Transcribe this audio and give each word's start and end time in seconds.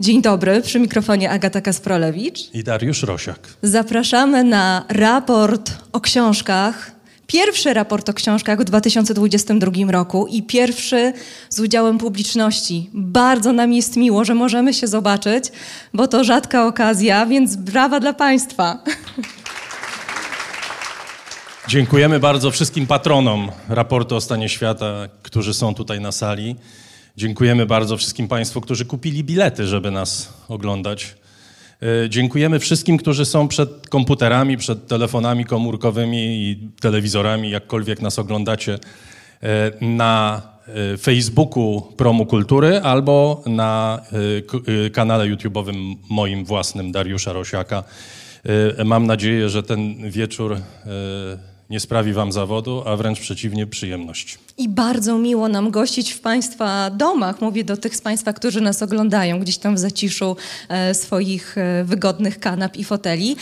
Dzień 0.00 0.22
dobry, 0.22 0.62
przy 0.62 0.80
mikrofonie 0.80 1.30
Agata 1.30 1.60
Kasprolewicz. 1.60 2.54
I 2.54 2.64
Dariusz 2.64 3.02
Rosiak. 3.02 3.38
Zapraszamy 3.62 4.44
na 4.44 4.84
raport 4.88 5.70
o 5.92 6.00
książkach. 6.00 6.92
Pierwszy 7.26 7.74
raport 7.74 8.08
o 8.08 8.14
książkach 8.14 8.60
w 8.60 8.64
2022 8.64 9.92
roku 9.92 10.26
i 10.26 10.42
pierwszy 10.42 11.12
z 11.50 11.60
udziałem 11.60 11.98
publiczności. 11.98 12.90
Bardzo 12.94 13.52
nam 13.52 13.72
jest 13.72 13.96
miło, 13.96 14.24
że 14.24 14.34
możemy 14.34 14.74
się 14.74 14.86
zobaczyć, 14.86 15.44
bo 15.94 16.08
to 16.08 16.24
rzadka 16.24 16.66
okazja, 16.66 17.26
więc 17.26 17.56
brawa 17.56 18.00
dla 18.00 18.12
Państwa. 18.12 18.78
Dziękujemy 21.68 22.20
bardzo 22.20 22.50
wszystkim 22.50 22.86
patronom 22.86 23.50
raportu 23.68 24.16
o 24.16 24.20
stanie 24.20 24.48
świata, 24.48 25.08
którzy 25.22 25.54
są 25.54 25.74
tutaj 25.74 26.00
na 26.00 26.12
sali. 26.12 26.56
Dziękujemy 27.18 27.66
bardzo 27.66 27.96
wszystkim 27.96 28.28
Państwu, 28.28 28.60
którzy 28.60 28.84
kupili 28.84 29.24
bilety, 29.24 29.66
żeby 29.66 29.90
nas 29.90 30.32
oglądać. 30.48 31.14
E, 32.04 32.10
dziękujemy 32.10 32.58
wszystkim, 32.58 32.96
którzy 32.96 33.24
są 33.24 33.48
przed 33.48 33.88
komputerami, 33.88 34.56
przed 34.56 34.86
telefonami 34.86 35.44
komórkowymi 35.44 36.18
i 36.18 36.68
telewizorami, 36.80 37.50
jakkolwiek 37.50 38.02
nas 38.02 38.18
oglądacie, 38.18 38.78
e, 39.42 39.72
na 39.80 40.42
e, 40.94 40.96
Facebooku 40.96 41.92
Promu 41.96 42.26
Kultury 42.26 42.80
albo 42.80 43.42
na 43.46 44.02
kanale 44.92 45.24
YouTube'owym 45.24 45.96
moim 46.10 46.44
własnym 46.44 46.92
Dariusza 46.92 47.32
Rosiaka. 47.32 47.84
Mam 48.84 49.06
nadzieję, 49.06 49.48
że 49.48 49.62
ten 49.62 50.10
wieczór 50.10 50.56
nie 51.70 51.80
sprawi 51.80 52.12
wam 52.12 52.32
zawodu, 52.32 52.82
a 52.86 52.96
wręcz 52.96 53.20
przeciwnie, 53.20 53.66
przyjemność. 53.66 54.38
I 54.58 54.68
bardzo 54.68 55.18
miło 55.18 55.48
nam 55.48 55.70
gościć 55.70 56.12
w 56.12 56.20
Państwa 56.20 56.90
domach. 56.90 57.40
Mówię 57.40 57.64
do 57.64 57.76
tych 57.76 57.96
z 57.96 58.00
Państwa, 58.00 58.32
którzy 58.32 58.60
nas 58.60 58.82
oglądają 58.82 59.40
gdzieś 59.40 59.58
tam 59.58 59.74
w 59.74 59.78
zaciszu 59.78 60.36
e, 60.68 60.94
swoich 60.94 61.58
e, 61.58 61.84
wygodnych 61.84 62.40
kanap 62.40 62.76
i 62.76 62.84
foteli. 62.84 63.36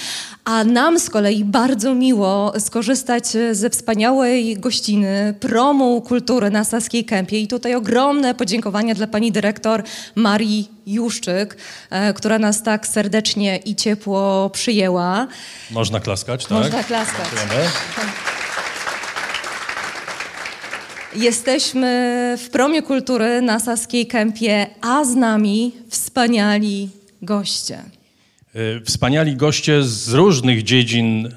A 0.45 0.65
nam 0.65 0.99
z 0.99 1.11
kolei 1.11 1.45
bardzo 1.45 1.95
miło 1.95 2.53
skorzystać 2.59 3.27
ze 3.53 3.71
wspaniałej 3.71 4.57
gościny 4.57 5.35
promu 5.41 6.03
kultury 6.03 6.51
na 6.51 6.65
Saskiej 6.65 7.05
Kępie. 7.05 7.41
I 7.41 7.49
tutaj 7.49 7.75
ogromne 7.75 8.35
podziękowania 8.35 8.95
dla 8.95 9.07
Pani 9.07 9.33
Dyrektor 9.33 9.83
Marii 10.15 10.71
Juszczyk, 10.87 11.57
e, 11.91 12.15
która 12.15 12.39
nas 12.39 12.63
tak 12.63 12.87
serdecznie 12.87 13.57
i 13.57 13.77
ciepło 13.77 14.51
przyjęła. 14.51 15.27
Można 15.71 16.01
klaskać, 16.01 16.47
tak? 16.47 16.59
Można 16.59 16.85
klaskać. 16.85 17.27
Jesteśmy 21.17 22.37
w 22.39 22.51
Promie 22.51 22.83
Kultury 22.83 23.43
na 23.43 23.61
Saskiej 23.61 24.07
Kępie, 24.07 24.67
a 24.81 25.05
z 25.05 25.15
nami 25.15 25.73
wspaniali 25.89 26.91
goście. 27.23 27.79
E, 28.55 28.81
wspaniali 28.85 29.37
goście 29.37 29.83
z 29.83 30.13
różnych 30.13 30.63
dziedzin 30.63 31.29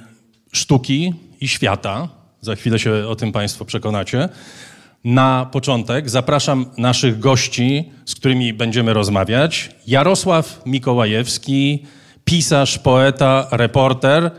sztuki 0.52 1.13
i 1.41 1.47
świata. 1.47 2.08
Za 2.41 2.55
chwilę 2.55 2.80
się 2.80 3.08
o 3.08 3.16
tym 3.16 3.31
Państwo 3.31 3.66
przekonacie. 3.66 4.30
Na 5.03 5.49
początek 5.52 6.09
zapraszam 6.09 6.66
naszych 6.77 7.19
gości, 7.19 7.91
z 8.05 8.16
którymi 8.16 8.53
będziemy 8.53 8.93
rozmawiać. 8.93 9.69
Jarosław 9.88 10.61
Mikołajewski, 10.66 11.86
pisarz, 12.25 12.80
poeta, 12.80 13.47
reporter, 13.52 14.31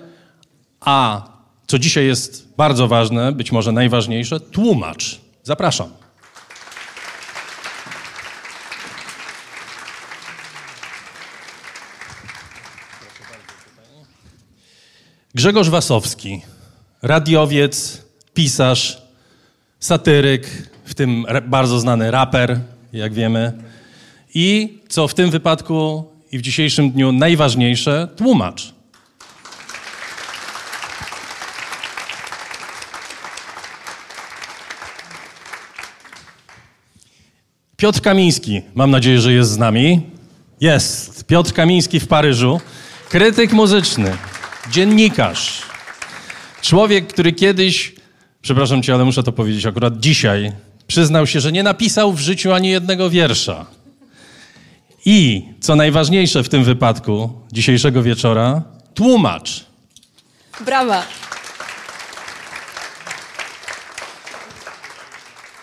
a 0.80 1.28
co 1.66 1.78
dzisiaj 1.78 2.06
jest 2.06 2.54
bardzo 2.56 2.88
ważne, 2.88 3.32
być 3.32 3.52
może 3.52 3.72
najważniejsze, 3.72 4.41
tłumacz. 4.41 5.29
Zapraszam. 5.42 5.92
Grzegorz 15.34 15.69
Wasowski, 15.69 16.42
radiowiec, 17.02 18.02
pisarz, 18.34 19.03
satyryk, 19.81 20.70
w 20.84 20.94
tym 20.94 21.26
bardzo 21.47 21.81
znany 21.81 22.10
raper, 22.10 22.60
jak 22.93 23.14
wiemy. 23.14 23.53
I 24.34 24.78
co 24.88 25.09
w 25.09 25.14
tym 25.14 25.31
wypadku 25.31 26.04
i 26.32 26.38
w 26.38 26.43
dzisiejszym 26.43 26.91
dniu 26.91 27.12
najważniejsze, 27.12 28.09
tłumacz. 28.16 28.79
Piotr 37.80 38.00
Kamiński, 38.00 38.62
mam 38.74 38.91
nadzieję, 38.91 39.20
że 39.20 39.32
jest 39.32 39.50
z 39.50 39.58
nami. 39.58 40.00
Jest. 40.60 41.24
Piotr 41.24 41.52
Kamiński 41.52 42.00
w 42.00 42.06
Paryżu. 42.06 42.60
Krytyk 43.08 43.52
muzyczny, 43.52 44.16
dziennikarz. 44.70 45.62
Człowiek, 46.62 47.06
który 47.06 47.32
kiedyś, 47.32 47.94
przepraszam 48.42 48.82
cię, 48.82 48.94
ale 48.94 49.04
muszę 49.04 49.22
to 49.22 49.32
powiedzieć 49.32 49.66
akurat 49.66 50.00
dzisiaj, 50.00 50.52
przyznał 50.86 51.26
się, 51.26 51.40
że 51.40 51.52
nie 51.52 51.62
napisał 51.62 52.12
w 52.12 52.20
życiu 52.20 52.52
ani 52.52 52.69
jednego 52.69 53.10
wiersza. 53.10 53.66
I, 55.04 55.44
co 55.60 55.76
najważniejsze 55.76 56.42
w 56.42 56.48
tym 56.48 56.64
wypadku 56.64 57.30
dzisiejszego 57.52 58.02
wieczora, 58.02 58.62
tłumacz. 58.94 59.64
Brawa. 60.64 61.02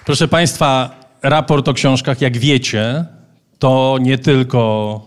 Proszę 0.06 0.28
Państwa, 0.28 0.97
raport 1.22 1.68
o 1.68 1.74
książkach, 1.74 2.22
jak 2.22 2.38
wiecie, 2.38 3.06
to 3.60 3.98
nie 4.02 4.18
tylko 4.18 5.02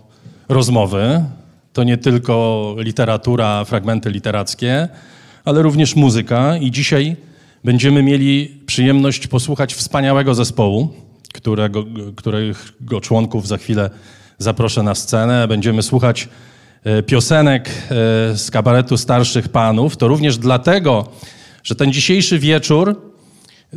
rozmowy, 0.48 1.24
to 1.72 1.84
nie 1.84 1.96
tylko 1.96 2.74
literatura, 2.78 3.64
fragmenty 3.64 4.10
literackie, 4.10 4.88
ale 5.44 5.62
również 5.62 5.96
muzyka. 5.96 6.56
I 6.56 6.70
dzisiaj 6.70 7.16
będziemy 7.64 8.02
mieli 8.02 8.60
przyjemność 8.66 9.26
posłuchać 9.26 9.74
wspaniałego 9.74 10.34
zespołu, 10.34 10.88
którego, 11.34 11.84
którego 12.16 13.00
członków 13.00 13.48
za 13.48 13.56
chwilę 13.56 13.90
zaproszę 14.38 14.82
na 14.82 14.94
scenę. 14.94 15.48
Będziemy 15.48 15.82
słuchać 15.82 16.28
e, 16.84 17.02
piosenek 17.02 17.68
e, 17.68 17.72
z 18.36 18.50
kabaretu 18.50 18.96
starszych 18.96 19.48
panów. 19.48 19.96
To 19.96 20.08
również 20.08 20.38
dlatego, 20.38 21.08
że 21.62 21.74
ten 21.74 21.92
dzisiejszy 21.92 22.38
wieczór 22.38 23.00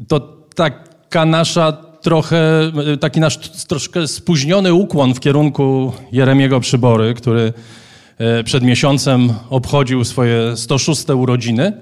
to 0.08 0.20
taka 0.56 1.26
nasza 1.26 1.93
trochę, 2.04 2.72
taki 3.00 3.20
nasz 3.20 3.38
troszkę 3.68 4.08
spóźniony 4.08 4.74
ukłon 4.74 5.14
w 5.14 5.20
kierunku 5.20 5.94
Jeremiego 6.12 6.60
Przybory, 6.60 7.14
który 7.14 7.54
e, 8.18 8.44
przed 8.44 8.64
miesiącem 8.64 9.34
obchodził 9.50 10.04
swoje 10.04 10.58
106 10.58 11.10
urodziny. 11.10 11.74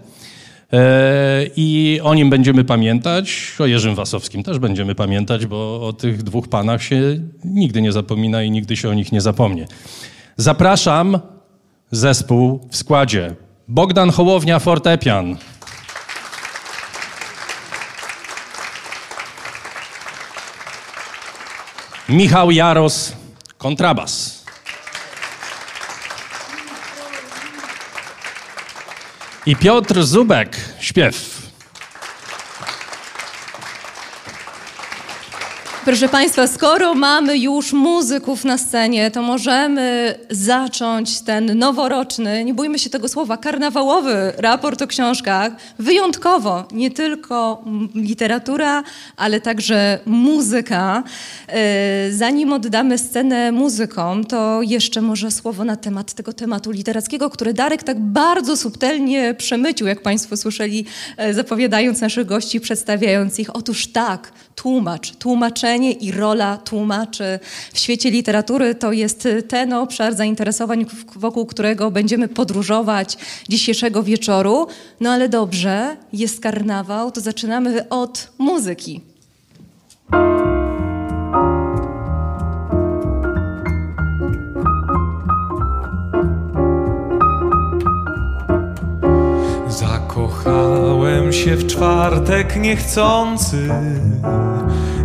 E, 0.73 1.45
I 1.55 1.99
o 2.03 2.13
nim 2.13 2.29
będziemy 2.29 2.63
pamiętać, 2.63 3.55
o 3.59 3.65
Jerzym 3.65 3.95
Wasowskim 3.95 4.43
też 4.43 4.59
będziemy 4.59 4.95
pamiętać, 4.95 5.45
bo 5.45 5.87
o 5.87 5.93
tych 5.93 6.23
dwóch 6.23 6.47
panach 6.47 6.83
się 6.83 7.01
nigdy 7.45 7.81
nie 7.81 7.91
zapomina 7.91 8.43
i 8.43 8.51
nigdy 8.51 8.77
się 8.77 8.89
o 8.89 8.93
nich 8.93 9.11
nie 9.11 9.21
zapomnie. 9.21 9.67
Zapraszam 10.37 11.19
zespół 11.91 12.59
w 12.69 12.77
składzie. 12.77 13.35
Bogdan 13.67 14.09
Hołownia, 14.09 14.59
fortepian. 14.59 15.37
Michał 22.11 22.51
Jaros, 22.51 23.13
kontrabas. 23.57 24.43
I 29.45 29.55
Piotr 29.55 30.03
Zubek, 30.03 30.57
śpiew. 30.79 31.40
Proszę 35.85 36.09
Państwa, 36.09 36.47
skoro 36.47 36.93
mamy 36.93 37.37
już 37.37 37.73
muzyków 37.73 38.45
na 38.45 38.57
scenie, 38.57 39.11
to 39.11 39.21
możemy 39.21 40.15
zacząć 40.29 41.21
ten 41.21 41.57
noworoczny, 41.59 42.45
nie 42.45 42.53
bójmy 42.53 42.79
się 42.79 42.89
tego 42.89 43.07
słowa, 43.07 43.37
karnawałowy 43.37 44.33
raport 44.37 44.81
o 44.81 44.87
książkach. 44.87 45.53
Wyjątkowo, 45.79 46.67
nie 46.71 46.91
tylko 46.91 47.63
literatura, 47.95 48.83
ale 49.17 49.41
także 49.41 49.99
muzyka. 50.05 51.03
E, 51.47 52.11
zanim 52.11 52.53
oddamy 52.53 52.97
scenę 52.97 53.51
muzykom, 53.51 54.23
to 54.23 54.61
jeszcze 54.61 55.01
może 55.01 55.31
słowo 55.31 55.63
na 55.63 55.75
temat 55.75 56.13
tego 56.13 56.33
tematu 56.33 56.71
literackiego, 56.71 57.29
który 57.29 57.53
Darek 57.53 57.83
tak 57.83 57.99
bardzo 57.99 58.57
subtelnie 58.57 59.33
przemycił, 59.33 59.87
jak 59.87 60.01
Państwo 60.01 60.37
słyszeli, 60.37 60.85
e, 61.17 61.33
zapowiadając 61.33 62.01
naszych 62.01 62.25
gości, 62.25 62.59
przedstawiając 62.59 63.39
ich. 63.39 63.55
Otóż 63.55 63.87
tak, 63.87 64.31
tłumacz, 64.55 65.15
tłumaczenie 65.15 65.70
znaczenie 65.71 65.91
i 65.91 66.11
rola 66.11 66.57
tłumaczy 66.57 67.39
w 67.73 67.79
świecie 67.79 68.11
literatury. 68.11 68.75
To 68.75 68.91
jest 68.91 69.25
y, 69.25 69.43
ten 69.43 69.73
obszar 69.73 70.15
zainteresowań, 70.15 70.85
wokół 71.15 71.45
którego 71.45 71.91
będziemy 71.91 72.27
podróżować 72.27 73.17
dzisiejszego 73.49 74.03
wieczoru. 74.03 74.67
No 74.99 75.11
ale 75.11 75.29
dobrze, 75.29 75.97
jest 76.13 76.39
karnawał, 76.39 77.11
to 77.11 77.21
zaczynamy 77.21 77.89
od 77.89 78.31
muzyki. 78.37 79.01
Zakochałem 89.69 91.33
się 91.33 91.55
w 91.55 91.67
czwartek 91.67 92.55
niechcący 92.55 93.69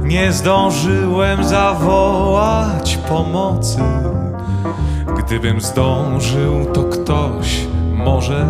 nie 0.06 0.32
zdążyłem 0.32 1.44
zawołać 1.44 2.98
pomocy. 3.08 3.82
Gdybym 5.18 5.60
zdążył, 5.60 6.66
to 6.72 6.84
ktoś 6.84 7.66
może 7.92 8.46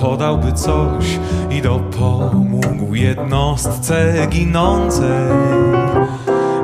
podałby 0.00 0.52
coś 0.52 1.18
i 1.50 1.62
dopomógł 1.62 2.94
jednostce 2.94 4.26
ginącej. 4.28 5.28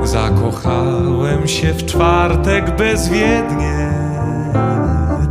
Zakochałem 0.05 1.49
się 1.49 1.73
w 1.73 1.87
czwartek 1.87 2.77
bezwiednie. 2.77 3.91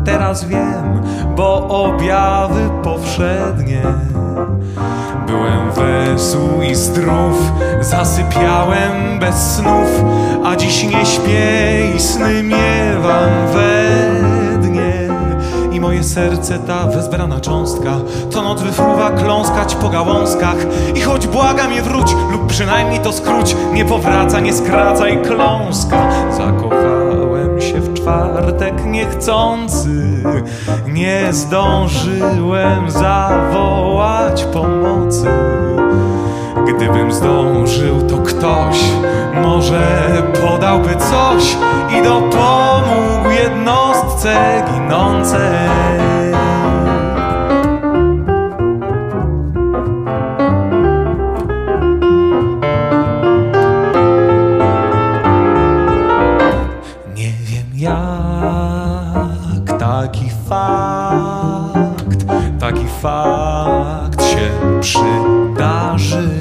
Teraz 0.06 0.46
wiem, 0.46 1.02
bo 1.36 1.68
objawy 1.68 2.70
powszednie. 2.84 3.82
Byłem 5.28 5.72
wesół 5.72 6.62
i 6.72 6.76
zdrów, 6.76 7.52
zasypiałem 7.82 9.20
bez 9.20 9.56
snów, 9.56 10.04
a 10.46 10.56
dziś 10.56 10.84
nie 10.84 11.06
śpię 11.06 11.96
i 11.96 12.00
sny 12.00 12.44
miewam 12.44 13.30
we 13.54 13.86
dnie. 14.62 14.94
I 15.72 15.80
moje 15.80 16.04
serce 16.04 16.60
ta 16.60 16.88
wezbrana 16.88 17.40
cząstka 17.40 17.92
To 18.32 18.42
noc 18.42 18.62
wyfruwa 18.62 19.12
kląskać 19.12 19.76
po 19.76 19.90
gałązkach 19.90 20.58
I 20.96 21.02
choć 21.02 21.28
błagam 21.28 21.74
je 21.74 21.82
wróć 21.82 22.16
lub 22.32 22.48
przynajmniej 22.48 23.00
to 23.00 23.14
skróć 23.14 23.56
Nie 23.74 23.86
powraca, 23.86 24.40
nie 24.40 24.54
skracaj 24.54 25.22
kląska 25.22 26.32
Zakochałem 26.38 27.05
się 27.66 27.80
w 27.80 27.94
czwartek 27.94 28.86
niechcący 28.86 30.24
Nie 30.88 31.34
zdążyłem 31.34 32.92
zawołać 32.92 34.44
pomocy 34.44 35.28
Gdybym 36.68 37.12
zdążył, 37.12 38.02
to 38.10 38.18
ktoś 38.18 38.78
może 39.44 39.82
podałby 40.42 40.96
coś 40.96 41.58
i 42.00 42.04
dopomógł 42.04 43.30
jednostce 43.44 44.64
ginącej. 44.72 46.25
Fakt 63.06 64.24
się 64.26 64.52
przydarzył, 64.82 66.35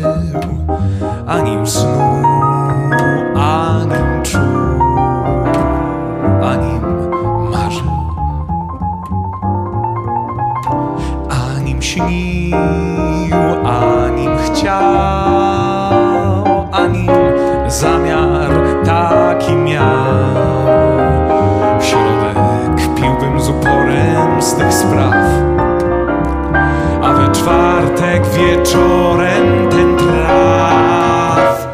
wieczorem 28.65 29.69
ten 29.71 29.97
traf. 29.97 31.69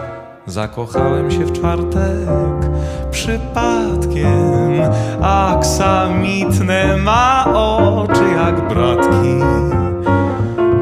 Zakochałem 0.47 1.31
się 1.31 1.45
w 1.45 1.53
czwartek 1.53 2.71
przypadkiem, 3.11 4.81
aksamitne 5.23 6.97
ma 6.97 7.45
oczy 7.55 8.25
jak 8.37 8.69
bratki. 8.69 9.39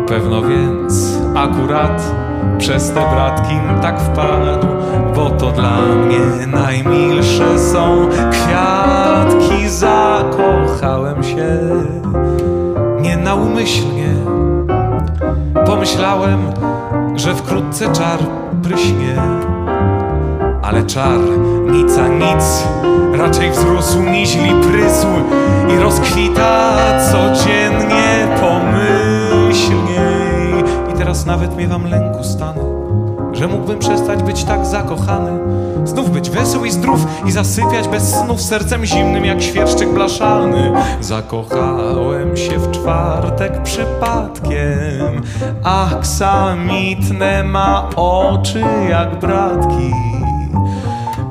Pewno 0.06 0.43
więc 0.43 1.19
akurat 1.37 2.14
przez 2.58 2.90
te 2.90 3.11
bratki 3.14 3.54
tak 3.82 4.00
wpadł, 4.00 4.66
bo 5.14 5.31
to 5.31 5.50
dla 5.50 5.78
mnie 5.81 6.46
najmilsze 6.46 7.58
są 7.58 8.08
kwiatki. 8.31 9.69
Zakochałem 9.69 11.22
się 11.22 11.58
nienaumyślnie. 13.00 14.48
Pomyślałem, 15.69 16.41
że 17.17 17.35
wkrótce 17.35 17.93
czar 17.93 18.19
pryśnie, 18.62 19.17
ale 20.62 20.82
czar 20.82 21.19
nic 21.73 21.99
a 21.99 22.09
nic 22.09 22.67
raczej 23.19 23.50
wzrósł 23.50 24.03
niźli 24.03 24.50
prysł 24.62 25.06
i 25.75 25.79
rozkwita 25.79 26.75
codziennie 27.12 28.29
pomyślniej. 28.41 29.99
I 30.91 30.99
teraz 30.99 31.26
nawet 31.26 31.56
miewam 31.56 31.85
lęku 31.85 32.25
stanu, 32.25 32.68
że 33.38 33.49
mógłbym 33.49 33.79
przestać 33.79 34.23
być 34.23 34.44
tak 34.44 34.67
zakochany. 34.67 35.38
Znów 35.85 36.11
być 36.11 36.31
wesoł 36.31 36.64
i 36.64 36.70
zdrów 36.70 37.06
i 37.26 37.32
zasypiać 37.32 37.88
bez 37.88 38.14
snów 38.14 38.43
sercem 38.43 38.87
zimnym 38.87 39.25
jak 39.25 39.43
świerszczyk 39.43 39.88
blaszany. 39.88 40.73
Zakochałem 41.00 42.37
się 42.37 42.58
w 42.58 42.70
czwartek 42.70 43.62
przypadkiem, 43.62 45.23
aksamitne 45.64 47.44
ma 47.44 47.88
oczy 47.96 48.64
jak 48.90 49.19
bratki. 49.19 49.93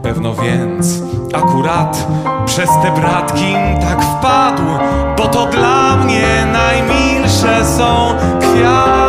Pewno 0.04 0.34
więc 0.34 1.02
akurat 1.34 2.08
przez 2.46 2.70
te 2.70 2.92
bratki 3.02 3.54
tak 3.82 4.02
wpadł, 4.04 4.64
bo 5.18 5.28
to 5.28 5.46
dla 5.46 5.98
mnie 5.98 6.48
najmilsze 6.54 7.66
są 7.66 8.14
kwiatki. 8.40 9.07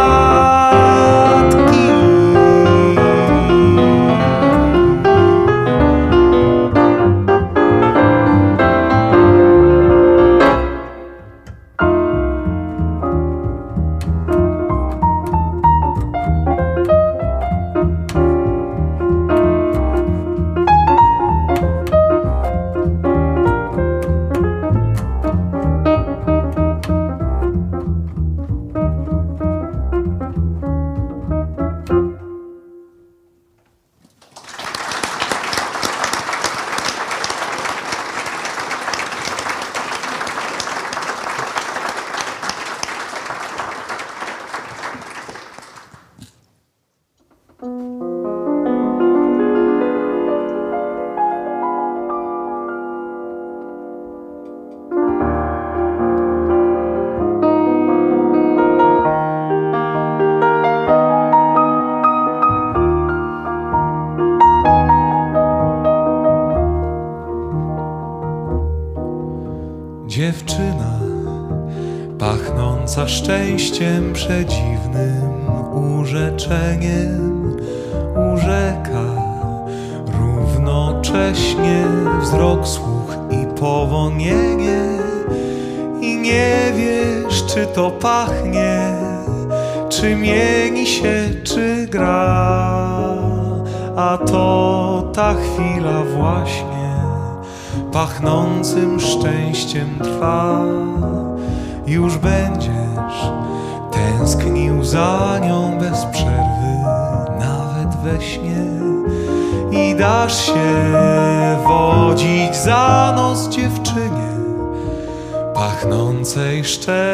Szczęściem. 116.64 117.09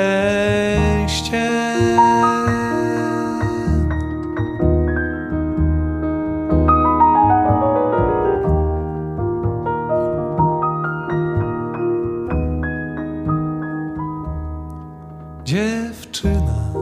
Dziewczyna 15.45 16.73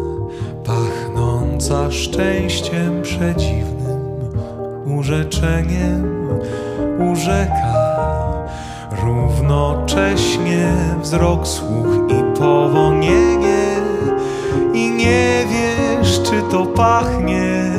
pachnąca 0.64 1.90
szczęściem 1.90 3.02
przedziwnym, 3.02 4.00
urzeczeniem 4.98 6.28
urzeka 7.12 7.72
równocześnie 9.02 10.72
wzrok, 11.02 11.46
słuch 11.46 11.81
to 16.52 16.66
pachnie, 16.66 17.72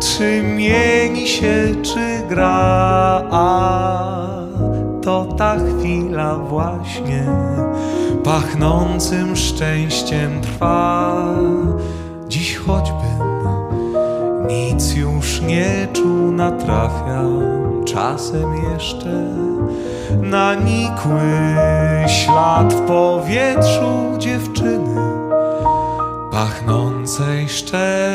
czy 0.00 0.42
mieni 0.42 1.28
się, 1.28 1.74
czy 1.82 2.22
gra. 2.28 3.22
A 3.30 3.62
to 5.02 5.24
ta 5.24 5.56
chwila 5.56 6.34
właśnie 6.34 7.26
pachnącym 8.24 9.36
szczęściem 9.36 10.40
trwa. 10.40 11.14
Dziś 12.28 12.56
choćbym 12.56 13.22
nic 14.48 14.94
już 14.94 15.40
nie 15.40 15.88
czuł, 15.92 16.32
natrafiam 16.32 17.42
czasem 17.84 18.54
jeszcze 18.72 19.26
na 20.20 20.54
nikły 20.54 21.56
ślad 22.06 22.74
w 22.74 22.80
powietrzu 22.80 24.18
dziewczyny 24.18 25.22
pachnącej 26.32 27.48
szczęściem. 27.48 28.11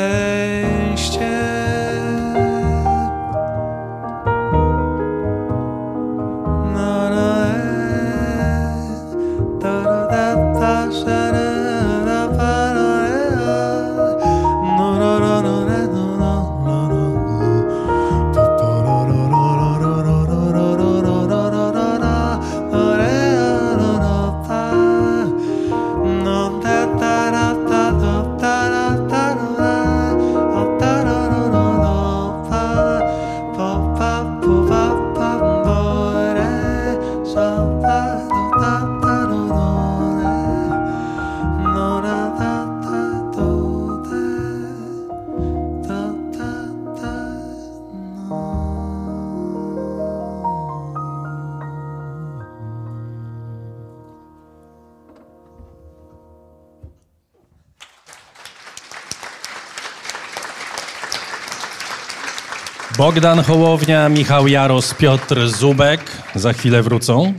Bogdan 62.98 63.42
Hołownia, 63.42 64.08
Michał 64.08 64.48
Jaros, 64.48 64.94
Piotr 64.94 65.48
Zubek 65.48 66.00
za 66.34 66.52
chwilę 66.52 66.82
wrócą. 66.82 67.34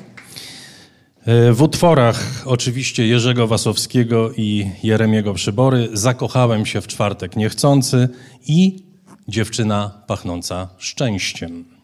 E, 1.26 1.54
W 1.54 1.62
utworach 1.62 2.44
oczywiście 2.46 3.08
Jerzego 3.08 3.48
Wasowskiego 3.48 4.32
i 4.38 4.72
Jeremiego 4.84 5.34
Przybory 5.34 5.90
Zakochałem 5.94 6.66
się 6.66 6.82
w 6.82 6.88
czwartek 6.88 7.36
niechcący 7.36 8.10
i 8.48 8.84
Dziewczyna 9.28 10.04
pachnąca 10.08 10.70
szczęściem. 10.78 11.79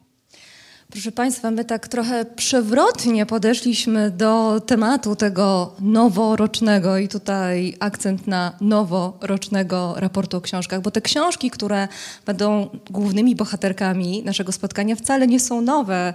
Proszę 0.91 1.11
Państwa, 1.11 1.51
my 1.51 1.65
tak 1.65 1.87
trochę 1.87 2.25
przewrotnie 2.25 3.25
podeszliśmy 3.25 4.11
do 4.11 4.61
tematu 4.65 5.15
tego 5.15 5.75
noworocznego 5.79 6.97
i 6.97 7.07
tutaj 7.07 7.75
akcent 7.79 8.27
na 8.27 8.57
noworocznego 8.61 9.93
raportu 9.97 10.37
o 10.37 10.41
książkach, 10.41 10.81
bo 10.81 10.91
te 10.91 11.01
książki, 11.01 11.51
które 11.51 11.87
będą 12.25 12.69
głównymi 12.89 13.35
bohaterkami 13.35 14.23
naszego 14.23 14.51
spotkania 14.51 14.95
wcale 14.95 15.27
nie 15.27 15.39
są 15.39 15.61
nowe. 15.61 16.13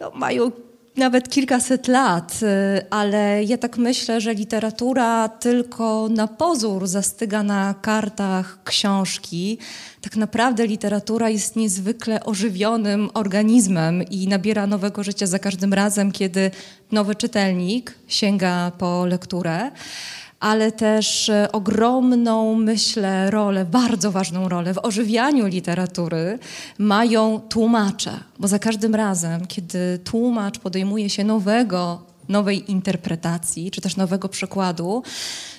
No, 0.00 0.10
mają 0.14 0.52
nawet 0.96 1.28
kilkaset 1.28 1.88
lat, 1.88 2.40
y, 2.42 2.46
ale 2.90 3.44
ja 3.44 3.58
tak 3.58 3.78
myślę, 3.78 4.20
że 4.20 4.34
literatura 4.34 5.28
tylko 5.28 6.08
na 6.08 6.26
pozór 6.26 6.86
zastyga 6.86 7.42
na 7.42 7.74
kartach 7.82 8.58
książki. 8.64 9.58
Tak 10.00 10.16
naprawdę 10.16 10.66
literatura 10.66 11.28
jest 11.28 11.56
niezwykle 11.56 12.24
ożywionym 12.24 13.10
organizmem 13.14 14.02
i 14.02 14.28
nabiera 14.28 14.66
nowego 14.66 15.02
życia 15.02 15.26
za 15.26 15.38
każdym 15.38 15.74
razem, 15.74 16.12
kiedy 16.12 16.50
nowy 16.92 17.14
czytelnik 17.14 17.94
sięga 18.08 18.72
po 18.78 19.06
lekturę 19.06 19.70
ale 20.40 20.72
też 20.72 21.28
e, 21.28 21.52
ogromną, 21.52 22.54
myślę, 22.54 23.30
rolę, 23.30 23.64
bardzo 23.64 24.10
ważną 24.10 24.48
rolę 24.48 24.74
w 24.74 24.78
ożywianiu 24.78 25.46
literatury 25.46 26.38
mają 26.78 27.40
tłumacze, 27.48 28.20
bo 28.38 28.48
za 28.48 28.58
każdym 28.58 28.94
razem, 28.94 29.46
kiedy 29.46 29.98
tłumacz 30.04 30.58
podejmuje 30.58 31.10
się 31.10 31.24
nowego, 31.24 32.02
nowej 32.28 32.70
interpretacji, 32.70 33.70
czy 33.70 33.80
też 33.80 33.96
nowego 33.96 34.28
przykładu, 34.28 35.02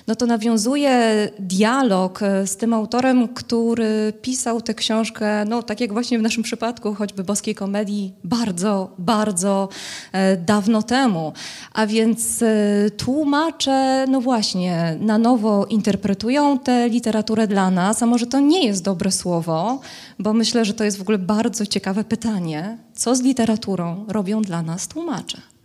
no 0.08 0.16
to 0.16 0.26
nawiązuje 0.26 1.28
dialog 1.38 2.22
e, 2.22 2.46
z 2.46 2.56
tym 2.56 2.74
autorem, 2.74 3.28
który 3.28 4.12
pisał 4.22 4.60
tę 4.60 4.74
książkę, 4.74 5.44
no 5.44 5.62
tak 5.62 5.80
jak 5.80 5.92
właśnie 5.92 6.18
w 6.18 6.22
naszym 6.22 6.42
przypadku, 6.42 6.94
choćby 6.94 7.24
Boskiej 7.24 7.54
Komedii, 7.54 8.12
bardzo, 8.24 8.90
bardzo 8.98 9.68
e, 10.12 10.36
dawno 10.36 10.82
temu. 10.82 11.32
A 11.72 11.86
więc 11.86 12.42
e, 12.42 12.90
tłumacze, 12.90 14.06
no 14.08 14.20
właśnie, 14.20 14.96
na 15.00 15.18
nowo 15.18 15.66
interpretują 15.66 16.58
tę 16.58 16.88
literaturę 16.88 17.46
dla 17.46 17.70
nas, 17.70 18.02
a 18.02 18.06
może 18.06 18.26
to 18.26 18.40
nie 18.40 18.66
jest 18.66 18.84
dobre 18.84 19.12
słowo, 19.12 19.80
bo 20.18 20.32
myślę, 20.32 20.64
że 20.64 20.74
to 20.74 20.84
jest 20.84 20.98
w 20.98 21.02
ogóle 21.02 21.18
bardzo 21.18 21.66
ciekawe 21.66 22.04
pytanie, 22.04 22.78
co 22.94 23.14
z 23.14 23.20
literaturą 23.20 24.04
robią 24.08 24.42
dla 24.42 24.62
nas 24.62 24.88
tłumacze. 24.88 25.57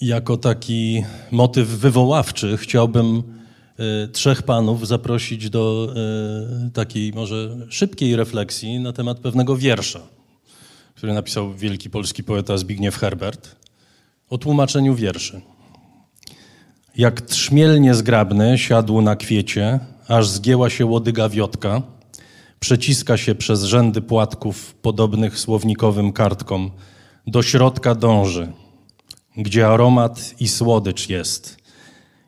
Jako 0.00 0.36
taki 0.36 1.04
motyw 1.30 1.68
wywoławczy 1.68 2.56
chciałbym 2.56 3.22
e, 3.78 4.08
trzech 4.08 4.42
panów 4.42 4.86
zaprosić 4.86 5.50
do 5.50 5.94
e, 6.66 6.70
takiej 6.70 7.12
może 7.12 7.66
szybkiej 7.68 8.16
refleksji 8.16 8.80
na 8.80 8.92
temat 8.92 9.20
pewnego 9.20 9.56
wiersza, 9.56 10.00
który 10.94 11.12
napisał 11.12 11.54
wielki 11.54 11.90
polski 11.90 12.24
poeta 12.24 12.58
Zbigniew 12.58 12.96
Herbert 12.96 13.56
o 14.30 14.38
tłumaczeniu 14.38 14.94
wierszy. 14.94 15.40
Jak 16.96 17.20
trzmiel 17.20 17.80
niezgrabny 17.80 18.58
siadł 18.58 19.00
na 19.00 19.16
kwiecie, 19.16 19.80
aż 20.08 20.28
zgięła 20.28 20.70
się 20.70 20.86
łodyga 20.86 21.28
wiotka, 21.28 21.82
przeciska 22.60 23.16
się 23.16 23.34
przez 23.34 23.62
rzędy 23.62 24.00
płatków 24.02 24.74
podobnych 24.74 25.38
słownikowym 25.38 26.12
kartkom, 26.12 26.70
do 27.26 27.42
środka 27.42 27.94
dąży, 27.94 28.52
gdzie 29.38 29.68
aromat 29.68 30.34
i 30.40 30.48
słodycz 30.48 31.08
jest. 31.08 31.56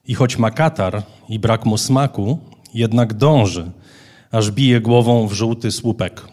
I 0.05 0.15
choć 0.15 0.39
ma 0.39 0.51
katar 0.51 1.03
i 1.29 1.39
brak 1.39 1.67
mu 1.67 1.79
smaku, 1.79 2.39
jednak 2.75 3.15
dąży, 3.15 3.71
aż 4.31 4.51
bije 4.51 4.81
głową 4.81 5.27
w 5.27 5.33
żółty 5.33 5.71
słupek. 5.71 6.29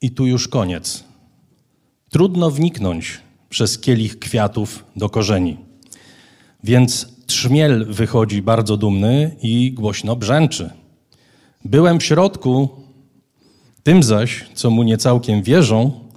I 0.00 0.10
tu 0.10 0.26
już 0.26 0.48
koniec. 0.48 1.04
Trudno 2.10 2.50
wniknąć 2.50 3.20
przez 3.48 3.78
kielich 3.78 4.18
kwiatów 4.18 4.84
do 4.96 5.08
korzeni. 5.08 5.56
Więc 6.64 7.08
trzmiel 7.26 7.86
wychodzi 7.88 8.42
bardzo 8.42 8.76
dumny 8.76 9.36
i 9.42 9.72
głośno 9.72 10.16
brzęczy. 10.16 10.70
Byłem 11.64 12.00
w 12.00 12.04
środku, 12.04 12.68
tym 13.82 14.02
zaś, 14.02 14.44
co 14.54 14.70
mu 14.70 14.82
nie 14.82 14.96
całkiem 14.96 15.42
wierzą, 15.42 16.08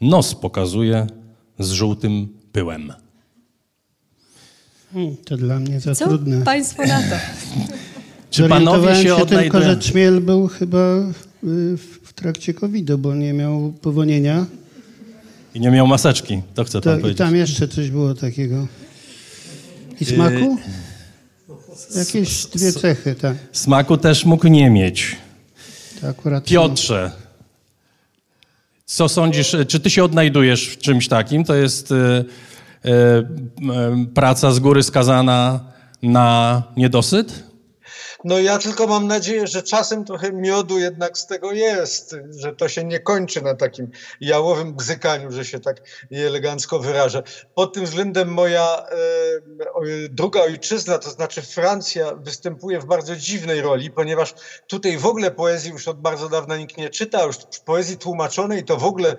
nos 0.00 0.34
pokazuje 0.34 1.06
z 1.60 1.70
żółtym 1.70 2.28
pyłem. 2.52 2.92
Hmm, 4.92 5.16
to 5.24 5.36
dla 5.36 5.58
mnie 5.60 5.80
za 5.80 5.94
Co 5.94 6.08
trudne. 6.08 6.42
państwo 6.44 6.86
na 6.86 6.98
to? 7.02 7.16
Czy 8.30 8.48
panowie 8.48 8.94
się 8.94 9.02
tylko, 9.02 9.22
odnajdują? 9.22 9.64
że 9.64 9.76
Czmiel 9.76 10.20
był 10.20 10.48
chyba 10.48 10.78
y, 10.98 11.76
w 11.76 12.00
w 12.10 12.12
trakcie 12.12 12.54
COVID-u, 12.54 12.98
bo 12.98 13.14
nie 13.14 13.32
miał 13.32 13.72
powonienia. 13.82 14.46
I 15.54 15.60
nie 15.60 15.70
miał 15.70 15.86
maseczki, 15.86 16.42
to 16.54 16.64
chce 16.64 16.80
To, 16.80 16.90
pan 16.90 16.98
I 16.98 17.00
powiedzieć. 17.00 17.18
tam 17.18 17.36
jeszcze 17.36 17.68
coś 17.68 17.90
było 17.90 18.14
takiego. 18.14 18.66
I 20.00 20.04
smaku? 20.04 20.58
Jakieś 21.96 22.46
dwie 22.46 22.72
cechy, 22.72 23.14
tak. 23.14 23.36
Smaku 23.52 23.96
też 23.96 24.24
mógł 24.24 24.48
nie 24.48 24.70
mieć. 24.70 25.16
To 26.00 26.08
akurat 26.08 26.44
są- 26.44 26.50
Piotrze, 26.50 27.10
co 28.90 29.08
sądzisz, 29.08 29.56
czy 29.68 29.80
ty 29.80 29.90
się 29.90 30.04
odnajdujesz 30.04 30.68
w 30.68 30.78
czymś 30.78 31.08
takim? 31.08 31.44
To 31.44 31.54
jest 31.54 31.92
e, 31.92 32.24
e, 32.84 33.22
m, 33.62 34.06
praca 34.14 34.52
z 34.52 34.58
góry 34.58 34.82
skazana 34.82 35.60
na 36.02 36.62
niedosyt? 36.76 37.49
No 38.24 38.38
ja 38.38 38.58
tylko 38.58 38.86
mam 38.86 39.06
nadzieję, 39.06 39.46
że 39.46 39.62
czasem 39.62 40.04
trochę 40.04 40.32
miodu 40.32 40.78
jednak 40.78 41.18
z 41.18 41.26
tego 41.26 41.52
jest, 41.52 42.16
że 42.30 42.56
to 42.56 42.68
się 42.68 42.84
nie 42.84 43.00
kończy 43.00 43.42
na 43.42 43.54
takim 43.54 43.90
jałowym 44.20 44.74
bzykaniu, 44.74 45.30
że 45.30 45.44
się 45.44 45.60
tak 45.60 45.76
elegancko 46.12 46.78
wyrażę. 46.78 47.22
Pod 47.54 47.74
tym 47.74 47.84
względem 47.84 48.28
moja 48.28 48.86
e, 48.86 50.08
druga 50.08 50.40
ojczyzna, 50.40 50.98
to 50.98 51.10
znaczy 51.10 51.42
Francja, 51.42 52.14
występuje 52.14 52.80
w 52.80 52.84
bardzo 52.84 53.16
dziwnej 53.16 53.60
roli, 53.60 53.90
ponieważ 53.90 54.34
tutaj 54.66 54.98
w 54.98 55.06
ogóle 55.06 55.30
poezji 55.30 55.70
już 55.70 55.88
od 55.88 56.00
bardzo 56.00 56.28
dawna 56.28 56.56
nikt 56.56 56.76
nie 56.76 56.90
czyta, 56.90 57.24
już 57.24 57.36
poezji 57.64 57.96
tłumaczonej 57.96 58.64
to 58.64 58.76
w 58.76 58.84
ogóle 58.84 59.16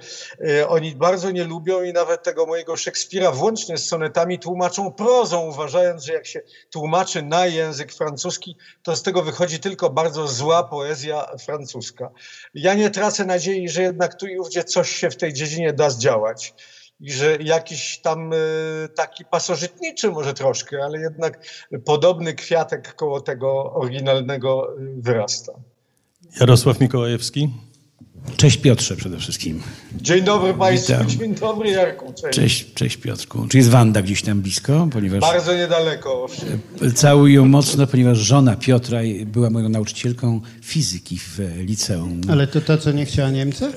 e, 0.47 0.67
oni 0.67 0.95
bardzo 0.95 1.31
nie 1.31 1.43
lubią 1.43 1.83
i 1.83 1.93
nawet 1.93 2.23
tego 2.23 2.45
mojego 2.45 2.77
Szekspira 2.77 3.31
włącznie 3.31 3.77
z 3.77 3.85
sonetami 3.85 4.39
tłumaczą 4.39 4.91
prozą, 4.91 5.47
uważając, 5.47 6.03
że 6.03 6.13
jak 6.13 6.27
się 6.27 6.41
tłumaczy 6.69 7.21
na 7.21 7.45
język 7.45 7.93
francuski, 7.93 8.57
to 8.83 8.90
z 8.95 9.03
tego 9.03 9.23
wychodzi 9.23 9.59
tylko 9.59 9.89
bardzo 9.89 10.27
zła 10.27 10.63
poezja 10.63 11.27
francuska. 11.45 12.09
Ja 12.53 12.73
nie 12.73 12.89
tracę 12.89 13.25
nadziei, 13.25 13.69
że 13.69 13.81
jednak 13.81 14.15
tu 14.15 14.27
i 14.27 14.39
ówdzie 14.39 14.63
coś 14.63 14.89
się 14.89 15.09
w 15.09 15.17
tej 15.17 15.33
dziedzinie 15.33 15.73
da 15.73 15.89
zdziałać 15.89 16.53
i 16.99 17.11
że 17.11 17.37
jakiś 17.41 17.99
tam 17.99 18.33
e, 18.33 18.37
taki 18.95 19.25
pasożytniczy 19.25 20.11
może 20.11 20.33
troszkę, 20.33 20.83
ale 20.83 20.99
jednak 20.99 21.39
podobny 21.85 22.33
kwiatek 22.33 22.95
koło 22.95 23.21
tego 23.21 23.73
oryginalnego 23.73 24.73
e, 24.73 24.75
wyrasta. 24.97 25.53
Jarosław 26.39 26.79
Mikołajewski? 26.79 27.49
Cześć 28.37 28.57
Piotrze 28.57 28.95
przede 28.95 29.17
wszystkim. 29.17 29.61
Dzień 30.01 30.23
dobry 30.23 30.53
Państwu, 30.53 30.93
Witam. 30.93 31.09
dzień 31.09 31.35
dobry 31.35 31.69
Jarku, 31.69 32.13
cześć. 32.21 32.35
Cześć, 32.35 32.73
cześć 32.73 32.97
Piotrku. 32.97 33.47
Czy 33.47 33.57
jest 33.57 33.69
Wanda 33.69 34.01
gdzieś 34.01 34.21
tam 34.21 34.41
blisko? 34.41 34.87
Ponieważ 34.91 35.19
Bardzo 35.21 35.55
niedaleko. 35.57 36.23
owszem. 36.23 36.59
całuję 36.95 37.35
ją 37.35 37.45
mocno, 37.45 37.87
ponieważ 37.87 38.17
żona 38.17 38.55
Piotra 38.55 38.99
była 39.25 39.49
moją 39.49 39.69
nauczycielką 39.69 40.41
fizyki 40.63 41.19
w 41.19 41.39
liceum. 41.57 42.21
Ale 42.29 42.47
to 42.47 42.61
ta, 42.61 42.77
co 42.77 42.91
nie 42.91 43.05
chciała 43.05 43.29
Niemca? 43.29 43.69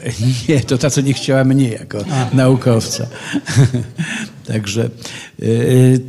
Nie, 0.48 0.60
to 0.60 0.78
ta, 0.78 0.90
co 0.90 1.00
nie 1.00 1.14
chciała 1.14 1.44
mnie 1.44 1.68
jako 1.68 2.04
naukowca. 2.32 3.06
Także 4.46 4.90
y, 5.42 6.00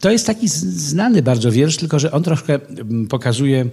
to 0.00 0.10
jest 0.10 0.26
taki 0.26 0.48
znany 0.48 1.22
bardzo 1.22 1.52
wiersz, 1.52 1.76
tylko 1.76 1.98
że 1.98 2.12
on 2.12 2.22
troszkę 2.22 2.54
mm, 2.54 3.06
pokazuje. 3.08 3.66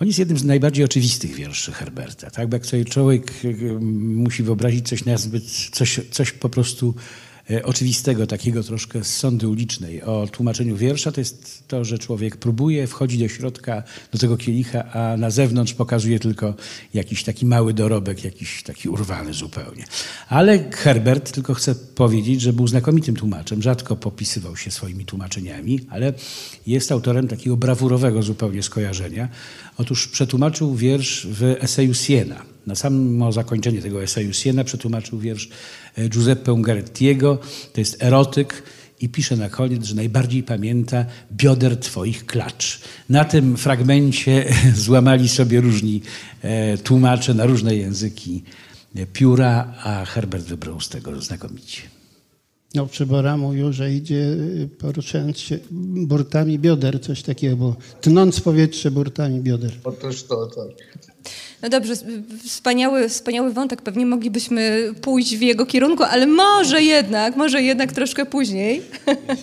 On 0.00 0.06
jest 0.06 0.18
jednym 0.18 0.38
z 0.38 0.44
najbardziej 0.44 0.84
oczywistych 0.84 1.34
wierszy 1.34 1.72
Herberta. 1.72 2.30
Tak? 2.30 2.48
Bo 2.48 2.56
jak 2.56 2.66
sobie 2.66 2.84
człowiek 2.84 3.44
y, 3.44 3.80
musi 3.90 4.42
wyobrazić 4.42 4.88
coś 4.88 5.04
nazbyt, 5.04 5.44
coś, 5.72 6.00
coś 6.10 6.32
po 6.32 6.48
prostu 6.48 6.94
e, 7.50 7.64
oczywistego, 7.64 8.26
takiego 8.26 8.62
troszkę 8.62 9.04
z 9.04 9.16
sądy 9.16 9.48
ulicznej 9.48 10.02
o 10.02 10.26
tłumaczeniu 10.32 10.76
wiersza, 10.76 11.12
to 11.12 11.20
jest 11.20 11.68
to, 11.68 11.84
że 11.84 11.98
człowiek 11.98 12.36
próbuje, 12.36 12.86
wchodzi 12.86 13.18
do 13.18 13.28
środka, 13.28 13.82
do 14.12 14.18
tego 14.18 14.36
kielicha, 14.36 14.92
a 14.92 15.16
na 15.16 15.30
zewnątrz 15.30 15.74
pokazuje 15.74 16.18
tylko 16.18 16.54
jakiś 16.94 17.24
taki 17.24 17.46
mały 17.46 17.74
dorobek, 17.74 18.24
jakiś 18.24 18.62
taki 18.62 18.88
urwany 18.88 19.32
zupełnie. 19.34 19.84
Ale 20.28 20.70
Herbert 20.70 21.32
tylko 21.32 21.54
chce 21.54 21.74
powiedzieć, 21.74 22.40
że 22.40 22.52
był 22.52 22.68
znakomitym 22.68 23.16
tłumaczem, 23.16 23.62
rzadko 23.62 23.96
popisywał 23.96 24.56
się 24.56 24.70
swoimi 24.70 25.04
tłumaczeniami, 25.04 25.80
ale 25.90 26.12
jest 26.66 26.92
autorem 26.92 27.28
takiego 27.28 27.56
brawurowego 27.56 28.22
zupełnie 28.22 28.62
skojarzenia. 28.62 29.28
Otóż 29.78 30.08
przetłumaczył 30.08 30.74
wiersz 30.74 31.26
w 31.26 31.42
eseju 31.42 31.94
Siena. 31.94 32.42
Na 32.66 32.74
samo 32.74 33.32
zakończenie 33.32 33.82
tego 33.82 34.02
eseju 34.02 34.32
Siena 34.32 34.64
przetłumaczył 34.64 35.18
wiersz 35.18 35.48
e, 35.96 36.08
Giuseppe 36.08 36.52
Ungarettiego. 36.52 37.38
To 37.72 37.80
jest 37.80 38.02
erotyk 38.02 38.62
i 39.00 39.08
pisze 39.08 39.36
na 39.36 39.48
koniec, 39.48 39.84
że 39.84 39.94
najbardziej 39.94 40.42
pamięta 40.42 41.06
bioder 41.32 41.76
twoich 41.80 42.26
klacz. 42.26 42.80
Na 43.08 43.24
tym 43.24 43.56
fragmencie 43.56 44.54
złamali 44.86 45.28
sobie 45.28 45.60
różni 45.60 46.02
e, 46.42 46.78
tłumacze 46.78 47.34
na 47.34 47.46
różne 47.46 47.76
języki 47.76 48.42
pióra, 49.12 49.74
a 49.82 50.04
Herbert 50.04 50.44
wybrał 50.44 50.80
z 50.80 50.88
tego 50.88 51.20
znakomicie. 51.20 51.93
No, 52.74 52.86
Przybora 52.86 53.36
mówił, 53.36 53.72
że 53.72 53.92
idzie 53.92 54.16
y, 54.16 54.68
poruszając 54.78 55.38
się 55.38 55.58
burtami 55.96 56.58
bioder, 56.58 57.00
coś 57.00 57.22
takiego, 57.22 57.56
bo 57.56 57.76
tnąc 58.00 58.40
powietrze 58.40 58.90
burtami 58.90 59.40
bioder. 59.40 59.72
Otóż 59.84 60.22
to, 60.22 60.46
tak. 60.46 61.00
No 61.64 61.70
dobrze, 61.70 61.94
wspaniały, 62.44 63.08
wspaniały 63.08 63.52
wątek. 63.52 63.82
Pewnie 63.82 64.06
moglibyśmy 64.06 64.92
pójść 65.00 65.36
w 65.36 65.40
jego 65.40 65.66
kierunku, 65.66 66.02
ale 66.02 66.26
może 66.26 66.82
jednak, 66.82 67.36
może 67.36 67.62
jednak 67.62 67.92
troszkę 67.92 68.26
później, 68.26 68.82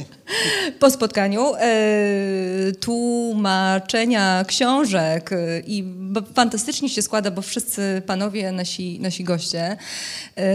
po 0.79 0.89
spotkaniu, 0.89 1.55
e, 1.55 2.71
tłumaczenia 2.79 4.45
książek 4.47 5.31
e, 5.31 5.59
i 5.67 5.83
fantastycznie 6.33 6.89
się 6.89 7.01
składa, 7.01 7.31
bo 7.31 7.41
wszyscy 7.41 8.01
panowie, 8.05 8.51
nasi, 8.51 8.99
nasi 8.99 9.23
goście, 9.23 9.77
e, 10.37 10.45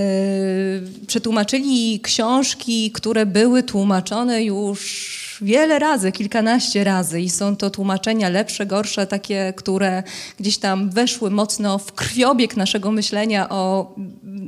przetłumaczyli 1.07 2.01
książki, 2.01 2.91
które 2.91 3.27
były 3.27 3.63
tłumaczone 3.63 4.45
już 4.45 5.26
wiele 5.42 5.79
razy, 5.79 6.12
kilkanaście 6.12 6.85
razy 6.85 7.20
i 7.20 7.31
są 7.31 7.57
to 7.57 7.70
tłumaczenia 7.70 8.29
lepsze, 8.29 8.66
gorsze, 8.66 9.07
takie, 9.07 9.53
które 9.57 10.03
gdzieś 10.40 10.59
tam 10.59 10.90
weszły 10.90 11.31
mocno 11.31 11.79
w 11.79 11.92
krwiobieg 11.92 12.57
naszego 12.57 12.92
myślenia 12.92 13.49
o 13.49 13.94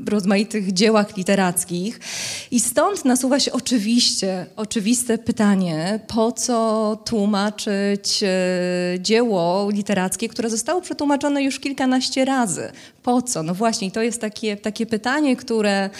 rozmaitych 0.08 0.72
dziełach 0.72 1.16
literackich. 1.16 2.00
I 2.50 2.60
stąd 2.60 3.04
nasuwa 3.04 3.40
się 3.40 3.52
oczywiście, 3.52 4.46
oczywiste 4.56 5.18
pytanie, 5.18 6.00
po 6.06 6.32
co 6.32 6.98
tłumaczyć 7.04 8.22
e, 8.22 8.28
dzieło 9.00 9.68
literackie, 9.72 10.28
które 10.28 10.50
zostało 10.50 10.80
przetłumaczone 10.80 11.42
już 11.42 11.60
kilkanaście 11.60 12.24
razy. 12.24 12.72
Po 13.02 13.22
co? 13.22 13.42
No 13.42 13.54
właśnie, 13.54 13.90
to 13.90 14.02
jest 14.02 14.20
takie, 14.20 14.56
takie 14.56 14.86
pytanie, 14.86 15.36
które, 15.36 15.90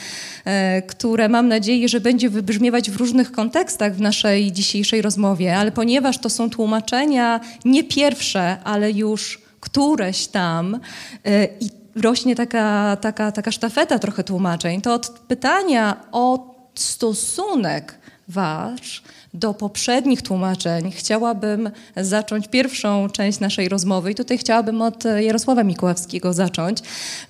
e, 0.45 0.83
które 0.83 1.29
mam 1.29 1.49
nadzieję, 1.49 1.89
że 1.89 2.01
będzie 2.01 2.31
wybrzmiewać 2.31 2.91
w 2.91 2.97
różnych 2.97 3.33
kontekstach 3.33 3.95
w 3.95 4.01
naszej 4.01 4.53
dzisiejszej 4.53 5.03
rozmowie, 5.03 5.57
ale 5.57 5.73
ponieważ 5.73 6.19
to 6.19 6.31
są 6.31 6.51
tłumaczenia 6.51 7.41
nie 7.65 7.85
pierwsze, 7.85 8.57
ale 8.65 8.93
już 8.93 9.41
któreś 9.61 10.27
tam 10.27 10.81
e, 11.25 11.45
i 11.45 11.71
rośnie 11.97 12.37
taka, 12.37 12.97
taka, 13.01 13.33
taka 13.33 13.53
sztafeta 13.53 13.99
trochę 13.99 14.25
tłumaczeń, 14.25 14.81
to 14.81 14.95
od 14.95 15.09
pytania 15.09 15.97
o 16.13 16.55
stosunek 16.75 17.99
wasz 18.29 19.03
do 19.35 19.55
poprzednich 19.55 20.23
tłumaczeń 20.23 20.91
chciałabym 20.91 21.71
zacząć 21.97 22.49
pierwszą 22.49 23.09
część 23.09 23.41
naszej 23.41 23.69
rozmowy 23.69 24.11
i 24.11 24.15
tutaj 24.15 24.39
chciałabym 24.39 24.83
od 24.83 25.05
Jarosława 25.05 25.65
Mikoławskiego 25.65 26.33
zacząć, 26.33 26.79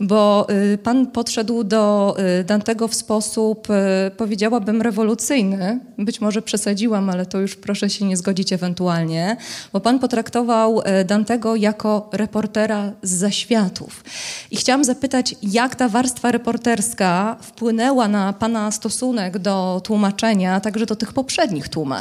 bo 0.01 0.47
y, 0.75 0.79
pan 0.79 1.07
podszedł 1.07 1.65
do 1.65 2.17
y, 2.41 2.45
Dantego 2.45 2.89
w 2.89 2.95
sposób, 2.95 3.69
powiedziałabym, 4.17 4.83
rewolucyjny. 4.83 5.81
Być 5.99 6.21
może 6.21 6.43
przesadziłam, 6.43 7.11
ale 7.11 7.27
to 7.27 7.41
już 7.41 7.57
proszę 7.57 7.91
się 7.91 8.05
nie 8.05 8.17
zgodzić 8.17 8.53
ewentualnie, 8.53 9.37
bo 9.73 9.81
pan 9.81 9.99
potraktował 9.99 10.83
Dantego 11.07 11.57
jako 11.57 12.09
reportera 12.13 12.93
z 13.03 13.11
zaświatów. 13.11 14.05
I 14.51 14.57
chciałam 14.57 14.85
zapytać, 14.85 15.35
jak 15.43 15.77
ta 15.77 15.89
warstwa 15.89 16.33
reporterska 16.33 17.37
wpłynęła 17.41 18.09
na 18.09 18.33
pana 18.33 18.71
stosunek 18.71 19.39
do 19.39 19.81
tłumaczenia, 19.85 20.61
także 20.61 20.87
do 20.87 20.97
tych 20.97 21.13
poprzednich 21.13 21.69
tłumaczeń. 21.69 21.98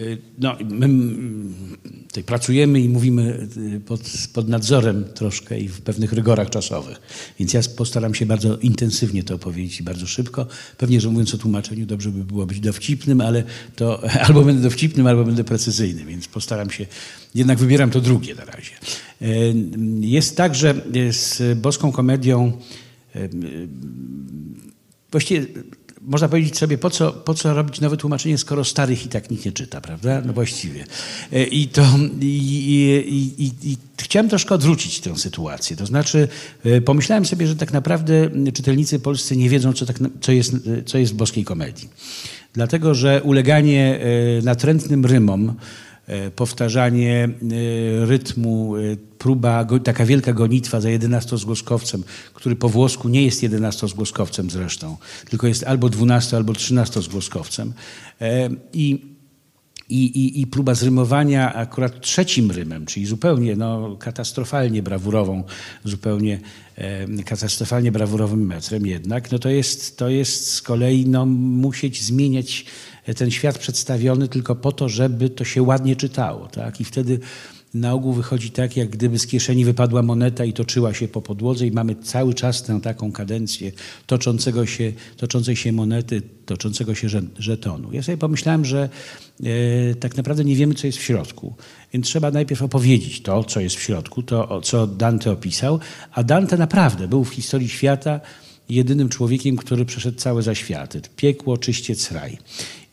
Y, 0.00 0.18
No, 0.38 0.56
my 0.70 0.88
tutaj 2.08 2.24
pracujemy 2.24 2.80
i 2.80 2.88
mówimy 2.88 3.48
y, 3.76 3.80
pod, 3.80 4.00
pod 4.32 4.48
nadzorem 4.48 5.04
troszkę 5.14 5.60
i 5.60 5.68
w 5.68 5.80
pewnych 5.80 6.12
rygorach 6.12 6.50
czasowych. 6.50 7.00
Więc 7.38 7.52
ja 7.52 7.60
postaram 7.76 8.14
się 8.14 8.26
bardzo 8.26 8.58
intensywnie 8.58 9.22
to 9.22 9.34
opowiedzieć 9.34 9.80
i 9.80 9.82
bardzo 9.82 10.06
szybko. 10.06 10.46
Pewnie, 10.78 11.00
że 11.00 11.08
mówiąc 11.08 11.34
o 11.34 11.38
tłumaczeniu, 11.38 11.86
dobrze 11.86 12.10
by 12.10 12.24
było 12.24 12.46
być 12.46 12.60
dowcipnym, 12.60 13.20
ale 13.20 13.44
to 13.76 14.02
albo 14.26 14.42
będę 14.42 14.62
dowcipnym, 14.62 15.06
albo 15.06 15.24
będę 15.24 15.44
precyzyjny, 15.44 16.04
więc 16.04 16.28
postaram 16.28 16.70
się. 16.70 16.86
Jednak 17.34 17.58
wybieram 17.58 17.90
to 17.90 18.00
drugie 18.00 18.34
na 18.34 18.44
razie. 18.44 18.72
Y, 19.22 19.54
Jest 20.00 20.36
tak, 20.36 20.54
że 20.54 20.74
z 21.10 21.58
boską 21.58 21.92
komedią 21.92 22.52
Właściwie 25.10 25.46
można 26.04 26.28
powiedzieć 26.28 26.58
sobie, 26.58 26.78
po 26.78 26.90
co, 26.90 27.12
po 27.12 27.34
co 27.34 27.54
robić 27.54 27.80
nowe 27.80 27.96
tłumaczenie, 27.96 28.38
skoro 28.38 28.64
starych 28.64 29.06
i 29.06 29.08
tak 29.08 29.30
nikt 29.30 29.44
nie 29.44 29.52
czyta, 29.52 29.80
prawda? 29.80 30.22
No 30.26 30.32
właściwie. 30.32 30.84
E, 31.32 31.44
I 31.44 31.68
to 31.68 31.82
i, 32.20 33.34
i, 33.38 33.70
i, 33.70 33.76
chciałem 33.98 34.28
troszkę 34.28 34.54
odwrócić 34.54 35.00
tę 35.00 35.16
sytuację. 35.16 35.76
To 35.76 35.86
znaczy, 35.86 36.28
e, 36.64 36.80
pomyślałem 36.80 37.26
sobie, 37.26 37.46
że 37.46 37.56
tak 37.56 37.72
naprawdę 37.72 38.30
czytelnicy 38.54 39.00
polscy 39.00 39.36
nie 39.36 39.48
wiedzą, 39.48 39.72
co, 39.72 39.86
tak, 39.86 39.96
co, 40.20 40.32
jest, 40.32 40.52
co 40.86 40.98
jest 40.98 41.12
w 41.12 41.16
boskiej 41.16 41.44
komedii. 41.44 41.88
Dlatego, 42.52 42.94
że 42.94 43.22
uleganie 43.22 44.00
natrętnym 44.42 45.04
rymom, 45.04 45.54
powtarzanie 46.36 47.28
rytmu, 48.02 48.74
próba, 49.18 49.66
taka 49.84 50.06
wielka 50.06 50.32
gonitwa 50.32 50.80
za 50.80 50.90
jedenastozgłoskowcem, 50.90 52.04
który 52.34 52.56
po 52.56 52.68
włosku 52.68 53.08
nie 53.08 53.22
jest 53.22 53.42
jedenastozgłoskowcem 53.42 54.50
zresztą, 54.50 54.96
tylko 55.30 55.46
jest 55.46 55.64
albo 55.64 55.88
dwunasto, 55.88 56.36
albo 56.36 56.52
trzynastozgłoskowcem. 56.52 57.72
I 58.72 59.14
i, 59.88 60.04
i, 60.04 60.40
i, 60.40 60.46
próba 60.46 60.74
zrymowania 60.74 61.54
akurat 61.54 62.00
trzecim 62.00 62.50
rymem, 62.50 62.86
czyli 62.86 63.06
zupełnie 63.06 63.56
no, 63.56 63.96
katastrofalnie 63.96 64.82
brawurową, 64.82 65.44
zupełnie 65.84 66.40
e, 66.76 67.22
katastrofalnie 67.22 67.92
brawurowym 67.92 68.46
metrem 68.46 68.86
jednak, 68.86 69.32
no 69.32 69.38
to 69.38 69.48
jest, 69.48 69.98
to 69.98 70.08
jest 70.08 70.50
z 70.50 70.62
kolei 70.62 71.06
no, 71.06 71.26
musieć 71.26 72.02
zmieniać 72.02 72.64
ten 73.16 73.30
świat 73.30 73.58
przedstawiony 73.58 74.28
tylko 74.28 74.54
po 74.54 74.72
to, 74.72 74.88
żeby 74.88 75.30
to 75.30 75.44
się 75.44 75.62
ładnie 75.62 75.96
czytało. 75.96 76.46
Tak? 76.46 76.80
I 76.80 76.84
wtedy 76.84 77.18
na 77.74 77.92
ogół 77.92 78.12
wychodzi 78.12 78.50
tak, 78.50 78.76
jak 78.76 78.88
gdyby 78.88 79.18
z 79.18 79.26
kieszeni 79.26 79.64
wypadła 79.64 80.02
moneta 80.02 80.44
i 80.44 80.52
toczyła 80.52 80.94
się 80.94 81.08
po 81.08 81.22
podłodze 81.22 81.66
i 81.66 81.72
mamy 81.72 81.94
cały 81.94 82.34
czas 82.34 82.62
tę 82.62 82.80
taką 82.80 83.12
kadencję 83.12 83.72
toczącego 84.06 84.66
się, 84.66 84.92
toczącej 85.16 85.56
się 85.56 85.72
monety, 85.72 86.22
toczącego 86.46 86.94
się 86.94 87.08
żetonu. 87.38 87.92
Ja 87.92 88.02
sobie 88.02 88.18
pomyślałem, 88.18 88.64
że 88.64 88.88
e, 89.44 89.94
tak 89.94 90.16
naprawdę 90.16 90.44
nie 90.44 90.56
wiemy, 90.56 90.74
co 90.74 90.86
jest 90.86 90.98
w 90.98 91.02
środku. 91.02 91.54
Więc 91.92 92.06
trzeba 92.06 92.30
najpierw 92.30 92.62
opowiedzieć 92.62 93.22
to, 93.22 93.44
co 93.44 93.60
jest 93.60 93.76
w 93.76 93.82
środku, 93.82 94.22
to, 94.22 94.60
co 94.60 94.86
Dante 94.86 95.32
opisał. 95.32 95.80
A 96.12 96.22
Dante 96.22 96.56
naprawdę 96.56 97.08
był 97.08 97.24
w 97.24 97.34
historii 97.34 97.68
świata 97.68 98.20
jedynym 98.68 99.08
człowiekiem, 99.08 99.56
który 99.56 99.84
przeszedł 99.84 100.18
całe 100.18 100.42
zaświaty. 100.42 101.02
Piekło, 101.16 101.58
czyściec, 101.58 102.10
raj. 102.12 102.38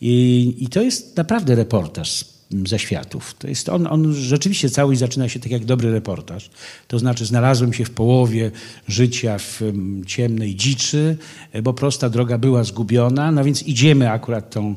I, 0.02 0.56
I 0.60 0.68
to 0.68 0.82
jest 0.82 1.18
naprawdę 1.18 1.56
reportaż 1.56 2.31
ze 2.68 2.80
światów. 2.80 3.34
To 3.34 3.48
jest 3.48 3.70
on, 3.70 3.88
on 3.88 4.14
rzeczywiście 4.14 4.70
całość 4.70 5.00
zaczyna 5.00 5.30
się 5.30 5.40
tak 5.40 5.52
jak 5.52 5.66
dobry 5.66 5.92
reportaż. 5.92 6.50
To 6.88 7.00
znaczy 7.00 7.26
znalazłem 7.26 7.74
się 7.74 7.86
w 7.86 7.90
połowie 7.90 8.52
życia 8.88 9.38
w 9.38 9.62
ciemnej 10.06 10.56
dziczy, 10.56 11.18
e, 11.52 11.62
bo 11.62 11.74
prosta 11.74 12.10
droga 12.10 12.38
była 12.38 12.64
zgubiona, 12.64 13.32
no 13.32 13.44
więc 13.44 13.64
idziemy 13.64 14.12
akurat 14.12 14.50
tą, 14.50 14.76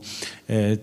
e, 0.51 0.77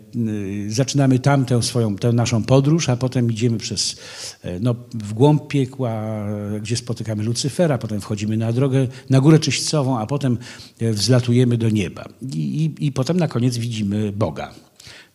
zaczynamy 0.68 1.20
tamtę 1.20 1.64
swoją, 1.64 1.96
tę 1.96 2.14
naszą 2.14 2.44
podróż, 2.44 2.90
a 2.90 2.96
potem 2.98 3.32
idziemy 3.32 3.58
przez, 3.58 3.96
e, 4.44 4.60
no, 4.60 4.76
w 4.94 5.14
głąb 5.14 5.48
piekła, 5.48 6.26
gdzie 6.62 6.78
spotykamy 6.78 7.24
Lucyfera, 7.24 7.78
potem 7.78 8.02
wchodzimy 8.02 8.38
na 8.38 8.54
drogę, 8.54 8.88
na 9.10 9.22
górę 9.22 9.40
czyśćcową, 9.40 10.00
a 10.00 10.06
potem 10.06 10.38
wzlatujemy 10.82 11.58
do 11.58 11.70
nieba. 11.70 12.06
I, 12.34 12.74
i, 12.80 12.86
i 12.86 12.92
potem 12.92 13.18
na 13.18 13.28
koniec 13.28 13.58
widzimy 13.58 14.12
Boga 14.12 14.54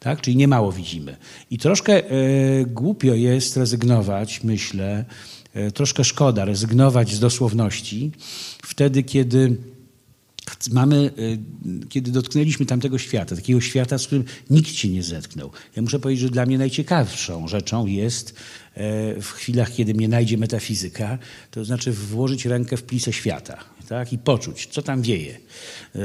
tak? 0.06 0.20
czyli 0.20 0.36
niemało 0.36 0.72
widzimy. 0.72 1.16
I 1.50 1.58
troszkę 1.58 1.92
e, 1.92 2.04
głupio 2.66 3.14
jest 3.14 3.56
rezygnować, 3.56 4.44
myślę, 4.44 5.04
e, 5.54 5.70
troszkę 5.70 6.04
szkoda 6.04 6.44
rezygnować 6.44 7.14
z 7.14 7.20
dosłowności 7.20 8.12
wtedy, 8.62 9.02
kiedy 9.02 9.56
mamy, 10.70 10.96
e, 10.96 11.88
kiedy 11.88 12.10
dotknęliśmy 12.10 12.66
tamtego 12.66 12.98
świata, 12.98 13.36
takiego 13.36 13.60
świata, 13.60 13.98
z 13.98 14.06
którym 14.06 14.24
nikt 14.50 14.70
się 14.70 14.88
nie 14.88 15.02
zetknął. 15.02 15.50
Ja 15.76 15.82
muszę 15.82 15.98
powiedzieć, 15.98 16.22
że 16.22 16.30
dla 16.30 16.46
mnie 16.46 16.58
najciekawszą 16.58 17.48
rzeczą 17.48 17.86
jest 17.86 18.34
w 19.22 19.26
chwilach, 19.34 19.72
kiedy 19.72 19.94
mnie 19.94 20.08
najdzie 20.08 20.38
metafizyka, 20.38 21.18
to 21.50 21.64
znaczy 21.64 21.92
włożyć 21.92 22.46
rękę 22.46 22.76
w 22.76 22.82
plisę 22.82 23.12
świata 23.12 23.64
tak? 23.88 24.12
i 24.12 24.18
poczuć, 24.18 24.66
co 24.66 24.82
tam 24.82 25.02
wieje 25.02 25.38
e, 25.94 25.98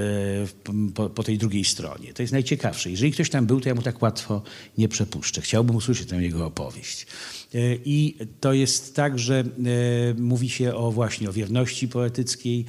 po, 0.93 1.09
po, 1.09 1.23
tej 1.23 1.37
drugiej 1.37 1.65
stronie. 1.65 2.13
To 2.13 2.23
jest 2.23 2.33
najciekawsze. 2.33 2.91
Jeżeli 2.91 3.11
ktoś 3.11 3.29
tam 3.29 3.45
był, 3.45 3.61
to 3.61 3.69
ja 3.69 3.75
mu 3.75 3.81
tak 3.81 4.01
łatwo 4.01 4.41
nie 4.77 4.87
przepuszczę. 4.87 5.41
Chciałbym 5.41 5.75
usłyszeć 5.75 6.07
tę 6.07 6.15
jego 6.15 6.45
opowieść. 6.45 7.07
E, 7.55 7.75
I 7.85 8.17
to 8.39 8.53
jest 8.53 8.95
tak, 8.95 9.19
że 9.19 9.39
e, 9.39 9.43
mówi 10.17 10.49
się 10.49 10.75
o 10.75 10.91
właśnie 10.91 11.29
o 11.29 11.33
wierności 11.33 11.87
poetyckiej. 11.87 12.65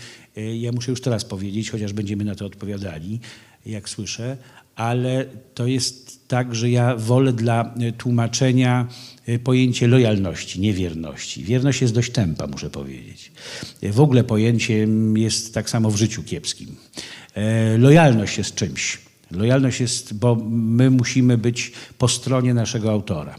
Ja 0.60 0.72
muszę 0.72 0.90
już 0.90 1.00
teraz 1.00 1.24
powiedzieć, 1.24 1.70
chociaż 1.70 1.92
będziemy 1.92 2.24
na 2.24 2.34
to 2.34 2.46
odpowiadali, 2.46 3.20
jak 3.66 3.88
słyszę, 3.88 4.36
ale 4.76 5.26
to 5.54 5.66
jest 5.66 6.28
tak, 6.28 6.54
że 6.54 6.70
ja 6.70 6.96
wolę 6.96 7.32
dla 7.32 7.74
tłumaczenia 7.98 8.88
pojęcie 9.44 9.88
lojalności, 9.88 10.60
niewierności. 10.60 11.44
Wierność 11.44 11.82
jest 11.82 11.94
dość 11.94 12.12
tępa, 12.12 12.46
muszę 12.46 12.70
powiedzieć. 12.70 13.32
W 13.82 14.00
ogóle 14.00 14.24
pojęciem 14.24 15.16
jest 15.16 15.54
tak 15.54 15.70
samo 15.70 15.90
w 15.90 15.96
życiu 15.96 16.22
kiepskim. 16.22 16.76
E, 17.34 17.78
lojalność 17.78 18.38
jest 18.38 18.54
czymś. 18.54 18.98
Lojalność 19.30 19.80
jest, 19.80 20.14
bo 20.14 20.34
my 20.50 20.90
musimy 20.90 21.38
być 21.38 21.72
po 21.98 22.08
stronie 22.08 22.54
naszego 22.54 22.90
autora. 22.90 23.38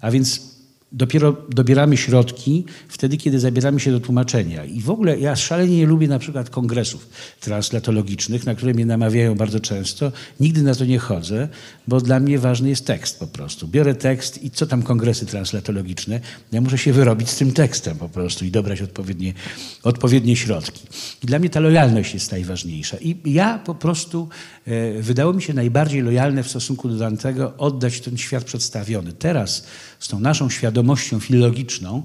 A 0.00 0.10
więc 0.10 0.45
dopiero 0.92 1.36
dobieramy 1.48 1.96
środki 1.96 2.64
wtedy, 2.88 3.16
kiedy 3.16 3.40
zabieramy 3.40 3.80
się 3.80 3.90
do 3.90 4.00
tłumaczenia. 4.00 4.64
I 4.64 4.80
w 4.80 4.90
ogóle 4.90 5.18
ja 5.18 5.36
szalenie 5.36 5.76
nie 5.76 5.86
lubię 5.86 6.08
na 6.08 6.18
przykład 6.18 6.50
kongresów 6.50 7.08
translatologicznych, 7.40 8.46
na 8.46 8.54
które 8.54 8.74
mnie 8.74 8.86
namawiają 8.86 9.34
bardzo 9.34 9.60
często. 9.60 10.12
Nigdy 10.40 10.62
na 10.62 10.74
to 10.74 10.84
nie 10.84 10.98
chodzę, 10.98 11.48
bo 11.88 12.00
dla 12.00 12.20
mnie 12.20 12.38
ważny 12.38 12.68
jest 12.68 12.86
tekst 12.86 13.18
po 13.18 13.26
prostu. 13.26 13.68
Biorę 13.68 13.94
tekst 13.94 14.44
i 14.44 14.50
co 14.50 14.66
tam 14.66 14.82
kongresy 14.82 15.26
translatologiczne? 15.26 16.20
Ja 16.52 16.60
muszę 16.60 16.78
się 16.78 16.92
wyrobić 16.92 17.30
z 17.30 17.36
tym 17.36 17.52
tekstem 17.52 17.96
po 17.96 18.08
prostu 18.08 18.44
i 18.44 18.50
dobrać 18.50 18.82
odpowiednie, 18.82 19.32
odpowiednie 19.82 20.36
środki. 20.36 20.82
I 21.22 21.26
dla 21.26 21.38
mnie 21.38 21.50
ta 21.50 21.60
lojalność 21.60 22.14
jest 22.14 22.30
najważniejsza. 22.32 22.96
I 23.00 23.16
ja 23.24 23.58
po 23.58 23.74
prostu 23.74 24.28
e, 24.66 25.02
wydało 25.02 25.32
mi 25.32 25.42
się 25.42 25.54
najbardziej 25.54 26.02
lojalne 26.02 26.42
w 26.42 26.48
stosunku 26.48 26.88
do 26.88 26.96
Dantego 26.96 27.56
oddać 27.58 28.00
ten 28.00 28.16
świat 28.16 28.44
przedstawiony. 28.44 29.12
Teraz 29.12 29.66
z 29.98 30.08
tą 30.08 30.20
naszą 30.20 30.50
świadomością 30.50 30.75
filologiczną, 31.20 32.02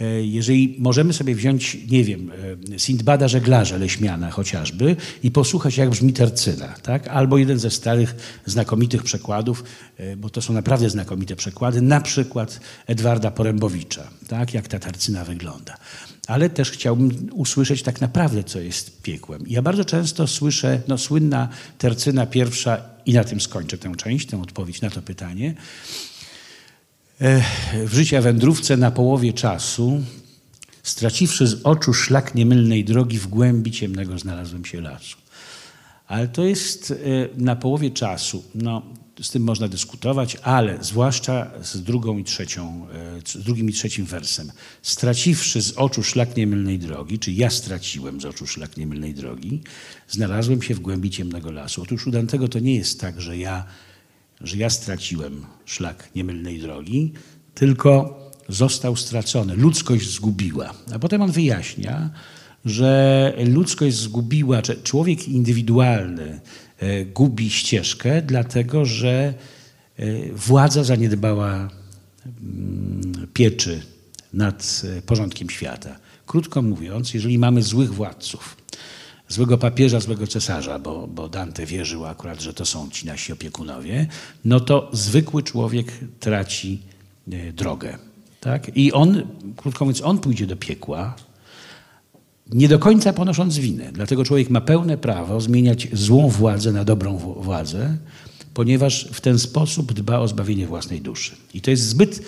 e, 0.00 0.22
jeżeli 0.22 0.76
możemy 0.78 1.12
sobie 1.12 1.34
wziąć, 1.34 1.76
nie 1.90 2.04
wiem, 2.04 2.32
e, 2.74 2.78
Sindbada 2.78 3.28
Żeglarza 3.28 3.76
Leśmiana 3.76 4.30
chociażby 4.30 4.96
i 5.22 5.30
posłuchać, 5.30 5.76
jak 5.76 5.90
brzmi 5.90 6.12
tercyna, 6.12 6.68
tak? 6.82 7.08
albo 7.08 7.38
jeden 7.38 7.58
ze 7.58 7.70
starych, 7.70 8.40
znakomitych 8.46 9.02
przekładów, 9.02 9.64
e, 9.96 10.16
bo 10.16 10.30
to 10.30 10.42
są 10.42 10.52
naprawdę 10.52 10.90
znakomite 10.90 11.36
przekłady, 11.36 11.82
na 11.82 12.00
przykład 12.00 12.60
Edwarda 12.86 13.30
Porębowicza, 13.30 14.08
tak? 14.28 14.54
jak 14.54 14.68
ta 14.68 14.78
tercyna 14.78 15.24
wygląda. 15.24 15.76
Ale 16.26 16.50
też 16.50 16.70
chciałbym 16.70 17.28
usłyszeć 17.32 17.82
tak 17.82 18.00
naprawdę, 18.00 18.44
co 18.44 18.60
jest 18.60 19.02
piekłem. 19.02 19.44
Ja 19.46 19.62
bardzo 19.62 19.84
często 19.84 20.26
słyszę, 20.26 20.80
no 20.88 20.98
słynna 20.98 21.48
tercyna 21.78 22.26
pierwsza, 22.26 22.96
i 23.06 23.12
na 23.12 23.24
tym 23.24 23.40
skończę 23.40 23.78
tę 23.78 23.92
część, 23.96 24.26
tę 24.26 24.42
odpowiedź 24.42 24.80
na 24.80 24.90
to 24.90 25.02
pytanie, 25.02 25.54
w 27.86 27.94
życia 27.94 28.20
wędrówce 28.20 28.76
na 28.76 28.90
połowie 28.90 29.32
czasu, 29.32 30.02
straciwszy 30.82 31.46
z 31.46 31.62
oczu 31.62 31.94
szlak 31.94 32.34
niemylnej 32.34 32.84
drogi, 32.84 33.18
w 33.18 33.26
głębi 33.26 33.70
ciemnego 33.70 34.18
znalazłem 34.18 34.64
się 34.64 34.80
lasu. 34.80 35.16
Ale 36.06 36.28
to 36.28 36.44
jest 36.44 36.90
e, 36.90 36.94
na 37.36 37.56
połowie 37.56 37.90
czasu. 37.90 38.44
No, 38.54 38.82
z 39.22 39.30
tym 39.30 39.42
można 39.42 39.68
dyskutować, 39.68 40.36
ale 40.42 40.78
zwłaszcza 40.84 41.50
z 41.62 41.82
drugą 41.82 42.18
i 42.18 42.24
trzecią, 42.24 42.86
e, 42.92 43.20
z 43.24 43.44
drugim 43.44 43.70
i 43.70 43.72
trzecim 43.72 44.04
wersem. 44.04 44.52
Straciwszy 44.82 45.62
z 45.62 45.72
oczu 45.72 46.02
szlak 46.02 46.36
niemylnej 46.36 46.78
drogi, 46.78 47.18
czy 47.18 47.32
ja 47.32 47.50
straciłem 47.50 48.20
z 48.20 48.24
oczu 48.24 48.46
szlak 48.46 48.76
niemylnej 48.76 49.14
drogi, 49.14 49.62
znalazłem 50.08 50.62
się 50.62 50.74
w 50.74 50.80
głębi 50.80 51.10
ciemnego 51.10 51.50
lasu. 51.50 51.82
Otóż 51.82 52.06
u 52.06 52.10
Dantego 52.10 52.48
to 52.48 52.58
nie 52.58 52.74
jest 52.74 53.00
tak, 53.00 53.20
że 53.20 53.38
ja 53.38 53.64
że 54.40 54.56
ja 54.56 54.70
straciłem 54.70 55.46
szlak 55.64 56.08
niemylnej 56.14 56.60
drogi, 56.60 57.12
tylko 57.54 58.20
został 58.48 58.96
stracony. 58.96 59.56
Ludzkość 59.56 60.10
zgubiła. 60.10 60.74
A 60.94 60.98
potem 60.98 61.22
on 61.22 61.32
wyjaśnia, 61.32 62.10
że 62.64 63.32
ludzkość 63.46 63.96
zgubiła, 63.96 64.62
człowiek 64.62 65.28
indywidualny 65.28 66.40
e, 66.78 67.04
gubi 67.04 67.50
ścieżkę, 67.50 68.22
dlatego 68.22 68.84
że 68.84 69.34
e, 69.96 70.32
władza 70.32 70.84
zaniedbała 70.84 71.70
mm, 72.26 73.26
pieczy 73.34 73.82
nad 74.32 74.82
e, 74.98 75.02
porządkiem 75.02 75.50
świata. 75.50 75.98
Krótko 76.26 76.62
mówiąc, 76.62 77.14
jeżeli 77.14 77.38
mamy 77.38 77.62
złych 77.62 77.94
władców, 77.94 78.56
złego 79.28 79.58
papieża, 79.58 80.00
złego 80.00 80.26
cesarza, 80.26 80.78
bo, 80.78 81.06
bo 81.06 81.28
Dante 81.28 81.66
wierzył 81.66 82.06
akurat, 82.06 82.40
że 82.40 82.54
to 82.54 82.66
są 82.66 82.90
ci 82.90 83.06
nasi 83.06 83.32
opiekunowie, 83.32 84.06
no 84.44 84.60
to 84.60 84.90
zwykły 84.92 85.42
człowiek 85.42 85.92
traci 86.20 86.82
e, 87.32 87.52
drogę. 87.52 87.98
Tak? 88.40 88.76
I 88.76 88.92
on, 88.92 89.22
krótko 89.56 89.84
mówiąc, 89.84 90.02
on 90.02 90.18
pójdzie 90.18 90.46
do 90.46 90.56
piekła, 90.56 91.14
nie 92.52 92.68
do 92.68 92.78
końca 92.78 93.12
ponosząc 93.12 93.58
winę. 93.58 93.92
Dlatego 93.92 94.24
człowiek 94.24 94.50
ma 94.50 94.60
pełne 94.60 94.98
prawo 94.98 95.40
zmieniać 95.40 95.88
złą 95.92 96.28
władzę 96.28 96.72
na 96.72 96.84
dobrą 96.84 97.18
władzę, 97.18 97.96
ponieważ 98.54 99.08
w 99.12 99.20
ten 99.20 99.38
sposób 99.38 99.92
dba 99.92 100.18
o 100.18 100.28
zbawienie 100.28 100.66
własnej 100.66 101.00
duszy. 101.00 101.36
I 101.54 101.60
to 101.60 101.70
jest 101.70 101.82
zbyt 101.82 102.22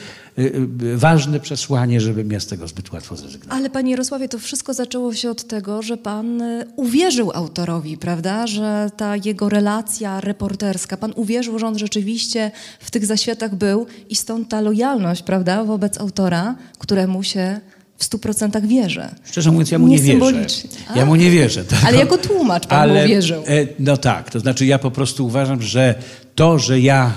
ważne 0.95 1.41
przesłanie, 1.41 2.01
żebym 2.01 2.33
ja 2.33 2.41
z 2.41 2.47
tego 2.47 2.69
zbyt 2.69 2.93
łatwo 2.93 3.17
zrezygnował. 3.17 3.59
Ale 3.59 3.71
panie 3.71 3.91
Jarosławie, 3.91 4.29
to 4.29 4.39
wszystko 4.39 4.75
zaczęło 4.75 5.15
się 5.15 5.31
od 5.31 5.45
tego, 5.45 5.83
że 5.83 5.97
pan 5.97 6.43
y, 6.43 6.67
uwierzył 6.77 7.31
autorowi, 7.35 7.99
prawda? 7.99 8.47
Że 8.47 8.91
ta 8.97 9.17
jego 9.25 9.49
relacja 9.49 10.21
reporterska, 10.21 10.97
pan 10.97 11.13
uwierzył, 11.17 11.59
że 11.59 11.67
on 11.67 11.79
rzeczywiście 11.79 12.51
w 12.81 12.91
tych 12.91 13.07
zaświatach 13.07 13.55
był 13.55 13.87
i 14.09 14.17
stąd 14.17 14.49
ta 14.49 14.61
lojalność, 14.61 15.23
prawda, 15.23 15.65
wobec 15.65 16.01
autora, 16.01 16.55
któremu 16.79 17.23
się 17.23 17.61
w 17.97 18.05
stu 18.05 18.19
procentach 18.19 18.67
wierzę. 18.67 19.15
Szczerze 19.25 19.51
mówiąc, 19.51 19.71
ja 19.71 19.79
mu 19.79 19.89
nie, 19.89 19.97
nie 19.97 20.17
wierzę. 20.17 20.47
Ja 20.97 21.07
mu 21.07 21.17
nie 21.17 21.31
wierzę. 21.31 21.65
Ale 21.87 21.99
jako 21.99 22.19
tłumacz 22.19 22.67
pan 22.67 22.81
ale, 22.81 23.03
mu 23.03 23.09
wierzył. 23.09 23.43
E, 23.47 23.67
no 23.79 23.97
tak, 23.97 24.31
to 24.31 24.41
znaczy 24.41 24.67
ja 24.67 24.79
po 24.79 24.91
prostu 24.91 25.27
uważam, 25.27 25.63
że 25.63 25.95
to, 26.35 26.59
że 26.59 26.81
ja 26.81 27.13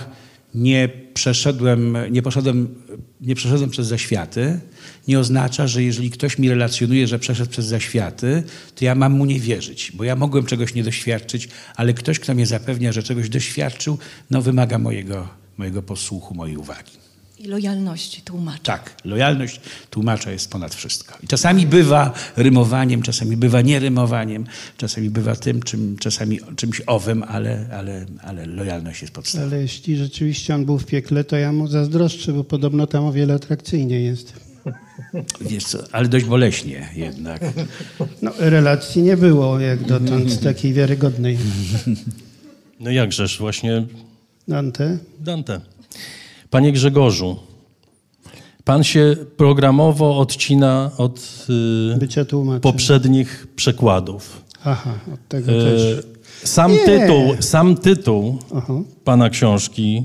nie 0.55 1.00
przeszedłem, 1.13 1.97
nie 2.11 2.21
poszedłem, 2.21 2.75
nie 3.21 3.35
przeszedłem 3.35 3.69
przez 3.69 3.87
zaświaty, 3.87 4.59
nie 5.07 5.19
oznacza, 5.19 5.67
że 5.67 5.83
jeżeli 5.83 6.11
ktoś 6.11 6.37
mi 6.37 6.49
relacjonuje, 6.49 7.07
że 7.07 7.19
przeszedł 7.19 7.51
przez 7.51 7.65
zaświaty, 7.65 8.43
to 8.75 8.85
ja 8.85 8.95
mam 8.95 9.11
mu 9.13 9.25
nie 9.25 9.39
wierzyć, 9.39 9.91
bo 9.95 10.03
ja 10.03 10.15
mogłem 10.15 10.45
czegoś 10.45 10.73
nie 10.73 10.83
doświadczyć, 10.83 11.49
ale 11.75 11.93
ktoś, 11.93 12.19
kto 12.19 12.33
mnie 12.33 12.45
zapewnia, 12.45 12.91
że 12.91 13.03
czegoś 13.03 13.29
doświadczył, 13.29 13.97
no 14.29 14.41
wymaga 14.41 14.77
mojego, 14.77 15.27
mojego 15.57 15.81
posłuchu, 15.81 16.35
mojej 16.35 16.57
uwagi. 16.57 17.00
I 17.43 17.47
lojalności 17.47 18.21
tłumacza. 18.21 18.63
Tak, 18.63 18.95
lojalność 19.05 19.59
tłumacza 19.89 20.31
jest 20.31 20.51
ponad 20.51 20.75
wszystko. 20.75 21.17
I 21.23 21.27
czasami 21.27 21.67
bywa 21.67 22.13
rymowaniem, 22.35 23.01
czasami 23.01 23.37
bywa 23.37 23.61
nierymowaniem, 23.61 24.45
czasami 24.77 25.09
bywa 25.09 25.35
tym, 25.35 25.63
czym, 25.63 25.97
czasami 25.99 26.39
czymś 26.55 26.81
owym, 26.87 27.23
ale, 27.23 27.65
ale, 27.73 28.05
ale 28.23 28.45
lojalność 28.45 29.01
jest 29.01 29.13
podstawą. 29.13 29.45
Ale 29.45 29.61
jeśli 29.61 29.97
rzeczywiście 29.97 30.55
on 30.55 30.65
był 30.65 30.77
w 30.77 30.85
piekle, 30.85 31.23
to 31.23 31.37
ja 31.37 31.51
mu 31.51 31.67
zazdroszczę, 31.67 32.33
bo 32.33 32.43
podobno 32.43 32.87
tam 32.87 33.05
o 33.05 33.11
wiele 33.11 33.33
atrakcyjniej 33.33 34.05
jest. 34.05 34.33
Wiesz 35.41 35.63
co, 35.63 35.79
ale 35.91 36.07
dość 36.07 36.25
boleśnie 36.25 36.89
jednak. 36.95 37.41
No, 38.21 38.31
relacji 38.37 39.01
nie 39.01 39.17
było 39.17 39.59
jak 39.59 39.83
dotąd 39.83 40.39
takiej 40.43 40.73
wiarygodnej. 40.73 41.37
No 42.79 42.91
jakżeż, 42.91 43.39
właśnie... 43.39 43.85
Dante? 44.47 44.97
Dante. 45.19 45.61
Panie 46.51 46.71
Grzegorzu, 46.71 47.35
pan 48.63 48.83
się 48.83 49.15
programowo 49.37 50.17
odcina 50.17 50.91
od 50.97 51.47
y, 52.49 52.59
poprzednich 52.59 53.47
przekładów. 53.55 54.43
Aha, 54.63 54.93
od 55.13 55.27
tego 55.27 55.51
y, 55.51 55.55
też. 55.55 56.05
Sam 56.43 56.71
tytuł, 56.85 57.35
sam 57.39 57.75
tytuł 57.75 58.37
pana 59.03 59.29
książki, 59.29 60.03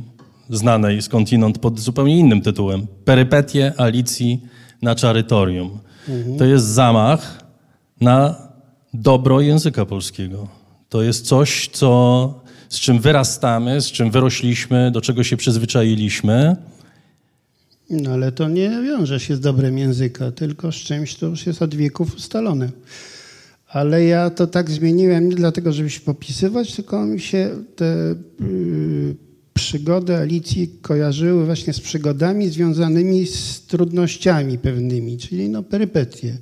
znanej 0.51 1.03
skądinąd 1.03 1.59
pod 1.59 1.81
zupełnie 1.81 2.19
innym 2.19 2.41
tytułem, 2.41 2.87
Perypetie 3.05 3.73
Alicji 3.77 4.41
na 4.83 4.95
Czarytorium. 4.95 5.79
Mhm. 6.09 6.39
To 6.39 6.45
jest 6.45 6.65
zamach 6.65 7.45
na 8.01 8.35
dobro 8.95 9.41
języka 9.41 9.87
polskiego. 9.87 10.49
To 10.89 11.03
jest 11.03 11.27
coś, 11.27 11.69
co 11.73 12.46
z 12.69 12.81
czym 12.81 13.01
wyrastamy, 13.01 13.81
z 13.81 13.87
czym 13.87 14.11
wyrośliśmy, 14.11 14.91
do 14.91 15.01
czego 15.01 15.25
się 15.25 15.37
przyzwyczailiśmy. 15.37 16.57
No 17.91 18.11
ale 18.11 18.33
to 18.33 18.49
nie 18.49 18.71
wiąże 18.71 19.21
się 19.21 19.37
z 19.37 19.41
dobrem 19.41 19.79
języka, 19.79 20.33
tylko 20.33 20.73
z 20.73 20.75
czymś, 20.75 21.15
co 21.15 21.27
już 21.27 21.47
jest 21.47 21.63
od 21.63 21.75
wieków 21.75 22.15
ustalone. 22.15 22.71
Ale 23.69 24.05
ja 24.05 24.31
to 24.31 24.47
tak 24.47 24.71
zmieniłem 24.71 25.29
nie 25.29 25.35
dlatego, 25.35 25.73
żeby 25.73 25.91
się 25.91 26.01
popisywać, 26.01 26.75
tylko 26.75 27.07
mi 27.07 27.21
się 27.21 27.51
te 27.77 28.15
yy, 28.41 29.26
przygody 29.57 30.17
Alicji 30.17 30.69
kojarzyły 30.83 31.47
właśnie 31.47 31.73
z 31.73 31.81
przygodami 31.81 32.49
związanymi 32.49 33.27
z 33.27 33.67
trudnościami 33.67 34.59
pewnymi, 34.59 35.19
czyli 35.19 35.49
no 35.49 35.63
perypetie. 35.63 36.39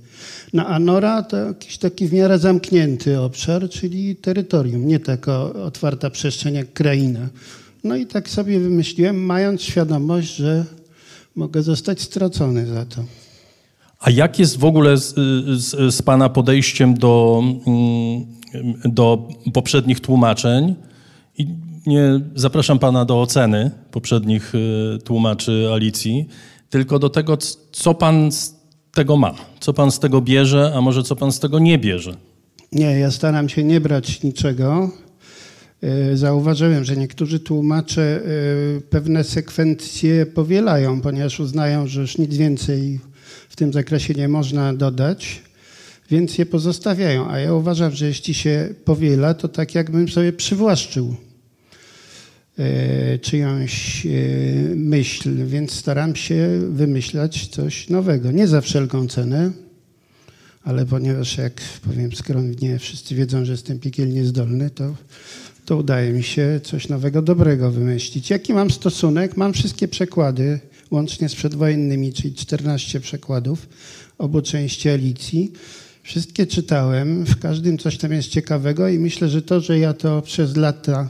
No 0.52 0.66
a 0.66 0.78
Nora 0.78 1.22
to 1.22 1.36
jakiś 1.36 1.78
taki 1.78 2.08
w 2.08 2.12
miarę 2.12 2.38
zamknięty 2.38 3.20
obszar, 3.20 3.68
czyli 3.70 4.16
terytorium, 4.16 4.86
nie 4.86 5.00
taka 5.00 5.42
otwarta 5.42 6.10
przestrzeń 6.10 6.54
jak 6.54 6.72
kraina. 6.72 7.28
No 7.84 7.96
i 7.96 8.06
tak 8.06 8.28
sobie 8.28 8.60
wymyśliłem, 8.60 9.24
mając 9.24 9.62
świadomość, 9.62 10.36
że 10.36 10.64
mogę 11.36 11.62
zostać 11.62 12.00
stracony 12.00 12.66
za 12.66 12.84
to. 12.84 13.04
A 14.00 14.10
jak 14.10 14.38
jest 14.38 14.58
w 14.58 14.64
ogóle 14.64 14.96
z, 14.96 15.14
z, 15.60 15.94
z 15.94 16.02
Pana 16.02 16.28
podejściem 16.28 16.94
do, 16.94 17.42
mm, 17.66 18.24
do 18.84 19.28
poprzednich 19.52 20.00
tłumaczeń? 20.00 20.74
I 21.38 21.46
nie 21.86 22.20
zapraszam 22.34 22.78
Pana 22.78 23.04
do 23.04 23.20
oceny 23.20 23.70
poprzednich 23.90 24.54
y, 24.54 24.98
tłumaczy 25.04 25.68
Alicji, 25.72 26.28
tylko 26.70 26.98
do 26.98 27.10
tego, 27.10 27.38
co 27.72 27.94
Pan 27.94 28.32
z 28.32 28.54
tego 28.92 29.16
ma, 29.16 29.34
co 29.60 29.72
Pan 29.72 29.90
z 29.90 29.98
tego 29.98 30.20
bierze, 30.20 30.72
a 30.76 30.80
może 30.80 31.02
co 31.02 31.16
Pan 31.16 31.32
z 31.32 31.40
tego 31.40 31.58
nie 31.58 31.78
bierze. 31.78 32.16
Nie, 32.72 32.98
ja 32.98 33.10
staram 33.10 33.48
się 33.48 33.64
nie 33.64 33.80
brać 33.80 34.22
niczego. 34.22 34.90
Y, 36.12 36.16
zauważyłem, 36.16 36.84
że 36.84 36.96
niektórzy 36.96 37.40
tłumacze 37.40 38.20
y, 38.78 38.82
pewne 38.90 39.24
sekwencje 39.24 40.26
powielają, 40.26 41.00
ponieważ 41.00 41.40
uznają, 41.40 41.86
że 41.86 42.00
już 42.00 42.18
nic 42.18 42.36
więcej 42.36 43.00
w 43.48 43.56
tym 43.56 43.72
zakresie 43.72 44.14
nie 44.14 44.28
można 44.28 44.74
dodać, 44.74 45.42
więc 46.10 46.38
je 46.38 46.46
pozostawiają. 46.46 47.28
A 47.30 47.38
ja 47.38 47.54
uważam, 47.54 47.92
że 47.92 48.06
jeśli 48.06 48.34
się 48.34 48.74
powiela, 48.84 49.34
to 49.34 49.48
tak 49.48 49.74
jakbym 49.74 50.08
sobie 50.08 50.32
przywłaszczył 50.32 51.16
czyjąś 53.20 54.06
e, 54.06 54.10
myśl, 54.74 55.46
więc 55.46 55.72
staram 55.72 56.16
się 56.16 56.60
wymyślać 56.70 57.46
coś 57.46 57.88
nowego. 57.88 58.30
Nie 58.30 58.46
za 58.46 58.60
wszelką 58.60 59.08
cenę, 59.08 59.50
ale 60.62 60.86
ponieważ, 60.86 61.38
jak 61.38 61.60
powiem 61.84 62.12
skromnie, 62.12 62.78
wszyscy 62.78 63.14
wiedzą, 63.14 63.44
że 63.44 63.52
jestem 63.52 63.78
piekielnie 63.78 64.24
zdolny, 64.24 64.70
to, 64.70 64.94
to 65.64 65.76
udaje 65.76 66.12
mi 66.12 66.22
się 66.22 66.60
coś 66.62 66.88
nowego, 66.88 67.22
dobrego 67.22 67.70
wymyślić. 67.70 68.30
Jaki 68.30 68.54
mam 68.54 68.70
stosunek? 68.70 69.36
Mam 69.36 69.52
wszystkie 69.52 69.88
przekłady, 69.88 70.60
łącznie 70.90 71.28
z 71.28 71.34
przedwojennymi, 71.34 72.12
czyli 72.12 72.34
14 72.34 73.00
przekładów 73.00 73.68
obu 74.18 74.42
części 74.42 74.88
Alicji. 74.88 75.52
Wszystkie 76.02 76.46
czytałem, 76.46 77.24
w 77.24 77.38
każdym 77.38 77.78
coś 77.78 77.98
tam 77.98 78.12
jest 78.12 78.28
ciekawego 78.28 78.88
i 78.88 78.98
myślę, 78.98 79.28
że 79.28 79.42
to, 79.42 79.60
że 79.60 79.78
ja 79.78 79.94
to 79.94 80.22
przez 80.22 80.56
lata 80.56 81.08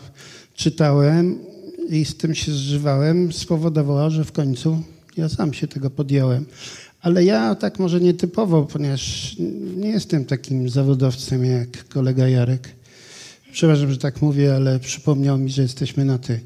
czytałem 0.55 1.39
i 1.91 2.05
z 2.05 2.17
tym 2.17 2.35
się 2.35 2.53
zżywałem, 2.53 3.33
spowodowało, 3.33 4.11
że 4.11 4.25
w 4.25 4.33
końcu 4.33 4.83
ja 5.17 5.29
sam 5.29 5.55
się 5.55 5.69
tego 5.69 5.91
podjąłem. 5.91 6.47
Ale 7.03 7.25
ja 7.25 7.55
tak 7.55 7.79
może 7.79 8.01
nietypowo, 8.01 8.63
ponieważ 8.63 9.37
nie 9.77 9.89
jestem 9.89 10.25
takim 10.25 10.69
zawodowcem 10.69 11.45
jak 11.45 11.89
kolega 11.89 12.29
Jarek. 12.29 12.69
Przepraszam, 13.53 13.91
że 13.91 13.99
tak 13.99 14.23
mówię, 14.23 14.55
ale 14.55 14.81
przypomniał 14.81 15.39
mi, 15.39 15.51
że 15.51 15.63
jesteśmy 15.63 16.05
na 16.05 16.19
ty. 16.19 16.41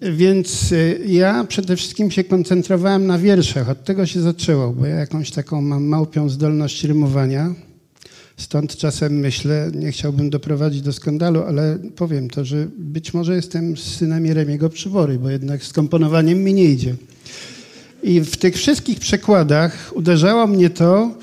Więc 0.00 0.72
y, 0.72 1.00
ja 1.06 1.44
przede 1.44 1.76
wszystkim 1.76 2.10
się 2.10 2.24
koncentrowałem 2.24 3.06
na 3.06 3.18
wierszach. 3.18 3.68
Od 3.68 3.84
tego 3.84 4.06
się 4.06 4.20
zaczęło, 4.20 4.72
bo 4.72 4.86
ja 4.86 4.96
jakąś 4.96 5.30
taką 5.30 5.62
mam 5.62 5.84
małpią 5.84 6.28
zdolność 6.28 6.84
rymowania. 6.84 7.54
Stąd 8.40 8.76
czasem 8.76 9.12
myślę, 9.12 9.70
nie 9.74 9.92
chciałbym 9.92 10.30
doprowadzić 10.30 10.82
do 10.82 10.92
skandalu, 10.92 11.42
ale 11.42 11.78
powiem 11.96 12.30
to, 12.30 12.44
że 12.44 12.66
być 12.78 13.14
może 13.14 13.36
jestem 13.36 13.76
synem 13.76 14.26
Jeremiego 14.26 14.68
Przybory, 14.68 15.18
bo 15.18 15.30
jednak 15.30 15.64
z 15.64 15.72
komponowaniem 15.72 16.44
mi 16.44 16.54
nie 16.54 16.64
idzie. 16.64 16.94
I 18.02 18.20
w 18.20 18.36
tych 18.36 18.56
wszystkich 18.56 18.98
przekładach 19.00 19.92
uderzało 19.94 20.46
mnie 20.46 20.70
to, 20.70 21.14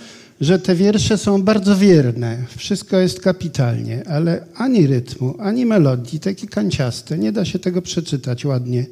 że 0.42 0.60
te 0.60 0.76
wiersze 0.76 1.18
są 1.18 1.44
bardzo 1.44 1.78
wierne. 1.78 2.38
Wszystko 2.58 2.98
jest 2.98 3.20
kapitalnie, 3.20 4.08
ale 4.08 4.46
ani 4.56 4.88
rytmu, 4.88 5.36
ani 5.40 5.66
melodii, 5.66 6.20
takie 6.20 6.48
kanciaste, 6.48 7.18
nie 7.18 7.32
da 7.32 7.46
się 7.46 7.60
tego 7.60 7.82
przeczytać 7.82 8.46
ładnie. 8.46 8.86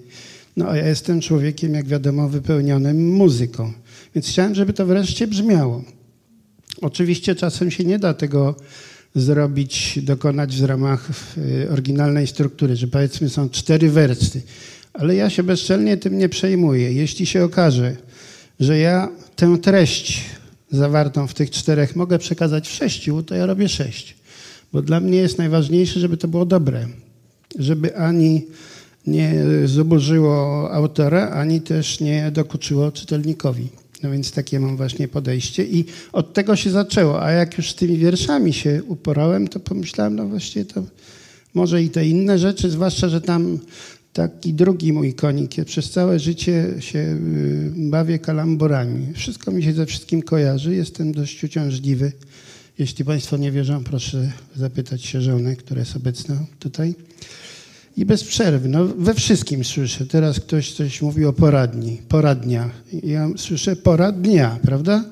No 0.57 0.69
a 0.69 0.77
ja 0.77 0.87
jestem 0.87 1.21
człowiekiem, 1.21 1.73
jak 1.73 1.87
wiadomo, 1.87 2.29
wypełnionym 2.29 3.13
muzyką. 3.13 3.73
Więc 4.15 4.27
chciałem, 4.27 4.55
żeby 4.55 4.73
to 4.73 4.85
wreszcie 4.85 5.27
brzmiało. 5.27 5.83
Oczywiście 6.81 7.35
czasem 7.35 7.71
się 7.71 7.83
nie 7.83 7.99
da 7.99 8.13
tego 8.13 8.55
zrobić, 9.15 9.99
dokonać 10.03 10.61
w 10.61 10.63
ramach 10.63 11.09
y, 11.37 11.67
oryginalnej 11.71 12.27
struktury, 12.27 12.75
że 12.75 12.87
powiedzmy 12.87 13.29
są 13.29 13.49
cztery 13.49 13.89
wersy, 13.89 14.41
ale 14.93 15.15
ja 15.15 15.29
się 15.29 15.43
bezczelnie 15.43 15.97
tym 15.97 16.17
nie 16.17 16.29
przejmuję. 16.29 16.93
Jeśli 16.93 17.25
się 17.25 17.43
okaże, 17.43 17.95
że 18.59 18.77
ja 18.77 19.09
tę 19.35 19.57
treść 19.61 20.21
zawartą 20.71 21.27
w 21.27 21.33
tych 21.33 21.51
czterech 21.51 21.95
mogę 21.95 22.19
przekazać 22.19 22.67
w 22.67 22.71
sześciu, 22.71 23.23
to 23.23 23.35
ja 23.35 23.45
robię 23.45 23.69
sześć. 23.69 24.15
Bo 24.73 24.81
dla 24.81 24.99
mnie 24.99 25.17
jest 25.17 25.37
najważniejsze, 25.37 25.99
żeby 25.99 26.17
to 26.17 26.27
było 26.27 26.45
dobre. 26.45 26.87
Żeby 27.59 27.97
ani 27.97 28.45
nie 29.07 29.43
zubożyło 29.65 30.71
autora, 30.71 31.29
ani 31.29 31.61
też 31.61 31.99
nie 31.99 32.31
dokuczyło 32.31 32.91
czytelnikowi. 32.91 33.69
No 34.03 34.11
więc 34.11 34.31
takie 34.31 34.59
mam 34.59 34.77
właśnie 34.77 35.07
podejście 35.07 35.65
i 35.65 35.85
od 36.11 36.33
tego 36.33 36.55
się 36.55 36.69
zaczęło. 36.69 37.23
A 37.23 37.31
jak 37.31 37.57
już 37.57 37.71
z 37.71 37.75
tymi 37.75 37.97
wierszami 37.97 38.53
się 38.53 38.81
uporałem, 38.87 39.47
to 39.47 39.59
pomyślałem, 39.59 40.15
no 40.15 40.27
właściwie 40.27 40.65
to 40.65 40.83
może 41.53 41.83
i 41.83 41.89
te 41.89 42.07
inne 42.07 42.39
rzeczy, 42.39 42.69
zwłaszcza, 42.69 43.09
że 43.09 43.21
tam 43.21 43.59
taki 44.13 44.53
drugi 44.53 44.93
mój 44.93 45.13
konik. 45.13 45.57
Ja 45.57 45.65
przez 45.65 45.89
całe 45.89 46.19
życie 46.19 46.73
się 46.79 46.99
y, 46.99 47.71
bawię 47.75 48.19
kalamborami. 48.19 49.13
Wszystko 49.13 49.51
mi 49.51 49.63
się 49.63 49.73
ze 49.73 49.85
wszystkim 49.85 50.21
kojarzy. 50.21 50.75
Jestem 50.75 51.11
dość 51.11 51.43
uciążliwy. 51.43 52.11
Jeśli 52.79 53.05
Państwo 53.05 53.37
nie 53.37 53.51
wierzą, 53.51 53.83
proszę 53.83 54.31
zapytać 54.55 55.05
się 55.05 55.21
żony, 55.21 55.55
która 55.55 55.79
jest 55.79 55.95
obecna 55.95 56.45
tutaj. 56.59 56.95
I 57.97 58.05
bez 58.05 58.23
przerwy, 58.23 58.69
no 58.69 58.85
we 58.85 59.13
wszystkim 59.13 59.63
słyszę. 59.63 60.05
Teraz 60.05 60.39
ktoś 60.39 60.73
coś 60.73 61.01
mówi 61.01 61.25
o 61.25 61.33
poradni, 61.33 62.01
poradnia. 62.09 62.69
Ja 63.03 63.29
słyszę 63.37 63.75
poradnia, 63.75 64.59
prawda? 64.61 65.03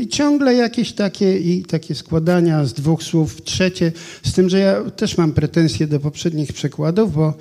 I 0.00 0.08
ciągle 0.08 0.54
jakieś 0.54 0.92
takie 0.92 1.38
i 1.38 1.62
takie 1.62 1.94
składania 1.94 2.64
z 2.64 2.72
dwóch 2.72 3.02
słów, 3.02 3.42
trzecie, 3.42 3.92
z 4.22 4.32
tym, 4.32 4.48
że 4.48 4.58
ja 4.58 4.90
też 4.90 5.18
mam 5.18 5.32
pretensje 5.32 5.86
do 5.86 6.00
poprzednich 6.00 6.52
przekładów, 6.52 7.14
bo 7.14 7.34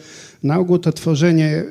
na 0.44 0.60
ogół 0.60 0.80
to 0.80 0.92
tworzenie 0.94 1.64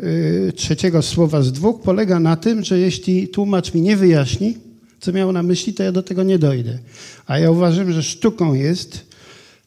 y, 0.48 0.52
trzeciego 0.56 1.02
słowa 1.02 1.42
z 1.42 1.52
dwóch 1.52 1.80
polega 1.82 2.20
na 2.20 2.36
tym, 2.36 2.64
że 2.64 2.78
jeśli 2.78 3.28
tłumacz 3.28 3.74
mi 3.74 3.80
nie 3.80 3.96
wyjaśni, 3.96 4.58
co 5.00 5.12
miał 5.12 5.32
na 5.32 5.42
myśli, 5.42 5.74
to 5.74 5.82
ja 5.82 5.92
do 5.92 6.02
tego 6.02 6.22
nie 6.22 6.38
dojdę. 6.38 6.78
A 7.26 7.38
ja 7.38 7.50
uważam, 7.50 7.92
że 7.92 8.02
sztuką 8.02 8.54
jest 8.54 9.00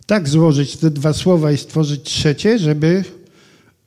tak 0.06 0.30
złożyć 0.30 0.78
te 0.78 0.92
dwa 0.92 1.14
słowa 1.14 1.52
i 1.52 1.58
stworzyć 1.58 2.02
trzecie, 2.04 2.60
żeby 2.60 3.04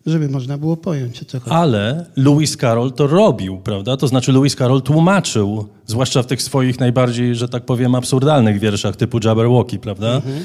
żeby 0.07 0.29
można 0.29 0.59
było 0.59 0.77
pojąć, 0.77 1.23
o 1.23 1.25
co 1.25 1.41
chodzi. 1.41 1.57
Ale 1.57 2.07
Lewis 2.17 2.57
Carroll 2.57 2.93
to 2.93 3.07
robił, 3.07 3.59
prawda? 3.59 3.97
To 3.97 4.09
znaczy 4.09 4.33
Lewis 4.33 4.57
Carroll 4.57 4.83
tłumaczył, 4.83 5.69
zwłaszcza 5.87 6.23
w 6.23 6.27
tych 6.27 6.43
swoich 6.43 6.81
najbardziej, 6.81 7.35
że 7.35 7.49
tak 7.49 7.65
powiem, 7.65 7.95
absurdalnych 7.95 8.59
wierszach 8.59 8.97
typu 8.97 9.19
Jabberwocky, 9.25 9.79
prawda? 9.79 10.15
Mhm. 10.15 10.43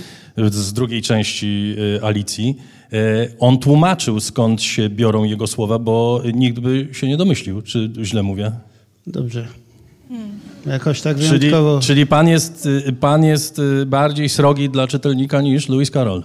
Z 0.51 0.73
drugiej 0.73 1.01
części 1.01 1.75
y, 1.97 2.03
Alicji. 2.03 2.57
Y, 2.93 3.33
on 3.39 3.57
tłumaczył, 3.57 4.19
skąd 4.19 4.61
się 4.61 4.89
biorą 4.89 5.23
jego 5.23 5.47
słowa, 5.47 5.79
bo 5.79 6.21
nikt 6.33 6.59
by 6.59 6.87
się 6.91 7.07
nie 7.07 7.17
domyślił. 7.17 7.61
Czy 7.61 7.91
źle 8.03 8.23
mówię? 8.23 8.51
Dobrze. 9.07 9.47
Hmm. 10.09 10.29
Jakoś 10.65 11.01
tak 11.01 11.17
wyjątkowo... 11.17 11.79
Czyli, 11.79 11.87
czyli 11.87 12.07
pan, 12.07 12.27
jest, 12.27 12.65
y, 12.65 12.93
pan 12.93 13.23
jest 13.23 13.61
bardziej 13.85 14.29
srogi 14.29 14.69
dla 14.69 14.87
czytelnika 14.87 15.41
niż 15.41 15.69
Lewis 15.69 15.91
Carroll? 15.91 16.23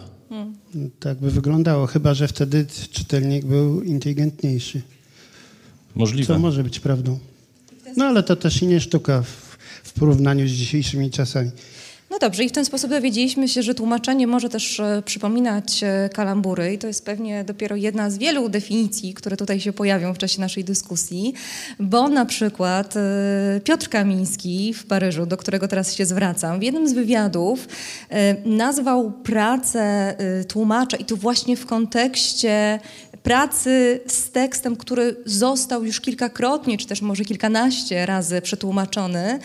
Tak 1.00 1.18
by 1.18 1.30
wyglądało, 1.30 1.86
chyba 1.86 2.14
że 2.14 2.28
wtedy 2.28 2.66
czytelnik 2.90 3.44
był 3.44 3.82
inteligentniejszy. 3.82 4.82
Możliwe. 5.94 6.26
Co 6.26 6.38
może 6.38 6.64
być 6.64 6.80
prawdą. 6.80 7.18
No 7.96 8.04
ale 8.04 8.22
to 8.22 8.36
też 8.36 8.62
i 8.62 8.66
nie 8.66 8.80
sztuka 8.80 9.22
w, 9.22 9.58
w 9.82 9.92
porównaniu 9.92 10.48
z 10.48 10.50
dzisiejszymi 10.50 11.10
czasami. 11.10 11.50
No 12.10 12.18
dobrze, 12.18 12.44
i 12.44 12.48
w 12.48 12.52
ten 12.52 12.64
sposób 12.64 12.90
dowiedzieliśmy 12.90 13.48
się, 13.48 13.62
że 13.62 13.74
tłumaczenie 13.74 14.26
może 14.26 14.48
też 14.48 14.80
e, 14.80 15.02
przypominać 15.04 15.82
e, 15.82 16.08
kalambury. 16.14 16.72
I 16.72 16.78
to 16.78 16.86
jest 16.86 17.04
pewnie 17.04 17.44
dopiero 17.44 17.76
jedna 17.76 18.10
z 18.10 18.18
wielu 18.18 18.48
definicji, 18.48 19.14
które 19.14 19.36
tutaj 19.36 19.60
się 19.60 19.72
pojawią 19.72 20.14
w 20.14 20.18
czasie 20.18 20.40
naszej 20.40 20.64
dyskusji, 20.64 21.34
bo 21.80 22.08
na 22.08 22.26
przykład 22.26 22.94
e, 22.96 23.00
Piotr 23.64 23.88
Kamiński 23.88 24.74
w 24.74 24.86
Paryżu, 24.86 25.26
do 25.26 25.36
którego 25.36 25.68
teraz 25.68 25.94
się 25.94 26.06
zwracam, 26.06 26.60
w 26.60 26.62
jednym 26.62 26.88
z 26.88 26.92
wywiadów 26.92 27.68
nazwał 28.44 29.12
pracę 29.12 30.14
tłumacza 30.48 30.96
i 30.96 31.04
tu 31.04 31.16
właśnie 31.16 31.56
w 31.56 31.66
kontekście 31.66 32.80
pracy 33.22 34.00
z 34.06 34.30
tekstem, 34.30 34.76
który 34.76 35.16
został 35.24 35.84
już 35.84 36.00
kilkakrotnie, 36.00 36.78
czy 36.78 36.86
też 36.86 37.02
może 37.02 37.24
kilkanaście 37.24 38.06
razy 38.06 38.40
przetłumaczony. 38.40 39.38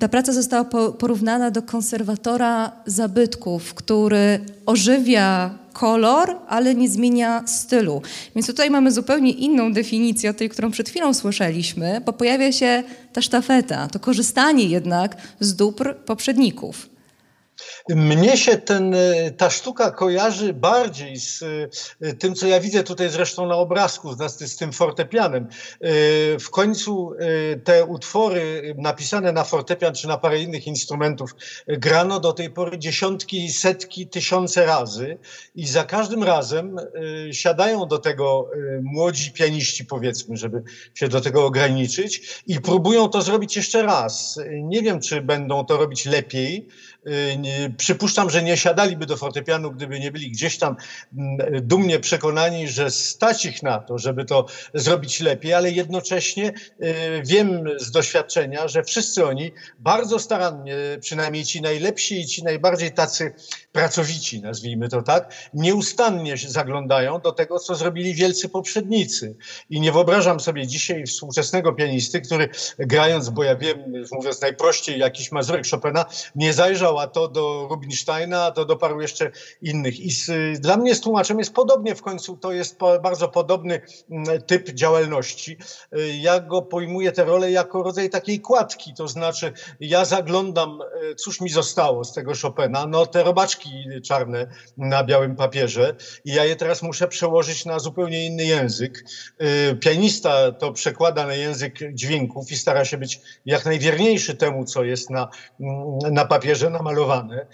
Ta 0.00 0.08
praca 0.08 0.32
została 0.32 0.64
porównana 0.98 1.50
do 1.50 1.62
konserwatora 1.62 2.72
zabytków, 2.86 3.74
który 3.74 4.40
ożywia 4.66 5.58
kolor, 5.72 6.36
ale 6.48 6.74
nie 6.74 6.88
zmienia 6.88 7.42
stylu. 7.46 8.02
Więc 8.36 8.46
tutaj 8.46 8.70
mamy 8.70 8.92
zupełnie 8.92 9.30
inną 9.30 9.72
definicję 9.72 10.30
od 10.30 10.36
tej, 10.36 10.48
którą 10.48 10.70
przed 10.70 10.88
chwilą 10.88 11.14
słyszeliśmy, 11.14 12.00
bo 12.06 12.12
pojawia 12.12 12.52
się 12.52 12.82
ta 13.12 13.22
sztafeta, 13.22 13.88
to 13.88 14.00
korzystanie 14.00 14.64
jednak 14.64 15.16
z 15.40 15.56
dóbr 15.56 15.96
poprzedników. 15.96 16.93
Mnie 17.88 18.36
się 18.36 18.56
ten, 18.56 18.94
e, 18.94 19.30
ta 19.30 19.50
sztuka 19.50 19.90
kojarzy 19.90 20.52
bardziej 20.52 21.16
z 21.16 21.42
e, 22.00 22.12
tym, 22.12 22.34
co 22.34 22.46
ja 22.46 22.60
widzę 22.60 22.82
tutaj 22.82 23.10
zresztą 23.10 23.46
na 23.46 23.54
obrazku, 23.54 24.12
z, 24.12 24.40
z 24.52 24.56
tym 24.56 24.72
fortepianem. 24.72 25.44
E, 25.44 25.88
w 26.38 26.50
końcu 26.50 27.14
te 27.64 27.84
utwory 27.84 28.74
napisane 28.78 29.32
na 29.32 29.44
fortepian 29.44 29.94
czy 29.94 30.08
na 30.08 30.18
parę 30.18 30.40
innych 30.40 30.66
instrumentów 30.66 31.34
grano 31.68 32.20
do 32.20 32.32
tej 32.32 32.50
pory 32.50 32.78
dziesiątki, 32.78 33.50
setki, 33.50 34.06
tysiące 34.06 34.66
razy 34.66 35.18
i 35.54 35.66
za 35.66 35.84
każdym 35.84 36.22
razem 36.22 36.76
siadają 37.32 37.86
do 37.86 37.98
tego 37.98 38.50
młodzi 38.82 39.32
pianiści, 39.32 39.84
powiedzmy, 39.84 40.36
żeby 40.36 40.62
się 40.94 41.08
do 41.08 41.20
tego 41.20 41.46
ograniczyć 41.46 42.42
i 42.46 42.60
próbują 42.60 43.08
to 43.08 43.22
zrobić 43.22 43.56
jeszcze 43.56 43.82
raz. 43.82 44.40
Nie 44.52 44.82
wiem, 44.82 45.00
czy 45.00 45.20
będą 45.20 45.64
to 45.64 45.76
robić 45.76 46.06
lepiej, 46.06 46.68
przypuszczam, 47.76 48.30
że 48.30 48.42
nie 48.42 48.56
siadaliby 48.56 49.06
do 49.06 49.16
fortepianu, 49.16 49.70
gdyby 49.70 50.00
nie 50.00 50.12
byli 50.12 50.30
gdzieś 50.30 50.58
tam 50.58 50.76
mm, 51.18 51.66
dumnie 51.66 52.00
przekonani, 52.00 52.68
że 52.68 52.90
stać 52.90 53.44
ich 53.44 53.62
na 53.62 53.78
to, 53.78 53.98
żeby 53.98 54.24
to 54.24 54.46
zrobić 54.74 55.20
lepiej, 55.20 55.54
ale 55.54 55.70
jednocześnie 55.70 56.48
y, 56.48 56.52
wiem 57.26 57.64
z 57.78 57.90
doświadczenia, 57.90 58.68
że 58.68 58.82
wszyscy 58.82 59.26
oni 59.26 59.52
bardzo 59.78 60.18
starannie, 60.18 60.74
przynajmniej 61.00 61.44
ci 61.44 61.62
najlepsi 61.62 62.20
i 62.20 62.26
ci 62.26 62.44
najbardziej 62.44 62.92
tacy 62.92 63.34
pracowici, 63.72 64.40
nazwijmy 64.40 64.88
to 64.88 65.02
tak, 65.02 65.34
nieustannie 65.54 66.36
zaglądają 66.36 67.20
do 67.20 67.32
tego, 67.32 67.58
co 67.58 67.74
zrobili 67.74 68.14
wielcy 68.14 68.48
poprzednicy. 68.48 69.36
I 69.70 69.80
nie 69.80 69.92
wyobrażam 69.92 70.40
sobie 70.40 70.66
dzisiaj 70.66 71.04
współczesnego 71.04 71.72
pianisty, 71.72 72.20
który 72.20 72.48
grając, 72.78 73.30
bo 73.30 73.44
ja 73.44 73.56
wiem, 73.56 73.78
mówiąc 74.12 74.40
najprościej, 74.40 74.98
jakiś 74.98 75.32
mazurek 75.32 75.64
Chopina, 75.70 76.04
nie 76.34 76.52
zajrzał 76.52 76.93
a 77.00 77.06
to 77.06 77.28
do 77.28 77.68
Rubinsteina, 77.70 78.44
a 78.44 78.50
to 78.50 78.64
do 78.64 78.76
paru 78.76 79.00
jeszcze 79.00 79.30
innych. 79.62 80.00
I 80.00 80.10
z, 80.10 80.60
dla 80.60 80.76
mnie 80.76 80.94
z 80.94 81.00
tłumaczem 81.00 81.38
jest 81.38 81.54
podobnie 81.54 81.94
w 81.94 82.02
końcu, 82.02 82.36
to 82.36 82.52
jest 82.52 82.78
po, 82.78 83.00
bardzo 83.00 83.28
podobny 83.28 83.80
mm, 84.10 84.42
typ 84.42 84.70
działalności. 84.70 85.56
Ja 86.20 86.40
go 86.40 86.62
pojmuję 86.62 87.12
tę 87.12 87.24
rolę 87.24 87.50
jako 87.50 87.82
rodzaj 87.82 88.10
takiej 88.10 88.40
kładki, 88.40 88.94
to 88.94 89.08
znaczy 89.08 89.52
ja 89.80 90.04
zaglądam, 90.04 90.78
e, 90.82 91.14
cóż 91.14 91.40
mi 91.40 91.50
zostało 91.50 92.04
z 92.04 92.12
tego 92.12 92.32
Chopina, 92.42 92.86
no 92.86 93.06
te 93.06 93.22
robaczki 93.22 93.70
czarne 94.04 94.46
na 94.76 95.04
białym 95.04 95.36
papierze 95.36 95.96
i 96.24 96.34
ja 96.34 96.44
je 96.44 96.56
teraz 96.56 96.82
muszę 96.82 97.08
przełożyć 97.08 97.64
na 97.64 97.78
zupełnie 97.78 98.26
inny 98.26 98.44
język. 98.44 99.04
E, 99.38 99.74
pianista 99.74 100.52
to 100.52 100.72
przekłada 100.72 101.26
na 101.26 101.34
język 101.34 101.78
dźwięków 101.92 102.52
i 102.52 102.56
stara 102.56 102.84
się 102.84 102.98
być 102.98 103.20
jak 103.46 103.64
najwierniejszy 103.64 104.34
temu, 104.34 104.64
co 104.64 104.84
jest 104.84 105.10
na, 105.10 105.28
mm, 105.60 105.98
na 106.14 106.24
papierze, 106.24 106.70
na 106.70 106.82
namalowane. 106.84 107.46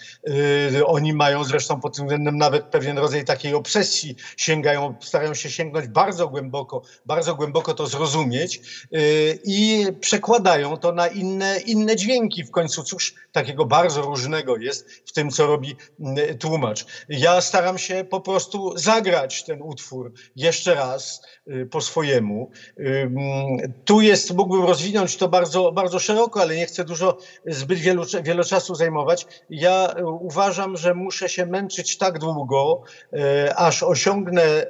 Y, 0.78 0.86
oni 0.86 1.12
mają 1.12 1.44
zresztą 1.44 1.80
pod 1.80 1.96
tym 1.96 2.04
względem 2.04 2.38
nawet 2.38 2.64
pewien 2.64 2.98
rodzaj 2.98 3.24
takiej 3.24 3.54
obsesji, 3.54 4.16
sięgają, 4.36 4.94
starają 5.00 5.34
się 5.34 5.50
sięgnąć 5.50 5.88
bardzo 5.88 6.28
głęboko, 6.28 6.82
bardzo 7.06 7.34
głęboko 7.34 7.74
to 7.74 7.86
zrozumieć 7.86 8.60
y, 8.94 9.38
i 9.44 9.86
przekładają 10.00 10.76
to 10.76 10.92
na 10.92 11.06
inne, 11.06 11.60
inne 11.66 11.96
dźwięki. 11.96 12.44
W 12.44 12.50
końcu 12.50 12.82
cóż 12.82 13.14
takiego 13.32 13.64
bardzo 13.64 14.02
różnego 14.02 14.56
jest 14.56 14.90
w 15.06 15.12
tym, 15.12 15.30
co 15.30 15.46
robi 15.46 15.76
y, 16.30 16.34
tłumacz. 16.34 16.86
Ja 17.08 17.40
staram 17.40 17.78
się 17.78 18.04
po 18.10 18.20
prostu 18.20 18.78
zagrać 18.78 19.44
ten 19.44 19.62
utwór 19.62 20.12
jeszcze 20.36 20.74
raz 20.74 21.22
po 21.70 21.80
swojemu. 21.80 22.50
Tu 23.84 24.00
jest, 24.00 24.34
mógłbym 24.34 24.64
rozwinąć 24.64 25.16
to 25.16 25.28
bardzo, 25.28 25.72
bardzo 25.72 25.98
szeroko, 25.98 26.42
ale 26.42 26.56
nie 26.56 26.66
chcę 26.66 26.84
dużo, 26.84 27.18
zbyt 27.46 27.78
wielu, 27.78 28.04
wiele 28.22 28.44
czasu 28.44 28.74
zajmować 28.74 29.19
ja 29.50 29.94
e, 29.96 30.04
uważam, 30.06 30.76
że 30.76 30.94
muszę 30.94 31.28
się 31.28 31.46
męczyć 31.46 31.98
tak 31.98 32.18
długo, 32.18 32.82
e, 33.12 33.54
aż 33.56 33.82
osiągnę 33.82 34.66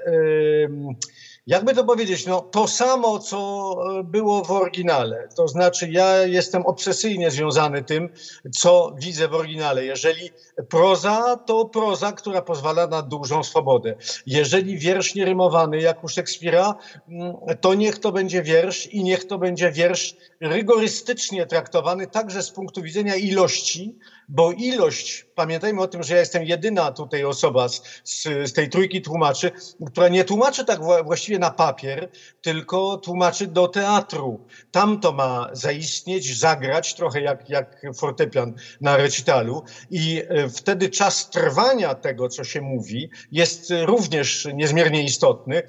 jakby 1.50 1.74
to 1.74 1.84
powiedzieć, 1.84 2.26
no, 2.26 2.40
to 2.40 2.68
samo, 2.68 3.18
co 3.18 3.74
e, 3.98 4.04
było 4.04 4.44
w 4.44 4.50
oryginale. 4.50 5.28
To 5.36 5.48
znaczy, 5.48 5.90
ja 5.90 6.26
jestem 6.26 6.66
obsesyjnie 6.66 7.30
związany 7.30 7.82
tym, 7.82 8.08
co 8.52 8.94
widzę 8.98 9.28
w 9.28 9.34
oryginale. 9.34 9.84
Jeżeli 9.84 10.30
proza, 10.68 11.36
to 11.36 11.64
proza, 11.64 12.12
która 12.12 12.42
pozwala 12.42 12.86
na 12.86 13.02
dużą 13.02 13.44
swobodę. 13.44 13.94
Jeżeli 14.26 14.78
wiersz 14.78 15.14
nierymowany, 15.14 15.80
jak 15.80 16.04
u 16.04 16.08
Szekspira, 16.08 16.74
mm, 17.08 17.34
to 17.60 17.74
niech 17.74 17.98
to 17.98 18.12
będzie 18.12 18.42
wiersz 18.42 18.86
i 18.86 19.04
niech 19.04 19.26
to 19.26 19.38
będzie 19.38 19.72
wiersz 19.72 20.16
rygorystycznie 20.40 21.46
traktowany 21.46 22.06
także 22.06 22.42
z 22.42 22.50
punktu 22.50 22.82
widzenia 22.82 23.16
ilości, 23.16 23.98
bo 24.30 24.52
ilość, 24.52 25.26
pamiętajmy 25.34 25.82
o 25.82 25.86
tym, 25.86 26.02
że 26.02 26.14
ja 26.14 26.20
jestem 26.20 26.44
jedyna 26.44 26.92
tutaj 26.92 27.24
osoba 27.24 27.68
z, 27.68 27.82
z, 28.04 28.22
z 28.22 28.52
tej 28.52 28.68
trójki 28.68 29.02
tłumaczy, 29.02 29.50
która 29.86 30.08
nie 30.08 30.24
tłumaczy 30.24 30.64
tak 30.64 30.80
właściwie 31.04 31.38
na 31.38 31.50
papier, 31.50 32.08
tylko 32.42 32.96
tłumaczy 32.96 33.46
do 33.46 33.68
teatru. 33.68 34.46
Tam 34.70 35.00
to 35.00 35.12
ma 35.12 35.48
zaistnieć, 35.52 36.38
zagrać, 36.38 36.94
trochę 36.94 37.20
jak, 37.20 37.50
jak 37.50 37.82
fortepian 37.96 38.54
na 38.80 38.96
recitalu 38.96 39.62
i 39.90 40.22
e, 40.28 40.48
wtedy 40.48 40.88
czas 40.88 41.30
trwania 41.30 41.94
tego, 41.94 42.28
co 42.28 42.44
się 42.44 42.60
mówi, 42.60 43.10
jest 43.32 43.72
również 43.84 44.48
niezmiernie 44.54 45.02
istotny, 45.02 45.62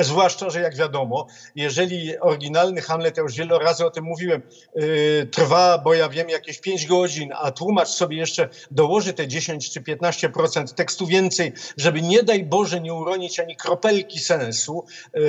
zwłaszcza, 0.00 0.50
że 0.50 0.60
jak 0.60 0.76
wiadomo, 0.76 1.26
jeżeli 1.54 2.18
oryginalny 2.18 2.80
Hamlet, 2.80 3.16
ja 3.16 3.22
już 3.22 3.34
wiele 3.34 3.58
razy 3.58 3.86
o 3.86 3.90
tym 3.90 4.04
mówiłem, 4.04 4.42
yy, 4.74 5.28
trwa, 5.32 5.78
bo 5.78 5.94
ja 5.94 6.08
wiem, 6.08 6.28
jakieś 6.28 6.60
5 6.60 6.86
godzin, 6.86 7.32
a 7.36 7.50
tłumacz 7.50 7.88
sobie 7.88 8.05
jeszcze 8.14 8.48
dołoży 8.70 9.12
te 9.12 9.28
10 9.28 9.70
czy 9.72 9.80
15% 9.80 10.74
tekstu 10.74 11.06
więcej, 11.06 11.52
żeby 11.76 12.02
nie 12.02 12.22
daj 12.22 12.44
Boże 12.44 12.80
nie 12.80 12.94
uronić 12.94 13.40
ani 13.40 13.56
kropelki 13.56 14.18
sensu, 14.18 14.84
yy, 15.14 15.22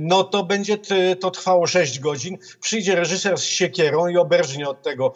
no 0.00 0.24
to 0.24 0.44
będzie 0.44 0.78
to 1.20 1.30
trwało 1.30 1.66
6 1.66 2.00
godzin. 2.00 2.38
Przyjdzie 2.60 2.94
reżyser 2.94 3.38
z 3.38 3.44
siekierą 3.44 4.08
i 4.08 4.16
oberżnie 4.16 4.68
od 4.68 4.82
tego, 4.82 5.14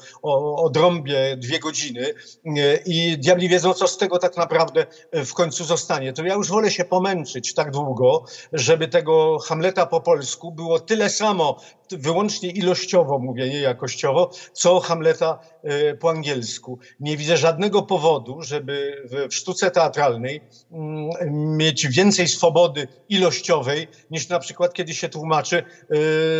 odrąbie 0.57 1.37
dwie 1.37 1.59
godziny 1.59 2.15
yy, 2.45 2.83
i 2.87 3.19
diabli 3.19 3.49
wiedzą, 3.49 3.75
co 3.75 3.89
z 3.89 3.99
tego 3.99 4.19
tak 4.19 4.37
naprawdę 4.37 4.87
w 5.12 5.35
końcu 5.35 5.65
zostanie. 5.65 6.12
To 6.12 6.25
ja 6.25 6.35
już 6.35 6.49
wolę 6.49 6.71
się 6.71 6.85
pomęczyć 6.85 7.55
tak 7.55 7.71
długo, 7.71 8.25
żeby 8.53 8.89
tego 8.89 9.39
Hamleta 9.39 9.87
po 9.87 10.01
polsku 10.01 10.53
było 10.53 10.81
tyle 10.81 11.11
samo, 11.11 11.61
wyłącznie 11.91 12.51
ilościowo 12.51 13.19
mówię, 13.19 13.49
nie 13.49 13.61
jakościowo, 13.61 14.31
co 14.53 14.81
Hamleta 14.81 15.39
po 16.01 16.11
angielsku. 16.11 16.79
Nie 17.01 17.16
widzę 17.16 17.36
żadnego 17.36 17.82
powodu, 17.82 18.42
żeby 18.42 19.03
w 19.11 19.34
sztuce 19.34 19.70
teatralnej 19.70 20.40
mm, 20.72 21.57
mieć 21.57 21.88
więcej 21.88 22.28
swobody 22.28 22.88
ilościowej 23.09 23.88
niż 24.11 24.28
na 24.28 24.38
przykład 24.38 24.74
kiedy 24.74 24.95
się 24.95 25.09
tłumaczy 25.09 25.62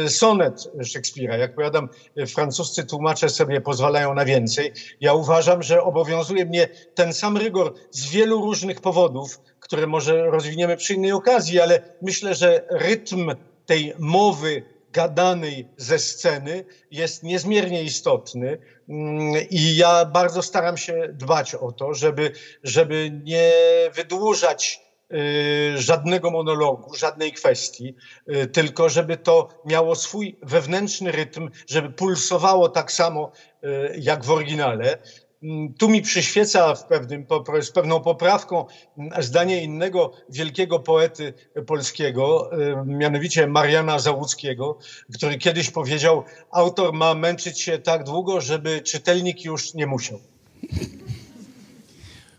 e, 0.05 0.09
sonet 0.09 0.68
Szekspira. 0.84 1.36
Jak 1.36 1.55
powiadam, 1.55 1.88
francuscy 2.26 2.84
tłumacze 2.84 3.28
sobie 3.28 3.61
pozwalają 3.61 4.14
na 4.14 4.24
więcej. 4.24 4.72
Ja 5.00 5.14
uważam, 5.14 5.62
że 5.62 5.82
obowiązuje 5.82 6.44
mnie 6.44 6.68
ten 6.94 7.12
sam 7.12 7.36
rygor 7.36 7.74
z 7.90 8.11
wielu 8.11 8.40
różnych 8.40 8.80
powodów, 8.80 9.40
które 9.61 9.86
może 9.86 10.24
rozwiniemy 10.24 10.76
przy 10.76 10.94
innej 10.94 11.12
okazji, 11.12 11.61
ale 11.61 11.96
myślę, 12.02 12.34
że 12.34 12.66
rytm 12.70 13.34
tej 13.66 13.94
mowy 13.98 14.74
gadanej 14.95 15.68
ze 15.76 15.99
sceny 15.99 16.64
jest 16.90 17.22
niezmiernie 17.22 17.82
istotny 17.82 18.59
mm, 18.88 19.34
i 19.51 19.76
ja 19.76 20.05
bardzo 20.05 20.42
staram 20.42 20.76
się 20.76 21.09
dbać 21.12 21.55
o 21.55 21.72
to, 21.72 21.95
żeby, 21.95 22.32
żeby 22.62 23.11
nie 23.24 23.53
wydłużać 23.95 24.80
y, 25.12 25.72
żadnego 25.76 26.30
monologu, 26.30 26.95
żadnej 26.95 27.32
kwestii, 27.32 27.97
y, 28.28 28.47
tylko 28.47 28.88
żeby 28.88 29.16
to 29.16 29.49
miało 29.64 29.95
swój 29.95 30.38
wewnętrzny 30.42 31.12
rytm, 31.12 31.51
żeby 31.68 31.90
pulsowało 31.90 32.68
tak 32.68 32.92
samo 32.92 33.32
y, 33.64 33.97
jak 33.99 34.24
w 34.24 34.30
oryginale. 34.30 34.99
Mm, 35.45 35.74
tu 35.74 35.88
mi 35.88 36.03
przyświeca 36.03 36.74
w 36.74 36.84
pewnym, 36.84 37.26
z 37.61 37.70
pewną 37.70 38.01
poprawką 38.01 38.66
mm, 38.99 39.22
zdanie 39.22 39.64
innego 39.64 40.12
wielkiego 40.28 40.78
poety 40.78 41.34
polskiego, 41.66 42.51
y, 42.53 42.86
mianowicie 42.86 43.47
Mariana 43.47 43.99
Załuckiego, 43.99 44.78
który 45.14 45.38
kiedyś 45.38 45.70
powiedział, 45.70 46.24
autor 46.51 46.92
ma 46.92 47.14
męczyć 47.14 47.61
się 47.61 47.78
tak 47.78 48.05
długo, 48.05 48.40
żeby 48.40 48.80
czytelnik 48.80 49.45
już 49.45 49.74
nie 49.74 49.86
musiał. 49.86 50.18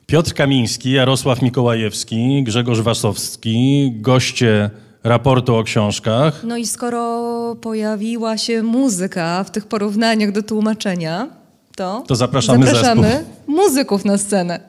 Piotr 0.08 0.34
Kamiński, 0.34 0.92
Jarosław 0.92 1.42
Mikołajewski, 1.42 2.44
Grzegorz 2.44 2.82
Wasowski, 2.82 3.92
goście 3.96 4.70
raportu 5.04 5.56
o 5.56 5.64
książkach. 5.64 6.44
No 6.44 6.58
i 6.58 6.68
skoro 6.68 7.56
pojawiła 7.62 8.38
się 8.38 8.64
muzyka 8.64 9.44
w 9.44 9.52
tych 9.52 9.68
porównaniach 9.68 10.32
do 10.32 10.44
tłumaczenia, 10.44 11.45
to, 11.76 12.04
to 12.08 12.16
zapraszamy, 12.16 12.66
zapraszamy 12.66 13.26
muzyków 13.48 14.06
na 14.06 14.18
scenę. 14.18 14.60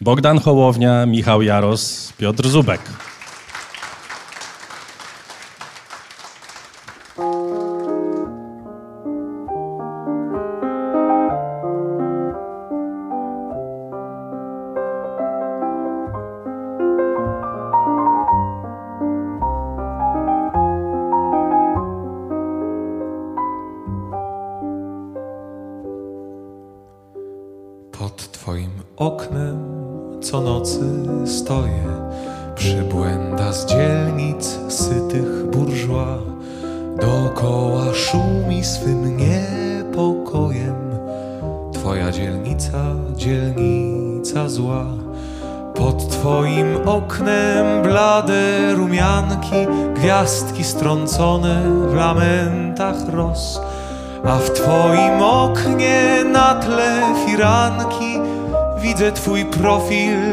Bogdan 0.00 0.40
Hołownia, 0.40 1.06
Michał 1.06 1.42
Jaros, 1.42 2.12
Piotr 2.18 2.48
Zubek. 2.48 2.80
Profil 59.58 60.23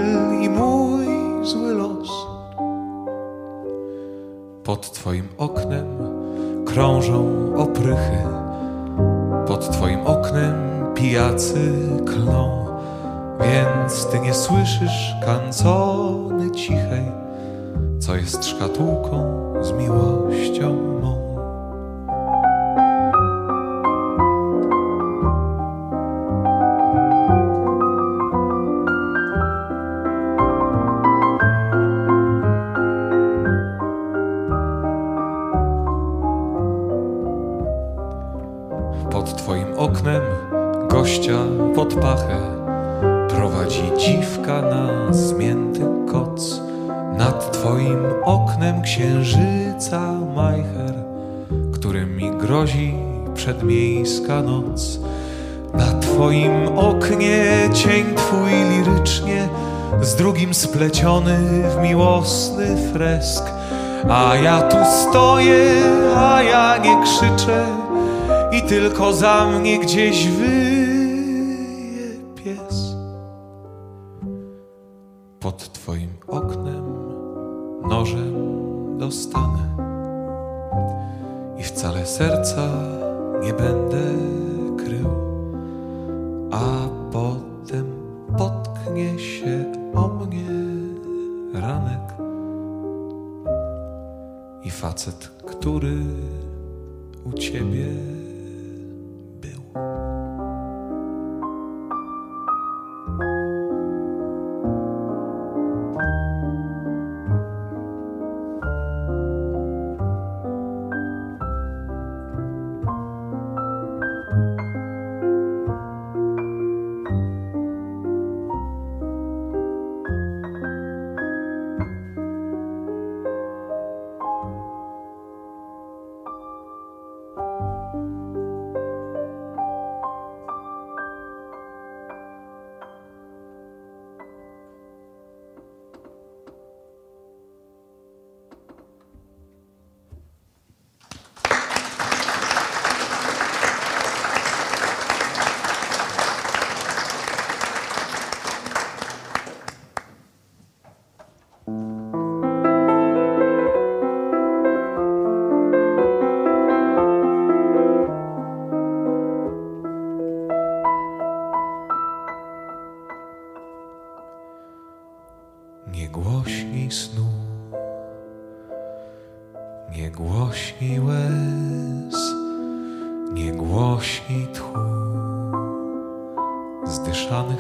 fresk. 62.93 63.43
A 64.09 64.35
ja 64.35 64.61
tu 64.61 64.77
stoję, 65.01 65.83
a 66.15 66.43
ja 66.43 66.77
nie 66.77 67.03
krzyczę 67.03 67.65
i 68.51 68.61
tylko 68.61 69.13
za 69.13 69.45
mnie 69.45 69.79
gdzieś 69.79 70.27
wyje 70.27 70.90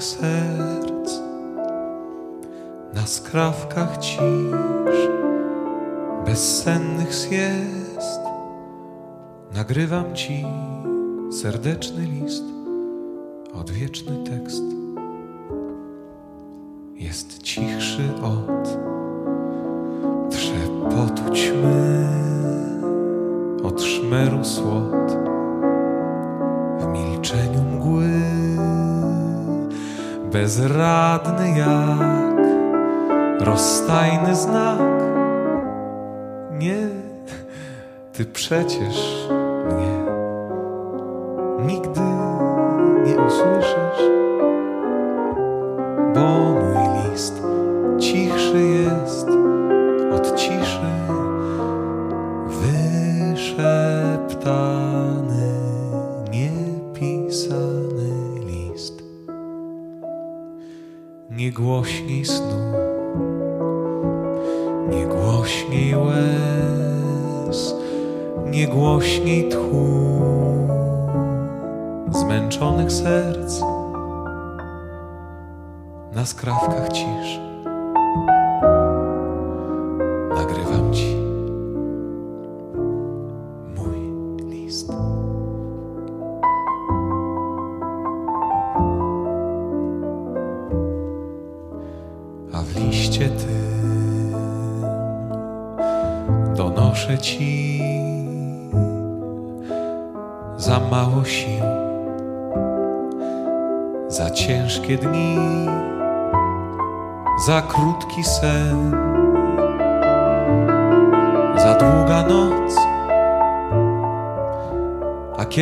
zdyszanych 0.01 0.03
serc, 0.03 1.19
na 2.93 3.05
skrawkach 3.05 3.97
cisz, 3.97 5.09
bezsennych 6.25 7.13
siest. 7.13 8.21
Nagrywam 9.55 10.15
ci 10.15 10.45
serdeczny 11.31 12.05
list, 12.05 12.43
odwieczny 13.53 14.23
tekst. 14.23 14.63
Jest 16.95 17.43
cichszy 17.43 18.09
od 18.23 18.77
trzepotu 20.29 21.33
ćmy, 21.33 22.07
od 23.63 23.81
szmeru 23.81 24.43
słod, 24.43 25.00
bezradny 30.41 31.59
jak 31.59 32.41
rozstajny 33.39 34.35
znak. 34.35 34.79
Nie, 36.51 36.87
ty 38.13 38.25
przecież 38.25 39.27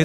A 0.00 0.04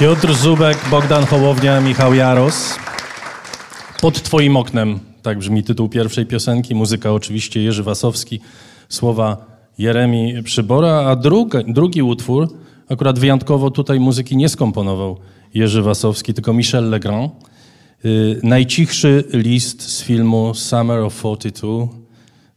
Piotr 0.00 0.34
Zubek, 0.34 0.78
Bogdan 0.90 1.26
Hołownia, 1.26 1.80
Michał 1.80 2.14
Jaros. 2.14 2.78
Pod 4.00 4.22
twoim 4.22 4.56
oknem, 4.56 4.98
tak 5.22 5.38
brzmi 5.38 5.62
tytuł 5.62 5.88
pierwszej 5.88 6.26
piosenki. 6.26 6.74
Muzyka 6.74 7.12
oczywiście 7.12 7.62
Jerzy 7.62 7.82
Wasowski, 7.82 8.40
słowa 8.88 9.46
Jeremi 9.78 10.42
Przybora, 10.42 10.92
a 10.92 11.16
drugi, 11.16 11.58
drugi 11.68 12.02
utwór, 12.02 12.48
akurat 12.88 13.18
wyjątkowo 13.18 13.70
tutaj 13.70 14.00
muzyki 14.00 14.36
nie 14.36 14.48
skomponował 14.48 15.18
Jerzy 15.54 15.82
Wasowski, 15.82 16.34
tylko 16.34 16.52
Michel 16.52 16.90
Legrand. 16.90 17.32
Y, 18.04 18.40
najcichszy 18.42 19.24
list 19.32 19.82
z 19.82 20.02
filmu 20.02 20.54
Summer 20.54 20.98
of 20.98 21.14
42, 21.14 21.88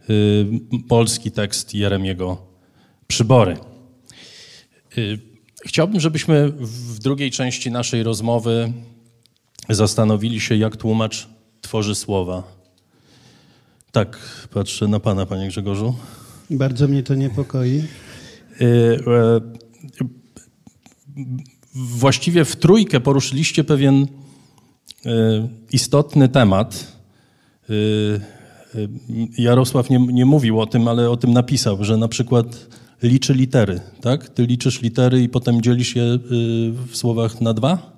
y, 0.10 0.46
polski 0.88 1.32
tekst 1.32 1.74
Jeremiego 1.74 2.38
Przybory. 3.08 3.58
Y, 4.98 5.32
Chciałbym, 5.66 5.99
żebyśmy 5.99 6.51
w 6.59 6.99
drugiej 6.99 7.32
części 7.32 7.72
naszej 7.72 8.03
rozmowy 8.03 8.74
zastanowili 9.70 10.39
się, 10.39 10.55
jak 10.55 10.78
tłumacz 10.78 11.28
tworzy 11.61 11.95
słowa. 11.95 12.43
Tak, 13.91 14.20
patrzę 14.53 14.88
na 14.88 14.99
pana, 14.99 15.26
panie 15.26 15.47
Grzegorzu. 15.47 15.95
Bardzo 16.49 16.88
mnie 16.88 17.03
to 17.03 17.16
niepokoi. 17.16 17.84
Y, 18.61 18.99
e, 19.07 19.41
Właściwie 21.76 22.45
w 22.45 22.55
trójkę 22.55 22.99
poruszyliście 22.99 23.64
pewien 23.64 24.07
istotny 25.72 26.30
temat. 26.30 26.97
Y, 27.70 27.74
y, 27.74 28.89
Jarosław 29.38 29.89
nie, 29.89 29.99
nie 29.99 30.26
mówił 30.26 30.59
o 30.61 30.66
tym, 30.66 30.88
ale 30.88 31.09
o 31.09 31.18
tym 31.18 31.34
napisał, 31.34 31.84
że 31.84 31.97
na 31.97 32.07
przykład 32.07 32.68
liczy 33.04 33.34
litery, 33.34 33.80
tak? 34.02 34.30
Ty 34.30 34.46
liczysz 34.46 34.82
litery 34.82 35.22
i 35.24 35.30
potem 35.30 35.62
dzielisz 35.62 35.96
je 35.96 36.04
y, 36.04 36.20
w 36.88 36.89
słowach 36.94 37.41
na 37.41 37.54
dwa? 37.54 37.94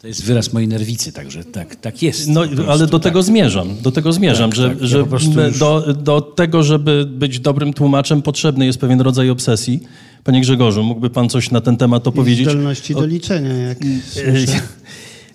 To 0.00 0.06
jest 0.08 0.24
wyraz 0.24 0.52
mojej 0.52 0.68
nerwicy, 0.68 1.12
także 1.12 1.44
tak, 1.44 1.76
tak 1.76 2.02
jest. 2.02 2.28
No, 2.28 2.42
prostu, 2.48 2.70
ale 2.70 2.86
do 2.86 2.98
tak. 2.98 3.02
tego 3.02 3.22
zmierzam, 3.22 3.68
do 3.82 3.92
tego 3.92 4.12
zmierzam, 4.12 4.50
Tak, 4.50 4.56
że, 4.56 4.68
tak, 4.68 4.80
ja 4.80 4.86
że 4.86 4.98
już- 4.98 5.58
do, 5.58 5.94
do 5.94 6.20
tego, 6.20 6.62
żeby 6.62 7.06
być 7.06 7.40
dobrym 7.40 7.72
tłumaczem, 7.72 8.22
potrzebny 8.22 8.66
jest 8.66 8.78
pewien 8.78 9.00
rodzaj 9.00 9.30
obsesji. 9.30 9.80
Panie 10.24 10.40
Grzegorzu, 10.40 10.82
mógłby 10.82 11.10
pan 11.10 11.28
coś 11.28 11.50
na 11.50 11.60
ten 11.60 11.76
temat 11.76 12.06
I 12.06 12.08
opowiedzieć? 12.08 12.48
zdolności 12.48 12.94
do 12.94 13.06
liczenia, 13.06 13.54
jak 13.54 13.78
słyszę. 14.10 14.60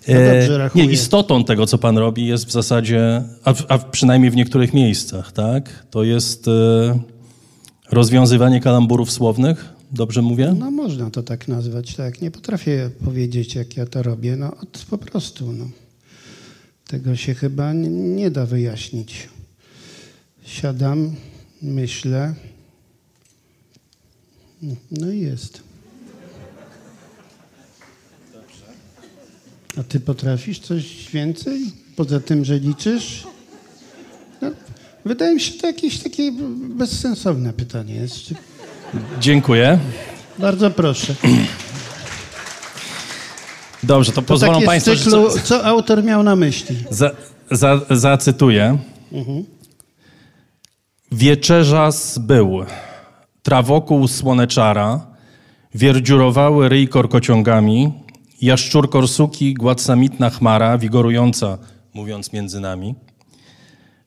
E, 0.06 0.14
No 0.14 0.20
dobrze 0.40 0.70
nie, 0.74 0.84
istotą 0.84 1.44
tego, 1.44 1.66
co 1.66 1.78
pan 1.78 1.98
robi, 1.98 2.26
jest 2.26 2.46
w 2.46 2.52
zasadzie, 2.52 3.22
a, 3.44 3.52
w, 3.54 3.64
a 3.68 3.78
przynajmniej 3.78 4.30
w 4.30 4.36
niektórych 4.36 4.74
miejscach, 4.74 5.32
tak? 5.32 5.86
To 5.90 6.04
jest 6.04 6.48
e, 6.48 6.98
rozwiązywanie 7.90 8.60
kalamburów 8.60 9.12
słownych, 9.12 9.68
dobrze 9.92 10.22
mówię? 10.22 10.54
No 10.58 10.70
można 10.70 11.10
to 11.10 11.22
tak 11.22 11.48
nazwać, 11.48 11.94
tak. 11.94 12.20
Nie 12.20 12.30
potrafię 12.30 12.90
powiedzieć, 13.04 13.54
jak 13.54 13.76
ja 13.76 13.86
to 13.86 14.02
robię. 14.02 14.36
No 14.36 14.56
od, 14.56 14.86
po 14.90 14.98
prostu, 14.98 15.52
no. 15.52 15.68
Tego 16.86 17.16
się 17.16 17.34
chyba 17.34 17.72
nie, 17.72 17.88
nie 17.88 18.30
da 18.30 18.46
wyjaśnić. 18.46 19.28
Siadam, 20.46 21.14
myślę. 21.62 22.34
No 24.90 25.10
i 25.12 25.20
jest. 25.20 25.62
A 29.76 29.82
ty 29.82 30.00
potrafisz 30.00 30.58
coś 30.58 31.10
więcej? 31.12 31.72
Poza 31.96 32.20
tym, 32.20 32.44
że 32.44 32.58
liczysz? 32.58 33.26
Wydaje 35.04 35.34
mi 35.34 35.40
się, 35.40 35.52
to 35.58 35.66
jakieś 35.66 35.98
takie 35.98 36.32
bezsensowne 36.58 37.52
pytanie 37.52 37.94
jest. 37.94 38.34
Dziękuję. 39.20 39.78
Bardzo 40.38 40.70
proszę. 40.70 41.14
Dobrze, 43.82 44.12
to 44.12 44.22
To 44.22 44.26
pozwolą 44.28 44.52
tak 44.52 44.60
jest 44.60 44.66
państwo, 44.86 44.96
cyklu, 44.96 45.30
że 45.30 45.42
co 45.42 45.64
autor 45.64 46.04
miał 46.04 46.22
na 46.22 46.36
myśli. 46.36 46.76
za, 46.90 47.10
za, 47.50 47.80
zacytuję. 47.90 48.78
Wieczerzas 51.12 52.18
był, 52.18 52.64
trawokół 53.42 54.08
słoneczara, 54.08 55.06
wierdziurowały 55.74 56.68
ryj 56.68 56.88
korkociągami, 56.88 57.92
jaszczur 58.40 58.90
korsuki, 58.90 59.54
gładsamitna 59.54 60.30
chmara, 60.30 60.78
wigorująca, 60.78 61.58
mówiąc 61.94 62.32
między 62.32 62.60
nami. 62.60 62.94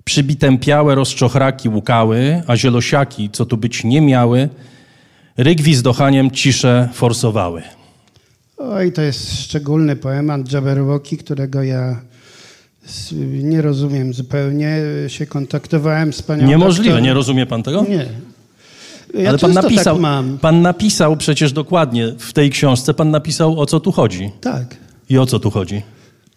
Przybitępiałe 0.05 0.95
rozczochraki 0.95 1.69
łukały, 1.69 2.43
a 2.47 2.57
zielosiaki, 2.57 3.29
co 3.29 3.45
tu 3.45 3.57
być 3.57 3.83
nie 3.83 4.01
miały, 4.01 4.49
ryk 5.37 5.61
wizdochaniem 5.61 6.31
ciszę 6.31 6.89
forsowały. 6.93 7.61
Oj, 8.57 8.91
to 8.91 9.01
jest 9.01 9.41
szczególny 9.43 9.95
poemat 9.95 10.51
Jabberwocky, 10.53 11.17
którego 11.17 11.63
ja 11.63 12.01
nie 13.43 13.61
rozumiem 13.61 14.13
zupełnie. 14.13 14.75
Się 15.07 15.25
kontaktowałem 15.25 16.13
z 16.13 16.21
panią 16.21 16.47
Niemożliwe, 16.47 16.89
doktor. 16.89 17.03
nie 17.03 17.13
rozumie 17.13 17.45
pan 17.45 17.63
tego? 17.63 17.85
Nie. 17.89 18.05
Ja 19.13 19.29
Ale 19.29 19.37
pan 19.37 19.49
często 19.53 19.61
napisał, 19.61 19.95
tak 19.95 20.01
mam. 20.01 20.37
pan 20.37 20.61
napisał 20.61 21.17
przecież 21.17 21.53
dokładnie 21.53 22.13
w 22.19 22.33
tej 22.33 22.49
książce, 22.49 22.93
pan 22.93 23.11
napisał 23.11 23.59
o 23.59 23.65
co 23.65 23.79
tu 23.79 23.91
chodzi. 23.91 24.31
Tak. 24.41 24.77
I 25.09 25.17
o 25.17 25.25
co 25.25 25.39
tu 25.39 25.51
chodzi? 25.51 25.81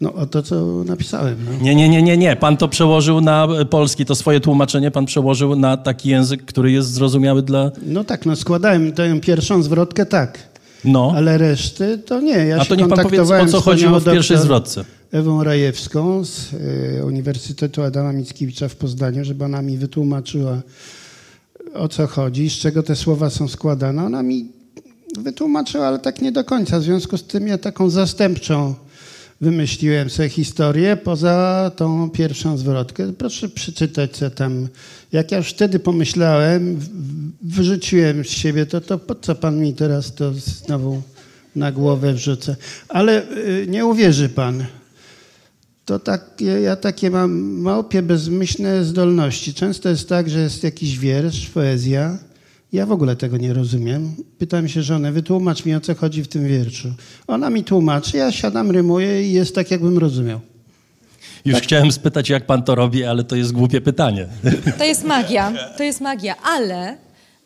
No 0.01 0.12
o 0.12 0.26
to, 0.26 0.42
co 0.42 0.84
napisałem. 0.84 1.36
No. 1.45 1.64
Nie, 1.64 1.74
nie, 1.74 1.88
nie, 1.88 2.03
nie, 2.03 2.16
nie. 2.16 2.36
Pan 2.36 2.57
to 2.57 2.68
przełożył 2.68 3.20
na 3.20 3.49
polski, 3.70 4.05
to 4.05 4.14
swoje 4.14 4.40
tłumaczenie 4.40 4.90
pan 4.90 5.07
przełożył 5.07 5.57
na 5.57 5.76
taki 5.76 6.09
język, 6.09 6.45
który 6.45 6.72
jest 6.72 6.92
zrozumiały 6.92 7.42
dla... 7.42 7.70
no 7.86 8.05
tak, 8.05 8.26
no 8.26 8.36
składałem 8.36 8.92
tę 8.92 9.20
pierwszą 9.20 9.62
zwrotkę 9.62 10.07
tak. 10.07 10.55
No. 10.84 11.12
Ale 11.16 11.38
reszty 11.38 11.99
to 11.99 12.20
nie. 12.20 12.32
Ja 12.32 12.61
A 12.61 12.64
to 12.64 12.74
niech 12.74 12.88
pan 12.88 12.99
kontaktowałem 12.99 13.47
o 13.47 13.51
co 13.51 13.61
chodziło 13.61 14.01
w 14.01 14.05
pierwszej 14.05 14.38
zwrotce. 14.38 14.84
Ewą 15.12 15.45
Rajewską 15.45 16.24
z 16.24 16.53
y, 16.53 17.05
Uniwersytetu 17.07 17.82
Adama 17.82 18.12
Mickiewicza 18.12 18.68
w 18.68 18.76
Poznaniu, 18.76 19.24
żeby 19.24 19.45
ona 19.45 19.62
mi 19.62 19.78
wytłumaczyła, 19.78 20.62
o 21.74 21.88
co 21.88 22.07
chodzi, 22.07 22.51
z 22.51 22.53
czego 22.53 22.82
te 22.82 22.97
słowa 22.97 23.30
są 23.30 23.49
składane. 23.49 24.05
Ona 24.05 24.22
mi 24.22 24.49
wytłumaczyła, 25.18 25.86
ale 25.86 25.99
tak 25.99 26.22
nie 26.22 26.32
do 26.32 26.45
końca. 26.45 26.78
W 26.78 26.82
związku 26.82 27.18
z 27.18 27.24
tym 27.24 27.49
ja 27.49 27.59
taką 27.59 27.90
zastępczą 27.90 28.74
wymyśliłem 29.45 30.11
sobie 30.11 30.28
historię 30.28 30.97
poza 30.97 31.70
tą 31.76 32.11
pierwszą 32.11 32.57
zwrotkę. 32.59 33.12
Proszę 33.12 33.49
przeczytać, 33.49 34.16
co 34.16 34.30
tam... 34.30 34.68
Jak 35.12 35.32
ja 35.32 35.38
już 35.38 35.49
wtedy 35.49 35.78
pomyślałem, 35.78 36.80
wyrzuciłem 37.42 38.24
z 38.24 38.28
siebie 38.28 38.66
to, 38.66 38.80
to 38.80 38.99
po 38.99 39.14
co 39.14 39.34
pan 39.34 39.61
mi 39.61 39.74
teraz 39.74 40.14
to 40.14 40.32
znowu 40.32 41.03
na 41.57 41.72
głowę 41.72 42.14
wrzuca? 42.14 42.57
Ale 42.88 43.22
y, 43.36 43.66
nie 43.68 43.86
uwierzy 43.86 44.28
pan. 44.28 44.64
To 45.84 45.99
tak, 45.99 46.40
ja 46.62 46.76
takie 46.76 47.11
mam 47.11 47.30
małpie, 47.61 48.03
bezmyślne 48.03 48.84
zdolności. 48.84 49.55
Często 49.55 49.88
jest 49.88 50.09
tak, 50.09 50.30
że 50.30 50.40
jest 50.40 50.64
jakiś 50.64 50.99
wiersz, 50.99 51.47
poezja. 51.47 52.18
Ja 52.75 52.87
w 52.87 52.93
ogóle 52.93 53.16
tego 53.16 53.37
nie 53.37 53.53
rozumiem. 53.53 54.14
Pytam 54.39 54.68
się 54.68 54.83
żonę, 54.83 55.12
wytłumacz 55.12 55.64
mi, 55.64 55.75
o 55.75 55.81
co 55.81 55.95
chodzi 55.95 56.22
w 56.22 56.29
tym 56.29 56.49
wierszu. 56.49 56.89
Ona 57.27 57.51
mi 57.51 57.64
tłumaczy, 57.64 58.16
ja 58.16 58.33
siadam, 58.33 58.70
rymuję 58.70 59.29
i 59.29 59.33
jest 59.33 59.55
tak, 59.55 59.70
jakbym 59.70 59.99
rozumiał. 59.99 60.41
Już 61.45 61.59
chciałem 61.59 61.93
spytać, 61.93 62.29
jak 62.29 62.47
pan 62.47 62.62
to 62.62 62.75
robi, 62.75 63.05
ale 63.05 63.25
to 63.25 63.37
jest 63.37 63.53
głupie 63.53 63.81
pytanie. 63.81 64.29
To 64.79 64.85
jest 64.85 65.05
magia, 65.05 65.53
to 65.77 65.83
jest 65.83 66.01
magia, 66.01 66.35
ale, 66.43 66.97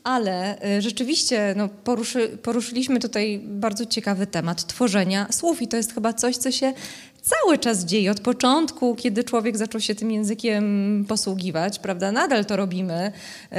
ale 0.05 0.64
y, 0.79 0.83
rzeczywiście 0.83 1.55
no, 1.57 1.68
poruszy, 1.68 2.39
poruszyliśmy 2.43 3.01
tutaj 3.01 3.41
bardzo 3.45 3.87
ciekawy 3.87 4.26
temat 4.26 4.66
tworzenia 4.66 5.26
słów 5.33 5.62
i 5.62 5.68
to 5.68 5.76
jest 5.76 5.95
chyba 5.95 6.12
coś, 6.12 6.37
co 6.37 6.51
się 6.51 6.72
cały 7.29 7.59
czas 7.59 7.85
dzieje 7.85 8.11
od 8.11 8.20
początku, 8.20 8.95
kiedy 8.95 9.24
człowiek 9.24 9.57
zaczął 9.57 9.81
się 9.81 9.95
tym 9.95 10.11
językiem 10.11 11.05
posługiwać, 11.09 11.79
prawda? 11.79 12.12
Nadal 12.12 12.45
to 12.45 12.57
robimy. 12.57 13.12
Yy, 13.51 13.59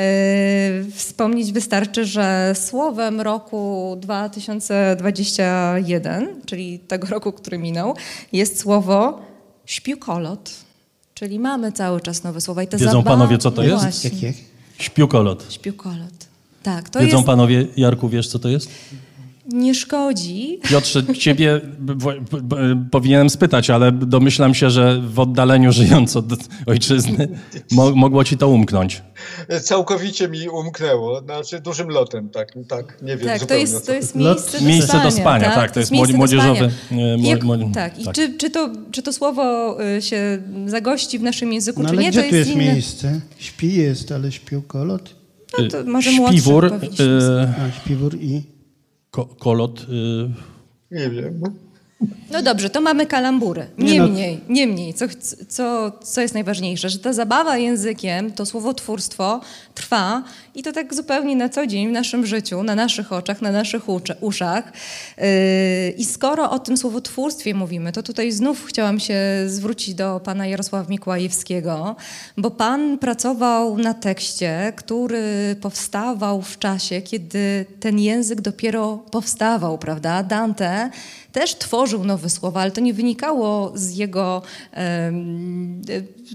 wspomnieć 0.92 1.52
wystarczy, 1.52 2.06
że 2.06 2.54
słowem 2.56 3.22
roku 3.22 3.96
2021, 4.02 6.42
czyli 6.46 6.80
tego 6.80 7.08
roku, 7.08 7.32
który 7.32 7.58
minął, 7.58 7.96
jest 8.34 8.60
słowo 8.60 9.22
śpiukolot. 9.66 10.52
Czyli 11.14 11.40
mamy 11.40 11.72
cały 11.72 12.02
czas 12.02 12.24
nowe 12.24 12.42
słowa 12.42 12.64
i 12.64 12.68
te 12.68 12.78
Wiedzą 12.78 12.92
zabawy- 12.92 13.04
panowie, 13.04 13.38
co 13.38 13.52
to 13.52 13.64
jest? 13.64 13.84
Właśnie. 13.84 14.10
Jak, 14.10 14.22
jak? 14.22 14.36
Śpiukolot. 14.78 15.46
Śpiukolot. 15.50 16.30
Tak, 16.64 16.90
to 16.90 17.00
Wiedzą 17.00 17.18
jest, 17.18 17.28
panowie, 17.28 17.68
Jarku, 17.78 18.10
wiesz, 18.10 18.28
co 18.28 18.40
to 18.40 18.50
jest? 18.50 18.70
Nie 19.54 19.76
szkodzi. 19.76 20.60
Piotrze, 20.70 21.04
ciebie 21.14 21.62
powinienem 22.92 23.30
spytać, 23.30 23.70
ale 23.70 23.92
domyślam 23.92 24.54
się, 24.54 24.70
że 24.70 25.02
w 25.02 25.20
oddaleniu 25.20 25.72
żyjąc 25.72 26.16
od 26.16 26.26
ojczyzny 26.66 27.28
mo 27.72 27.92
mogło 27.96 28.24
ci 28.24 28.38
to 28.38 28.48
umknąć. 28.50 29.02
Całkowicie 29.62 30.28
mi 30.28 30.50
umknęło, 30.50 31.22
znaczy 31.22 31.60
dużym 31.62 31.90
lotem, 31.90 32.30
tak, 32.30 32.54
tak, 32.68 32.98
nie 33.02 33.18
wiem 33.18 33.28
Tak, 33.28 33.46
to 33.46 33.54
jest, 33.54 33.86
to 33.86 33.94
jest 33.94 34.16
Lot- 34.16 34.26
miejsce 34.26 34.60
do 34.60 34.66
Miejsce 34.66 34.88
spania. 34.88 35.04
do 35.04 35.12
spania, 35.12 35.56
tak, 35.56 35.72
to 35.72 35.80
jest 35.80 35.92
młodzieżowy, 35.92 36.70
e, 36.92 37.18
Jak, 37.20 37.40
tak, 37.74 38.00
i 38.00 38.04
tak. 38.04 38.16
Czy, 38.16 38.34
czy, 38.38 38.50
to, 38.50 38.70
czy 38.92 39.02
to 39.04 39.14
słowo 39.14 39.78
y, 39.98 40.02
się 40.02 40.38
zagości 40.66 41.20
w 41.20 41.22
naszym 41.24 41.54
języku, 41.54 41.84
No 41.84 41.90
czy 41.90 41.96
ale 41.96 42.02
nie, 42.04 42.10
gdzie 42.12 42.24
to 42.24 42.30
tu 42.30 42.36
jest 42.36 42.52
inne. 42.52 42.64
miejsce? 42.74 43.22
Śpi 43.38 43.74
jest, 43.76 44.12
ale 44.12 44.32
śpiukolot. 44.32 45.16
No 45.60 45.68
to 45.68 45.84
może 45.84 46.12
młodszy 46.12 46.38
Śpiwór, 46.38 46.70
powinniśmy 46.70 47.06
e, 47.06 47.54
A, 47.68 47.82
śpiwór 47.82 48.16
i... 48.22 48.42
ko 49.12 49.26
kolot, 49.26 49.80
e, 49.82 50.50
Nie 50.92 51.10
wiem. 51.10 51.42
No 52.32 52.42
dobrze, 52.42 52.70
to 52.70 52.82
mamy 52.82 53.06
kalambury. 53.06 53.68
Nie 53.78 54.00
no- 54.00 54.06
Niemniej, 54.06 54.40
niemniej 54.50 54.94
co, 54.94 55.06
co, 55.48 55.92
co 56.04 56.22
jest 56.22 56.34
najważniejsze, 56.34 56.90
że 56.90 57.00
ta 57.00 57.14
zabawa 57.14 57.58
językiem, 57.58 58.32
to 58.32 58.46
słowotwórstwo 58.46 59.42
trwa 59.76 60.24
i 60.56 60.64
to 60.64 60.72
tak 60.72 60.94
zupełnie 60.94 61.36
na 61.36 61.50
co 61.50 61.68
dzień 61.68 61.90
w 61.90 61.92
naszym 61.92 62.26
życiu, 62.26 62.64
na 62.64 62.76
naszych 62.76 63.14
oczach, 63.14 63.42
na 63.42 63.52
naszych 63.52 63.84
uszach. 64.22 64.74
Yy, 65.18 65.24
I 65.98 66.06
skoro 66.06 66.52
o 66.52 66.60
tym 66.60 66.78
słowotwórstwie 66.78 67.54
mówimy, 67.54 67.92
to 67.92 68.04
tutaj 68.04 68.32
znów 68.32 68.66
chciałam 68.66 69.00
się 69.00 69.20
zwrócić 69.48 69.96
do 69.96 70.20
pana 70.24 70.48
Jarosława 70.48 70.90
Mikołajewskiego, 70.90 71.96
bo 72.38 72.52
pan 72.52 72.98
pracował 72.98 73.78
na 73.78 73.94
tekście, 73.94 74.74
który 74.76 75.56
powstawał 75.62 76.42
w 76.42 76.60
czasie, 76.60 77.02
kiedy 77.02 77.66
ten 77.80 78.00
język 78.00 78.42
dopiero 78.42 78.98
powstawał, 79.12 79.78
prawda? 79.78 80.24
Dante 80.24 80.90
też 81.32 81.56
tworzył 81.56 82.06
nowe 82.06 82.30
słowa, 82.30 82.62
ale 82.62 82.72
to 82.72 82.82
nie 82.82 82.94
wynikało 82.94 83.72
z 83.76 83.96
jego 83.96 84.42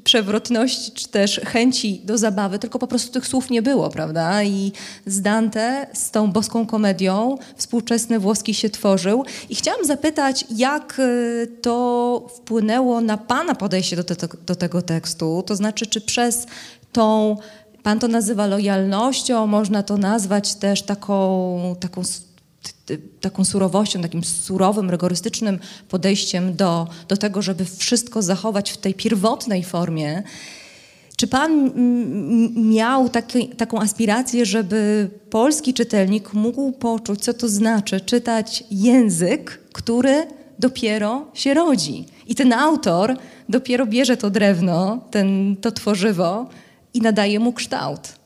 przewrotności 0.05 0.93
czy 0.93 1.09
też 1.09 1.41
chęci 1.45 2.01
do 2.05 2.19
zabawy, 2.19 2.59
tylko 2.59 2.79
po 2.79 2.87
prostu 2.87 3.13
tych 3.13 3.27
słów 3.27 3.51
nie 3.51 3.63
było, 3.63 3.91
prawda? 3.91 4.43
I 4.43 4.73
z 5.07 5.21
Dante, 5.21 5.87
z 5.93 6.11
tą 6.11 6.33
boską 6.33 6.67
komedią 6.67 7.39
współczesny 7.57 8.19
włoski 8.19 8.55
się 8.55 8.71
tworzył. 8.71 9.25
I 9.49 9.55
chciałam 9.55 9.85
zapytać, 9.85 10.45
jak 10.51 11.01
e, 11.01 11.47
to 11.47 12.27
wpłynęło 12.37 13.01
na 13.01 13.17
Pana 13.19 13.55
podejście 13.55 13.97
do, 13.97 14.05
te, 14.05 14.29
do 14.47 14.55
tego 14.55 14.83
tekstu? 14.83 15.43
To 15.47 15.57
znaczy, 15.57 15.87
czy 15.87 16.01
przez 16.01 16.47
tą 16.93 17.37
Pan 17.85 17.99
to 17.99 18.09
nazywa 18.09 18.47
lojalnością, 18.47 19.47
można 19.47 19.83
to 19.83 19.97
nazwać 19.97 20.55
też 20.55 20.83
taką, 20.83 21.77
taką, 21.81 22.03
taką 23.21 23.45
surowością, 23.45 24.03
takim 24.03 24.25
surowym, 24.25 24.91
rygorystycznym 24.91 25.59
podejściem 25.89 26.55
do, 26.55 26.89
do 27.09 27.17
tego, 27.17 27.43
żeby 27.43 27.65
wszystko 27.65 28.23
zachować 28.23 28.71
w 28.71 28.77
tej 28.77 28.95
pierwotnej 28.95 29.65
formie. 29.65 30.23
Czy 31.17 31.27
Pan 31.27 31.71
miał 32.57 33.09
taki, 33.09 33.49
taką 33.49 33.81
aspirację, 33.81 34.47
żeby 34.47 35.11
polski 35.31 35.75
czytelnik 35.75 36.33
mógł 36.33 36.73
poczuć, 36.73 37.21
co 37.21 37.35
to 37.35 37.49
znaczy 37.49 38.01
czytać 38.01 38.65
język, 38.71 39.61
który 39.73 40.27
dopiero 40.59 41.27
się 41.35 41.55
rodzi? 41.55 42.07
I 42.27 42.35
ten 42.35 42.53
autor 42.53 43.17
dopiero 43.49 43.87
bierze 43.87 44.17
to 44.17 44.31
drewno, 44.31 45.01
ten, 45.11 45.57
to 45.61 45.73
tworzywo 45.73 46.49
i 46.95 47.01
nadaje 47.01 47.39
mu 47.39 47.53
kształt. 47.53 48.24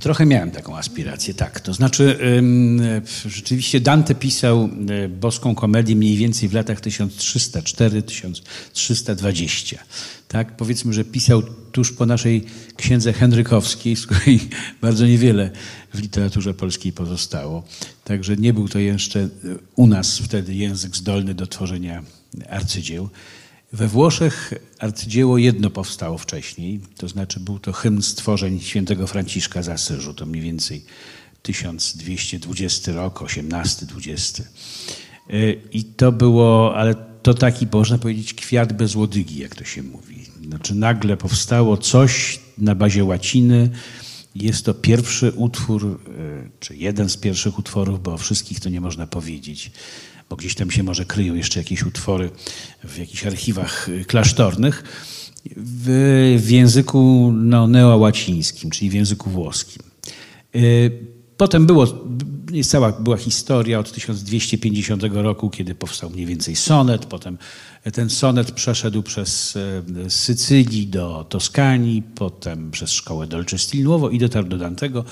Trochę 0.00 0.26
miałem 0.26 0.50
taką 0.50 0.76
aspirację, 0.76 1.34
tak. 1.34 1.60
To 1.60 1.74
znaczy, 1.74 2.18
rzeczywiście 3.26 3.80
Dante 3.80 4.14
pisał 4.14 4.68
e, 5.04 5.08
boską 5.08 5.54
komedię 5.54 5.96
mniej 5.96 6.16
więcej 6.16 6.48
w 6.48 6.54
latach 6.54 6.80
1304-1320. 6.80 9.76
Tak, 10.28 10.56
powiedzmy, 10.56 10.92
że 10.92 11.04
pisał 11.04 11.42
tuż 11.72 11.92
po 11.92 12.06
naszej 12.06 12.44
księdze 12.76 13.12
Henrykowskiej, 13.12 13.96
z 13.96 14.06
której 14.06 14.40
bardzo 14.82 15.06
niewiele 15.06 15.50
w 15.94 16.00
literaturze 16.00 16.54
polskiej 16.54 16.92
pozostało. 16.92 17.62
Także 18.04 18.36
nie 18.36 18.52
był 18.52 18.68
to 18.68 18.78
jeszcze 18.78 19.28
u 19.76 19.86
nas 19.86 20.18
wtedy 20.18 20.54
język 20.54 20.96
zdolny 20.96 21.34
do 21.34 21.46
tworzenia 21.46 22.02
arcydzieł. 22.48 23.08
We 23.72 23.88
Włoszech 23.88 24.54
arcydzieło 24.78 25.38
jedno 25.38 25.70
powstało 25.70 26.18
wcześniej, 26.18 26.80
to 26.96 27.08
znaczy 27.08 27.40
był 27.40 27.58
to 27.58 27.72
hymn 27.72 28.02
stworzeń 28.02 28.60
świętego 28.60 29.06
Franciszka 29.06 29.62
z 29.62 29.68
Asyżu, 29.68 30.14
to 30.14 30.26
mniej 30.26 30.42
więcej 30.42 30.84
1220 31.42 32.92
rok, 32.92 33.20
18-20. 33.20 34.42
Y, 35.30 35.60
I 35.72 35.84
to 35.84 36.12
było, 36.12 36.76
ale 36.76 36.94
to 37.22 37.34
taki, 37.34 37.66
można 37.72 37.98
powiedzieć, 37.98 38.34
kwiat 38.34 38.72
bez 38.72 38.94
łodygi, 38.94 39.38
jak 39.38 39.54
to 39.54 39.64
się 39.64 39.82
mówi. 39.82 40.24
Znaczy 40.48 40.74
nagle 40.74 41.16
powstało 41.16 41.76
coś 41.76 42.40
na 42.58 42.74
bazie 42.74 43.04
łaciny. 43.04 43.70
Jest 44.34 44.64
to 44.64 44.74
pierwszy 44.74 45.32
utwór, 45.32 45.84
y, 45.84 46.50
czy 46.60 46.76
jeden 46.76 47.08
z 47.08 47.16
pierwszych 47.16 47.58
utworów, 47.58 48.02
bo 48.02 48.12
o 48.14 48.18
wszystkich 48.18 48.60
to 48.60 48.68
nie 48.68 48.80
można 48.80 49.06
powiedzieć 49.06 49.70
bo 50.28 50.36
gdzieś 50.36 50.54
tam 50.54 50.70
się 50.70 50.82
może 50.82 51.04
kryją 51.04 51.34
jeszcze 51.34 51.60
jakieś 51.60 51.82
utwory 51.82 52.30
w 52.84 52.98
jakichś 52.98 53.26
archiwach 53.26 53.88
y, 53.88 54.04
klasztornych, 54.04 54.82
w, 55.56 56.36
w 56.42 56.50
języku 56.50 57.32
no, 57.34 57.66
neołacińskim, 57.66 58.70
czyli 58.70 58.90
w 58.90 58.94
języku 58.94 59.30
włoskim. 59.30 59.82
Y, 60.56 60.90
potem 61.36 61.66
było, 61.66 61.86
cała 62.64 62.92
była 62.92 63.16
historia 63.16 63.78
od 63.78 63.92
1250 63.92 65.02
roku, 65.02 65.50
kiedy 65.50 65.74
powstał 65.74 66.10
mniej 66.10 66.26
więcej 66.26 66.56
sonet. 66.56 67.06
Potem 67.06 67.38
ten 67.92 68.10
sonet 68.10 68.52
przeszedł 68.52 69.02
przez 69.02 69.56
y, 69.56 70.10
Sycylii 70.10 70.86
do 70.86 71.26
Toskanii, 71.28 72.02
potem 72.02 72.70
przez 72.70 72.90
szkołę 72.90 73.26
Dolce 73.26 73.58
Stil 73.58 73.84
Nuovo 73.84 74.10
i 74.10 74.18
dotarł 74.18 74.48
do 74.48 74.58
Dantego 74.58 75.04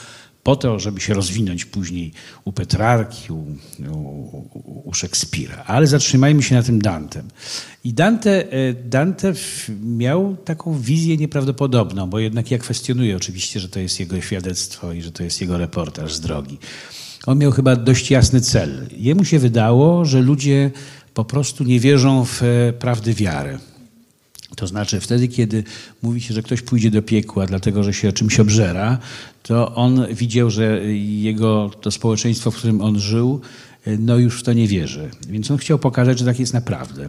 po 0.46 0.56
to, 0.56 0.78
żeby 0.78 1.00
się 1.00 1.14
rozwinąć 1.14 1.64
później 1.64 2.12
u 2.44 2.52
Petrarki, 2.52 3.32
u, 3.32 3.44
u, 3.92 4.82
u 4.84 4.94
Szekspira. 4.94 5.64
Ale 5.66 5.86
zatrzymajmy 5.86 6.42
się 6.42 6.54
na 6.54 6.62
tym 6.62 6.78
Dantem. 6.78 7.28
I 7.84 7.92
Dante, 7.92 8.52
e, 8.52 8.74
Dante 8.74 9.32
miał 9.82 10.36
taką 10.36 10.78
wizję 10.78 11.16
nieprawdopodobną, 11.16 12.06
bo 12.10 12.18
jednak 12.18 12.50
ja 12.50 12.58
kwestionuję 12.58 13.16
oczywiście, 13.16 13.60
że 13.60 13.68
to 13.68 13.80
jest 13.80 14.00
jego 14.00 14.20
świadectwo 14.20 14.92
i 14.92 15.02
że 15.02 15.12
to 15.12 15.22
jest 15.22 15.40
jego 15.40 15.58
reportaż 15.58 16.14
z 16.14 16.20
drogi. 16.20 16.58
On 17.26 17.38
miał 17.38 17.52
chyba 17.52 17.76
dość 17.76 18.10
jasny 18.10 18.40
cel. 18.40 18.88
Jemu 18.96 19.24
się 19.24 19.38
wydało, 19.38 20.04
że 20.04 20.20
ludzie 20.20 20.70
po 21.14 21.24
prostu 21.24 21.64
nie 21.64 21.80
wierzą 21.80 22.24
w 22.24 22.42
e, 22.42 22.72
prawdy 22.72 23.14
wiary. 23.14 23.58
To 24.56 24.66
znaczy 24.66 25.00
wtedy, 25.00 25.28
kiedy 25.28 25.64
mówi 26.02 26.20
się, 26.20 26.34
że 26.34 26.42
ktoś 26.42 26.62
pójdzie 26.62 26.90
do 26.90 27.02
piekła, 27.02 27.46
dlatego 27.46 27.82
że 27.82 27.92
się 27.92 28.12
czymś 28.12 28.40
obżera, 28.40 28.98
to 29.42 29.74
on 29.74 30.06
widział, 30.14 30.50
że 30.50 30.94
jego, 30.96 31.70
to 31.80 31.90
społeczeństwo, 31.90 32.50
w 32.50 32.56
którym 32.56 32.80
on 32.80 32.98
żył, 32.98 33.40
no 33.98 34.18
już 34.18 34.40
w 34.40 34.42
to 34.42 34.52
nie 34.52 34.68
wierzy. 34.68 35.10
Więc 35.28 35.50
on 35.50 35.58
chciał 35.58 35.78
pokazać, 35.78 36.18
że 36.18 36.24
tak 36.24 36.40
jest 36.40 36.54
naprawdę. 36.54 37.08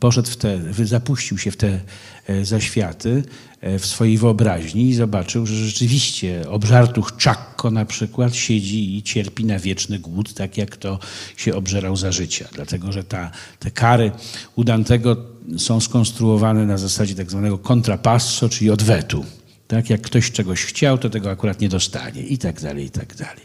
Poszedł 0.00 0.30
w 0.30 0.36
te, 0.36 0.60
zapuścił 0.84 1.38
się 1.38 1.50
w 1.50 1.56
te 1.56 1.80
e, 2.26 2.44
zaświaty 2.44 3.22
e, 3.60 3.78
w 3.78 3.86
swojej 3.86 4.18
wyobraźni 4.18 4.88
i 4.88 4.94
zobaczył, 4.94 5.46
że 5.46 5.54
rzeczywiście 5.54 6.44
obżartuch 6.48 7.16
Czakko 7.16 7.70
na 7.70 7.84
przykład 7.84 8.36
siedzi 8.36 8.96
i 8.96 9.02
cierpi 9.02 9.44
na 9.44 9.58
wieczny 9.58 9.98
głód, 9.98 10.34
tak 10.34 10.58
jak 10.58 10.76
to 10.76 10.98
się 11.36 11.54
obżerał 11.54 11.96
za 11.96 12.12
życia. 12.12 12.48
Dlatego, 12.52 12.92
że 12.92 13.04
ta, 13.04 13.30
te 13.58 13.70
kary 13.70 14.12
u 14.56 14.64
Dantego 14.64 15.35
są 15.56 15.80
skonstruowane 15.80 16.66
na 16.66 16.78
zasadzie 16.78 17.14
tak 17.14 17.30
zwanego 17.30 17.58
contrapasso, 17.58 18.48
czyli 18.48 18.70
odwetu. 18.70 19.24
Tak, 19.68 19.90
jak 19.90 20.00
ktoś 20.00 20.30
czegoś 20.30 20.64
chciał, 20.64 20.98
to 20.98 21.10
tego 21.10 21.30
akurat 21.30 21.60
nie 21.60 21.68
dostanie 21.68 22.22
i 22.22 22.38
tak 22.38 22.60
dalej, 22.60 22.84
i 22.84 22.90
tak 22.90 23.16
dalej. 23.16 23.42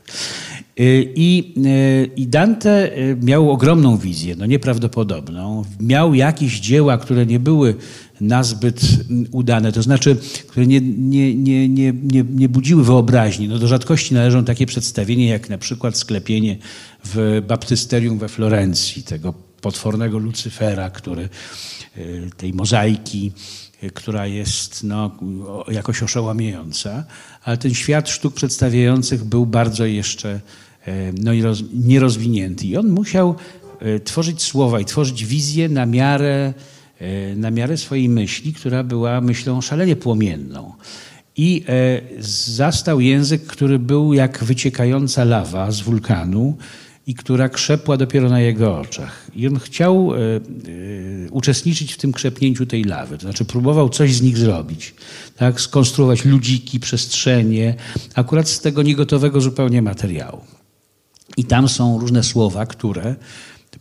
Y, 0.79 1.13
I, 1.15 1.53
y, 1.65 2.09
I 2.15 2.27
Dante 2.27 2.97
y, 2.97 3.17
miał 3.21 3.51
ogromną 3.51 3.97
wizję, 3.97 4.35
no 4.37 4.45
nieprawdopodobną. 4.45 5.63
Miał 5.79 6.13
jakieś 6.13 6.59
dzieła, 6.59 6.97
które 6.97 7.25
nie 7.25 7.39
były 7.39 7.75
nazbyt 8.21 8.81
udane, 9.31 9.71
to 9.71 9.81
znaczy, 9.81 10.17
które 10.47 10.67
nie, 10.67 10.81
nie, 10.81 11.35
nie, 11.35 11.69
nie, 11.69 11.93
nie, 12.03 12.23
nie 12.29 12.49
budziły 12.49 12.83
wyobraźni. 12.83 13.47
No 13.47 13.59
do 13.59 13.67
rzadkości 13.67 14.13
należą 14.13 14.45
takie 14.45 14.65
przedstawienie, 14.65 15.27
jak 15.27 15.49
na 15.49 15.57
przykład 15.57 15.97
sklepienie 15.97 16.57
w 17.05 17.43
baptysterium 17.47 18.17
we 18.17 18.29
Florencji, 18.29 19.03
tego 19.03 19.33
potwornego 19.61 20.17
Lucyfera, 20.17 20.89
który 20.89 21.29
tej 22.37 22.53
mozaiki, 22.53 23.31
która 23.93 24.27
jest 24.27 24.83
no, 24.83 25.11
jakoś 25.71 26.03
oszałamiająca, 26.03 27.03
ale 27.43 27.57
ten 27.57 27.73
świat 27.73 28.09
sztuk 28.09 28.33
przedstawiających 28.33 29.23
był 29.23 29.45
bardzo 29.45 29.85
jeszcze 29.85 30.29
e, 30.87 31.13
no, 31.21 31.31
nierozwinięty. 31.73 32.67
I 32.67 32.77
on 32.77 32.89
musiał 32.89 33.35
e, 33.79 33.99
tworzyć 33.99 34.43
słowa 34.43 34.79
i 34.79 34.85
tworzyć 34.85 35.25
wizję 35.25 35.69
na 35.69 35.85
miarę, 35.85 36.53
e, 36.99 37.35
na 37.35 37.51
miarę 37.51 37.77
swojej 37.77 38.09
myśli, 38.09 38.53
która 38.53 38.83
była 38.83 39.21
myślą 39.21 39.61
szalenie 39.61 39.95
płomienną. 39.95 40.73
I 41.35 41.63
zastał 42.19 42.99
język, 42.99 43.45
który 43.45 43.79
był 43.79 44.13
jak 44.13 44.43
wyciekająca 44.43 45.23
lawa 45.23 45.71
z 45.71 45.81
wulkanu, 45.81 46.57
i 47.07 47.15
która 47.15 47.49
krzepła 47.49 47.97
dopiero 47.97 48.29
na 48.29 48.39
jego 48.39 48.79
oczach. 48.79 49.27
I 49.35 49.47
on 49.47 49.59
chciał 49.59 50.13
e, 50.15 50.17
e, 50.17 50.41
uczestniczyć 51.31 51.93
w 51.93 51.97
tym 51.97 52.11
krzepnięciu 52.11 52.65
tej 52.65 52.83
lawy, 52.83 53.17
to 53.17 53.21
znaczy 53.21 53.45
próbował 53.45 53.89
coś 53.89 54.13
z 54.13 54.21
nich 54.21 54.37
zrobić, 54.37 54.95
tak? 55.37 55.61
skonstruować 55.61 56.25
ludziki, 56.25 56.79
przestrzenie, 56.79 57.75
akurat 58.15 58.49
z 58.49 58.61
tego 58.61 58.83
niegotowego 58.83 59.41
zupełnie 59.41 59.81
materiału. 59.81 60.41
I 61.37 61.45
tam 61.45 61.69
są 61.69 61.99
różne 61.99 62.23
słowa, 62.23 62.65
które 62.65 63.15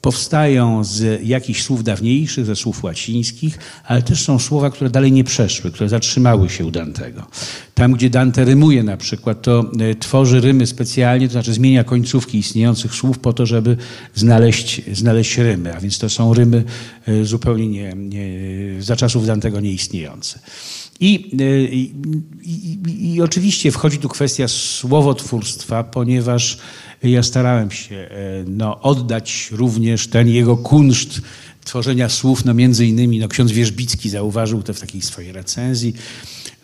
powstają 0.00 0.84
z 0.84 1.26
jakichś 1.26 1.62
słów 1.62 1.84
dawniejszych, 1.84 2.46
ze 2.46 2.56
słów 2.56 2.84
łacińskich, 2.84 3.58
ale 3.84 4.02
też 4.02 4.22
są 4.22 4.38
słowa, 4.38 4.70
które 4.70 4.90
dalej 4.90 5.12
nie 5.12 5.24
przeszły, 5.24 5.70
które 5.70 5.88
zatrzymały 5.88 6.48
się 6.48 6.66
u 6.66 6.70
Dantego. 6.70 7.26
Tam, 7.74 7.92
gdzie 7.92 8.10
Dante 8.10 8.44
rymuje 8.44 8.82
na 8.82 8.96
przykład, 8.96 9.42
to 9.42 9.70
e, 9.80 9.94
tworzy 9.94 10.40
rymy 10.40 10.66
specjalnie, 10.66 11.26
to 11.26 11.32
znaczy 11.32 11.52
zmienia 11.52 11.84
końcówki 11.84 12.38
istniejących 12.38 12.94
słów 12.94 13.18
po 13.18 13.32
to, 13.32 13.46
żeby 13.46 13.76
znaleźć, 14.14 14.82
znaleźć 14.92 15.38
rymy, 15.38 15.76
a 15.76 15.80
więc 15.80 15.98
to 15.98 16.08
są 16.08 16.34
rymy 16.34 16.64
e, 17.06 17.24
zupełnie 17.24 17.68
nie, 17.68 17.94
nie, 17.94 18.82
za 18.82 18.96
czasów 18.96 19.26
Dantego 19.26 19.60
nieistniejące. 19.60 20.38
I, 21.00 21.30
e, 21.40 21.62
i, 21.64 21.94
i, 22.42 23.14
I, 23.14 23.22
oczywiście 23.22 23.70
wchodzi 23.70 23.98
tu 23.98 24.08
kwestia 24.08 24.48
słowotwórstwa, 24.48 25.84
ponieważ 25.84 26.58
ja 27.02 27.22
starałem 27.22 27.70
się 27.70 27.96
e, 27.96 28.08
no, 28.46 28.80
oddać 28.80 29.48
również 29.52 30.08
ten 30.08 30.28
jego 30.28 30.56
kunszt 30.56 31.20
tworzenia 31.64 32.08
słów, 32.08 32.44
no 32.44 32.54
między 32.54 32.86
innymi 32.86 33.18
no, 33.18 33.28
ksiądz 33.28 33.52
Wierzbicki 33.52 34.10
zauważył 34.10 34.62
to 34.62 34.74
w 34.74 34.80
takiej 34.80 35.02
swojej 35.02 35.32
recenzji, 35.32 35.94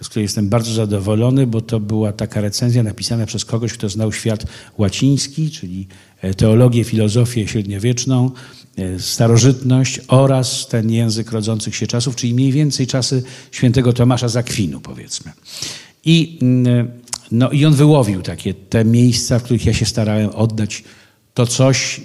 z 0.02 0.08
której 0.08 0.24
jestem 0.24 0.48
bardzo 0.48 0.72
zadowolony, 0.72 1.46
bo 1.46 1.60
to 1.60 1.80
była 1.80 2.12
taka 2.12 2.40
recenzja 2.40 2.82
napisana 2.82 3.26
przez 3.26 3.44
kogoś, 3.44 3.72
kto 3.72 3.88
znał 3.88 4.12
świat 4.12 4.46
łaciński, 4.78 5.50
czyli 5.50 5.86
e, 6.20 6.34
teologię, 6.34 6.84
filozofię 6.84 7.48
średniowieczną 7.48 8.30
e, 8.76 8.98
starożytność 9.00 10.00
oraz 10.08 10.68
ten 10.68 10.90
język 10.90 11.32
rodzących 11.32 11.76
się 11.76 11.86
czasów, 11.86 12.16
czyli 12.16 12.34
mniej 12.34 12.52
więcej 12.52 12.86
czasy 12.86 13.22
świętego 13.50 13.92
Tomasza 13.92 14.28
z 14.28 14.36
Akwinu, 14.36 14.80
powiedzmy. 14.80 15.32
I, 16.04 16.38
mm, 16.42 16.88
no, 17.30 17.50
I 17.50 17.64
on 17.64 17.74
wyłowił 17.74 18.22
takie 18.22 18.54
te 18.54 18.84
miejsca, 18.84 19.38
w 19.38 19.42
których 19.42 19.66
ja 19.66 19.72
się 19.72 19.86
starałem 19.86 20.30
oddać 20.30 20.84
to 21.34 21.46
coś, 21.46 22.00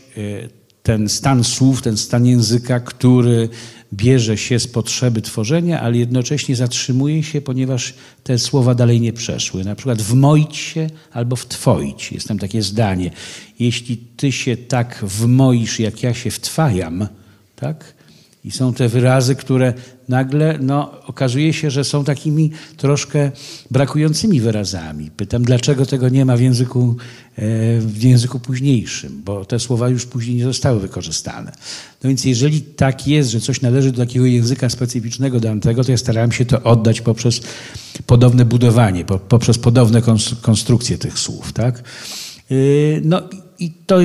ten 0.84 1.10
stan 1.10 1.44
słów, 1.44 1.82
ten 1.82 1.98
stan 1.98 2.26
języka, 2.26 2.80
który 2.80 3.50
bierze 3.94 4.38
się 4.38 4.60
z 4.60 4.68
potrzeby 4.68 5.22
tworzenia, 5.22 5.82
ale 5.82 5.98
jednocześnie 5.98 6.56
zatrzymuje 6.56 7.24
się, 7.24 7.42
ponieważ 7.42 7.94
te 8.24 8.40
słowa 8.40 8.76
dalej 8.76 9.02
nie 9.02 9.14
przeszły. 9.14 9.64
Na 9.64 9.76
przykład 9.76 10.02
wmoić 10.02 10.58
się 10.58 10.90
albo 11.12 11.36
wtwoić. 11.36 12.12
Jest 12.12 12.28
tam 12.28 12.40
takie 12.40 12.62
zdanie. 12.62 13.12
Jeśli 13.60 13.98
ty 13.98 14.32
się 14.32 14.58
tak 14.58 15.00
wmoisz, 15.04 15.80
jak 15.80 16.04
ja 16.04 16.14
się 16.14 16.32
wtwajam, 16.32 17.08
tak? 17.56 17.94
I 18.46 18.52
są 18.52 18.74
te 18.74 18.90
wyrazy, 18.90 19.36
które 19.36 19.74
nagle 20.10 20.58
no, 20.62 21.06
okazuje 21.08 21.54
się, 21.54 21.72
że 21.72 21.84
są 21.84 22.04
takimi 22.04 22.52
troszkę 22.78 23.32
brakującymi 23.72 24.42
wyrazami. 24.42 25.12
Pytam, 25.12 25.44
dlaczego 25.44 25.86
tego 25.86 26.10
nie 26.10 26.26
ma 26.26 26.38
w 26.38 26.42
języku, 26.42 26.96
e, 27.36 27.42
w 27.80 28.04
języku 28.04 28.40
późniejszym, 28.40 29.22
bo 29.26 29.46
te 29.46 29.60
słowa 29.60 29.90
już 29.90 30.06
później 30.06 30.36
nie 30.36 30.44
zostały 30.44 30.80
wykorzystane. 30.80 31.52
No 32.04 32.08
więc 32.08 32.26
jeżeli 32.26 32.62
tak 32.62 33.08
jest, 33.08 33.30
że 33.30 33.40
coś 33.40 33.62
należy 33.62 33.92
do 33.92 33.98
takiego 33.98 34.26
języka 34.26 34.70
specyficznego 34.70 35.40
danego, 35.40 35.84
to 35.84 35.92
ja 35.92 35.98
starałem 35.98 36.32
się 36.32 36.46
to 36.46 36.64
oddać 36.64 37.02
poprzez 37.02 37.42
podobne 38.06 38.46
budowanie, 38.46 39.06
poprzez 39.06 39.58
podobne 39.58 40.02
konstrukcje 40.42 40.98
tych 40.98 41.20
słów. 41.20 41.54
Tak? 41.54 41.84
E, 42.52 42.56
no 43.04 43.22
i 43.60 43.72
to 43.72 44.00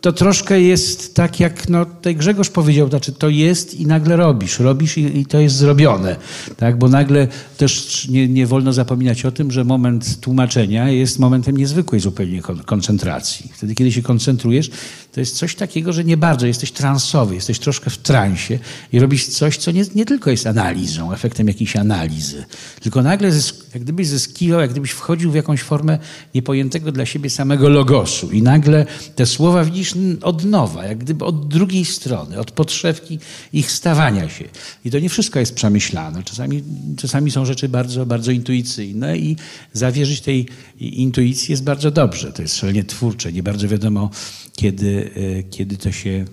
to 0.00 0.12
troszkę 0.12 0.60
jest 0.60 1.14
tak, 1.14 1.40
jak 1.40 1.68
no, 1.68 1.84
tutaj 1.84 2.16
Grzegorz 2.16 2.50
powiedział, 2.50 2.88
znaczy 2.88 3.12
to 3.12 3.28
jest 3.28 3.80
i 3.80 3.86
nagle 3.86 4.16
robisz, 4.16 4.58
robisz 4.58 4.98
i, 4.98 5.18
i 5.18 5.26
to 5.26 5.38
jest 5.38 5.56
zrobione, 5.56 6.16
tak? 6.56 6.78
bo 6.78 6.88
nagle 6.88 7.28
też 7.56 8.08
nie, 8.08 8.28
nie, 8.28 8.46
wolno 8.46 8.72
zapominać 8.72 9.24
o 9.24 9.32
tym, 9.32 9.50
że 9.50 9.64
moment 9.64 10.20
tłumaczenia 10.20 10.90
jest 10.90 11.18
momentem 11.18 11.56
niezwykłej 11.56 12.00
zupełnie 12.00 12.42
koncentracji. 12.66 13.50
Wtedy, 13.54 13.74
kiedy 13.74 13.92
się 13.92 14.02
koncentrujesz, 14.02 14.70
to 15.12 15.20
jest 15.20 15.36
coś 15.36 15.54
takiego, 15.54 15.92
że 15.92 16.04
nie 16.04 16.16
bardzo 16.16 16.46
jesteś 16.46 16.72
transowy, 16.72 17.34
jesteś 17.34 17.58
troszkę 17.58 17.90
w 17.90 17.98
transie 17.98 18.58
i 18.92 19.00
robisz 19.00 19.26
coś, 19.26 19.56
co 19.56 19.70
nie, 19.70 19.84
nie 19.94 20.04
tylko 20.04 20.30
jest 20.30 20.46
analizą, 20.46 21.12
efektem 21.12 21.48
jakiejś 21.48 21.76
analizy, 21.76 22.44
tylko 22.80 23.02
nagle 23.02 23.30
jak 23.74 23.82
gdybyś 23.82 24.06
zyskiwał, 24.06 24.60
jak 24.60 24.70
gdybyś 24.70 24.90
wchodził 24.90 25.30
w 25.30 25.34
jakąś 25.34 25.62
formę 25.62 25.98
niepojętego 26.34 26.92
dla 26.92 27.06
siebie 27.06 27.30
samego 27.30 27.68
logosu 27.68 28.30
i 28.30 28.42
nagle 28.42 28.86
te 29.16 29.26
słowa 29.26 29.64
widzisz 29.64 29.94
od 30.22 30.44
nowa, 30.44 30.84
jak 30.84 30.98
gdyby 30.98 31.24
od 31.24 31.48
drugiej 31.48 31.84
strony, 31.84 32.38
od 32.38 32.50
podszewki 32.50 33.18
ich 33.52 33.72
stawania 33.72 34.28
się. 34.28 34.44
I 34.84 34.90
to 34.90 34.98
nie 34.98 35.08
wszystko 35.08 35.40
jest 35.40 35.54
przemyślane. 35.54 36.22
Czasami, 36.22 36.62
czasami 36.96 37.30
są 37.30 37.44
rzeczy 37.44 37.68
bardzo, 37.68 38.06
bardzo 38.06 38.30
intuicyjne 38.30 39.18
i 39.18 39.36
zawierzyć 39.72 40.20
tej 40.20 40.48
intuicji 40.80 41.52
jest 41.52 41.64
bardzo 41.64 41.90
dobrze. 41.90 42.32
To 42.32 42.42
jest 42.42 42.56
szalenie 42.56 42.84
twórcze. 42.84 43.32
Nie 43.32 43.42
bardzo 43.42 43.68
wiadomo, 43.68 44.10
kiedy, 44.56 44.99
e, 45.04 45.42
kiedy, 45.42 45.76
to, 45.76 45.92
się, 45.92 46.24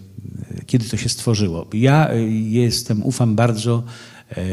e, 0.51 0.65
kiedy 0.65 0.89
to 0.89 0.97
się 0.97 1.09
stworzyło. 1.09 1.67
Ja 1.73 2.09
e, 2.09 2.21
jestem, 2.31 3.03
ufam 3.03 3.35
bardzo 3.35 3.83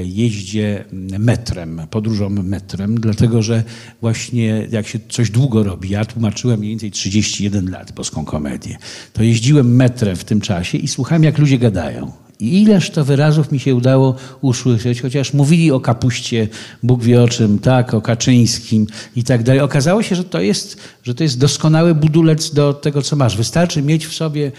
jeździe 0.05 0.85
metrem, 1.19 1.81
podróżą 1.91 2.31
metrem, 2.31 3.01
dlatego 3.01 3.43
że 3.43 3.65
właśnie 4.01 4.67
jak 4.71 4.87
się 4.87 4.99
coś 5.09 5.31
długo 5.31 5.63
robi, 5.63 5.91
ja 5.91 6.05
tłumaczyłem 6.05 6.59
mniej 6.59 6.71
więcej 6.71 6.91
31 6.91 7.71
lat 7.71 7.93
polską 7.93 8.25
komedię, 8.25 8.79
to 9.13 9.23
jeździłem 9.23 9.77
metrem 9.77 10.17
w 10.17 10.25
tym 10.25 10.41
czasie 10.41 10.79
i 10.79 10.89
słuchałem 10.89 11.25
jak 11.25 11.39
ludzie 11.39 11.59
gadają. 11.59 12.24
Ileż 12.41 12.91
to 12.91 13.05
wyrazów 13.05 13.53
mi 13.53 13.61
się 13.61 13.75
udało 13.75 14.15
usłyszeć, 14.41 15.01
chociaż 15.01 15.33
mówili 15.33 15.73
o 15.73 15.81
kapuście, 15.81 16.49
Bóg 16.83 17.03
wie 17.03 17.23
o 17.23 17.29
czym, 17.29 17.59
tak, 17.59 17.95
o 17.95 18.01
Kaczyńskim 18.01 18.87
i 19.17 19.25
tak 19.25 19.43
dalej. 19.43 19.61
Okazało 19.61 20.03
się, 20.03 20.17
że 20.17 20.25
to 20.25 20.41
jest, 20.41 20.77
że 21.03 21.15
to 21.15 21.23
jest 21.23 21.39
doskonały 21.39 21.95
budulec 21.95 22.55
do 22.55 22.73
tego, 22.73 23.03
co 23.03 23.17
masz. 23.17 23.37
Wystarczy 23.37 23.83
mieć 23.83 24.07
w 24.07 24.15
sobie 24.15 24.53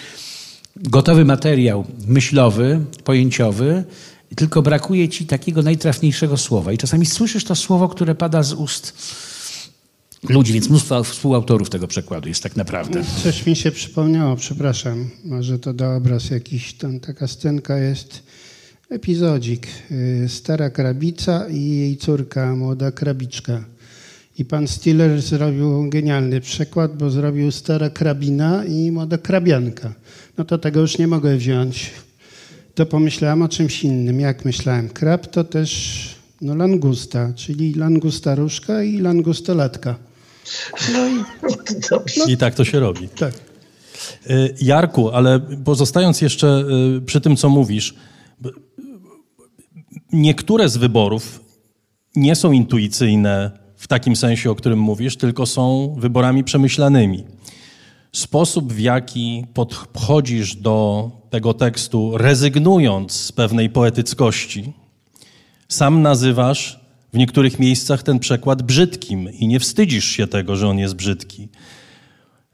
gotowy 0.76 1.26
materiał 1.26 1.86
myślowy, 2.07 2.80
pojęciowy, 3.03 3.84
tylko 4.36 4.61
brakuje 4.61 5.09
ci 5.09 5.26
takiego 5.26 5.61
najtrafniejszego 5.61 6.38
słowa. 6.38 6.71
I 6.71 6.78
czasami 6.78 7.05
słyszysz 7.05 7.43
to 7.43 7.55
słowo, 7.55 7.89
które 7.89 8.15
pada 8.15 8.43
z 8.43 8.53
ust 8.53 8.93
ludzi, 10.30 10.53
więc 10.53 10.69
mnóstwo 10.69 11.03
współautorów 11.03 11.69
tego 11.69 11.88
przekładu 11.88 12.30
jest 12.30 12.43
tak 12.43 12.55
naprawdę. 12.55 13.03
Coś 13.23 13.45
mi 13.45 13.55
się 13.55 13.71
przypomniało, 13.71 14.36
przepraszam, 14.36 15.09
może 15.26 15.59
to 15.59 15.73
da 15.73 15.95
obraz 15.95 16.30
jakiś, 16.30 16.73
tam 16.73 16.99
taka 16.99 17.28
scenka 17.28 17.78
jest, 17.78 18.23
epizodzik. 18.89 19.67
Y, 19.91 20.30
stara 20.30 20.69
krabica 20.69 21.47
i 21.49 21.69
jej 21.69 21.97
córka, 21.97 22.55
młoda 22.55 22.91
krabiczka. 22.91 23.63
I 24.38 24.45
pan 24.45 24.67
Stiller 24.67 25.21
zrobił 25.21 25.89
genialny 25.89 26.41
przekład, 26.41 26.97
bo 26.97 27.09
zrobił 27.09 27.51
stara 27.51 27.89
krabina 27.89 28.65
i 28.65 28.91
młoda 28.91 29.17
krabianka. 29.17 29.93
No 30.38 30.45
to 30.45 30.57
tego 30.57 30.82
już 30.82 30.97
nie 30.97 31.07
mogę 31.07 31.38
wziąć. 31.38 31.91
To 32.76 32.86
pomyślałem 32.86 33.41
o 33.41 33.49
czymś 33.49 33.84
innym. 33.84 34.19
Jak 34.19 34.45
myślałem? 34.45 34.89
Krab 34.89 35.28
to 35.28 35.43
też 35.43 36.09
no, 36.41 36.55
langusta, 36.55 37.34
czyli 37.36 37.73
langusta 37.73 38.36
różka 38.36 38.84
i 38.84 38.97
langustolatka. 38.97 39.95
No 40.93 41.08
i, 41.08 41.24
no, 41.91 42.26
I 42.28 42.38
tak 42.38 42.56
to 42.56 42.66
się 42.66 42.80
robi. 42.80 43.10
Tak. 43.10 43.34
E, 44.30 44.50
Jarku, 44.62 45.10
ale 45.10 45.39
pozostając 45.66 46.22
jeszcze 46.22 46.48
e, 46.98 47.02
przy 47.02 47.22
tym, 47.22 47.36
co 47.36 47.50
mówisz, 47.50 47.96
niektóre 50.12 50.70
z 50.70 50.78
wyborów 50.78 51.39
nie 52.16 52.36
są 52.36 52.52
intuicyjne 52.52 53.52
w 53.78 53.88
takim 53.88 54.16
sensie, 54.16 54.52
o 54.52 54.56
którym 54.56 54.80
mówisz, 54.80 55.18
tylko 55.18 55.46
są 55.46 55.96
wyborami 56.00 56.43
przemyślanymi. 56.43 57.24
Sposób, 58.12 58.74
w 58.74 58.80
jaki 58.80 59.46
podchodzisz 59.54 60.56
do 60.56 61.12
tego 61.30 61.54
tekstu, 61.54 62.18
rezygnując 62.18 63.12
z 63.12 63.32
pewnej 63.32 63.70
poetyckości, 63.70 64.74
sam 65.68 66.02
nazywasz 66.02 66.85
w 67.16 67.18
niektórych 67.18 67.59
miejscach 67.59 68.03
ten 68.03 68.20
przekład 68.20 68.61
brzydkim 68.61 69.30
i 69.34 69.47
nie 69.47 69.59
wstydzisz 69.59 70.05
się 70.05 70.28
tego, 70.28 70.55
że 70.55 70.68
on 70.68 70.80
jest 70.80 70.95
brzydki. 70.95 71.49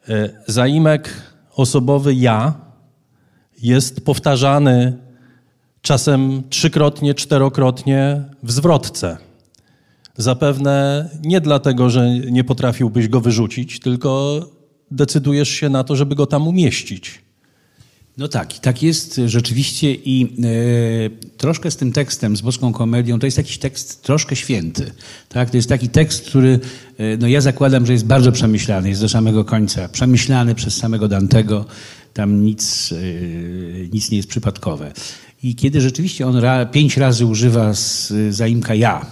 E, 0.09 0.30
zaimek 0.47 1.24
osobowy 1.55 2.14
ja 2.14 2.53
jest 3.62 4.05
powtarzany 4.05 4.97
czasem 5.82 6.43
trzykrotnie, 6.49 7.14
czterokrotnie 7.14 8.24
w 8.43 8.51
zwrotce. 8.51 9.18
Zapewne 10.18 11.09
nie 11.22 11.41
dlatego, 11.41 11.89
że 11.89 12.09
nie 12.09 12.43
potrafiłbyś 12.43 13.07
go 13.07 13.22
wyrzucić, 13.22 13.80
tylko 13.80 14.39
decydujesz 14.91 15.49
się 15.49 15.70
na 15.70 15.84
to, 15.84 15.95
żeby 15.95 16.16
go 16.16 16.26
tam 16.26 16.47
umieścić. 16.47 17.20
No 18.18 18.28
tak, 18.28 18.59
tak 18.59 18.84
jest 18.84 19.22
rzeczywiście 19.26 19.93
i 19.93 20.24
e, 20.24 21.38
troszkę 21.38 21.72
z 21.72 21.78
tym 21.78 21.91
tekstem, 21.91 22.38
z 22.38 22.41
boską 22.41 22.74
komedią, 22.74 23.20
to 23.20 23.28
jest 23.28 23.38
jakiś 23.38 23.57
tekst 23.57 24.03
troszkę 24.03 24.36
święty. 24.36 24.91
Tak? 25.30 25.49
To 25.49 25.57
jest 25.57 25.70
taki 25.70 25.89
tekst, 25.89 26.26
który 26.26 26.59
e, 26.97 27.18
no 27.18 27.28
ja 27.28 27.41
zakładam, 27.41 27.86
że 27.86 27.93
jest 27.93 28.05
bardzo 28.05 28.32
przemyślany, 28.32 28.89
jest 28.89 29.01
do 29.01 29.09
samego 29.09 29.45
końca. 29.45 29.89
Przemyślany 29.89 30.55
przez 30.55 30.78
samego 30.78 31.07
Dantego, 31.07 31.66
tam 32.14 32.43
nic, 32.45 32.91
e, 32.91 32.95
nic 33.93 34.12
nie 34.12 34.18
jest 34.18 34.30
przypadkowe. 34.30 34.91
I 35.43 35.55
kiedy 35.55 35.82
rzeczywiście 35.82 36.28
on 36.28 36.38
ra, 36.38 36.66
pięć 36.66 36.97
razy 36.97 37.26
używa 37.26 37.74
z, 37.74 38.14
zaimka 38.30 38.76
ja, 38.76 39.05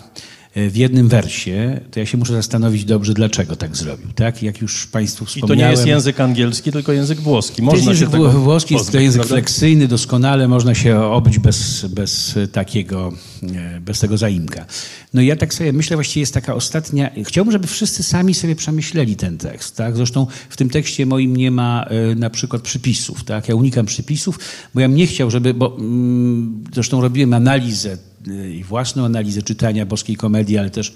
w 0.70 0.76
jednym 0.76 1.08
wersie, 1.08 1.82
to 1.92 2.00
ja 2.00 2.06
się 2.06 2.18
muszę 2.18 2.34
zastanowić 2.34 2.86
dobrze, 2.86 3.14
dlaczego 3.14 3.56
tak 3.56 3.78
zrobił. 3.78 4.08
Tak? 4.16 4.44
Jak 4.44 4.62
już 4.62 4.88
Państwu 4.88 5.26
wspomniałem... 5.26 5.60
I 5.60 5.62
to 5.62 5.66
nie 5.66 5.72
jest 5.72 5.88
język 5.88 6.20
angielski, 6.20 6.72
tylko 6.72 6.94
język 6.94 7.20
włoski. 7.20 7.62
Można 7.62 7.86
to 7.86 7.92
jest 7.92 8.02
język 8.02 8.20
się 8.20 8.40
włoski, 8.40 8.74
jest 8.74 8.92
to 8.92 9.00
język 9.00 9.22
prawda? 9.22 9.36
fleksyjny, 9.36 9.88
doskonale 9.88 10.48
można 10.48 10.76
się 10.76 11.00
obyć 11.00 11.40
bez, 11.40 11.86
bez 11.86 12.36
takiego, 12.52 13.14
e, 13.56 13.82
bez 13.82 14.00
tego 14.00 14.18
zaimka. 14.18 14.66
No 15.14 15.22
i 15.22 15.26
ja 15.26 15.36
tak 15.36 15.54
sobie 15.54 15.74
myślę, 15.74 15.98
właściwie 15.98 16.22
jest 16.22 16.34
taka 16.34 16.56
ostatnia... 16.56 17.10
Chciałbym, 17.24 17.52
żeby 17.52 17.68
wszyscy 17.68 18.04
sami 18.04 18.34
sobie 18.34 18.56
przemyśleli 18.56 19.16
ten 19.16 19.38
tekst. 19.38 19.76
Tak? 19.76 19.96
Zresztą 19.96 20.28
w 20.50 20.58
tym 20.58 20.70
tekście 20.70 21.06
moim 21.06 21.38
nie 21.38 21.52
ma 21.52 21.86
e, 21.86 22.16
na 22.16 22.30
przykład 22.30 22.62
przypisów. 22.62 23.24
Tak? 23.24 23.50
Ja 23.50 23.56
unikam 23.56 23.86
przypisów, 23.86 24.40
bo 24.74 24.82
ja 24.82 24.88
bym 24.88 24.98
nie 24.98 25.08
chciał, 25.08 25.32
żeby... 25.32 25.54
Bo, 25.54 25.78
mm, 25.78 26.64
zresztą 26.74 27.02
robiłem 27.02 27.34
analizę 27.34 27.98
i 28.28 28.64
własną 28.64 29.06
analizę 29.06 29.42
czytania 29.42 29.86
boskiej 29.86 30.16
komedii, 30.16 30.58
ale 30.58 30.70
też 30.70 30.94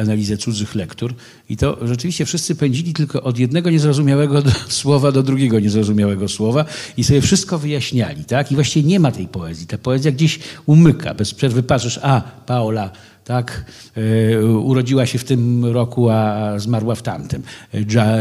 analizę 0.00 0.36
cudzych 0.36 0.74
lektur. 0.74 1.14
I 1.48 1.56
to 1.56 1.78
rzeczywiście 1.82 2.24
wszyscy 2.24 2.54
pędzili 2.54 2.92
tylko 2.92 3.22
od 3.22 3.38
jednego 3.38 3.70
niezrozumiałego 3.70 4.42
do, 4.42 4.50
słowa 4.68 5.12
do 5.12 5.22
drugiego 5.22 5.60
niezrozumiałego 5.60 6.28
słowa 6.28 6.64
i 6.96 7.04
sobie 7.04 7.20
wszystko 7.20 7.58
wyjaśniali. 7.58 8.24
Tak? 8.24 8.52
I 8.52 8.54
właściwie 8.54 8.88
nie 8.88 9.00
ma 9.00 9.12
tej 9.12 9.28
poezji. 9.28 9.66
Ta 9.66 9.78
poezja 9.78 10.12
gdzieś 10.12 10.38
umyka. 10.66 11.14
Bez 11.14 11.34
przerwy 11.34 11.62
patrzysz, 11.62 12.00
a 12.02 12.20
Paola 12.20 12.90
tak? 13.30 13.64
E, 13.96 14.46
urodziła 14.46 15.06
się 15.06 15.18
w 15.18 15.24
tym 15.24 15.64
roku, 15.64 16.10
a 16.10 16.52
zmarła 16.58 16.94
w 16.94 17.02
tamtym. 17.02 17.42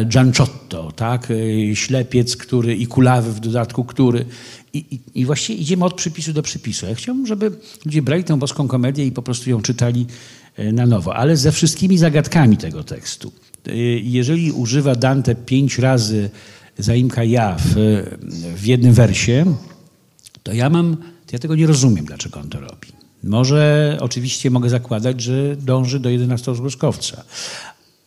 Gianciotto, 0.06 0.92
tak? 0.92 1.28
Ślepiec, 1.74 2.38
który 2.38 2.76
i 2.76 2.88
kulawy 2.88 3.32
w 3.32 3.40
dodatku, 3.40 3.84
który... 3.84 4.26
I, 4.74 4.78
i, 4.78 5.00
I 5.22 5.26
właściwie 5.26 5.60
idziemy 5.60 5.86
od 5.86 5.94
przypisu 5.94 6.34
do 6.34 6.42
przypisu. 6.42 6.86
Ja 6.86 6.96
chciałbym, 6.96 7.28
żeby 7.28 7.52
ludzie 7.86 8.02
brali 8.02 8.24
tę 8.24 8.40
boską 8.40 8.68
komedię 8.68 9.06
i 9.06 9.12
po 9.12 9.22
prostu 9.22 9.50
ją 9.50 9.62
czytali 9.62 10.06
e, 10.56 10.72
na 10.72 10.86
nowo, 10.86 11.16
ale 11.16 11.38
ze 11.38 11.52
wszystkimi 11.52 11.98
zagadkami 11.98 12.58
tego 12.58 12.84
tekstu. 12.84 13.32
Jeżeli 14.04 14.52
używa 14.52 14.96
Dante 14.96 15.36
pięć 15.36 15.78
razy 15.78 16.30
zaimka 16.78 17.24
ja 17.24 17.58
w, 17.60 17.74
w 18.56 18.66
jednym 18.66 18.94
wersie, 18.94 19.56
to 20.44 20.54
ja 20.54 20.70
mam, 20.70 20.98
to 20.98 21.34
ja 21.34 21.40
tego 21.40 21.56
nie 21.56 21.68
rozumiem, 21.68 22.06
dlaczego 22.06 22.40
on 22.40 22.50
to 22.50 22.60
robi. 22.60 22.88
Może 23.24 23.98
oczywiście 24.02 24.52
mogę 24.52 24.70
zakładać, 24.70 25.22
że 25.22 25.56
dąży 25.56 26.00
do 26.00 26.10
11 26.10 26.56
zgłoszkowca. 26.56 27.24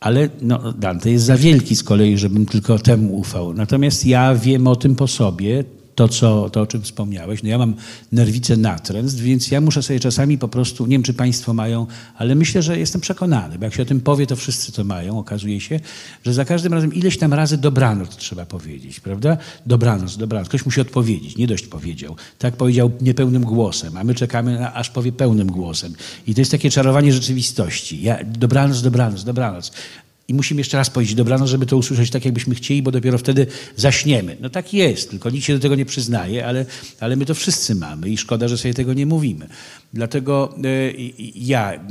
Ale 0.01 0.29
no, 0.41 0.73
Dante 0.73 1.11
jest 1.11 1.25
za 1.25 1.37
wielki 1.37 1.77
z 1.77 1.83
kolei, 1.83 2.19
żebym 2.19 2.47
tylko 2.47 2.79
temu 2.79 3.17
ufał. 3.17 3.55
Natomiast 3.55 4.07
ja 4.07 4.35
wiem 4.35 4.67
o 4.67 4.77
tym 4.77 4.97
po 4.97 5.09
sobie, 5.09 5.65
to, 5.95 6.09
co, 6.09 6.51
to 6.51 6.61
o 6.61 6.67
czym 6.67 6.83
wspomniałeś. 6.83 7.43
No 7.43 7.49
ja 7.49 7.59
mam 7.59 7.75
nerwicę 8.13 8.57
natręst, 8.57 9.21
więc 9.21 9.51
ja 9.51 9.61
muszę 9.61 9.83
sobie 9.83 10.01
czasami 10.01 10.39
po 10.39 10.49
prostu, 10.49 10.87
nie 10.87 10.91
wiem 10.91 11.03
czy 11.03 11.15
państwo 11.15 11.55
mają, 11.55 11.87
ale 12.17 12.35
myślę, 12.35 12.63
że 12.63 12.79
jestem 12.79 13.01
przekonany, 13.01 13.59
bo 13.59 13.65
jak 13.65 13.75
się 13.75 13.83
o 13.83 13.87
tym 13.87 14.01
powie, 14.01 14.27
to 14.27 14.37
wszyscy 14.37 14.73
to 14.73 14.85
mają. 14.85 15.19
Okazuje 15.19 15.61
się, 15.61 15.81
że 16.25 16.35
za 16.35 16.45
każdym 16.45 16.75
razem 16.75 16.95
ileś 16.95 17.19
tam 17.19 17.35
razy 17.35 17.59
dobranoc 17.59 18.17
trzeba 18.17 18.47
powiedzieć, 18.47 19.01
prawda? 19.01 19.37
Dobranoc, 19.67 20.17
dobranoc. 20.17 20.49
Ktoś 20.49 20.65
musi 20.65 20.81
odpowiedzieć, 20.81 21.37
nie 21.37 21.47
dość 21.47 21.67
powiedział. 21.67 22.17
Tak 22.39 22.57
powiedział 22.57 22.91
niepełnym 23.01 23.45
głosem, 23.45 23.97
a 23.97 24.05
my 24.05 24.15
czekamy, 24.15 24.59
na, 24.59 24.75
aż 24.75 24.91
powie 24.91 25.13
pełnym 25.13 25.47
głosem. 25.47 25.95
I 26.27 26.35
to 26.35 26.41
jest 26.41 26.51
takie 26.51 26.71
czarowanie 26.71 27.13
rzeczywistości. 27.13 28.03
Ja, 28.03 28.19
dobranoc, 28.25 28.83
dobranoc, 28.83 29.25
dobranoc. 29.25 29.73
I 30.33 30.35
musimy 30.35 30.61
jeszcze 30.61 30.77
raz 30.77 30.91
powiedzieć 30.91 31.15
dobranoc, 31.15 31.49
żeby 31.49 31.67
to 31.67 31.77
usłyszeć 31.77 32.11
tak, 32.11 32.25
jakbyśmy 32.25 32.55
chcieli, 32.55 32.83
bo 32.83 32.91
dopiero 32.91 33.19
wtedy 33.19 33.47
zaśniemy. 33.77 34.37
No 34.41 34.51
tak 34.51 34.75
jest, 34.75 35.11
tylko 35.11 35.31
nikt 35.31 35.45
się 35.45 35.55
do 35.55 35.61
tego 35.61 35.75
nie 35.75 35.85
przyznaje, 35.85 36.47
ale, 36.47 36.67
ale 37.01 37.17
my 37.17 37.27
to 37.27 37.35
wszyscy 37.35 37.75
mamy 37.75 38.11
i 38.11 38.17
szkoda, 38.17 38.49
że 38.49 38.59
sobie 38.59 38.75
tego 38.75 38.95
nie 38.95 39.07
mówimy. 39.07 39.49
Dlatego 39.93 40.55
y, 40.65 41.13
ja, 41.35 41.85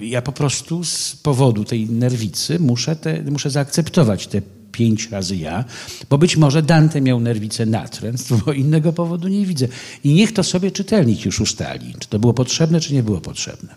ja 0.00 0.22
po 0.22 0.32
prostu 0.32 0.84
z 0.84 1.16
powodu 1.16 1.64
tej 1.64 1.86
nerwicy 1.86 2.58
muszę, 2.58 2.96
te, 2.96 3.22
muszę 3.22 3.50
zaakceptować 3.50 4.26
te 4.26 4.42
pięć 4.72 5.10
razy 5.10 5.36
ja, 5.36 5.64
bo 6.10 6.18
być 6.18 6.36
może 6.36 6.62
Dante 6.62 7.00
miał 7.00 7.20
nerwicę 7.20 7.66
natręstw, 7.66 8.32
bo 8.44 8.52
innego 8.52 8.92
powodu 8.92 9.28
nie 9.28 9.46
widzę. 9.46 9.68
I 10.04 10.14
niech 10.14 10.32
to 10.32 10.42
sobie 10.42 10.70
czytelnik 10.70 11.24
już 11.24 11.40
ustali, 11.40 11.94
czy 11.98 12.08
to 12.08 12.18
było 12.18 12.34
potrzebne, 12.34 12.80
czy 12.80 12.94
nie 12.94 13.02
było 13.02 13.20
potrzebne. 13.20 13.74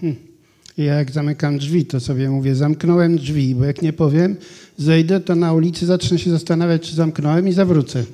Hmm. 0.00 0.29
Ja 0.76 0.94
jak 0.94 1.10
zamykam 1.10 1.58
drzwi, 1.58 1.86
to 1.86 2.00
sobie 2.00 2.30
mówię, 2.30 2.54
zamknąłem 2.54 3.16
drzwi, 3.16 3.54
bo 3.54 3.64
jak 3.64 3.82
nie 3.82 3.92
powiem, 3.92 4.36
zejdę, 4.76 5.20
to 5.20 5.34
na 5.34 5.52
ulicy 5.52 5.86
zacznę 5.86 6.18
się 6.18 6.30
zastanawiać, 6.30 6.90
czy 6.90 6.96
zamknąłem 6.96 7.48
i 7.48 7.52
zawrócę. 7.52 8.04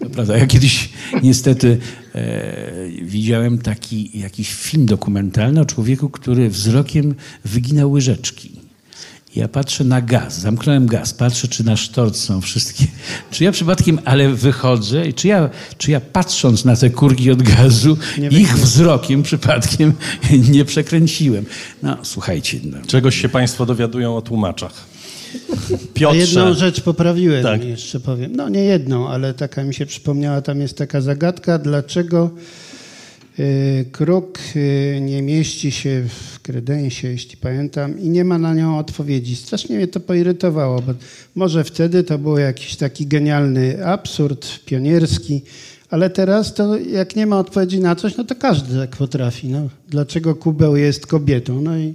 To 0.00 0.10
prawda. 0.10 0.36
Ja 0.36 0.46
kiedyś 0.46 0.90
niestety 1.22 1.78
e, 2.14 2.88
widziałem 3.02 3.58
taki 3.58 4.20
jakiś 4.20 4.54
film 4.54 4.86
dokumentalny 4.86 5.60
o 5.60 5.64
człowieku, 5.64 6.08
który 6.08 6.48
wzrokiem 6.48 7.14
wyginał 7.44 7.92
łyżeczki. 7.92 8.61
Ja 9.36 9.48
patrzę 9.48 9.84
na 9.84 10.00
gaz, 10.00 10.40
zamknąłem 10.40 10.86
gaz, 10.86 11.14
patrzę, 11.14 11.48
czy 11.48 11.64
na 11.64 11.76
sztort 11.76 12.16
są 12.16 12.40
wszystkie. 12.40 12.84
Czy 13.30 13.44
ja 13.44 13.52
przypadkiem, 13.52 13.98
ale 14.04 14.28
wychodzę, 14.28 15.12
czy 15.12 15.28
ja, 15.28 15.50
czy 15.78 15.90
ja 15.90 16.00
patrząc 16.00 16.64
na 16.64 16.76
te 16.76 16.90
kurki 16.90 17.30
od 17.30 17.42
gazu, 17.42 17.96
nie 18.18 18.28
ich 18.28 18.58
wzrokiem 18.58 19.22
przypadkiem 19.22 19.92
nie 20.52 20.64
przekręciłem. 20.64 21.44
No, 21.82 21.96
słuchajcie. 22.02 22.60
No. 22.64 22.78
Czegoś 22.86 23.20
się 23.20 23.28
Państwo 23.28 23.66
dowiadują 23.66 24.16
o 24.16 24.22
tłumaczach. 24.22 24.72
Piotrze. 25.94 26.18
A 26.18 26.20
jedną 26.20 26.54
rzecz 26.54 26.80
poprawiłem, 26.80 27.42
tak. 27.42 27.64
jeszcze 27.64 28.00
powiem. 28.00 28.32
No 28.36 28.48
nie 28.48 28.64
jedną, 28.64 29.08
ale 29.08 29.34
taka 29.34 29.64
mi 29.64 29.74
się 29.74 29.86
przypomniała, 29.86 30.42
tam 30.42 30.60
jest 30.60 30.78
taka 30.78 31.00
zagadka, 31.00 31.58
dlaczego 31.58 32.30
kruk 33.92 34.38
y, 34.56 34.98
nie 35.02 35.22
mieści 35.22 35.70
się 35.70 36.04
w 36.08 36.40
kredensie, 36.40 37.08
jeśli 37.08 37.36
pamiętam, 37.36 38.00
i 38.00 38.08
nie 38.08 38.24
ma 38.24 38.38
na 38.38 38.54
nią 38.54 38.78
odpowiedzi. 38.78 39.36
Strasznie 39.36 39.76
mnie 39.76 39.88
to 39.88 40.00
poirytowało, 40.00 40.82
bo 40.82 40.94
może 41.34 41.64
wtedy 41.64 42.04
to 42.04 42.18
był 42.18 42.38
jakiś 42.38 42.76
taki 42.76 43.06
genialny 43.06 43.86
absurd 43.86 44.64
pionierski, 44.64 45.42
ale 45.90 46.10
teraz 46.10 46.54
to 46.54 46.76
jak 46.78 47.16
nie 47.16 47.26
ma 47.26 47.38
odpowiedzi 47.38 47.80
na 47.80 47.96
coś, 47.96 48.16
no 48.16 48.24
to 48.24 48.34
każdy 48.34 48.78
tak 48.78 48.96
potrafi. 48.96 49.48
No, 49.48 49.68
dlaczego 49.88 50.34
kubeł 50.34 50.76
jest 50.76 51.06
kobietą? 51.06 51.60
No 51.60 51.78
i 51.78 51.94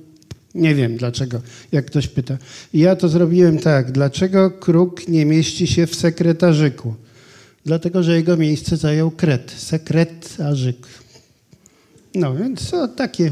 nie 0.55 0.75
wiem 0.75 0.97
dlaczego, 0.97 1.41
jak 1.71 1.85
ktoś 1.85 2.07
pyta. 2.07 2.37
I 2.73 2.79
ja 2.79 2.95
to 2.95 3.09
zrobiłem 3.09 3.59
tak. 3.59 3.91
Dlaczego 3.91 4.51
kruk 4.51 5.07
nie 5.07 5.25
mieści 5.25 5.67
się 5.67 5.87
w 5.87 5.95
sekretarzyku? 5.95 6.93
Dlatego, 7.65 8.03
że 8.03 8.15
jego 8.15 8.37
miejsce 8.37 8.77
zajął 8.77 9.11
kret, 9.11 9.51
sekretarzyk. 9.57 10.77
No 12.17 12.35
więc 12.35 12.73
o, 12.73 12.87
takie. 12.87 13.31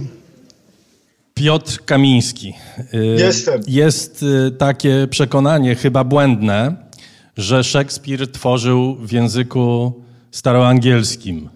Piotr 1.33 1.86
Kamiński. 1.86 2.53
Y, 2.93 2.97
Jestem. 3.19 3.61
Jest 3.67 4.23
y, 4.23 4.51
takie 4.51 5.07
przekonanie, 5.09 5.75
chyba 5.75 6.03
błędne, 6.03 6.75
że 7.38 7.63
Szekspir 7.63 8.31
tworzył 8.31 8.95
w 8.95 9.11
języku 9.11 9.93
staroangielskim. 10.31 11.49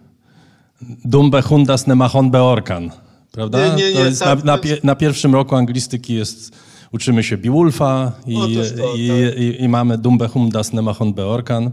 Dumbe 1.06 1.42
hundas 1.42 1.88
nemachon 1.88 2.32
beorkan. 2.32 2.92
Prawda? 3.32 3.76
Nie, 3.76 3.84
nie, 3.84 3.94
nie, 3.94 4.12
na, 4.26 4.36
na, 4.36 4.60
na, 4.84 4.96
pierwszym 4.96 5.34
roku 5.34 5.56
anglistyki 5.56 6.14
jest, 6.14 6.56
uczymy 6.92 7.24
się 7.24 7.38
Beowulfa 7.38 8.12
i, 8.28 8.36
to, 8.36 8.48
i, 8.48 8.56
tak. 8.56 9.38
i, 9.38 9.64
i, 9.64 9.70
mamy 9.70 9.98
Dumbe 9.98 10.28
hundas 10.28 10.74
nemachon 10.74 11.14
beorkan, 11.14 11.72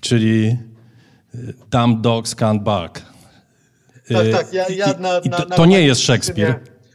czyli 0.00 0.56
y, 1.34 1.54
Dumb 1.70 2.00
dogs 2.00 2.36
can't 2.36 2.62
bark. 2.62 3.11
Tak, 4.12 4.30
tak. 4.32 4.52
Ja, 4.52 4.64
ja 4.68 4.86
na, 4.86 5.20
na, 5.30 5.38
na, 5.48 5.56
to 5.56 5.66
nie 5.66 5.82
jest 5.82 6.00
Szekspir. 6.00 6.54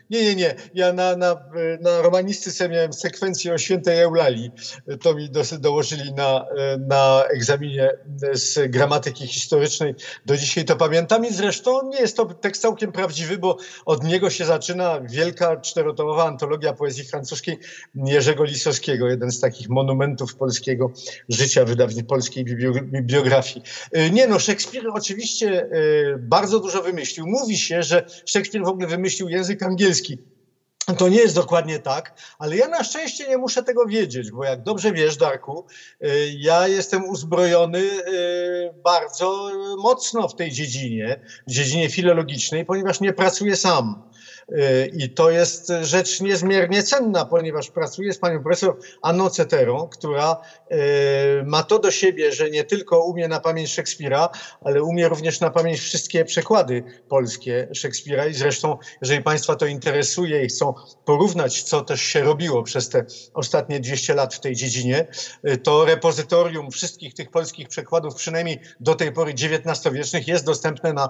Nie, 0.10 0.24
nie, 0.24 0.36
nie. 0.36 0.56
Ja 0.74 0.94
na, 0.94 1.16
na, 1.16 1.36
na 1.82 2.02
romanistyce 2.02 2.70
miałem 2.70 2.94
sekwencję 2.94 3.54
o 3.54 3.58
świętej 3.58 4.00
Eulalii. 4.00 4.52
To 5.02 5.14
mi 5.14 5.30
dołożyli 5.60 6.14
na, 6.14 6.46
na 6.88 7.24
egzaminie 7.34 7.90
z 8.34 8.72
gramatyki 8.72 9.28
historycznej. 9.28 9.96
Do 10.26 10.38
dzisiaj 10.38 10.66
to 10.66 10.76
pamiętam 10.76 11.26
i 11.26 11.34
zresztą 11.34 11.90
nie 11.90 12.00
jest 12.00 12.18
to 12.18 12.26
tekst 12.26 12.62
całkiem 12.62 12.92
prawdziwy, 12.92 13.38
bo 13.38 13.58
od 13.86 14.04
niego 14.04 14.30
się 14.30 14.46
zaczyna 14.46 15.02
wielka 15.02 15.58
czterotomowa 15.58 16.26
antologia 16.26 16.74
poezji 16.74 17.04
francuskiej 17.04 17.60
Jerzego 17.96 18.44
Lisowskiego, 18.44 19.08
jeden 19.08 19.32
z 19.32 19.40
takich 19.40 19.70
monumentów 19.70 20.36
polskiego 20.36 20.92
życia, 21.30 21.66
wydawni 21.66 22.04
polskiej 22.04 22.46
bibliografii. 22.84 23.66
Nie 24.12 24.28
no, 24.28 24.40
Szekspir 24.40 24.84
oczywiście 24.94 25.62
e, 25.62 25.70
bardzo 26.18 26.60
dużo 26.60 26.82
wymyślił. 26.84 27.26
Mówi 27.28 27.58
się, 27.58 27.84
że 27.84 28.06
Szekspir 28.26 28.64
w 28.64 28.68
ogóle 28.68 28.88
wymyślił 28.88 29.30
język 29.30 29.64
angielski 29.64 29.97
to 30.98 31.10
nie 31.10 31.18
jest 31.18 31.36
dokładnie 31.36 31.80
tak, 31.80 32.14
ale 32.40 32.58
ja 32.58 32.68
na 32.68 32.84
szczęście 32.84 33.28
nie 33.28 33.38
muszę 33.38 33.64
tego 33.64 33.86
wiedzieć, 33.86 34.32
bo 34.32 34.44
jak 34.44 34.64
dobrze 34.64 34.92
wiesz, 34.92 35.18
Darku, 35.18 35.66
y, 36.04 36.34
ja 36.38 36.68
jestem 36.68 37.10
uzbrojony 37.10 37.80
y, 37.80 38.74
bardzo 38.84 39.52
mocno 39.78 40.28
w 40.28 40.36
tej 40.36 40.52
dziedzinie, 40.52 41.20
w 41.48 41.52
dziedzinie 41.52 41.90
filologicznej, 41.90 42.66
ponieważ 42.66 43.00
nie 43.00 43.14
pracuję 43.14 43.56
sam. 43.56 44.04
I 44.94 45.10
to 45.10 45.30
jest 45.30 45.72
rzecz 45.82 46.22
niezmiernie 46.22 46.84
cenna, 46.84 47.26
ponieważ 47.26 47.72
pracuję 47.72 48.14
z 48.14 48.18
panią 48.18 48.44
profesor 48.44 48.78
Anną 49.02 49.30
Ceterą, 49.30 49.88
która 49.88 50.42
e, 50.70 50.78
ma 51.44 51.64
to 51.64 51.80
do 51.80 51.92
siebie, 51.92 52.32
że 52.32 52.50
nie 52.50 52.64
tylko 52.64 53.04
umie 53.04 53.28
na 53.28 53.40
pamięć 53.40 53.74
Szekspira, 53.74 54.30
ale 54.62 54.84
umie 54.84 55.10
również 55.10 55.40
na 55.40 55.50
pamięć 55.50 55.80
wszystkie 55.80 56.26
przekłady 56.26 56.84
polskie 57.10 57.68
Szekspira 57.74 58.26
i 58.26 58.34
zresztą, 58.34 58.78
jeżeli 59.02 59.24
państwa 59.24 59.56
to 59.56 59.66
interesuje 59.66 60.46
i 60.46 60.48
chcą 60.48 60.74
porównać, 61.06 61.64
co 61.64 61.82
też 61.82 62.02
się 62.02 62.22
robiło 62.22 62.64
przez 62.64 62.90
te 62.90 63.06
ostatnie 63.34 63.80
200 63.80 64.14
lat 64.14 64.36
w 64.36 64.40
tej 64.40 64.56
dziedzinie, 64.56 65.08
e, 65.44 65.58
to 65.58 65.86
repozytorium 65.86 66.72
wszystkich 66.72 67.14
tych 67.14 67.32
polskich 67.32 67.68
przekładów, 67.68 68.16
przynajmniej 68.16 68.60
do 68.80 68.96
tej 68.96 69.12
pory 69.12 69.32
XIX-wiecznych, 69.32 70.28
jest 70.28 70.46
dostępne 70.46 70.94
na 70.94 71.10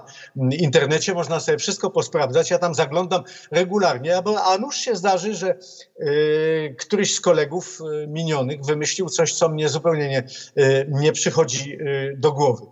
internecie. 0.50 1.14
Można 1.14 1.40
sobie 1.40 1.58
wszystko 1.58 1.90
posprawdzać. 1.90 2.50
Ja 2.50 2.58
tam 2.58 2.74
zaglądam 2.74 3.22
regularnie, 3.50 4.16
a 4.44 4.58
nuż 4.58 4.76
się 4.76 4.96
zdarzy, 4.96 5.34
że 5.34 5.56
y, 6.00 6.74
któryś 6.78 7.14
z 7.14 7.20
kolegów 7.20 7.80
y, 7.80 8.06
minionych 8.08 8.64
wymyślił 8.64 9.08
coś, 9.08 9.34
co 9.34 9.48
mnie 9.48 9.68
zupełnie 9.68 10.08
nie, 10.08 10.24
y, 10.64 10.86
nie 10.90 11.12
przychodzi 11.12 11.78
do 12.16 12.32
głowy. 12.32 12.66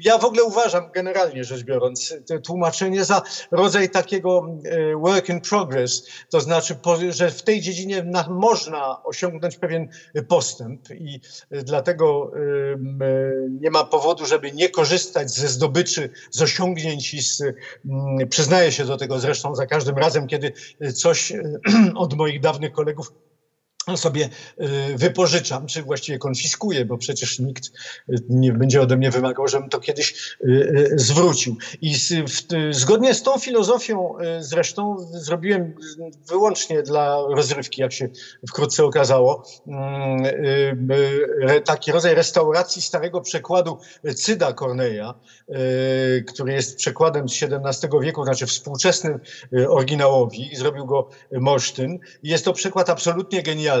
Ja 0.00 0.18
w 0.18 0.24
ogóle 0.24 0.44
uważam, 0.44 0.90
generalnie 0.94 1.44
rzecz 1.44 1.62
biorąc, 1.62 2.14
tłumaczenie 2.44 3.04
za 3.04 3.22
rodzaj 3.50 3.90
takiego 3.90 4.58
work 4.96 5.28
in 5.28 5.40
progress, 5.40 6.06
to 6.30 6.40
znaczy, 6.40 6.76
że 7.10 7.30
w 7.30 7.42
tej 7.42 7.60
dziedzinie 7.60 8.04
można 8.28 9.02
osiągnąć 9.04 9.56
pewien 9.56 9.88
postęp 10.28 10.90
i 10.90 11.20
dlatego 11.50 12.32
nie 13.60 13.70
ma 13.70 13.84
powodu, 13.84 14.26
żeby 14.26 14.52
nie 14.52 14.68
korzystać 14.68 15.30
ze 15.30 15.48
zdobyczy, 15.48 16.10
z 16.30 16.42
osiągnięć 16.42 17.14
i 17.14 17.22
z, 17.22 17.42
przyznaję 18.30 18.72
się 18.72 18.84
do 18.84 18.96
tego, 18.96 19.17
zresztą 19.18 19.54
za 19.54 19.66
każdym 19.66 19.98
razem, 19.98 20.26
kiedy 20.26 20.52
coś 20.94 21.32
od 21.94 22.14
moich 22.14 22.40
dawnych 22.40 22.72
kolegów 22.72 23.12
sobie 23.96 24.28
wypożyczam, 24.94 25.66
czy 25.66 25.82
właściwie 25.82 26.18
konfiskuję, 26.18 26.84
bo 26.84 26.98
przecież 26.98 27.38
nikt 27.38 27.70
nie 28.28 28.52
będzie 28.52 28.82
ode 28.82 28.96
mnie 28.96 29.10
wymagał, 29.10 29.48
żebym 29.48 29.68
to 29.68 29.80
kiedyś 29.80 30.36
zwrócił. 30.94 31.56
I 31.80 31.94
zgodnie 32.70 33.14
z 33.14 33.22
tą 33.22 33.38
filozofią 33.38 34.14
zresztą 34.40 34.96
zrobiłem 34.98 35.74
wyłącznie 36.28 36.82
dla 36.82 37.18
rozrywki, 37.28 37.80
jak 37.80 37.92
się 37.92 38.08
wkrótce 38.48 38.84
okazało, 38.84 39.44
taki 41.64 41.92
rodzaj 41.92 42.14
restauracji 42.14 42.82
starego 42.82 43.20
przekładu 43.20 43.78
Cyda 44.16 44.52
Corneja, 44.52 45.14
który 46.26 46.52
jest 46.52 46.76
przekładem 46.76 47.28
z 47.28 47.42
XVII 47.42 47.90
wieku, 48.02 48.24
znaczy 48.24 48.46
współczesnym 48.46 49.20
oryginałowi. 49.68 50.50
Zrobił 50.56 50.86
go 50.86 51.08
Morsztyn. 51.32 51.98
Jest 52.22 52.44
to 52.44 52.52
przekład 52.52 52.90
absolutnie 52.90 53.42
genialny 53.42 53.77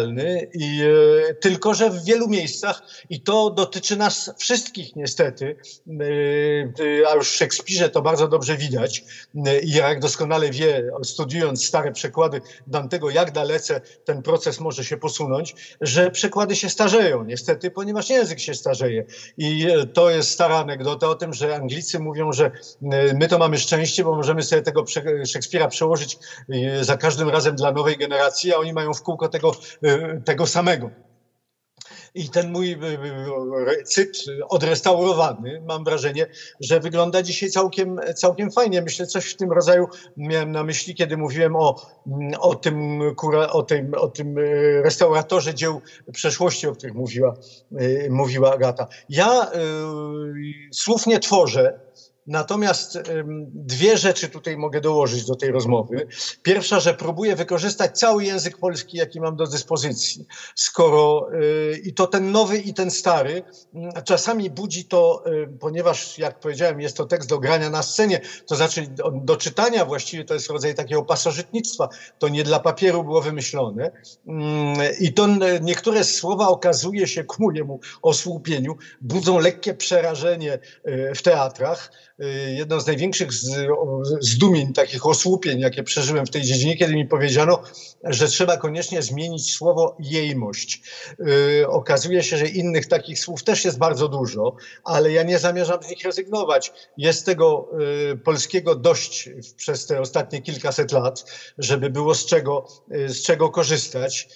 i, 0.54 0.82
e, 1.30 1.34
tylko, 1.34 1.74
że 1.74 1.90
w 1.90 2.04
wielu 2.04 2.28
miejscach, 2.28 2.82
i 3.10 3.20
to 3.20 3.50
dotyczy 3.50 3.96
nas 3.96 4.30
wszystkich 4.38 4.96
niestety, 4.96 5.56
e, 5.88 7.10
a 7.10 7.14
już 7.14 7.30
w 7.30 7.36
Szekspirze 7.36 7.88
to 7.88 8.02
bardzo 8.02 8.28
dobrze 8.28 8.56
widać, 8.56 9.04
e, 9.46 9.60
i 9.60 9.70
jak 9.70 10.00
doskonale 10.00 10.50
wie, 10.50 10.90
studiując 11.04 11.66
stare 11.66 11.92
przekłady 11.92 12.40
Dantego, 12.66 13.10
jak 13.10 13.32
dalece 13.32 13.80
ten 14.04 14.22
proces 14.22 14.60
może 14.60 14.84
się 14.84 14.96
posunąć, 14.96 15.76
że 15.80 16.10
przekłady 16.10 16.56
się 16.56 16.70
starzeją 16.70 17.24
niestety, 17.24 17.70
ponieważ 17.70 18.10
język 18.10 18.40
się 18.40 18.54
starzeje. 18.54 19.04
I 19.38 19.66
to 19.94 20.10
jest 20.10 20.30
stara 20.30 20.56
anegdota 20.56 21.08
o 21.08 21.14
tym, 21.14 21.34
że 21.34 21.56
Anglicy 21.56 21.98
mówią, 21.98 22.32
że 22.32 22.50
my 23.14 23.28
to 23.28 23.38
mamy 23.38 23.58
szczęście, 23.58 24.04
bo 24.04 24.16
możemy 24.16 24.42
sobie 24.42 24.62
tego 24.62 24.84
Szekspira 25.26 25.68
przełożyć 25.68 26.18
za 26.80 26.96
każdym 26.96 27.28
razem 27.28 27.56
dla 27.56 27.72
nowej 27.72 27.96
generacji, 27.96 28.54
a 28.54 28.56
oni 28.56 28.72
mają 28.72 28.94
w 28.94 29.02
kółko 29.02 29.28
tego 29.28 29.52
tego 30.24 30.46
samego. 30.46 30.90
I 32.14 32.28
ten 32.28 32.52
mój 32.52 32.72
y, 32.72 32.76
y, 33.80 33.84
cyt 33.84 34.24
odrestaurowany, 34.48 35.62
mam 35.66 35.84
wrażenie, 35.84 36.26
że 36.60 36.80
wygląda 36.80 37.22
dzisiaj 37.22 37.50
całkiem, 37.50 38.00
całkiem 38.14 38.50
fajnie. 38.50 38.82
Myślę, 38.82 39.06
coś 39.06 39.24
w 39.30 39.36
tym 39.36 39.52
rodzaju 39.52 39.86
miałem 40.16 40.52
na 40.52 40.64
myśli, 40.64 40.94
kiedy 40.94 41.16
mówiłem 41.16 41.56
o, 41.56 41.76
o, 42.38 42.54
tym, 42.54 43.00
o, 43.52 43.62
tym, 43.62 43.94
o 43.94 44.08
tym 44.08 44.38
restauratorze 44.82 45.54
dzieł 45.54 45.80
przeszłości, 46.12 46.66
o 46.66 46.72
których 46.72 46.94
mówiła, 46.94 47.34
mówiła 48.10 48.54
Agata. 48.54 48.86
Ja 49.08 49.44
y, 49.44 49.48
słów 50.72 51.06
nie 51.06 51.18
tworzę, 51.18 51.87
Natomiast 52.28 52.98
dwie 53.54 53.96
rzeczy 53.96 54.28
tutaj 54.28 54.56
mogę 54.56 54.80
dołożyć 54.80 55.24
do 55.24 55.34
tej 55.34 55.50
rozmowy. 55.50 56.06
Pierwsza, 56.42 56.80
że 56.80 56.94
próbuję 56.94 57.36
wykorzystać 57.36 57.98
cały 57.98 58.24
język 58.24 58.58
polski, 58.58 58.96
jaki 58.96 59.20
mam 59.20 59.36
do 59.36 59.46
dyspozycji. 59.46 60.26
Skoro 60.54 61.28
y, 61.32 61.80
i 61.84 61.94
to 61.94 62.06
ten 62.06 62.32
nowy, 62.32 62.58
i 62.58 62.74
ten 62.74 62.90
stary, 62.90 63.42
czasami 64.04 64.50
budzi 64.50 64.84
to, 64.84 65.24
y, 65.26 65.48
ponieważ 65.60 66.18
jak 66.18 66.40
powiedziałem, 66.40 66.80
jest 66.80 66.96
to 66.96 67.04
tekst 67.04 67.28
do 67.28 67.38
grania 67.38 67.70
na 67.70 67.82
scenie, 67.82 68.20
to 68.46 68.56
znaczy 68.56 68.86
do 69.22 69.36
czytania 69.36 69.84
właściwie 69.84 70.24
to 70.24 70.34
jest 70.34 70.50
rodzaj 70.50 70.74
takiego 70.74 71.02
pasożytnictwa. 71.02 71.88
To 72.18 72.28
nie 72.28 72.44
dla 72.44 72.60
papieru 72.60 73.04
było 73.04 73.20
wymyślone. 73.20 73.90
Mm, 74.26 74.76
I 75.00 75.12
to 75.12 75.26
niektóre 75.60 76.04
słowa 76.04 76.48
okazuje 76.48 77.06
się 77.06 77.24
ku 77.24 77.42
mojemu 77.42 77.80
osłupieniu, 78.02 78.76
budzą 79.00 79.38
lekkie 79.38 79.74
przerażenie 79.74 80.58
y, 80.88 81.12
w 81.14 81.22
teatrach. 81.22 81.92
Y, 82.22 82.54
jedno 82.54 82.80
z 82.80 82.86
największych 82.86 83.28
zdumień, 84.20 84.72
takich 84.72 85.06
osłupień, 85.06 85.60
jakie 85.60 85.82
przeżyłem 85.82 86.26
w 86.26 86.30
tej 86.30 86.42
dziedzinie, 86.42 86.76
kiedy 86.76 86.94
mi 86.94 87.06
powiedziano, 87.06 87.62
że 88.04 88.28
trzeba 88.28 88.56
koniecznie 88.56 89.02
zmienić 89.02 89.54
słowo 89.54 89.96
jejmość. 90.00 90.82
Y, 91.60 91.68
okazuje 91.68 92.22
się, 92.22 92.36
że 92.36 92.48
innych 92.48 92.86
takich 92.86 93.18
słów 93.18 93.44
też 93.44 93.64
jest 93.64 93.78
bardzo 93.78 94.08
dużo, 94.08 94.56
ale 94.84 95.12
ja 95.12 95.22
nie 95.22 95.38
zamierzam 95.38 95.82
z 95.82 95.88
nich 95.88 96.04
rezygnować. 96.04 96.72
Jest 96.96 97.26
tego 97.26 97.68
y, 98.12 98.16
polskiego 98.16 98.74
dość 98.74 99.30
przez 99.56 99.86
te 99.86 100.00
ostatnie 100.00 100.42
kilkaset 100.42 100.92
lat, 100.92 101.24
żeby 101.58 101.90
było 101.90 102.14
z 102.14 102.26
czego, 102.26 102.66
z 103.06 103.22
czego 103.22 103.50
korzystać 103.50 104.28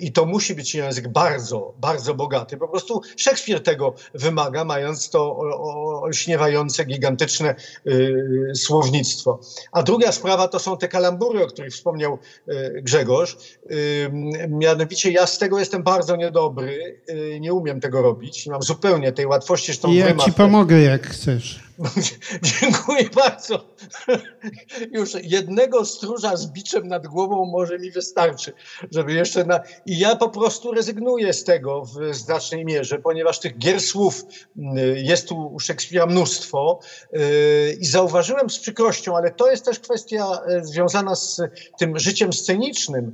i 0.00 0.12
to 0.12 0.26
musi 0.26 0.54
być 0.54 0.74
język 0.74 1.08
bardzo, 1.08 1.74
bardzo 1.78 2.14
bogaty. 2.14 2.56
Po 2.56 2.68
prostu 2.68 3.00
Szekspir 3.16 3.62
tego 3.62 3.94
wymaga, 4.14 4.64
mając 4.64 5.10
to 5.10 5.36
olśniewające, 6.02 6.84
gigantyczne 6.84 7.25
y, 7.86 8.52
słownictwo. 8.54 9.40
A 9.72 9.82
druga 9.82 10.12
sprawa 10.12 10.48
to 10.48 10.58
są 10.58 10.76
te 10.76 10.88
kalambury, 10.88 11.44
o 11.44 11.46
których 11.46 11.72
wspomniał 11.72 12.18
y, 12.48 12.82
Grzegorz. 12.82 13.36
Y, 13.70 14.10
mianowicie 14.48 15.10
ja 15.10 15.26
z 15.26 15.38
tego 15.38 15.58
jestem 15.58 15.82
bardzo 15.82 16.16
niedobry, 16.16 17.00
nie 17.40 17.52
umiem 17.52 17.80
tego 17.80 18.02
robić, 18.02 18.46
nie 18.46 18.52
mam 18.52 18.62
zupełnie 18.62 19.12
tej 19.12 19.26
łatwości. 19.26 19.72
Ja 19.88 20.14
ci 20.14 20.32
pomogę 20.32 20.80
jak 20.80 21.06
chcesz. 21.06 21.65
Dziękuję 22.60 23.10
bardzo. 23.14 23.64
Już 24.92 25.10
jednego 25.22 25.84
stróża 25.84 26.36
z 26.36 26.46
biczem 26.46 26.88
nad 26.88 27.06
głową 27.06 27.44
może 27.44 27.78
mi 27.78 27.90
wystarczy, 27.90 28.52
żeby 28.90 29.12
jeszcze 29.12 29.44
na... 29.44 29.60
I 29.86 29.98
ja 29.98 30.16
po 30.16 30.28
prostu 30.28 30.72
rezygnuję 30.72 31.32
z 31.32 31.44
tego 31.44 31.82
w 31.84 32.14
znacznej 32.14 32.64
mierze, 32.64 32.98
ponieważ 32.98 33.40
tych 33.40 33.58
gier 33.58 33.80
słów 33.80 34.24
y, 34.56 34.62
jest 35.02 35.28
tu 35.28 35.54
u 35.54 35.60
Szekspira 35.60 36.06
mnóstwo 36.06 36.80
y, 37.14 37.76
i 37.80 37.86
zauważyłem 37.86 38.50
z 38.50 38.58
przykrością, 38.58 39.16
ale 39.16 39.30
to 39.30 39.50
jest 39.50 39.64
też 39.64 39.80
kwestia 39.80 40.40
y, 40.48 40.64
związana 40.64 41.14
z 41.14 41.40
tym 41.78 41.98
życiem 41.98 42.32
scenicznym 42.32 43.12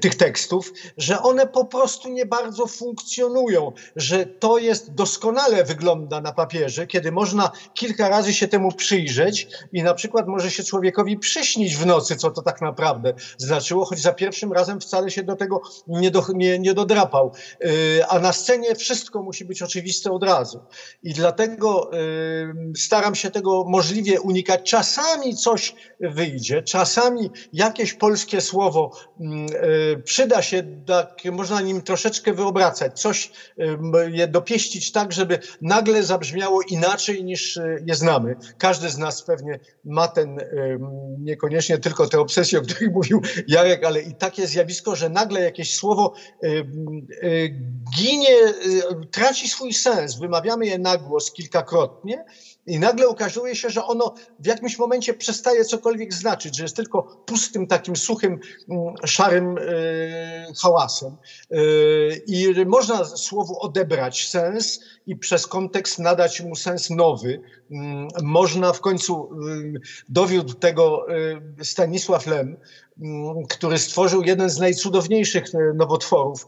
tych 0.00 0.14
tekstów, 0.14 0.72
że 0.96 1.22
one 1.22 1.46
po 1.46 1.64
prostu 1.64 2.08
nie 2.08 2.26
bardzo 2.26 2.66
funkcjonują, 2.66 3.72
że 3.96 4.26
to 4.26 4.58
jest 4.58 4.94
doskonale 4.94 5.64
wygląda 5.64 6.20
na 6.20 6.32
papierze, 6.32 6.86
kiedy 6.86 7.12
można 7.12 7.50
kilka 7.82 8.08
razy 8.08 8.34
się 8.34 8.48
temu 8.48 8.72
przyjrzeć 8.72 9.48
i 9.72 9.82
na 9.82 9.94
przykład 9.94 10.28
może 10.28 10.50
się 10.50 10.64
człowiekowi 10.64 11.18
przyśnić 11.18 11.76
w 11.76 11.86
nocy, 11.86 12.16
co 12.16 12.30
to 12.30 12.42
tak 12.42 12.60
naprawdę 12.60 13.14
znaczyło, 13.38 13.84
choć 13.84 13.98
za 13.98 14.12
pierwszym 14.12 14.52
razem 14.52 14.80
wcale 14.80 15.10
się 15.10 15.22
do 15.22 15.36
tego 15.36 15.62
nie, 15.86 16.10
do, 16.10 16.24
nie, 16.34 16.58
nie 16.58 16.74
dodrapał. 16.74 17.32
Yy, 17.60 17.70
a 18.08 18.18
na 18.18 18.32
scenie 18.32 18.74
wszystko 18.74 19.22
musi 19.22 19.44
być 19.44 19.62
oczywiste 19.62 20.12
od 20.12 20.22
razu. 20.22 20.60
I 21.02 21.14
dlatego 21.14 21.90
yy, 21.92 22.72
staram 22.76 23.14
się 23.14 23.30
tego 23.30 23.64
możliwie 23.64 24.20
unikać. 24.20 24.70
Czasami 24.70 25.36
coś 25.36 25.74
wyjdzie, 26.00 26.62
czasami 26.62 27.30
jakieś 27.52 27.94
polskie 27.94 28.40
słowo 28.40 28.90
yy, 29.20 30.02
przyda 30.04 30.42
się, 30.42 30.62
tak, 30.86 31.24
można 31.32 31.60
nim 31.60 31.82
troszeczkę 31.82 32.32
wyobracać, 32.32 33.00
coś 33.00 33.30
je 34.10 34.28
dopieścić 34.28 34.92
tak, 34.92 35.12
żeby 35.12 35.38
nagle 35.60 36.02
zabrzmiało 36.02 36.62
inaczej 36.62 37.24
niż 37.24 37.58
je 37.86 37.94
znamy. 37.94 38.36
Każdy 38.58 38.88
z 38.88 38.98
nas 38.98 39.22
pewnie 39.22 39.58
ma 39.84 40.08
ten, 40.08 40.38
niekoniecznie 41.18 41.78
tylko 41.78 42.06
te 42.06 42.20
obsesje, 42.20 42.58
o 42.58 42.62
których 42.62 42.92
mówił 42.98 43.22
Jarek, 43.48 43.84
ale 43.84 44.00
i 44.00 44.14
takie 44.14 44.46
zjawisko, 44.46 44.96
że 44.96 45.08
nagle 45.08 45.40
jakieś 45.40 45.74
słowo 45.76 46.14
ginie, 47.96 48.38
y, 48.46 49.06
traci 49.10 49.48
swój 49.48 49.72
sens. 49.72 50.18
Wymawiamy 50.18 50.66
je 50.66 50.78
na 50.78 50.98
głos 50.98 51.32
kilkakrotnie 51.32 52.24
i 52.66 52.78
nagle 52.78 53.08
okazuje 53.08 53.56
się, 53.56 53.70
że 53.70 53.84
ono 53.84 54.14
w 54.38 54.46
jakimś 54.46 54.78
momencie 54.78 55.14
przestaje 55.14 55.64
cokolwiek 55.64 56.14
znaczyć, 56.14 56.56
że 56.56 56.62
jest 56.62 56.76
tylko 56.76 57.02
pustym, 57.02 57.66
takim 57.66 57.96
suchym, 57.96 58.40
mm, 58.68 58.94
szarym 59.06 59.58
y, 59.58 60.46
hałasem. 60.62 61.16
I 62.26 62.54
można 62.66 63.04
słowu 63.04 63.60
odebrać 63.60 64.28
sens 64.28 64.80
i 65.06 65.16
przez 65.16 65.46
kontekst 65.46 65.98
nadać 65.98 66.40
mu 66.40 66.56
sens 66.56 66.90
nowy. 66.90 67.40
Mm, 67.72 68.08
można 68.22 68.72
w 68.72 68.80
końcu, 68.80 69.30
y, 69.48 69.80
dowiódł 70.08 70.54
tego 70.54 71.06
Stanisław 71.62 72.26
Lem, 72.26 72.56
Mm, 73.00 73.46
który 73.46 73.78
stworzył 73.78 74.22
jeden 74.22 74.50
z 74.50 74.58
najcudowniejszych 74.58 75.44
e, 75.54 75.58
nowotworów, 75.74 76.46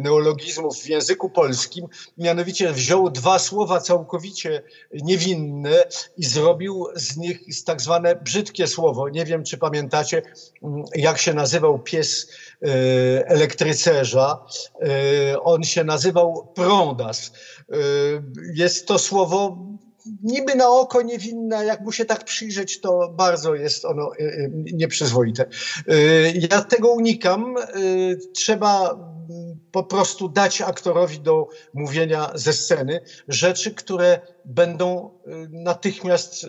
neologizmów 0.00 0.78
w 0.78 0.86
języku 0.86 1.30
polskim. 1.30 1.86
Mianowicie 2.18 2.72
wziął 2.72 3.10
dwa 3.10 3.38
słowa 3.38 3.80
całkowicie 3.80 4.62
niewinne 4.92 5.84
i 6.16 6.24
zrobił 6.24 6.86
z 6.94 7.16
nich 7.16 7.40
tak 7.66 7.80
zwane 7.80 8.16
brzydkie 8.16 8.66
słowo. 8.66 9.08
Nie 9.08 9.24
wiem, 9.24 9.44
czy 9.44 9.58
pamiętacie, 9.58 10.22
mm, 10.62 10.84
jak 10.94 11.18
się 11.18 11.34
nazywał 11.34 11.78
pies 11.78 12.30
elektrycerza. 13.26 14.44
On 15.42 15.62
się 15.62 15.84
nazywał 15.84 16.52
prądas. 16.54 17.32
Jest 18.54 18.86
to 18.86 18.98
słowo 18.98 19.58
niby 20.22 20.54
na 20.54 20.68
oko 20.68 21.02
niewinna, 21.02 21.64
jak 21.64 21.80
mu 21.80 21.92
się 21.92 22.04
tak 22.04 22.24
przyjrzeć, 22.24 22.80
to 22.80 23.14
bardzo 23.16 23.54
jest 23.54 23.84
ono 23.84 24.10
y, 24.20 24.22
y, 24.22 24.50
nieprzyzwoite. 24.72 25.46
Y, 25.88 26.48
ja 26.50 26.62
tego 26.62 26.90
unikam. 26.92 27.54
Trzeba 28.34 28.98
po 29.72 29.84
prostu 29.84 30.28
dać 30.28 30.60
aktorowi 30.60 31.20
do 31.20 31.48
mówienia 31.74 32.30
ze 32.34 32.52
sceny 32.52 33.00
rzeczy, 33.28 33.74
które 33.74 34.20
będą 34.44 35.10
natychmiast 35.50 36.46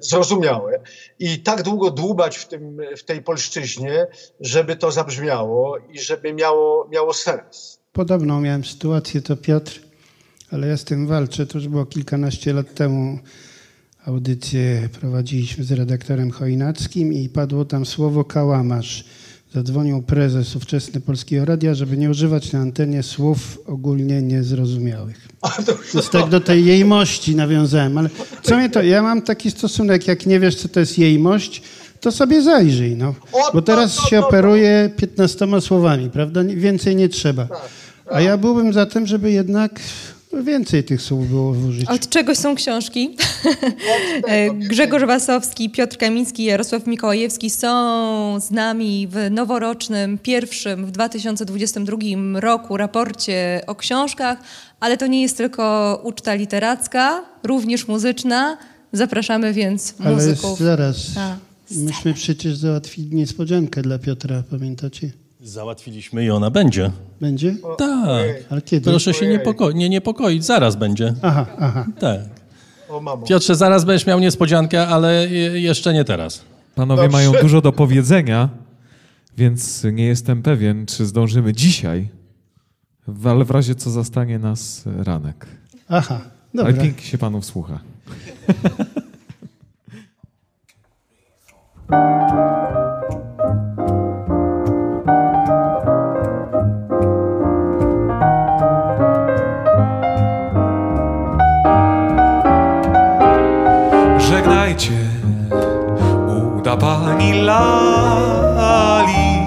zrozumiałe. 0.00 0.80
i 1.18 1.42
tak 1.42 1.62
długo 1.62 1.90
dłubać 1.90 2.36
w, 2.36 2.48
tym, 2.48 2.78
w 2.96 3.04
tej 3.04 3.22
polszczyźnie, 3.22 4.06
żeby 4.40 4.76
to 4.76 4.90
zabrzmiało 4.90 5.78
i 5.78 5.98
żeby 5.98 6.34
miało, 6.34 6.88
miało 6.88 7.14
sens. 7.14 7.80
Podobną 7.92 8.40
miałem 8.40 8.64
sytuację, 8.64 9.22
to 9.22 9.36
Piotr, 9.36 9.87
ale 10.50 10.66
ja 10.66 10.76
z 10.76 10.84
tym 10.84 11.06
walczę. 11.06 11.46
To 11.46 11.58
już 11.58 11.68
było 11.68 11.86
kilkanaście 11.86 12.52
lat 12.52 12.74
temu. 12.74 13.18
Audycję 14.06 14.88
prowadziliśmy 15.00 15.64
z 15.64 15.72
redaktorem 15.72 16.30
Chojnackim 16.30 17.12
i 17.12 17.28
padło 17.28 17.64
tam 17.64 17.86
słowo 17.86 18.24
kałamarz. 18.24 19.04
Zadzwonił 19.54 20.02
prezes 20.02 20.56
ówczesny 20.56 21.00
Polskiego 21.00 21.44
Radia, 21.44 21.74
żeby 21.74 21.96
nie 21.96 22.10
używać 22.10 22.52
na 22.52 22.58
antenie 22.58 23.02
słów 23.02 23.58
ogólnie 23.66 24.22
niezrozumiałych. 24.22 25.28
Więc 25.94 26.10
tak 26.10 26.28
do 26.28 26.40
tej 26.40 26.64
jejmości 26.64 27.36
nawiązałem. 27.36 27.98
Ale 27.98 28.10
co 28.42 28.56
mnie 28.56 28.70
to... 28.70 28.82
Ja 28.82 29.02
mam 29.02 29.22
taki 29.22 29.50
stosunek, 29.50 30.08
jak 30.08 30.26
nie 30.26 30.40
wiesz, 30.40 30.56
co 30.56 30.68
to 30.68 30.80
jest 30.80 30.98
jejmość, 30.98 31.62
to 32.00 32.12
sobie 32.12 32.42
zajrzyj, 32.42 32.96
no. 32.96 33.14
Bo 33.54 33.62
teraz 33.62 34.08
się 34.08 34.26
operuje 34.26 34.90
15 34.96 35.46
słowami, 35.60 36.10
prawda? 36.10 36.44
Więcej 36.44 36.96
nie 36.96 37.08
trzeba. 37.08 37.48
A 38.10 38.20
ja 38.20 38.36
byłbym 38.36 38.72
za 38.72 38.86
tym, 38.86 39.06
żeby 39.06 39.30
jednak 39.30 39.80
więcej 40.32 40.84
tych 40.84 41.02
słów 41.02 41.28
było 41.28 41.52
w 41.52 41.64
użyciu. 41.66 41.92
Od 41.92 42.08
czegoś 42.08 42.38
są 42.38 42.54
książki. 42.54 43.10
E, 44.28 44.54
Grzegorz 44.54 45.04
Wasowski, 45.04 45.70
Piotr 45.70 45.96
Kamiński, 45.96 46.44
Jarosław 46.44 46.86
Mikołajewski 46.86 47.50
są 47.50 48.40
z 48.40 48.50
nami 48.50 49.08
w 49.10 49.30
noworocznym, 49.30 50.18
pierwszym 50.18 50.86
w 50.86 50.90
2022 50.90 51.96
roku 52.40 52.76
raporcie 52.76 53.60
o 53.66 53.74
książkach, 53.74 54.38
ale 54.80 54.96
to 54.96 55.06
nie 55.06 55.22
jest 55.22 55.36
tylko 55.36 56.00
uczta 56.04 56.34
literacka, 56.34 57.24
również 57.42 57.88
muzyczna. 57.88 58.58
Zapraszamy 58.92 59.52
więc 59.52 59.94
Ale 60.00 60.14
muzyków. 60.14 60.58
zaraz, 60.58 60.96
A, 61.16 61.36
myśmy 61.70 62.14
przecież 62.14 62.56
załatwili 62.56 63.16
niespodziankę 63.16 63.82
dla 63.82 63.98
Piotra, 63.98 64.42
pamiętacie? 64.50 65.10
Załatwiliśmy 65.40 66.24
i 66.24 66.30
ona 66.30 66.50
będzie. 66.50 66.90
Będzie? 67.20 67.56
Tak. 67.78 68.26
Ale 68.50 68.62
kiedy? 68.62 68.90
Proszę 68.90 69.14
się 69.14 69.26
niepoko- 69.26 69.74
nie 69.74 69.88
niepokoić, 69.88 70.44
zaraz 70.44 70.76
będzie. 70.76 71.14
Aha, 71.22 71.46
aha. 71.58 71.86
Tak. 72.00 72.20
O 72.88 73.00
mamo. 73.00 73.26
Piotrze, 73.26 73.54
zaraz 73.56 73.84
będziesz 73.84 74.06
miał 74.06 74.20
niespodziankę, 74.20 74.86
ale 74.88 75.28
je- 75.28 75.60
jeszcze 75.60 75.92
nie 75.94 76.04
teraz. 76.04 76.40
Panowie 76.74 77.02
Dobrze. 77.02 77.16
mają 77.16 77.32
dużo 77.42 77.60
do 77.60 77.72
powiedzenia, 77.72 78.48
więc 79.36 79.84
nie 79.92 80.04
jestem 80.06 80.42
pewien, 80.42 80.86
czy 80.86 81.06
zdążymy 81.06 81.52
dzisiaj, 81.52 82.08
ale 83.24 83.44
w 83.44 83.50
razie 83.50 83.74
co 83.74 83.90
zastanie 83.90 84.38
nas 84.38 84.84
ranek. 85.04 85.46
Aha, 85.88 86.20
Ale 86.54 86.64
dobra. 86.72 86.82
pięknie 86.82 87.04
się 87.06 87.18
panów 87.18 87.44
słucha. 87.44 87.80
lali. 107.48 109.38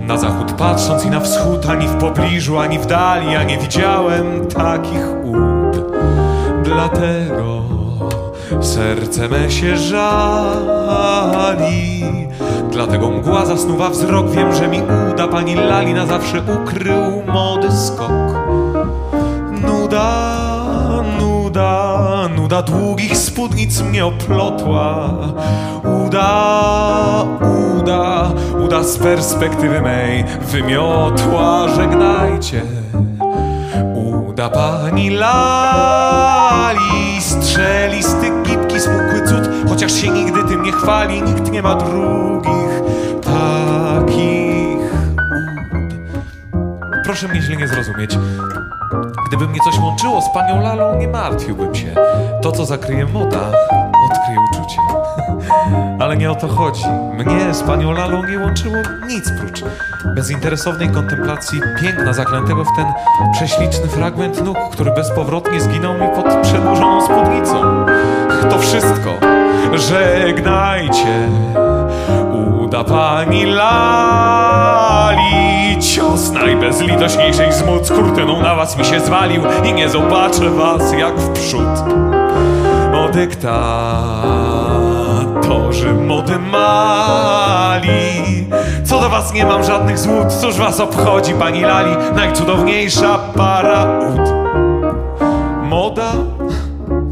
Na 0.00 0.18
zachód 0.18 0.52
patrząc 0.52 1.04
i 1.04 1.10
na 1.10 1.20
wschód, 1.20 1.66
ani 1.68 1.88
w 1.88 1.94
pobliżu, 1.94 2.58
ani 2.58 2.78
w 2.78 2.86
dali, 2.86 3.32
ja 3.32 3.42
nie 3.42 3.58
widziałem 3.58 4.46
takich 4.46 5.06
ud. 5.24 5.92
Dlatego 6.62 7.62
serce 8.60 9.28
me 9.28 9.50
się 9.50 9.76
żali. 9.76 10.38
Dlatego 12.70 13.10
mgła 13.10 13.46
zasnuwa 13.46 13.90
wzrok, 13.90 14.30
wiem, 14.30 14.54
że 14.54 14.68
mi 14.68 14.82
uda 15.12 15.28
pani 15.28 15.54
lali 15.54 15.94
na 15.94 16.06
zawsze 16.06 16.42
ukrył 16.62 17.22
młody 17.32 17.72
skok. 17.72 18.47
Nuda 22.58 22.62
długich 22.62 23.16
spódnic 23.16 23.80
mnie 23.80 24.06
oplotła. 24.06 25.10
Uda, 26.06 27.24
uda, 27.78 28.30
uda 28.64 28.82
z 28.82 28.98
perspektywy 28.98 29.80
mej 29.80 30.24
wymiotła. 30.40 31.68
Żegnajcie, 31.68 32.62
uda 33.94 34.48
pani 34.48 35.10
lali. 35.10 36.78
Strzelisty, 37.20 38.30
gibki, 38.42 38.80
smukły 38.80 39.22
cud, 39.28 39.48
chociaż 39.68 39.92
się 39.92 40.08
nigdy 40.08 40.44
tym 40.44 40.62
nie 40.62 40.72
chwali, 40.72 41.22
nikt 41.22 41.50
nie 41.50 41.62
ma 41.62 41.74
drugich 41.74 42.82
takich 43.24 44.92
ud. 45.16 45.94
Proszę 47.04 47.28
mnie 47.28 47.42
źle 47.42 47.56
nie 47.56 47.68
zrozumieć. 47.68 48.18
Gdyby 49.28 49.48
mnie 49.48 49.60
coś 49.60 49.78
łączyło 49.78 50.22
z 50.22 50.32
panią 50.32 50.62
Lalą, 50.62 50.98
nie 50.98 51.08
martwiłbym 51.08 51.74
się. 51.74 51.94
To, 52.42 52.52
co 52.52 52.64
zakryje 52.64 53.06
moda, 53.06 53.50
odkryje 54.10 54.38
uczucie. 54.50 54.78
Ale 56.02 56.16
nie 56.16 56.30
o 56.30 56.34
to 56.34 56.48
chodzi. 56.48 56.84
Mnie 57.14 57.54
z 57.54 57.62
panią 57.62 57.92
Lalą 57.92 58.26
nie 58.26 58.38
łączyło 58.38 58.76
nic 59.08 59.30
prócz 59.40 59.64
bezinteresownej 60.14 60.88
kontemplacji 60.88 61.60
piękna 61.80 62.12
zaklętego 62.12 62.64
w 62.64 62.76
ten 62.76 62.86
prześliczny 63.32 63.88
fragment 63.88 64.44
nóg, 64.44 64.58
który 64.72 64.90
bezpowrotnie 64.90 65.60
zginął 65.60 65.94
mi 65.94 66.08
pod 66.14 66.42
przedłużoną 66.42 67.00
spódnicą. 67.04 67.86
To 68.50 68.58
wszystko. 68.58 69.10
Żegnajcie, 69.74 71.28
uda 72.68 72.84
pani 72.84 73.46
lali. 73.46 74.58
Cios 75.80 76.32
najbezlitośniejszej 76.32 77.52
z 77.52 77.62
móc 77.62 77.90
kurtyną 77.90 78.42
na 78.42 78.54
was 78.54 78.78
mi 78.78 78.84
się 78.84 79.00
zwalił 79.00 79.42
I 79.64 79.72
nie 79.72 79.88
zobaczę 79.88 80.50
was 80.50 80.92
jak 80.92 81.18
w 81.18 81.32
przód. 81.32 81.84
O 82.94 83.08
dyktatorzy 83.08 83.54
mody 85.94 86.38
mali. 86.38 87.88
Co 88.84 89.00
do 89.00 89.08
was 89.08 89.32
nie 89.34 89.46
mam 89.46 89.64
żadnych 89.64 89.98
złód. 89.98 90.32
Cóż 90.40 90.56
was 90.56 90.80
obchodzi 90.80 91.34
pani 91.34 91.62
lali? 91.62 91.96
Najcudowniejsza 92.14 93.18
para 93.36 93.84
ud. 93.84 94.20
Moda, 95.62 96.12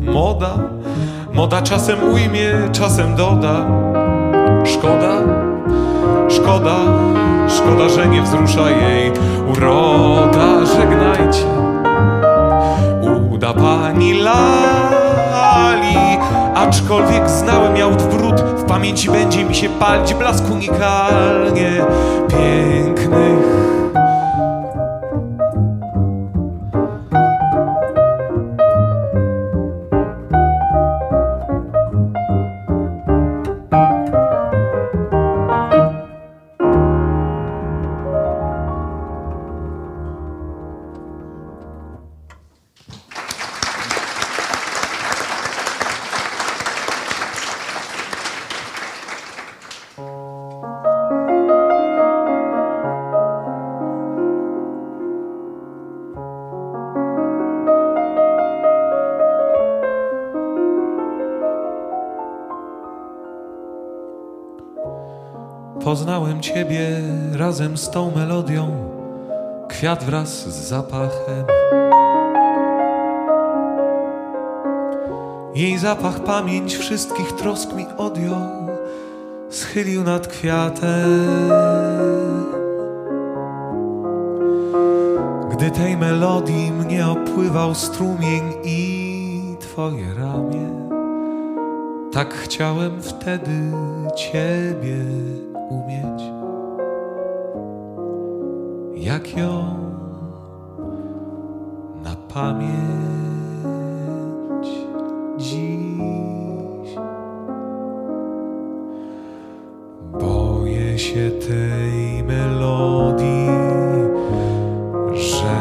moda, 0.01 0.51
moda 1.33 1.63
czasem 1.63 2.13
ujmie, 2.13 2.53
czasem 2.73 3.17
doda. 3.17 3.67
Szkoda, 4.65 5.36
szkoda, 6.47 6.77
szkoda, 7.49 7.89
że 7.89 8.09
nie 8.09 8.23
wzrusza 8.23 8.71
jej 8.71 9.13
uroda. 9.49 10.67
Żegnajcie, 10.67 11.47
uda 13.31 13.55
pani 13.55 14.15
lali. 14.15 15.97
Aczkolwiek 16.55 17.31
znałem 17.31 17.99
w 17.99 18.17
brud, 18.17 18.41
w 18.41 18.65
pamięci 18.65 19.11
będzie 19.11 19.45
mi 19.45 19.55
się 19.55 19.69
palić 19.69 20.15
blask 20.15 20.51
unikalnie 20.51 21.85
pięknych. 22.29 23.47
Ciebie 66.41 66.89
razem 67.33 67.77
z 67.77 67.91
tą 67.91 68.11
melodią, 68.17 68.89
kwiat 69.69 70.05
wraz 70.05 70.29
z 70.29 70.69
zapachem. 70.69 71.47
Jej 75.55 75.79
zapach 75.79 76.21
pamięć 76.21 76.77
wszystkich 76.77 77.33
trosk 77.33 77.73
mi 77.73 77.87
odjął, 77.97 78.69
schylił 79.51 80.05
nad 80.05 80.27
kwiatem. 80.27 81.31
Gdy 85.53 85.71
tej 85.71 85.97
melodii 85.97 86.73
mnie 86.73 87.07
opływał 87.07 87.75
strumień 87.75 88.43
i 88.65 89.57
Twoje 89.61 90.15
ramię 90.19 90.71
Tak 92.13 92.35
chciałem 92.35 93.03
wtedy 93.03 93.73
Ciebie 94.17 94.97
umieć, 95.69 96.23
jak 98.95 99.37
ją 99.37 99.65
na 102.05 102.17
pamięć 102.35 102.77
dziś. 105.39 106.97
Boję 110.13 110.99
się 110.99 111.31
tej 111.31 112.23
melodii, 112.23 113.49
że 115.15 115.57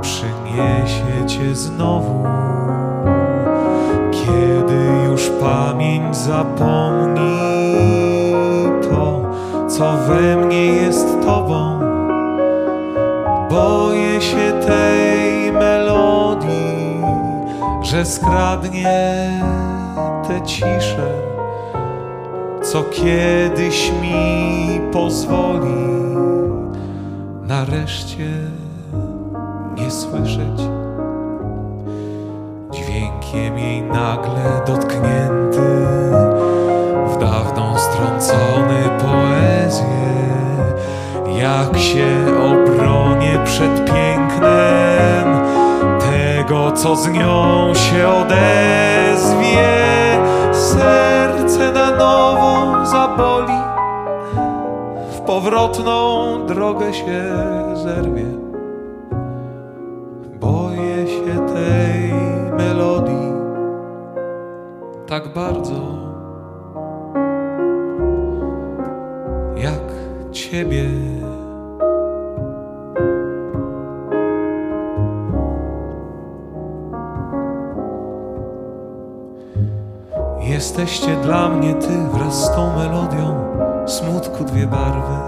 przyniesie 0.00 1.26
Cię 1.26 1.54
znowu 1.54 2.24
kiedy 4.10 4.78
już 5.10 5.30
pamięć 5.40 6.16
zapomni 6.16 6.87
we 10.08 10.36
mnie 10.36 10.66
jest 10.66 11.06
Tobą. 11.26 11.80
Boję 13.50 14.20
się 14.20 14.52
tej 14.66 15.52
melodii, 15.52 17.02
że 17.82 18.04
skradnie 18.04 19.30
tę 20.28 20.42
ciszę, 20.46 21.12
co 22.62 22.82
kiedyś 22.82 23.92
mi 24.02 24.80
pozwoli 24.92 25.88
nareszcie 27.42 28.30
nie 29.76 29.90
słyszeć 29.90 30.60
dźwiękiem 32.70 33.58
jej 33.58 33.82
nagle 33.82 34.62
dotknięty 34.66 35.37
co 46.82 46.96
z 46.96 47.08
nią 47.08 47.74
się 47.74 48.08
odezwie, 48.08 49.68
serce 50.52 51.72
na 51.72 51.90
nowo 51.90 52.86
zaboli, 52.86 53.58
w 55.12 55.20
powrotną 55.20 56.46
drogę 56.46 56.94
się 56.94 57.24
zerwie. 57.74 58.26
Boję 60.40 61.06
się 61.06 61.46
tej 61.54 62.14
melodii 62.58 63.32
tak 65.06 65.28
bardzo, 65.34 65.80
jak 69.56 69.88
Ciebie. 70.32 70.97
Jesteście 80.78 81.16
dla 81.16 81.48
mnie 81.48 81.74
Ty 81.74 81.88
wraz 82.12 82.44
z 82.44 82.54
tą 82.54 82.76
melodią, 82.76 83.34
smutku 83.86 84.44
dwie 84.44 84.66
barwy. 84.66 85.18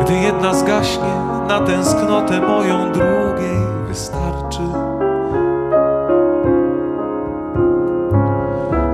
Gdy 0.00 0.14
jedna 0.14 0.54
zgaśnie, 0.54 1.14
na 1.48 1.60
tęsknotę 1.60 2.40
moją 2.40 2.92
drugiej 2.92 3.58
wystarczy. 3.88 4.62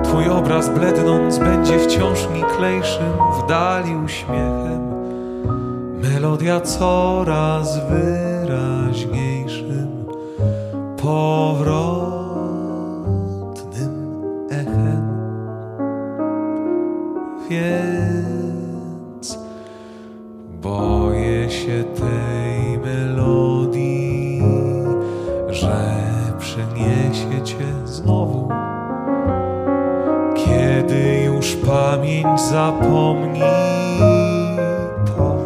Twój 0.04 0.28
obraz 0.28 0.68
blednąc 0.68 1.38
będzie 1.38 1.78
wciąż 1.78 2.28
miklejszym 2.34 3.12
w 3.38 3.46
dali 3.48 3.96
uśmiechem. 4.04 4.92
Melodia 6.02 6.60
coraz 6.60 7.80
wyraźniejszym, 7.88 10.06
powrotnym 11.02 11.95
Kiedy 30.66 31.22
już 31.24 31.56
pamięć 31.56 32.40
zapomni 32.40 33.40
to, 35.06 35.36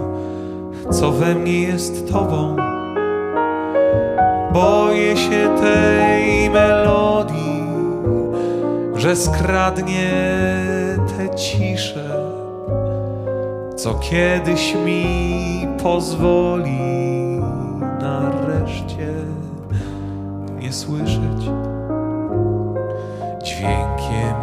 co 0.90 1.12
we 1.12 1.34
mnie 1.34 1.60
jest 1.60 2.12
Tobą. 2.12 2.56
Boję 4.52 5.16
się 5.16 5.48
tej 5.60 6.51
melodii, 6.51 7.64
że 8.97 9.16
skradnie 9.16 10.10
tę 11.16 11.36
ciszę, 11.36 12.32
co 13.76 13.94
kiedyś 13.94 14.74
mi 14.74 15.68
pozwoli 15.82 16.80
nareszcie 18.01 19.14
nie 20.60 20.72
słyszeć. 20.72 21.60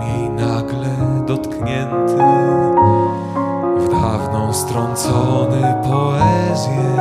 Jej 0.02 0.30
nagle 0.30 0.90
dotknięty 1.26 2.24
w 3.78 3.90
dawną 3.92 4.54
strącony 4.54 5.76
poezję. 5.84 6.98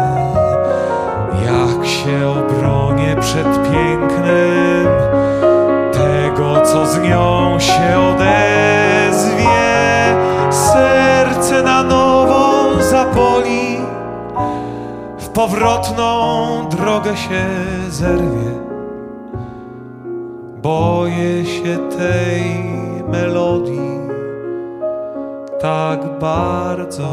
Jak 1.44 1.86
się 1.86 2.28
obronię 2.28 3.16
przed 3.20 3.46
pięknem 3.72 4.86
tego, 5.92 6.60
co 6.60 6.86
z 6.86 6.98
nią 6.98 7.60
się 7.60 7.98
odezwie, 7.98 9.46
serce 10.50 11.62
na 11.62 11.82
nowo 11.82 12.82
zaboli, 12.82 13.78
w 15.18 15.28
powrotną 15.28 16.68
drogę 16.68 17.16
się 17.16 17.44
zerwie. 17.90 18.66
Boję 20.62 21.46
się 21.46 21.78
tej 21.98 22.75
melodii 23.08 24.00
tak 25.60 26.18
bardzo, 26.20 27.08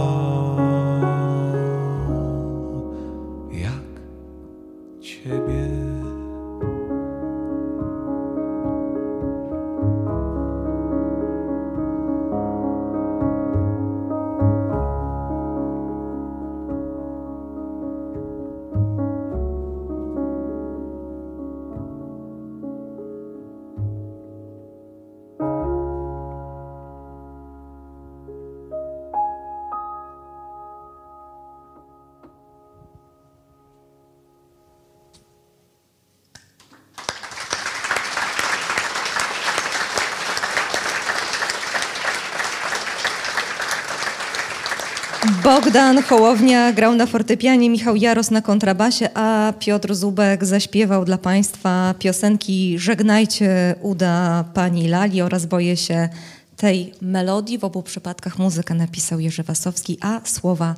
Bogdan 45.74 46.04
Hołownia 46.04 46.74
grał 46.74 46.95
na 46.95 47.06
fortepianie, 47.06 47.70
Michał 47.70 47.95
Jaros 47.95 48.32
na 48.32 48.41
kontrabasie, 48.41 49.10
a 49.14 49.54
Piotr 49.60 49.95
Zubek 49.95 50.45
zaśpiewał 50.45 51.06
dla 51.06 51.18
Państwa 51.18 51.95
piosenki 52.00 52.80
Żegnajcie 52.80 53.76
uda 53.82 54.44
Pani 54.54 54.88
Lali 54.88 55.22
oraz 55.22 55.45
Boję 55.45 55.78
się 55.78 56.10
tej 56.58 56.94
melodii. 57.02 57.58
W 57.58 57.64
obu 57.64 57.84
przypadkach 57.84 58.40
muzykę 58.40 58.74
napisał 58.74 59.20
Jerzy 59.20 59.44
Wasowski, 59.44 59.98
a 60.02 60.22
słowa 60.24 60.76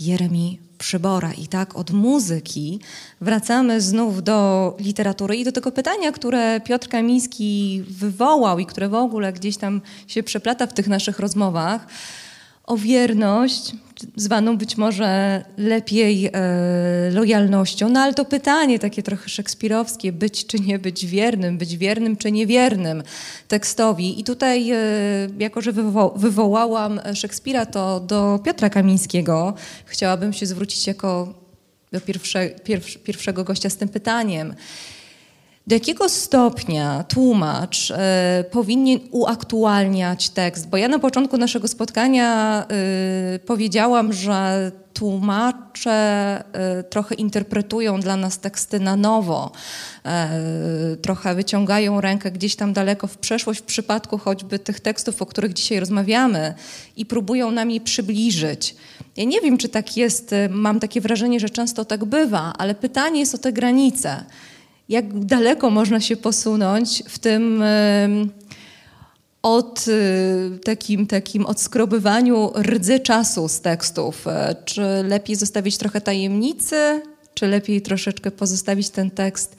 Jeremi 0.00 0.58
Przybora. 0.78 1.32
I 1.32 1.46
tak 1.46 1.76
od 1.76 1.90
muzyki 1.90 2.80
wracamy 3.20 3.80
znów 3.80 4.22
do 4.22 4.76
literatury 4.80 5.36
i 5.36 5.44
do 5.44 5.52
tego 5.52 5.72
pytania, 5.72 6.12
które 6.12 6.60
Piotr 6.60 6.88
Kamiński 6.88 7.82
wywołał 7.90 8.58
i 8.58 8.66
które 8.66 8.88
w 8.88 8.94
ogóle 8.94 9.32
gdzieś 9.32 9.56
tam 9.56 9.80
się 10.06 10.22
przeplata 10.22 10.66
w 10.66 10.74
tych 10.74 10.88
naszych 10.88 11.18
rozmowach 11.18 11.86
o 12.64 12.76
wierność, 12.76 13.72
zwaną 14.16 14.58
być 14.58 14.76
może 14.76 15.44
lepiej 15.56 16.26
e, 16.26 16.30
lojalnością. 17.10 17.88
No 17.88 18.00
ale 18.00 18.14
to 18.14 18.24
pytanie 18.24 18.78
takie 18.78 19.02
trochę 19.02 19.28
szekspirowskie, 19.28 20.12
być 20.12 20.46
czy 20.46 20.58
nie 20.58 20.78
być 20.78 21.06
wiernym, 21.06 21.58
być 21.58 21.76
wiernym 21.76 22.16
czy 22.16 22.32
niewiernym 22.32 23.02
tekstowi. 23.48 24.20
I 24.20 24.24
tutaj, 24.24 24.70
e, 24.70 24.76
jako 25.38 25.60
że 25.60 25.72
wywo 25.72 26.14
wywołałam 26.16 27.00
Szekspira, 27.14 27.66
to 27.66 28.00
do 28.00 28.40
Piotra 28.44 28.70
Kamińskiego 28.70 29.54
chciałabym 29.86 30.32
się 30.32 30.46
zwrócić 30.46 30.86
jako 30.86 31.34
do 31.92 32.00
pierwsze, 32.00 32.50
pierw, 32.50 32.98
pierwszego 33.02 33.44
gościa 33.44 33.70
z 33.70 33.76
tym 33.76 33.88
pytaniem. 33.88 34.54
Do 35.66 35.74
jakiego 35.74 36.08
stopnia 36.08 37.04
tłumacz 37.08 37.90
y, 37.90 37.94
powinien 38.50 39.00
uaktualniać 39.10 40.30
tekst? 40.30 40.68
Bo 40.68 40.76
ja 40.76 40.88
na 40.88 40.98
początku 40.98 41.38
naszego 41.38 41.68
spotkania 41.68 42.64
y, 43.34 43.38
powiedziałam, 43.38 44.12
że 44.12 44.72
tłumacze 44.94 46.44
y, 46.80 46.84
trochę 46.84 47.14
interpretują 47.14 48.00
dla 48.00 48.16
nas 48.16 48.38
teksty 48.38 48.80
na 48.80 48.96
nowo, 48.96 49.52
trochę 51.02 51.34
wyciągają 51.34 52.00
rękę 52.00 52.30
gdzieś 52.30 52.56
tam 52.56 52.72
daleko 52.72 53.06
w 53.06 53.18
przeszłość, 53.18 53.60
w 53.60 53.64
przypadku 53.64 54.18
choćby 54.18 54.58
tych 54.58 54.80
tekstów, 54.80 55.22
o 55.22 55.26
których 55.26 55.52
dzisiaj 55.52 55.80
rozmawiamy, 55.80 56.54
i 56.96 57.06
próbują 57.06 57.50
nam 57.50 57.70
je 57.70 57.80
przybliżyć. 57.80 58.76
Ja 59.16 59.24
nie 59.24 59.40
wiem, 59.40 59.58
czy 59.58 59.68
tak 59.68 59.96
jest, 59.96 60.34
mam 60.50 60.80
takie 60.80 61.00
wrażenie, 61.00 61.40
że 61.40 61.50
często 61.50 61.84
tak 61.84 62.04
bywa, 62.04 62.52
ale 62.58 62.74
pytanie 62.74 63.20
jest 63.20 63.34
o 63.34 63.38
te 63.38 63.52
granice 63.52 64.24
jak 64.92 65.24
daleko 65.24 65.70
można 65.70 66.00
się 66.00 66.16
posunąć 66.16 67.02
w 67.08 67.18
tym 67.18 67.62
od 69.42 69.88
y, 69.88 70.58
takim, 70.64 71.06
takim 71.06 71.46
odskrobywaniu 71.46 72.52
rdzy 72.62 73.00
czasu 73.00 73.48
z 73.48 73.60
tekstów. 73.60 74.26
E, 74.26 74.56
czy 74.64 74.82
lepiej 75.04 75.36
zostawić 75.36 75.78
trochę 75.78 76.00
tajemnicy, 76.00 77.02
czy 77.34 77.46
lepiej 77.46 77.82
troszeczkę 77.82 78.30
pozostawić 78.30 78.90
ten 78.90 79.10
tekst 79.10 79.56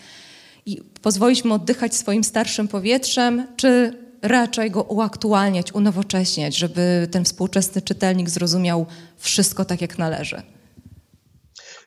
i 0.65 0.81
pozwolić 1.01 1.43
mu 1.43 1.53
oddychać 1.53 1.95
swoim 1.95 2.23
starszym 2.23 2.67
powietrzem, 2.67 3.47
czy 3.55 3.97
raczej 4.21 4.71
go 4.71 4.83
uaktualniać, 4.83 5.73
unowocześniać, 5.73 6.57
żeby 6.57 7.07
ten 7.11 7.25
współczesny 7.25 7.81
czytelnik 7.81 8.29
zrozumiał 8.29 8.85
wszystko 9.17 9.65
tak, 9.65 9.81
jak 9.81 9.97
należy? 9.97 10.41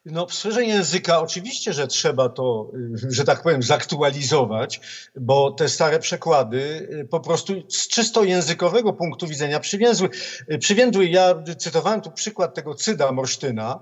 No, 0.08 0.26
sferze 0.30 0.64
języka 0.64 1.20
oczywiście, 1.20 1.72
że 1.72 1.86
trzeba 1.86 2.28
to, 2.28 2.70
y, 3.04 3.12
że 3.12 3.24
tak 3.24 3.42
powiem, 3.42 3.62
zaktualizować, 3.62 4.80
bo 5.16 5.50
te 5.50 5.68
stare 5.68 5.98
przekłady 5.98 6.88
y, 7.02 7.08
po 7.10 7.20
prostu 7.20 7.52
z 7.68 7.88
czysto 7.88 8.24
językowego 8.24 8.92
punktu 8.92 9.26
widzenia 9.26 9.60
przywięzły. 9.60 10.08
Y, 10.52 10.58
przywięzły. 10.58 11.06
Ja 11.06 11.34
cytowałem 11.58 12.00
tu 12.00 12.10
przykład 12.10 12.54
tego 12.54 12.74
Cyda 12.74 13.12
Morsztyna, 13.12 13.80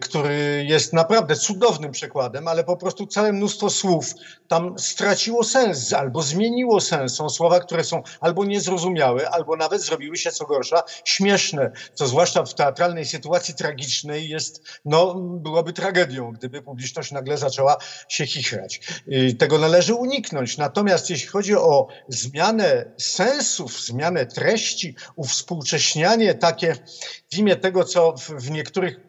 który 0.00 0.64
jest 0.68 0.92
naprawdę 0.92 1.36
cudownym 1.36 1.92
przekładem, 1.92 2.48
ale 2.48 2.64
po 2.64 2.76
prostu 2.76 3.06
całe 3.06 3.32
mnóstwo 3.32 3.70
słów 3.70 4.14
tam 4.48 4.78
straciło 4.78 5.44
sens 5.44 5.92
albo 5.92 6.22
zmieniło 6.22 6.80
sens. 6.80 7.14
Są 7.14 7.28
słowa, 7.28 7.60
które 7.60 7.84
są 7.84 8.02
albo 8.20 8.44
niezrozumiałe, 8.44 9.30
albo 9.30 9.56
nawet 9.56 9.82
zrobiły 9.82 10.16
się, 10.16 10.30
co 10.30 10.46
gorsza, 10.46 10.82
śmieszne, 11.04 11.70
co 11.94 12.06
zwłaszcza 12.06 12.44
w 12.44 12.54
teatralnej 12.54 13.04
sytuacji 13.04 13.54
tragicznej 13.54 14.28
jest, 14.28 14.62
no, 14.84 15.14
byłoby 15.52 15.72
tragedią, 15.72 16.32
gdyby 16.32 16.62
publiczność 16.62 17.12
nagle 17.12 17.38
zaczęła 17.38 17.76
się 18.08 18.26
chichrać. 18.26 18.80
Tego 19.38 19.58
należy 19.58 19.94
uniknąć. 19.94 20.58
Natomiast 20.58 21.10
jeśli 21.10 21.28
chodzi 21.28 21.54
o 21.56 21.88
zmianę 22.08 22.92
sensów, 22.98 23.80
zmianę 23.84 24.26
treści, 24.26 24.96
uwspółcześnianie 25.16 26.34
takie 26.34 26.74
w 27.32 27.38
imię 27.38 27.56
tego, 27.56 27.84
co 27.84 28.14
w, 28.38 28.50
niektórych 28.50 29.00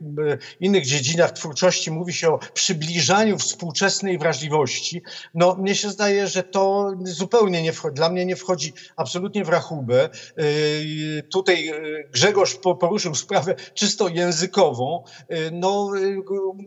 innych 0.59 0.85
dziedzinach 0.85 1.31
twórczości 1.31 1.91
mówi 1.91 2.13
się 2.13 2.29
o 2.29 2.39
przybliżaniu 2.53 3.37
współczesnej 3.37 4.17
wrażliwości, 4.17 5.01
no 5.33 5.55
mnie 5.55 5.75
się 5.75 5.89
zdaje, 5.89 6.27
że 6.27 6.43
to 6.43 6.91
zupełnie 7.03 7.61
nie 7.61 7.73
wchodzi, 7.73 7.95
dla 7.95 8.09
mnie 8.09 8.25
nie 8.25 8.35
wchodzi 8.35 8.73
absolutnie 8.95 9.45
w 9.45 9.49
rachubę. 9.49 10.09
Yy, 10.37 11.23
tutaj 11.23 11.65
yy, 11.65 12.09
Grzegorz 12.11 12.55
poruszył 12.79 13.15
sprawę 13.15 13.55
czysto 13.73 14.07
językową. 14.07 15.03
No, 15.51 15.91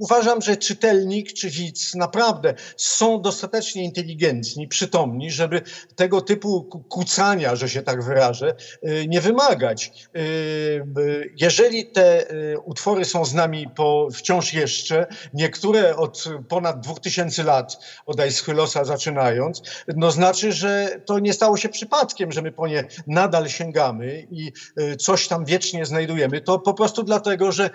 uważam, 0.01 0.43
że 0.43 0.57
czytelnik 0.57 1.33
czy 1.33 1.51
widz 1.51 1.95
naprawdę 1.95 2.55
są 2.77 3.23
dostatecznie 3.23 3.85
inteligentni, 3.85 4.69
przytomni, 4.69 5.31
żeby 5.31 5.63
tego 5.97 6.21
typu 6.21 6.65
kucania, 6.89 7.57
że 7.57 7.69
się 7.69 7.83
tak 7.83 8.05
wyrażę, 8.05 8.55
nie 9.09 9.21
wymagać. 9.21 9.93
Jeżeli 11.41 11.87
te 11.87 12.27
utwory 12.65 13.05
są 13.05 13.25
z 13.25 13.35
nami 13.35 13.69
po, 13.77 14.09
wciąż 14.15 14.53
jeszcze, 14.53 15.07
niektóre 15.35 15.97
od 15.97 16.25
ponad 16.49 16.81
dwóch 16.81 17.01
tysięcy 17.01 17.45
lat, 17.45 17.79
od 18.07 18.21
Aeschylosa 18.21 18.85
zaczynając, 18.85 19.63
no 19.97 20.11
znaczy, 20.11 20.53
że 20.53 21.01
to 21.05 21.19
nie 21.19 21.33
stało 21.33 21.57
się 21.57 21.69
przypadkiem, 21.69 22.33
że 22.33 22.43
my 22.43 22.53
po 22.53 22.67
nie 22.67 22.85
nadal 23.07 23.49
sięgamy 23.49 24.27
i 24.31 24.53
coś 24.99 25.29
tam 25.29 25.45
wiecznie 25.45 25.87
znajdujemy. 25.87 26.41
To 26.41 26.59
po 26.59 26.75
prostu 26.75 27.03
dlatego, 27.03 27.53
że 27.53 27.71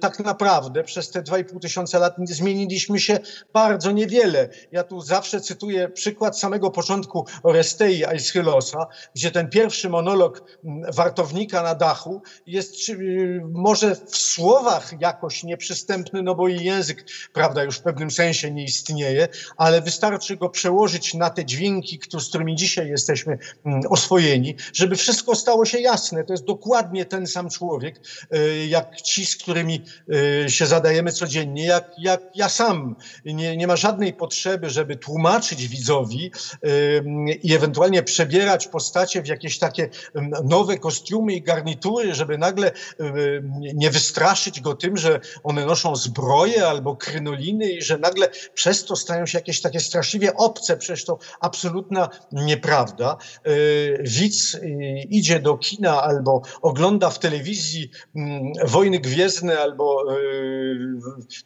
tak 0.00 0.18
naprawdę 0.18 0.84
przez 0.84 1.10
te 1.10 1.17
2,5 1.22 1.60
tysiąca 1.60 1.98
lat 1.98 2.14
zmieniliśmy 2.24 3.00
się 3.00 3.18
bardzo 3.52 3.90
niewiele. 3.90 4.48
Ja 4.72 4.84
tu 4.84 5.00
zawsze 5.00 5.40
cytuję 5.40 5.88
przykład 5.88 6.38
samego 6.38 6.70
początku 6.70 7.26
Orestei 7.42 8.04
Aeschylosa, 8.04 8.86
gdzie 9.14 9.30
ten 9.30 9.48
pierwszy 9.48 9.88
monolog 9.88 10.58
mm, 10.64 10.92
wartownika 10.92 11.62
na 11.62 11.74
dachu 11.74 12.22
jest 12.46 12.88
y, 12.88 13.40
może 13.52 13.94
w 13.94 14.16
słowach 14.16 14.92
jakoś 15.00 15.44
nieprzystępny, 15.44 16.22
no 16.22 16.34
bo 16.34 16.48
i 16.48 16.64
język, 16.64 17.04
prawda, 17.32 17.64
już 17.64 17.76
w 17.76 17.82
pewnym 17.82 18.10
sensie 18.10 18.50
nie 18.50 18.64
istnieje, 18.64 19.28
ale 19.56 19.82
wystarczy 19.82 20.36
go 20.36 20.48
przełożyć 20.48 21.14
na 21.14 21.30
te 21.30 21.44
dźwięki, 21.44 22.00
z 22.18 22.28
którymi 22.28 22.56
dzisiaj 22.56 22.88
jesteśmy 22.88 23.38
mm, 23.64 23.80
oswojeni, 23.90 24.56
żeby 24.72 24.96
wszystko 24.96 25.34
stało 25.34 25.64
się 25.64 25.80
jasne. 25.80 26.24
To 26.24 26.32
jest 26.32 26.44
dokładnie 26.44 27.04
ten 27.04 27.26
sam 27.26 27.50
człowiek, 27.50 28.00
y, 28.34 28.66
jak 28.66 29.02
ci, 29.02 29.26
z 29.26 29.36
którymi 29.36 29.84
y, 30.44 30.50
się 30.50 30.66
zadajemy 30.98 31.12
codziennie, 31.12 31.66
jak, 31.66 31.90
jak 31.98 32.20
ja 32.34 32.48
sam. 32.48 32.96
Nie, 33.24 33.56
nie 33.56 33.66
ma 33.66 33.76
żadnej 33.76 34.12
potrzeby, 34.12 34.70
żeby 34.70 34.96
tłumaczyć 34.96 35.68
widzowi 35.68 36.30
i 37.42 37.54
ewentualnie 37.54 38.02
przebierać 38.02 38.66
postacie 38.66 39.22
w 39.22 39.26
jakieś 39.26 39.58
takie 39.58 39.88
nowe 40.44 40.78
kostiumy 40.78 41.32
i 41.32 41.42
garnitury, 41.42 42.14
żeby 42.14 42.38
nagle 42.38 42.72
nie 43.74 43.90
wystraszyć 43.90 44.60
go 44.60 44.74
tym, 44.74 44.96
że 44.96 45.20
one 45.42 45.66
noszą 45.66 45.96
zbroje 45.96 46.66
albo 46.66 46.96
krynoliny 46.96 47.70
i 47.70 47.82
że 47.82 47.98
nagle 47.98 48.28
przez 48.54 48.84
to 48.84 48.96
stają 48.96 49.26
się 49.26 49.38
jakieś 49.38 49.60
takie 49.60 49.80
straszliwie 49.80 50.34
obce. 50.34 50.76
Przecież 50.76 51.04
to 51.04 51.18
absolutna 51.40 52.08
nieprawda. 52.32 53.16
Y, 53.46 54.02
widz 54.06 54.54
y, 54.54 54.60
idzie 55.10 55.40
do 55.40 55.58
kina 55.58 56.02
albo 56.02 56.42
ogląda 56.62 57.10
w 57.10 57.18
telewizji 57.18 57.90
Wojny 58.64 58.98
Gwiezdne 58.98 59.58
albo 59.58 60.16
y, 60.16 60.87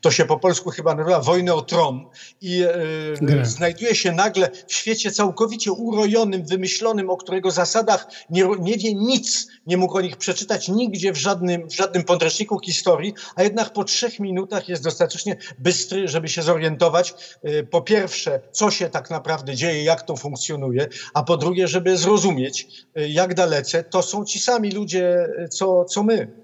to 0.00 0.10
się 0.10 0.24
po 0.24 0.38
polsku 0.38 0.70
chyba 0.70 0.94
nazywa 0.94 1.20
Wojny 1.20 1.54
o 1.54 1.62
Tron 1.62 2.06
i 2.40 2.62
e, 2.62 3.46
znajduje 3.46 3.94
się 3.94 4.12
nagle 4.12 4.50
w 4.66 4.74
świecie 4.74 5.10
całkowicie 5.10 5.72
urojonym, 5.72 6.46
wymyślonym, 6.46 7.10
o 7.10 7.16
którego 7.16 7.50
zasadach 7.50 8.06
nie, 8.30 8.44
nie 8.60 8.76
wie 8.76 8.94
nic, 8.94 9.48
nie 9.66 9.76
mógł 9.76 9.96
o 9.96 10.00
nich 10.00 10.16
przeczytać 10.16 10.68
nigdzie 10.68 11.12
w 11.12 11.16
żadnym, 11.16 11.68
w 11.68 11.74
żadnym 11.74 12.04
podręczniku 12.04 12.60
historii, 12.60 13.14
a 13.34 13.42
jednak 13.42 13.72
po 13.72 13.84
trzech 13.84 14.20
minutach 14.20 14.68
jest 14.68 14.82
dostatecznie 14.82 15.36
bystry, 15.58 16.08
żeby 16.08 16.28
się 16.28 16.42
zorientować, 16.42 17.14
e, 17.42 17.62
po 17.62 17.82
pierwsze, 17.82 18.40
co 18.52 18.70
się 18.70 18.88
tak 18.88 19.10
naprawdę 19.10 19.54
dzieje, 19.54 19.84
jak 19.84 20.02
to 20.02 20.16
funkcjonuje, 20.16 20.88
a 21.14 21.22
po 21.22 21.36
drugie, 21.36 21.68
żeby 21.68 21.96
zrozumieć, 21.96 22.68
e, 22.94 23.08
jak 23.08 23.34
dalece 23.34 23.84
to 23.84 24.02
są 24.02 24.24
ci 24.24 24.38
sami 24.38 24.70
ludzie, 24.70 25.28
co, 25.50 25.84
co 25.84 26.02
my. 26.02 26.41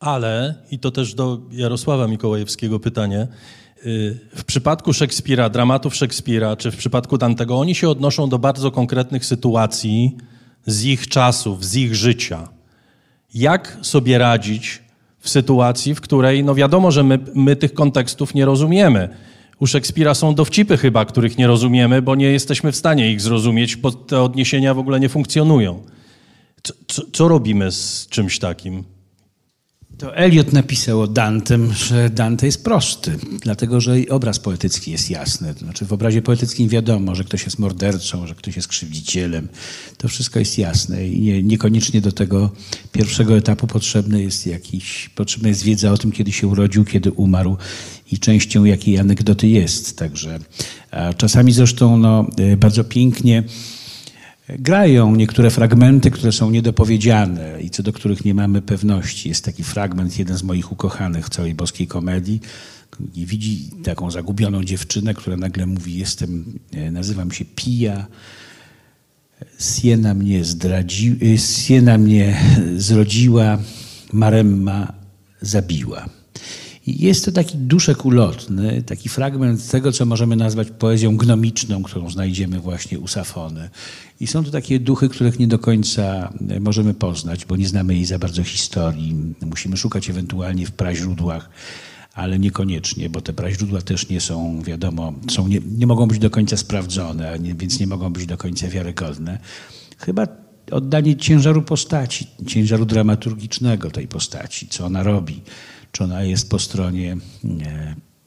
Ale, 0.00 0.54
i 0.70 0.78
to 0.78 0.90
też 0.90 1.14
do 1.14 1.40
Jarosława 1.52 2.08
Mikołajewskiego 2.08 2.80
pytanie, 2.80 3.28
y, 3.86 4.18
w 4.34 4.44
przypadku 4.44 4.92
Szekspira, 4.92 5.48
dramatów 5.48 5.94
Szekspira, 5.94 6.56
czy 6.56 6.70
w 6.70 6.76
przypadku 6.76 7.18
Dantego, 7.18 7.58
oni 7.58 7.74
się 7.74 7.88
odnoszą 7.88 8.28
do 8.28 8.38
bardzo 8.38 8.70
konkretnych 8.70 9.24
sytuacji 9.24 10.16
z 10.66 10.84
ich 10.84 11.08
czasów, 11.08 11.64
z 11.64 11.76
ich 11.76 11.94
życia. 11.94 12.48
Jak 13.34 13.78
sobie 13.82 14.18
radzić 14.18 14.82
w 15.18 15.28
sytuacji, 15.28 15.94
w 15.94 16.00
której, 16.00 16.44
no 16.44 16.54
wiadomo, 16.54 16.90
że 16.90 17.04
my, 17.04 17.18
my 17.34 17.56
tych 17.56 17.74
kontekstów 17.74 18.34
nie 18.34 18.44
rozumiemy. 18.44 19.08
U 19.58 19.66
Szekspira 19.66 20.14
są 20.14 20.34
dowcipy 20.34 20.76
chyba, 20.76 21.04
których 21.04 21.38
nie 21.38 21.46
rozumiemy, 21.46 22.02
bo 22.02 22.14
nie 22.14 22.26
jesteśmy 22.26 22.72
w 22.72 22.76
stanie 22.76 23.12
ich 23.12 23.20
zrozumieć, 23.20 23.76
bo 23.76 23.92
te 23.92 24.22
odniesienia 24.22 24.74
w 24.74 24.78
ogóle 24.78 25.00
nie 25.00 25.08
funkcjonują. 25.08 25.82
Co, 26.62 26.74
co, 26.86 27.02
co 27.12 27.28
robimy 27.28 27.72
z 27.72 28.06
czymś 28.08 28.38
takim? 28.38 28.99
To 30.00 30.16
Eliot 30.16 30.52
napisał 30.52 31.00
o 31.00 31.06
Dantem, 31.06 31.72
że 31.74 32.10
Dante 32.10 32.46
jest 32.46 32.64
prosty, 32.64 33.18
dlatego 33.40 33.80
że 33.80 33.94
obraz 34.10 34.38
poetycki 34.38 34.90
jest 34.90 35.10
jasny. 35.10 35.54
To 35.54 35.60
znaczy 35.60 35.86
w 35.86 35.92
obrazie 35.92 36.22
poetyckim 36.22 36.68
wiadomo, 36.68 37.14
że 37.14 37.24
ktoś 37.24 37.44
jest 37.44 37.58
mordercą, 37.58 38.26
że 38.26 38.34
ktoś 38.34 38.56
jest 38.56 38.68
krzywdzicielem. 38.68 39.48
To 39.98 40.08
wszystko 40.08 40.38
jest 40.38 40.58
jasne 40.58 41.08
i 41.08 41.20
nie, 41.20 41.42
niekoniecznie 41.42 42.00
do 42.00 42.12
tego 42.12 42.50
pierwszego 42.92 43.36
etapu 43.36 43.66
potrzebny 43.66 44.22
jest 44.22 44.46
jakiś, 44.46 45.10
potrzebna 45.14 45.48
jest 45.48 45.62
wiedza 45.62 45.92
o 45.92 45.98
tym, 45.98 46.12
kiedy 46.12 46.32
się 46.32 46.46
urodził, 46.46 46.84
kiedy 46.84 47.12
umarł 47.12 47.56
i 48.12 48.18
częścią 48.18 48.64
jakiej 48.64 48.98
anegdoty 48.98 49.48
jest. 49.48 49.98
Także 49.98 50.38
czasami 51.16 51.52
zresztą 51.52 51.96
no, 51.96 52.26
bardzo 52.56 52.84
pięknie 52.84 53.44
grają 54.58 55.16
niektóre 55.16 55.50
fragmenty, 55.50 56.10
które 56.10 56.32
są 56.32 56.50
niedopowiedziane 56.50 57.62
i 57.62 57.70
co 57.70 57.82
do 57.82 57.92
których 57.92 58.24
nie 58.24 58.34
mamy 58.34 58.62
pewności. 58.62 59.28
Jest 59.28 59.44
taki 59.44 59.64
fragment, 59.64 60.18
jeden 60.18 60.36
z 60.36 60.42
moich 60.42 60.72
ukochanych 60.72 61.26
w 61.26 61.30
całej 61.30 61.54
boskiej 61.54 61.86
komedii, 61.86 62.40
i 63.14 63.26
widzi 63.26 63.70
taką 63.84 64.10
zagubioną 64.10 64.64
dziewczynę, 64.64 65.14
która 65.14 65.36
nagle 65.36 65.66
mówi, 65.66 65.98
jestem, 65.98 66.58
e, 66.72 66.90
nazywam 66.90 67.32
się 67.32 67.44
Pija, 67.44 68.06
Siena 69.58 70.14
mnie 70.14 70.44
zdradzi, 70.44 71.16
e, 71.34 71.38
Siena 71.38 71.98
mnie 71.98 72.40
zrodziła, 72.76 73.58
Maremma 74.12 74.92
zabiła. 75.40 76.19
Jest 76.86 77.24
to 77.24 77.32
taki 77.32 77.58
duszek 77.58 78.04
ulotny, 78.04 78.82
taki 78.82 79.08
fragment 79.08 79.70
tego, 79.70 79.92
co 79.92 80.06
możemy 80.06 80.36
nazwać 80.36 80.68
poezją 80.70 81.16
gnomiczną, 81.16 81.82
którą 81.82 82.10
znajdziemy 82.10 82.60
właśnie 82.60 82.98
u 82.98 83.06
Safony. 83.06 83.70
I 84.20 84.26
są 84.26 84.44
to 84.44 84.50
takie 84.50 84.80
duchy, 84.80 85.08
których 85.08 85.38
nie 85.38 85.46
do 85.46 85.58
końca 85.58 86.32
możemy 86.60 86.94
poznać, 86.94 87.44
bo 87.44 87.56
nie 87.56 87.68
znamy 87.68 87.94
jej 87.94 88.04
za 88.04 88.18
bardzo 88.18 88.44
historii. 88.44 89.16
Musimy 89.46 89.76
szukać 89.76 90.10
ewentualnie 90.10 90.66
w 90.66 90.72
praźródłach, 90.72 91.50
ale 92.14 92.38
niekoniecznie, 92.38 93.10
bo 93.10 93.20
te 93.20 93.32
praźródła 93.32 93.80
też 93.80 94.08
nie 94.08 94.20
są, 94.20 94.62
wiadomo, 94.62 95.12
są, 95.30 95.48
nie, 95.48 95.60
nie 95.78 95.86
mogą 95.86 96.06
być 96.06 96.18
do 96.18 96.30
końca 96.30 96.56
sprawdzone, 96.56 97.38
więc 97.56 97.80
nie 97.80 97.86
mogą 97.86 98.12
być 98.12 98.26
do 98.26 98.36
końca 98.36 98.68
wiarygodne. 98.68 99.38
Chyba 99.98 100.26
oddanie 100.70 101.16
ciężaru 101.16 101.62
postaci, 101.62 102.26
ciężaru 102.46 102.86
dramaturgicznego 102.86 103.90
tej 103.90 104.08
postaci, 104.08 104.68
co 104.68 104.86
ona 104.86 105.02
robi 105.02 105.42
czy 105.92 106.04
ona 106.04 106.22
jest 106.22 106.50
po 106.50 106.58
stronie, 106.58 107.16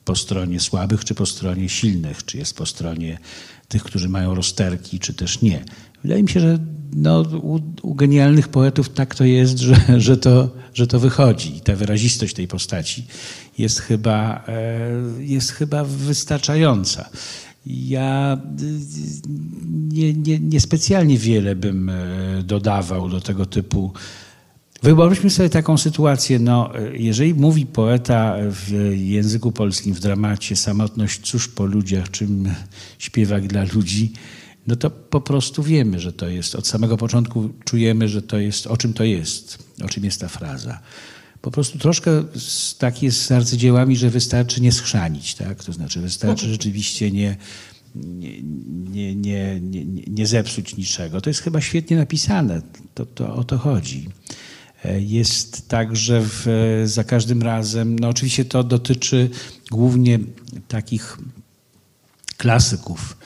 po 0.05 0.15
stronie 0.15 0.59
słabych, 0.59 1.05
czy 1.05 1.15
po 1.15 1.25
stronie 1.25 1.69
silnych, 1.69 2.25
czy 2.25 2.37
jest 2.37 2.57
po 2.57 2.65
stronie 2.65 3.19
tych, 3.67 3.83
którzy 3.83 4.09
mają 4.09 4.35
rozterki, 4.35 4.99
czy 4.99 5.13
też 5.13 5.41
nie. 5.41 5.63
Wydaje 6.03 6.23
mi 6.23 6.29
się, 6.29 6.39
że 6.39 6.59
no, 6.95 7.21
u, 7.21 7.59
u, 7.81 7.95
genialnych 7.95 8.47
poetów 8.47 8.89
tak 8.89 9.15
to 9.15 9.25
jest, 9.25 9.59
że, 9.59 9.75
że, 9.97 10.17
to, 10.17 10.49
że 10.73 10.87
to 10.87 10.99
wychodzi. 10.99 11.57
I 11.57 11.61
ta 11.61 11.75
wyrazistość 11.75 12.33
tej 12.33 12.47
postaci 12.47 13.05
jest 13.57 13.79
chyba, 13.79 14.43
e, 14.47 14.89
jest 15.19 15.51
chyba 15.51 15.83
wystarczająca. 15.83 17.09
Ja 17.65 18.41
nie, 19.91 20.13
nie, 20.13 20.39
niespecjalnie 20.39 21.17
wiele 21.17 21.55
bym 21.55 21.89
e, 21.89 21.93
dodawał 22.43 23.09
do 23.09 23.21
tego 23.21 23.45
typu 23.45 23.93
Wyobraźmy 24.83 25.29
sobie 25.29 25.49
taką 25.49 25.77
sytuację, 25.77 26.39
no, 26.39 26.71
jeżeli 26.93 27.33
mówi 27.33 27.65
poeta 27.65 28.35
w 28.39 28.71
języku 28.95 29.51
polskim, 29.51 29.93
w 29.93 29.99
dramacie 29.99 30.55
samotność 30.55 31.21
cóż 31.21 31.47
po 31.47 31.65
ludziach, 31.65 32.11
czym 32.11 32.49
śpiewak 32.99 33.47
dla 33.47 33.63
ludzi, 33.73 34.13
no 34.67 34.75
to 34.75 34.89
po 34.89 35.21
prostu 35.21 35.63
wiemy, 35.63 35.99
że 35.99 36.13
to 36.13 36.27
jest, 36.27 36.55
od 36.55 36.67
samego 36.67 36.97
początku 36.97 37.49
czujemy, 37.65 38.09
że 38.09 38.21
to 38.21 38.37
jest, 38.37 38.67
o 38.67 38.77
czym 38.77 38.93
to 38.93 39.03
jest, 39.03 39.57
o 39.83 39.89
czym 39.89 40.05
jest 40.05 40.21
ta 40.21 40.27
fraza. 40.27 40.79
Po 41.41 41.51
prostu 41.51 41.79
troszkę 41.79 42.23
tak 42.77 43.03
jest 43.03 43.21
z 43.21 43.31
arcydziełami, 43.31 43.95
że 43.95 44.09
wystarczy 44.09 44.61
nie 44.61 44.71
schrzanić, 44.71 45.35
tak? 45.35 45.63
To 45.63 45.73
znaczy 45.73 46.01
wystarczy 46.01 46.47
rzeczywiście 46.49 47.11
nie, 47.11 47.37
nie, 47.95 48.41
nie, 49.15 49.15
nie, 49.61 49.85
nie, 50.07 50.27
zepsuć 50.27 50.77
niczego. 50.77 51.21
To 51.21 51.29
jest 51.29 51.41
chyba 51.41 51.61
świetnie 51.61 51.97
napisane, 51.97 52.61
to, 52.93 53.05
to 53.05 53.35
o 53.35 53.43
to 53.43 53.57
chodzi. 53.57 54.09
Jest 54.99 55.67
tak, 55.67 55.95
że 55.95 56.21
w, 56.23 56.47
za 56.85 57.03
każdym 57.03 57.41
razem, 57.41 57.99
no 57.99 58.09
oczywiście 58.09 58.45
to 58.45 58.63
dotyczy 58.63 59.29
głównie 59.71 60.19
takich 60.67 61.17
klasyków 62.37 63.17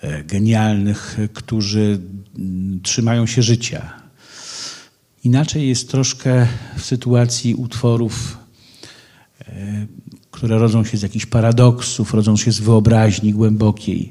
e, 0.00 0.24
genialnych, 0.24 1.18
którzy 1.32 2.00
trzymają 2.82 3.26
się 3.26 3.42
życia. 3.42 3.92
Inaczej 5.24 5.68
jest 5.68 5.90
troszkę 5.90 6.46
w 6.76 6.84
sytuacji 6.84 7.54
utworów, 7.54 8.38
e, 9.40 9.86
które 10.30 10.58
rodzą 10.58 10.84
się 10.84 10.96
z 10.96 11.02
jakichś 11.02 11.26
paradoksów, 11.26 12.14
rodzą 12.14 12.36
się 12.36 12.52
z 12.52 12.60
wyobraźni 12.60 13.32
głębokiej. 13.32 14.10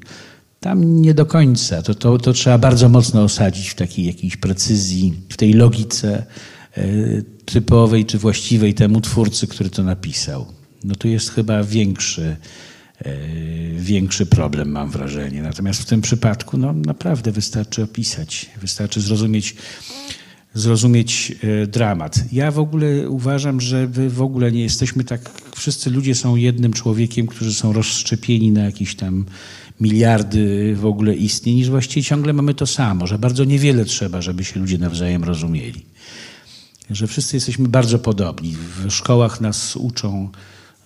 Tam 0.60 1.02
nie 1.02 1.14
do 1.14 1.26
końca. 1.26 1.82
To, 1.82 1.96
to, 1.96 2.18
to 2.18 2.34
trzeba 2.34 2.58
bardzo 2.58 2.90
mocno 2.90 3.24
osadzić 3.24 3.70
w 3.70 3.76
takiej 3.76 4.06
jakiejś 4.06 4.38
precyzji, 4.38 5.14
w 5.30 5.38
tej 5.38 5.54
logice 5.54 6.18
E, 6.18 6.53
typowej 7.46 8.06
czy 8.06 8.18
właściwej 8.18 8.74
temu 8.74 9.02
twórcy, 9.02 9.48
który 9.48 9.70
to 9.70 9.84
napisał. 9.84 10.46
No 10.84 10.96
tu 10.96 11.08
jest 11.08 11.30
chyba 11.30 11.64
większy, 11.64 12.36
e, 13.00 13.16
większy 13.78 14.26
problem, 14.26 14.70
mam 14.72 14.90
wrażenie. 14.90 15.42
Natomiast 15.42 15.82
w 15.82 15.86
tym 15.86 16.02
przypadku 16.02 16.58
no, 16.58 16.74
naprawdę 16.74 17.32
wystarczy 17.32 17.84
opisać, 17.84 18.50
wystarczy 18.62 19.02
zrozumieć, 19.02 19.56
zrozumieć 20.54 21.36
e, 21.64 21.68
dramat. 21.68 22.24
Ja 22.32 22.52
w 22.52 22.60
ogóle 22.60 23.10
uważam, 23.10 23.62
że 23.62 23.88
w 23.88 24.22
ogóle 24.22 24.52
nie 24.52 24.64
jesteśmy 24.64 25.04
tak, 25.04 25.32
wszyscy 25.56 25.90
ludzie 25.90 26.16
są 26.16 26.36
jednym 26.36 26.74
człowiekiem, 26.74 27.28
którzy 27.28 27.54
są 27.54 27.74
rozszczepieni 27.74 28.52
na 28.52 28.64
jakieś 28.64 28.96
tam 28.96 29.26
miliardy 29.82 30.76
w 30.76 30.86
ogóle 30.86 31.16
istnień, 31.16 31.56
niż 31.56 31.70
właściwie 31.70 32.04
ciągle 32.04 32.34
mamy 32.34 32.54
to 32.54 32.68
samo, 32.68 33.08
że 33.08 33.20
bardzo 33.20 33.44
niewiele 33.44 33.86
trzeba, 33.86 34.22
żeby 34.22 34.44
się 34.44 34.60
ludzie 34.60 34.78
nawzajem 34.78 35.24
rozumieli 35.24 35.93
że 36.90 37.08
wszyscy 37.08 37.36
jesteśmy 37.36 37.68
bardzo 37.68 38.00
podobni. 38.00 38.56
W 38.86 38.92
szkołach 38.92 39.42
nas 39.42 39.76
uczą, 39.76 40.30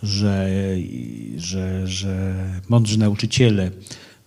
że, 0.04 0.50
że, 1.38 1.88
że 1.88 2.36
mądrzy 2.70 3.00
nauczyciele, 3.00 3.72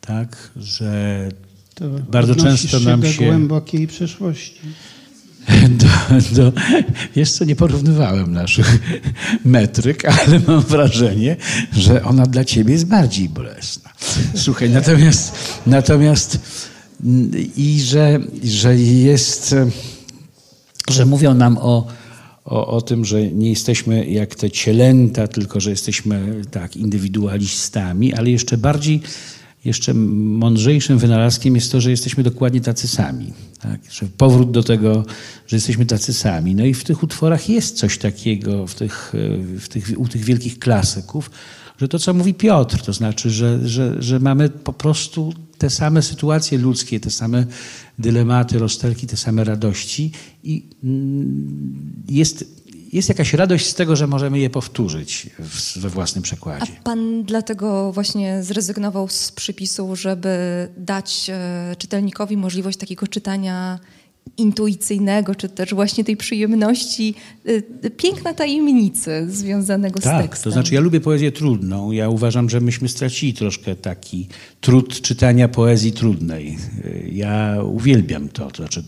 tak, 0.00 0.50
że 0.56 1.28
to 1.74 1.88
bardzo 1.88 2.34
często 2.34 2.80
nam 2.80 3.02
się... 3.02 3.18
do 3.18 3.24
głębokiej 3.24 3.86
przeszłości. 3.86 4.60
Do, 5.80 5.86
do, 6.42 6.52
wiesz 7.16 7.32
co, 7.32 7.44
nie 7.44 7.56
porównywałem 7.56 8.32
naszych 8.32 8.78
metryk, 9.44 10.04
ale 10.04 10.40
mam 10.46 10.60
wrażenie, 10.60 11.36
że 11.72 12.04
ona 12.04 12.26
dla 12.26 12.44
ciebie 12.44 12.72
jest 12.72 12.86
bardziej 12.86 13.28
bolesna. 13.28 13.90
Słuchaj, 14.34 14.70
natomiast, 14.70 15.34
natomiast 15.66 16.38
i 17.56 17.80
że, 17.80 18.18
że 18.44 18.76
jest 18.76 19.54
że 20.90 21.06
mówią 21.06 21.34
nam 21.34 21.58
o, 21.58 21.86
o, 22.44 22.66
o 22.66 22.80
tym, 22.80 23.04
że 23.04 23.32
nie 23.32 23.50
jesteśmy 23.50 24.06
jak 24.06 24.34
te 24.34 24.50
cielęta, 24.50 25.28
tylko 25.28 25.60
że 25.60 25.70
jesteśmy 25.70 26.42
tak 26.50 26.76
indywidualistami, 26.76 28.14
ale 28.14 28.30
jeszcze 28.30 28.58
bardziej, 28.58 29.00
jeszcze 29.64 29.94
mądrzejszym 29.94 30.98
wynalazkiem 30.98 31.54
jest 31.54 31.72
to, 31.72 31.80
że 31.80 31.90
jesteśmy 31.90 32.22
dokładnie 32.22 32.60
tacy 32.60 32.88
sami. 32.88 33.32
Tak? 33.60 33.80
Że 33.90 34.06
powrót 34.16 34.50
do 34.50 34.62
tego, 34.62 35.04
że 35.46 35.56
jesteśmy 35.56 35.86
tacy 35.86 36.14
sami. 36.14 36.54
No 36.54 36.64
i 36.64 36.74
w 36.74 36.84
tych 36.84 37.02
utworach 37.02 37.48
jest 37.48 37.76
coś 37.76 37.98
takiego, 37.98 38.66
w 38.66 38.74
tych, 38.74 39.12
w 39.58 39.68
tych, 39.68 39.92
u 39.96 40.08
tych 40.08 40.24
wielkich 40.24 40.58
klasyków, 40.58 41.30
że 41.80 41.88
to, 41.88 41.98
co 41.98 42.14
mówi 42.14 42.34
Piotr, 42.34 42.82
to 42.82 42.92
znaczy, 42.92 43.30
że, 43.30 43.68
że, 43.68 44.02
że 44.02 44.20
mamy 44.20 44.48
po 44.48 44.72
prostu 44.72 45.32
te 45.60 45.70
same 45.70 46.02
sytuacje 46.02 46.58
ludzkie, 46.58 47.00
te 47.00 47.10
same 47.10 47.46
dylematy, 47.98 48.58
rozterki, 48.58 49.06
te 49.06 49.16
same 49.16 49.44
radości 49.44 50.12
i 50.42 50.70
mm, 50.84 52.02
jest, 52.08 52.44
jest 52.92 53.08
jakaś 53.08 53.34
radość 53.34 53.66
z 53.66 53.74
tego, 53.74 53.96
że 53.96 54.06
możemy 54.06 54.38
je 54.38 54.50
powtórzyć 54.50 55.30
we 55.76 55.88
własnym 55.88 56.22
przekładzie. 56.22 56.72
A 56.80 56.82
pan 56.82 57.24
dlatego 57.24 57.92
właśnie 57.92 58.42
zrezygnował 58.42 59.08
z 59.08 59.32
przypisu, 59.32 59.96
żeby 59.96 60.28
dać 60.76 61.30
e, 61.30 61.76
czytelnikowi 61.78 62.36
możliwość 62.36 62.78
takiego 62.78 63.06
czytania 63.06 63.78
intuicyjnego, 64.40 65.34
czy 65.34 65.48
też 65.48 65.74
właśnie 65.74 66.04
tej 66.04 66.16
przyjemności, 66.16 67.14
y, 67.84 67.90
piękna 67.96 68.34
tajemnicy 68.34 69.26
związanego 69.28 70.00
tak, 70.00 70.24
z 70.24 70.28
tekstem. 70.28 70.44
to 70.44 70.50
znaczy 70.50 70.74
ja 70.74 70.80
lubię 70.80 71.00
poezję 71.00 71.32
trudną. 71.32 71.92
Ja 71.92 72.08
uważam, 72.08 72.50
że 72.50 72.60
myśmy 72.60 72.88
stracili 72.88 73.34
troszkę 73.34 73.76
taki 73.76 74.28
trud 74.60 75.00
czytania 75.00 75.48
poezji 75.48 75.92
trudnej. 75.92 76.56
Ja 77.12 77.56
uwielbiam 77.62 78.28
to. 78.28 78.50
To 78.50 78.56
znaczy 78.56 78.84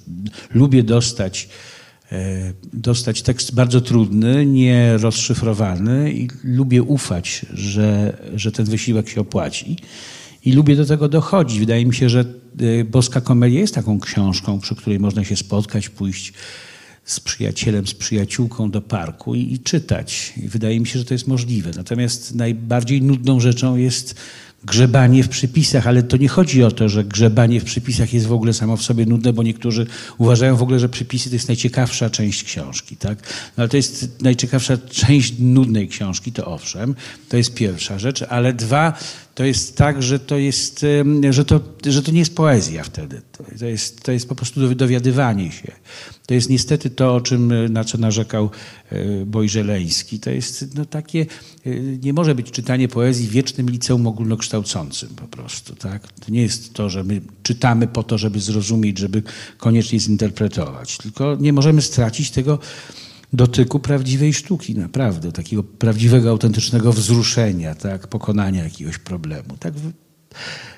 lubię 0.54 0.82
dostać 0.82 1.48
e, 2.12 2.52
dostać 2.72 3.22
tekst 3.22 3.54
bardzo 3.54 3.80
trudny, 3.80 4.46
nie 4.46 4.96
rozszyfrowany 4.98 6.12
i 6.12 6.28
lubię 6.44 6.82
ufać, 6.82 7.46
że, 7.52 8.18
że 8.34 8.52
ten 8.52 8.66
wysiłek 8.66 9.08
się 9.08 9.20
opłaci. 9.20 9.76
I 10.44 10.52
lubię 10.52 10.76
do 10.76 10.86
tego 10.86 11.08
dochodzić. 11.08 11.58
Wydaje 11.58 11.86
mi 11.86 11.94
się, 11.94 12.08
że 12.08 12.24
y, 12.60 12.86
Boska 12.90 13.20
Komedia 13.20 13.60
jest 13.60 13.74
taką 13.74 14.00
książką, 14.00 14.60
przy 14.60 14.74
której 14.74 15.00
można 15.00 15.24
się 15.24 15.36
spotkać, 15.36 15.88
pójść 15.88 16.32
z 17.04 17.20
przyjacielem, 17.20 17.86
z 17.86 17.94
przyjaciółką 17.94 18.70
do 18.70 18.82
parku 18.82 19.34
i, 19.34 19.52
i 19.52 19.58
czytać. 19.58 20.32
I 20.36 20.48
wydaje 20.48 20.80
mi 20.80 20.86
się, 20.86 20.98
że 20.98 21.04
to 21.04 21.14
jest 21.14 21.28
możliwe. 21.28 21.70
Natomiast 21.76 22.34
najbardziej 22.34 23.02
nudną 23.02 23.40
rzeczą 23.40 23.76
jest 23.76 24.14
grzebanie 24.64 25.22
w 25.22 25.28
przypisach, 25.28 25.86
ale 25.86 26.02
to 26.02 26.16
nie 26.16 26.28
chodzi 26.28 26.64
o 26.64 26.70
to, 26.70 26.88
że 26.88 27.04
grzebanie 27.04 27.60
w 27.60 27.64
przypisach 27.64 28.12
jest 28.12 28.26
w 28.26 28.32
ogóle 28.32 28.52
samo 28.52 28.76
w 28.76 28.82
sobie 28.82 29.06
nudne, 29.06 29.32
bo 29.32 29.42
niektórzy 29.42 29.86
uważają 30.18 30.56
w 30.56 30.62
ogóle, 30.62 30.78
że 30.78 30.88
przypisy 30.88 31.28
to 31.28 31.36
jest 31.36 31.48
najciekawsza 31.48 32.10
część 32.10 32.44
książki, 32.44 32.96
tak? 32.96 33.18
No 33.56 33.62
ale 33.62 33.68
to 33.68 33.76
jest 33.76 34.20
najciekawsza 34.20 34.76
część 34.76 35.34
nudnej 35.38 35.88
książki, 35.88 36.32
to 36.32 36.46
owszem, 36.46 36.94
to 37.28 37.36
jest 37.36 37.54
pierwsza 37.54 37.98
rzecz, 37.98 38.22
ale 38.22 38.52
dwa, 38.52 38.98
to 39.34 39.44
jest 39.44 39.76
tak, 39.76 40.02
że 40.02 40.18
to 40.18 40.38
jest, 40.38 40.86
że 41.30 41.44
to, 41.44 41.60
że 41.86 42.02
to 42.02 42.12
nie 42.12 42.18
jest 42.18 42.36
poezja 42.36 42.84
wtedy. 42.84 43.22
To 43.58 43.66
jest, 43.66 44.02
to 44.02 44.12
jest 44.12 44.28
po 44.28 44.34
prostu 44.34 44.74
dowiadywanie 44.74 45.52
się. 45.52 45.72
To 46.26 46.34
jest 46.34 46.50
niestety 46.50 46.90
to, 46.90 47.14
o 47.14 47.20
czym, 47.20 47.72
na 47.72 47.84
co 47.84 47.98
narzekał 47.98 48.50
e, 48.90 49.26
Bojżeleński. 49.26 50.20
To 50.20 50.30
jest 50.30 50.74
no, 50.74 50.84
takie, 50.84 51.26
e, 51.66 51.70
nie 52.02 52.12
może 52.12 52.34
być 52.34 52.50
czytanie 52.50 52.88
poezji 52.88 53.28
wiecznym 53.28 53.70
liceum 53.70 54.06
ogólnokształcącym 54.06 55.08
po 55.08 55.28
prostu. 55.28 55.76
Tak? 55.76 56.12
To 56.12 56.32
nie 56.32 56.42
jest 56.42 56.74
to, 56.74 56.90
że 56.90 57.04
my 57.04 57.20
czytamy 57.42 57.86
po 57.86 58.02
to, 58.02 58.18
żeby 58.18 58.40
zrozumieć, 58.40 58.98
żeby 58.98 59.22
koniecznie 59.58 60.00
zinterpretować. 60.00 60.98
Tylko 60.98 61.36
nie 61.40 61.52
możemy 61.52 61.82
stracić 61.82 62.30
tego 62.30 62.58
dotyku 63.32 63.80
prawdziwej 63.80 64.32
sztuki, 64.32 64.74
naprawdę, 64.74 65.32
takiego 65.32 65.62
prawdziwego, 65.62 66.30
autentycznego 66.30 66.92
wzruszenia, 66.92 67.74
tak, 67.74 68.06
pokonania 68.06 68.64
jakiegoś 68.64 68.98
problemu. 68.98 69.56
Tak, 69.60 69.74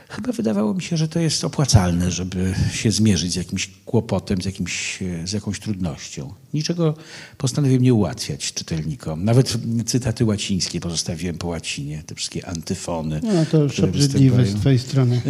chyba 0.09 0.32
wydawało 0.32 0.74
mi 0.74 0.82
się, 0.82 0.97
że 0.97 1.09
to 1.09 1.20
jest 1.20 1.44
opłacalne, 1.44 2.10
żeby 2.10 2.55
się 2.72 2.90
zmierzyć 2.90 3.32
z 3.32 3.36
jakimś 3.36 3.70
kłopotem, 3.85 4.43
z, 4.43 4.44
jakimś, 4.44 4.98
z 5.24 5.32
jakąś 5.32 5.60
trudnością. 5.60 6.35
Niczego 6.55 6.94
postanowiłem 7.39 7.82
nie 7.82 7.94
ułatwiać 7.94 8.52
czytelnikom. 8.52 9.24
Nawet 9.24 9.56
cytaty 9.86 10.24
łacińskie 10.24 10.81
pozostawiłem 10.81 11.39
po 11.39 11.47
łacinie, 11.47 12.02
te 12.06 12.14
wszystkie 12.14 12.48
antyfony. 12.48 13.20
No 13.22 13.47
to 13.51 13.62
już 13.62 13.81
obrzydliwe 13.81 14.47
z 14.47 14.55
twojej 14.55 14.78
strony. 14.78 15.20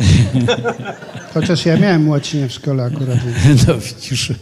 Chociaż 1.35 1.67
ja 1.67 1.77
miałem 1.77 2.09
łacinę 2.09 2.49
w 2.49 2.53
szkole 2.53 2.85
akurat. 2.85 3.19
No 3.69 3.75
widzisz, 3.79 4.33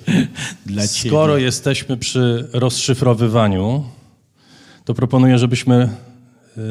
dla 0.66 0.88
ciebie. 0.88 1.10
Skoro 1.10 1.38
jesteśmy 1.38 1.96
przy 1.96 2.48
rozszyfrowywaniu, 2.52 3.84
to 4.84 4.94
proponuję, 4.94 5.38
żebyśmy 5.38 5.88
yy, 6.56 6.62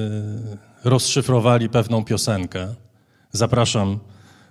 rozszyfrowali 0.84 1.70
pewną 1.70 2.04
piosenkę. 2.06 2.76
Zapraszam 3.32 3.99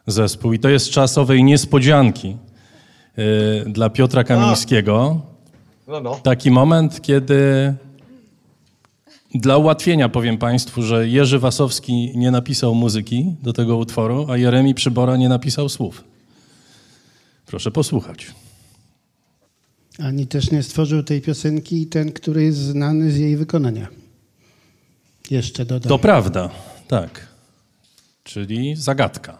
zespół. 0.06 0.52
I 0.52 0.58
to 0.58 0.68
jest 0.68 0.90
czasowej 0.90 1.44
niespodzianki 1.44 2.36
yy, 3.16 3.24
dla 3.66 3.90
Piotra 3.90 4.24
Kamińskiego. 4.24 5.20
No, 5.88 6.00
no. 6.00 6.20
Taki 6.22 6.50
moment, 6.50 7.02
kiedy 7.02 7.74
dla 9.34 9.56
ułatwienia 9.56 10.08
powiem 10.08 10.38
Państwu, 10.38 10.82
że 10.82 11.08
Jerzy 11.08 11.38
Wasowski 11.38 12.12
nie 12.14 12.30
napisał 12.30 12.74
muzyki 12.74 13.34
do 13.42 13.52
tego 13.52 13.76
utworu, 13.76 14.26
a 14.30 14.36
Jeremi 14.36 14.74
Przybora 14.74 15.16
nie 15.16 15.28
napisał 15.28 15.68
słów. 15.68 16.04
Proszę 17.46 17.70
posłuchać. 17.70 18.26
Ani 19.98 20.26
też 20.26 20.50
nie 20.50 20.62
stworzył 20.62 21.02
tej 21.02 21.20
piosenki 21.20 21.86
ten, 21.86 22.12
który 22.12 22.42
jest 22.42 22.58
znany 22.58 23.10
z 23.10 23.18
jej 23.18 23.36
wykonania. 23.36 23.88
Jeszcze 25.30 25.64
dodam. 25.64 25.88
To 25.88 25.98
prawda, 25.98 26.50
tak. 26.88 27.29
Czyli 28.24 28.76
zagadka. 28.76 29.38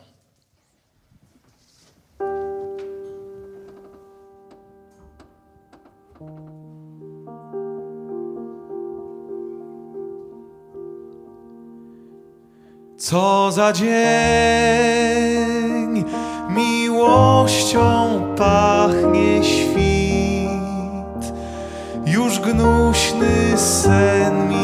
Co 13.00 13.52
za 13.52 13.72
dzień 13.72 13.90
miłością 16.50 17.80
pachnie 18.38 19.44
świt, 19.44 21.32
już 22.06 22.40
gnuśny 22.40 23.58
sen 23.58 24.48
mi 24.48 24.59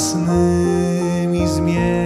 wiałe 0.00 0.08
sny 0.08 1.26
mi 1.26 1.48
zmień. 1.48 2.00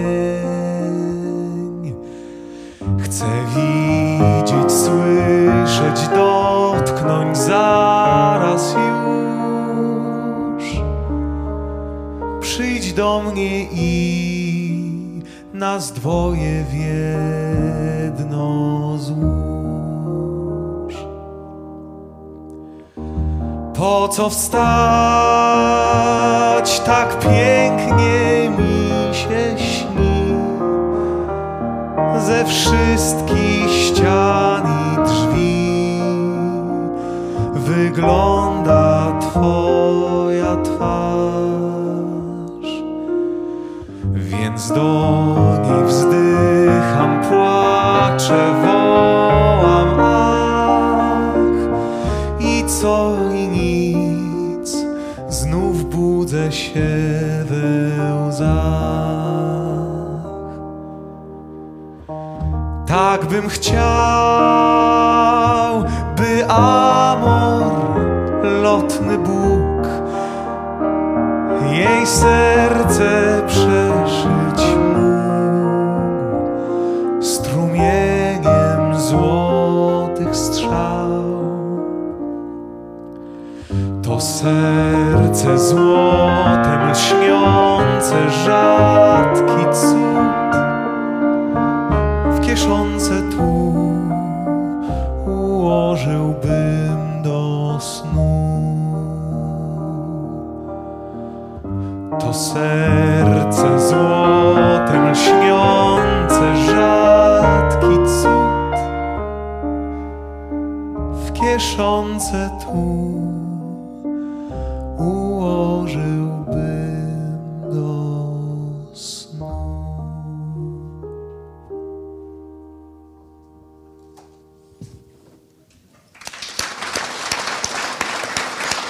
Chcę 2.99 3.27
widzieć, 3.49 4.73
słyszeć, 4.73 6.09
dotknąć 6.09 7.39
zaraz 7.39 8.75
już. 8.75 10.65
Przyjdź 12.41 12.93
do 12.93 13.23
mnie 13.23 13.66
i 13.73 15.23
nas 15.53 15.93
dwoje 15.93 16.65
w 16.65 16.75
jedno 18.15 18.45
złóż. 18.99 19.34
Po 23.85 24.09
co 24.09 24.31
wstać, 24.31 24.61
tak 26.81 27.19
pięknie 27.19 28.51
mi 28.51 29.15
się 29.15 29.59
śni. 29.59 30.35
Ze 32.19 32.44
wszystkich 32.44 33.70
ścian 33.70 34.62
i 34.66 34.97
drzwi 35.09 36.01
wygląda 37.55 39.12
Twoja 39.20 40.56
twarz, 40.62 41.62
więc 44.15 44.69
do 44.69 45.24
niej 45.65 45.85
wzdycham, 45.85 47.20
płaczę, 47.28 48.55
wołam, 48.65 50.01
ach, 50.01 51.59
i 52.40 52.65
co 52.66 53.34
się 56.75 57.45
we 57.45 58.27
łzach. 58.27 58.55
Tak 62.87 63.25
bym 63.27 63.49
chciał, 63.49 63.85
by 66.17 66.47
Amor, 66.49 67.73
lotny 68.63 69.19
Bóg, 69.19 69.89
jej 71.73 72.07
serce 72.07 73.43
przeszyć 73.47 73.74
serce 84.45 85.59
złotem 85.59 86.91
lśniące, 86.91 88.31
rzadki 88.31 89.65
cud 89.73 90.55
w 92.31 92.41
kieszonce 92.41 93.15
tu 93.37 93.75
ułożyłbym 95.27 97.23
do 97.23 97.79
snu. 97.81 98.45
To 102.21 102.35
serce 102.35 103.81
złotem 103.89 105.11
lśniące, 105.11 106.57
rzadki 106.57 107.97
cud 108.07 108.79
w 111.12 111.33
kieszonce 111.33 112.51
tu 112.61 113.24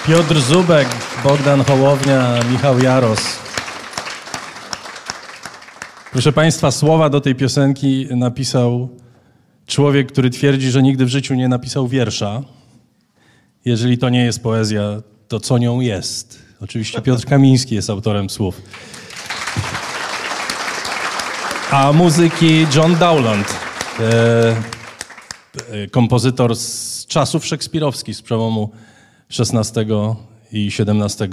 Piotr 0.07 0.41
Zubek, 0.41 0.89
Bogdan 1.25 1.65
Hołownia, 1.65 2.41
Michał 2.51 2.79
Jaros. 2.79 3.39
Proszę 6.13 6.33
Państwa, 6.33 6.71
słowa 6.71 7.11
do 7.11 7.21
tej 7.21 7.35
piosenki 7.35 8.07
napisał 8.11 8.89
człowiek, 9.67 10.13
który 10.13 10.31
twierdzi, 10.31 10.71
że 10.71 10.83
nigdy 10.83 11.05
w 11.05 11.09
życiu 11.09 11.35
nie 11.35 11.49
napisał 11.49 11.89
wiersza. 11.89 12.43
Jeżeli 13.65 13.99
to 13.99 14.09
nie 14.09 14.25
jest 14.25 14.43
poezja, 14.43 14.83
to 15.29 15.41
co 15.41 15.59
nią 15.59 15.81
jest? 15.81 16.43
Oczywiście 16.61 17.03
Piotr 17.03 17.25
Kamiński 17.25 17.75
jest 17.75 17.91
autorem 17.91 18.31
słów. 18.31 18.63
A 21.71 21.93
muzyki 21.93 22.67
John 22.77 22.97
Dowland. 22.97 23.59
E, 24.01 24.57
e, 25.71 25.87
kompozytor 25.91 26.57
z 26.57 27.07
czasów 27.07 27.47
szekspirowskich, 27.47 28.17
z 28.17 28.23
przełomu 28.23 28.71
XVI 29.41 29.87
i 30.53 30.71
XVII 30.79 31.29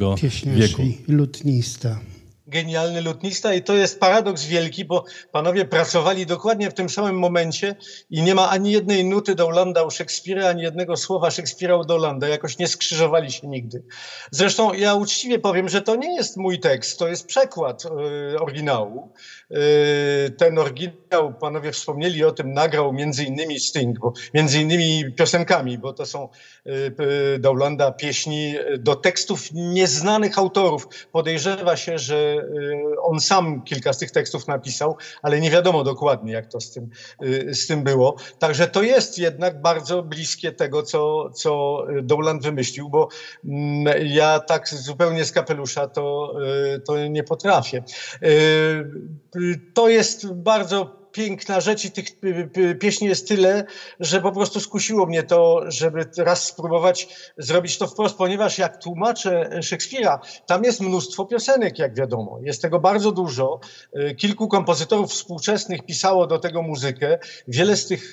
wieku. 0.46 0.82
lutnista. 1.08 2.00
genialny 2.48 3.02
lutnista 3.02 3.54
i 3.54 3.62
to 3.62 3.74
jest 3.76 4.00
paradoks 4.00 4.46
wielki, 4.46 4.86
bo 4.86 5.06
panowie 5.32 5.66
pracowali 5.66 6.26
dokładnie 6.26 6.72
w 6.72 6.74
tym 6.74 6.90
samym 6.90 7.20
momencie 7.20 7.76
i 8.10 8.22
nie 8.22 8.36
ma 8.36 8.50
ani 8.50 8.72
jednej 8.72 9.06
nuty 9.06 9.36
Dolanda 9.36 9.84
u 9.84 9.92
Szekspira, 9.92 10.50
ani 10.50 10.62
jednego 10.62 10.98
słowa 10.98 11.32
Szekspira 11.32 11.76
u 11.76 11.86
Dolanda. 11.86 12.28
Jakoś 12.28 12.58
nie 12.58 12.68
skrzyżowali 12.68 13.32
się 13.32 13.48
nigdy. 13.48 13.84
Zresztą 14.32 14.74
ja 14.74 14.96
uczciwie 14.96 15.40
powiem, 15.40 15.70
że 15.70 15.82
to 15.82 15.96
nie 15.96 16.16
jest 16.16 16.38
mój 16.38 16.60
tekst, 16.60 17.00
to 17.00 17.08
jest 17.08 17.28
przekład 17.28 17.86
y, 17.86 18.40
oryginału. 18.40 19.14
Y, 19.52 20.32
ten 20.38 20.60
oryginał, 20.60 21.34
panowie 21.40 21.72
wspomnieli 21.72 22.24
o 22.24 22.32
tym, 22.32 22.54
nagrał 22.54 22.94
między 22.94 23.24
innymi 23.24 23.60
Sting, 23.60 24.00
bo 24.00 24.14
między 24.34 24.62
innymi 24.62 25.14
piosenkami, 25.16 25.78
bo 25.78 25.94
to 25.94 26.06
są 26.06 26.30
y, 26.68 27.40
Dolanda 27.40 27.92
pieśni 27.92 28.56
do 28.80 28.96
tekstów 28.96 29.48
nieznanych 29.54 30.38
autorów. 30.38 30.88
Podejrzewa 31.12 31.78
się, 31.78 31.98
że 32.00 32.16
y, 32.16 33.02
on 33.02 33.20
sam 33.20 33.64
kilka 33.64 33.94
z 33.94 33.98
tych 33.98 34.12
tekstów 34.12 34.48
napisał, 34.48 34.98
ale 35.22 35.40
nie 35.40 35.52
wiadomo 35.52 35.84
dokładnie, 35.84 36.34
jak 36.34 36.48
to 36.48 36.62
z 36.62 36.72
tym, 36.72 36.90
z 37.54 37.68
tym 37.68 37.84
było. 37.84 38.16
Także 38.40 38.68
to 38.68 38.84
jest 38.84 39.20
jednak 39.20 39.62
bardzo 39.62 40.04
bliskie 40.04 40.52
tego, 40.52 40.84
co, 40.84 41.30
co 41.30 41.84
Dowland 42.04 42.44
wymyślił, 42.44 42.90
bo 42.90 43.08
mm, 43.46 44.08
ja 44.08 44.40
tak 44.40 44.70
zupełnie 44.70 45.26
z 45.26 45.32
kapelusza 45.32 45.88
to, 45.88 46.36
to 46.86 47.08
nie 47.08 47.24
potrafię. 47.24 47.84
To 49.74 49.90
jest 49.90 50.34
bardzo 50.34 51.02
piękna 51.12 51.62
rzecz 51.62 51.86
i 51.86 51.92
tych 51.92 52.06
y, 52.24 52.50
y, 52.58 52.76
pieśni 52.76 53.08
jest 53.08 53.28
tyle, 53.28 53.66
że 54.00 54.22
po 54.22 54.32
prostu 54.32 54.60
skusiło 54.60 55.06
mnie 55.06 55.24
to, 55.24 55.62
żeby 55.68 56.06
raz 56.18 56.44
spróbować 56.46 57.08
zrobić 57.38 57.78
to 57.78 57.88
wprost, 57.88 58.18
ponieważ 58.18 58.58
jak 58.58 58.84
tłumaczę 58.84 59.60
Szekspira, 59.64 60.20
tam 60.46 60.64
jest 60.64 60.82
mnóstwo 60.82 61.26
piosenek, 61.26 61.80
jak 61.80 61.96
wiadomo. 61.96 62.40
Jest 62.44 62.62
tego 62.62 62.80
bardzo 62.80 63.12
dużo. 63.12 63.60
Y, 63.98 64.16
Kilku 64.16 64.48
kompozytorów 64.48 65.12
współczesnych 65.12 65.86
pisało 65.86 66.28
do 66.28 66.40
tego 66.40 66.62
muzykę. 66.62 67.20
Wiele 67.48 67.78
z 67.78 67.88
tych 67.88 68.12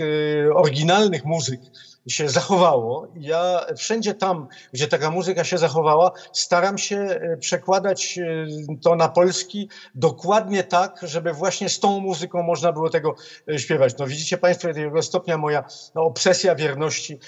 oryginalnych 0.54 1.24
muzyk 1.24 1.60
się 2.08 2.28
zachowało. 2.28 3.08
Ja 3.16 3.66
wszędzie 3.76 4.14
tam, 4.14 4.48
gdzie 4.72 4.88
taka 4.88 5.10
muzyka 5.10 5.44
się 5.44 5.58
zachowała, 5.58 6.12
staram 6.32 6.78
się 6.78 6.96
e, 6.96 7.36
przekładać 7.36 8.18
e, 8.18 8.46
to 8.82 8.96
na 8.96 9.08
polski 9.08 9.68
dokładnie 9.94 10.64
tak, 10.64 11.00
żeby 11.02 11.32
właśnie 11.32 11.68
z 11.68 11.80
tą 11.80 12.00
muzyką 12.00 12.42
można 12.42 12.72
było 12.72 12.90
tego 12.90 13.14
e, 13.48 13.58
śpiewać. 13.58 13.94
No 13.98 14.06
widzicie 14.06 14.38
Państwo, 14.38 14.68
jakiego 14.68 15.02
stopnia 15.02 15.38
moja 15.38 15.64
no, 15.94 16.02
obsesja 16.02 16.54
wierności 16.54 17.18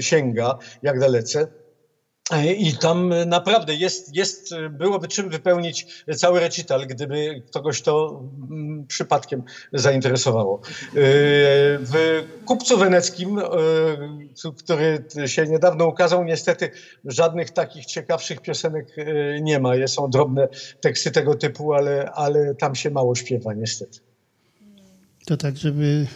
sięga, 0.00 0.58
jak 0.82 1.00
dalece. 1.00 1.46
I 2.58 2.76
tam 2.76 3.12
naprawdę 3.26 3.74
jest, 3.74 4.16
jest, 4.16 4.54
byłoby 4.70 5.08
czym 5.08 5.30
wypełnić 5.30 6.04
cały 6.16 6.40
recital, 6.40 6.86
gdyby 6.86 7.42
kogoś 7.52 7.82
to 7.82 8.22
mm, 8.50 8.86
przypadkiem 8.86 9.42
zainteresowało. 9.72 10.60
E, 10.62 10.92
W 11.78 12.24
Kupcu 12.44 12.78
Weneckim, 12.78 13.38
e, 13.38 13.42
który 14.58 15.04
się 15.26 15.46
niedawno 15.46 15.86
ukazał, 15.86 16.24
niestety 16.24 16.70
żadnych 17.04 17.50
takich 17.50 17.86
ciekawszych 17.86 18.40
piosenek 18.40 18.86
e, 18.98 19.40
nie 19.40 19.60
ma. 19.60 19.70
Są 19.86 20.10
drobne 20.10 20.48
teksty 20.80 21.10
tego 21.10 21.34
typu, 21.34 21.72
ale, 21.72 22.10
ale 22.10 22.54
tam 22.54 22.74
się 22.74 22.90
mało 22.90 23.14
śpiewa, 23.14 23.54
niestety. 23.54 23.98
To 25.26 25.36
tak, 25.36 25.56
żeby 25.56 26.06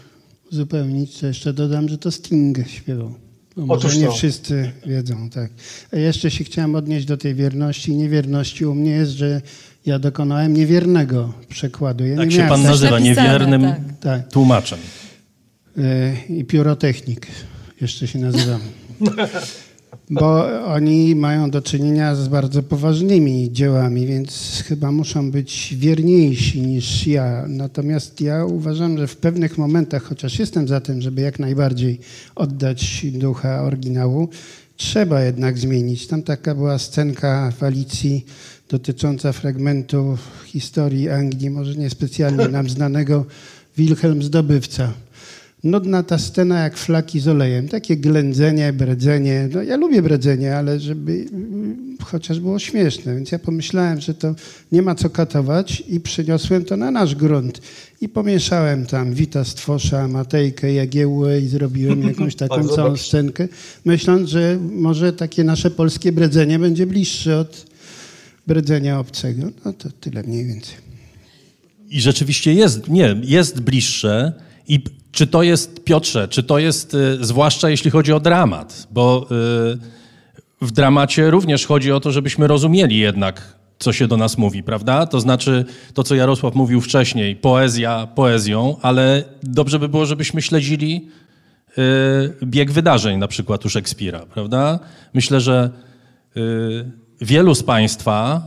uzupełnić, 0.52 1.20
to 1.20 1.26
jeszcze 1.26 1.52
dodam, 1.52 1.88
że 1.88 1.98
to 1.98 2.10
Sting 2.10 2.68
śpiewał. 2.68 3.23
No, 3.56 3.66
może 3.66 3.88
Otóż 3.88 3.98
nie 3.98 4.06
to. 4.06 4.12
wszyscy 4.12 4.70
wiedzą, 4.86 5.30
tak. 5.30 5.50
A 5.92 5.96
jeszcze 5.96 6.30
się 6.30 6.44
chciałem 6.44 6.74
odnieść 6.74 7.06
do 7.06 7.16
tej 7.16 7.34
wierności 7.34 7.92
i 7.92 7.96
niewierności. 7.96 8.66
U 8.66 8.74
mnie 8.74 8.90
jest, 8.90 9.12
że 9.12 9.42
ja 9.86 9.98
dokonałem 9.98 10.54
niewiernego 10.54 11.32
przekładu. 11.48 12.06
Ja 12.06 12.16
Tak 12.16 12.28
nie 12.28 12.36
się 12.36 12.48
pan 12.48 12.62
nazywa, 12.62 12.90
napisane, 12.90 13.22
niewiernym 13.22 13.62
tak. 13.62 13.78
Tak. 14.00 14.32
tłumaczem. 14.32 14.78
E, 15.78 16.14
i 16.28 16.44
piórotechnik 16.44 17.26
jeszcze 17.80 18.08
się 18.08 18.18
nazywam. 18.18 18.60
Bo 20.10 20.46
oni 20.66 21.14
mają 21.14 21.50
do 21.50 21.62
czynienia 21.62 22.14
z 22.14 22.28
bardzo 22.28 22.62
poważnymi 22.62 23.52
dziełami, 23.52 24.06
więc 24.06 24.62
chyba 24.66 24.92
muszą 24.92 25.30
być 25.30 25.74
wierniejsi 25.78 26.62
niż 26.62 27.06
ja. 27.06 27.44
Natomiast 27.48 28.20
ja 28.20 28.44
uważam, 28.44 28.98
że 28.98 29.06
w 29.06 29.16
pewnych 29.16 29.58
momentach, 29.58 30.02
chociaż 30.02 30.38
jestem 30.38 30.68
za 30.68 30.80
tym, 30.80 31.02
żeby 31.02 31.20
jak 31.20 31.38
najbardziej 31.38 32.00
oddać 32.34 33.06
ducha 33.12 33.62
oryginału, 33.62 34.28
trzeba 34.76 35.22
jednak 35.22 35.58
zmienić. 35.58 36.06
Tam 36.06 36.22
taka 36.22 36.54
była 36.54 36.78
scenka 36.78 37.52
w 37.58 37.62
Alicji 37.62 38.26
dotycząca 38.68 39.32
fragmentu 39.32 40.18
historii 40.46 41.08
Anglii, 41.08 41.50
może 41.50 41.74
niespecjalnie 41.74 42.48
nam 42.48 42.70
znanego, 42.70 43.24
Wilhelm 43.76 44.22
Zdobywca. 44.22 44.92
Nudna 45.64 46.02
ta 46.02 46.18
scena 46.18 46.58
jak 46.60 46.76
flaki 46.76 47.20
z 47.20 47.28
olejem. 47.28 47.68
Takie 47.68 47.96
ględzenie, 47.96 48.72
bredzenie. 48.72 49.48
No 49.54 49.62
ja 49.62 49.76
lubię 49.76 50.02
bredzenie, 50.02 50.56
ale 50.56 50.80
żeby 50.80 51.26
mm, 51.32 51.96
chociaż 52.02 52.40
było 52.40 52.58
śmieszne. 52.58 53.14
Więc 53.14 53.32
ja 53.32 53.38
pomyślałem, 53.38 54.00
że 54.00 54.14
to 54.14 54.34
nie 54.72 54.82
ma 54.82 54.94
co 54.94 55.10
katować 55.10 55.82
i 55.88 56.00
przyniosłem 56.00 56.64
to 56.64 56.76
na 56.76 56.90
nasz 56.90 57.14
grunt. 57.14 57.60
I 58.00 58.08
pomieszałem 58.08 58.86
tam 58.86 59.14
Wita 59.14 59.44
Stwosza, 59.44 60.08
Matejkę, 60.08 60.72
Jagiełłę 60.72 61.40
i 61.40 61.48
zrobiłem 61.48 62.02
jakąś 62.08 62.34
taką 62.34 62.68
całą 62.68 62.96
scenkę, 62.96 63.48
myśląc, 63.84 64.28
że 64.28 64.58
może 64.72 65.12
takie 65.12 65.44
nasze 65.44 65.70
polskie 65.70 66.12
bredzenie 66.12 66.58
będzie 66.58 66.86
bliższe 66.86 67.38
od 67.38 67.66
bredzenia 68.46 68.98
obcego. 68.98 69.50
No 69.64 69.72
to 69.72 69.88
tyle 70.00 70.22
mniej 70.22 70.46
więcej. 70.46 70.74
I 71.90 72.00
rzeczywiście 72.00 72.54
jest, 72.54 72.88
nie, 72.88 73.20
jest 73.22 73.60
bliższe. 73.60 74.32
I 74.68 74.80
czy 75.14 75.26
to 75.26 75.42
jest, 75.42 75.84
Piotrze, 75.84 76.28
czy 76.28 76.42
to 76.42 76.58
jest, 76.58 76.94
y, 76.94 77.24
zwłaszcza 77.24 77.70
jeśli 77.70 77.90
chodzi 77.90 78.12
o 78.12 78.20
dramat, 78.20 78.86
bo 78.90 79.26
y, 80.62 80.66
w 80.66 80.70
dramacie 80.70 81.30
również 81.30 81.66
chodzi 81.66 81.92
o 81.92 82.00
to, 82.00 82.12
żebyśmy 82.12 82.46
rozumieli 82.46 82.98
jednak, 82.98 83.54
co 83.78 83.92
się 83.92 84.08
do 84.08 84.16
nas 84.16 84.38
mówi, 84.38 84.62
prawda? 84.62 85.06
To 85.06 85.20
znaczy, 85.20 85.64
to 85.94 86.02
co 86.02 86.14
Jarosław 86.14 86.54
mówił 86.54 86.80
wcześniej, 86.80 87.36
poezja 87.36 88.08
poezją, 88.14 88.76
ale 88.82 89.24
dobrze 89.42 89.78
by 89.78 89.88
było, 89.88 90.06
żebyśmy 90.06 90.42
śledzili 90.42 91.08
y, 91.78 92.46
bieg 92.46 92.72
wydarzeń, 92.72 93.18
na 93.18 93.28
przykład 93.28 93.66
u 93.66 93.68
Szekspira, 93.68 94.26
prawda? 94.34 94.78
Myślę, 95.14 95.40
że 95.40 95.70
wielu 97.20 97.54
z 97.54 97.62
Państwa, 97.62 98.42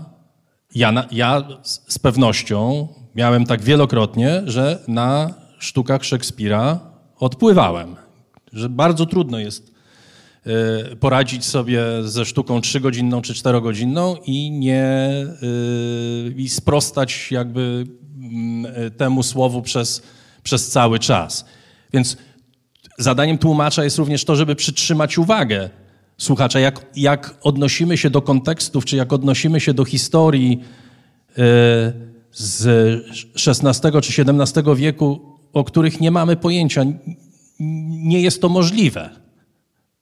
ja, 0.76 1.08
ja 1.12 1.44
z 1.64 2.00
pewnością 2.00 2.88
miałem 3.16 3.46
tak 3.46 3.62
wielokrotnie, 3.62 4.42
że 4.46 4.80
na 4.88 5.34
sztukach 5.60 6.04
Szekspira 6.04 6.80
odpływałem. 7.20 7.96
Że 8.54 8.70
bardzo 8.70 9.06
trudno 9.06 9.40
jest 9.40 9.72
y, 10.92 10.96
poradzić 10.96 11.46
sobie 11.46 11.84
ze 12.04 12.26
sztuką 12.26 12.62
trzygodzinną 12.62 13.22
czy 13.22 13.34
czterogodzinną 13.34 14.16
i 14.26 14.52
nie 14.52 15.10
y, 15.44 16.34
i 16.38 16.50
sprostać 16.50 17.32
jakby 17.32 17.88
mm, 18.18 18.66
y, 18.86 18.92
temu 18.92 19.24
słowu 19.24 19.62
przez, 19.62 20.02
przez 20.44 20.68
cały 20.68 21.00
czas. 21.00 21.46
Więc 21.94 22.18
zadaniem 22.98 23.38
tłumacza 23.38 23.84
jest 23.84 23.98
również 23.98 24.26
to, 24.26 24.36
żeby 24.36 24.56
przytrzymać 24.56 25.18
uwagę 25.18 25.70
słuchacza, 26.18 26.60
jak, 26.60 26.86
jak 26.96 27.38
odnosimy 27.42 27.98
się 27.98 28.10
do 28.10 28.22
kontekstów, 28.22 28.86
czy 28.86 28.96
jak 28.96 29.14
odnosimy 29.14 29.60
się 29.60 29.74
do 29.74 29.86
historii 29.86 30.62
z 32.32 32.66
XVI 33.48 34.02
czy 34.02 34.24
XVII 34.24 34.76
wieku, 34.76 35.37
o 35.60 35.64
których 35.64 36.00
nie 36.02 36.12
mamy 36.12 36.36
pojęcia. 36.36 36.86
Nie 37.90 38.22
jest 38.22 38.42
to 38.42 38.50
możliwe. 38.50 39.10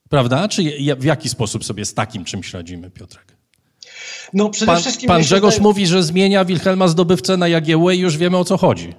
Prawda? 0.10 0.48
Czy 0.48 0.64
w 0.98 1.04
jaki 1.04 1.30
sposób 1.30 1.66
sobie 1.66 1.86
z 1.86 1.94
takim 1.94 2.26
czymś 2.26 2.54
radzimy, 2.54 2.92
Piotrek? 2.92 3.36
No 4.34 4.50
przede 4.50 4.72
Pan, 4.72 4.82
wszystkim... 4.82 5.08
pan 5.08 5.22
Grzegorz 5.22 5.54
wydaje- 5.54 5.64
mówi, 5.64 5.88
że 5.88 6.04
zmienia 6.04 6.46
Wilhelma 6.46 6.88
Zdobywcę 6.88 7.38
na 7.38 7.48
Jagiełłę 7.48 7.96
i 7.96 8.00
już 8.00 8.18
wiemy, 8.18 8.38
o 8.38 8.46
co 8.46 8.58
chodzi. 8.58 8.94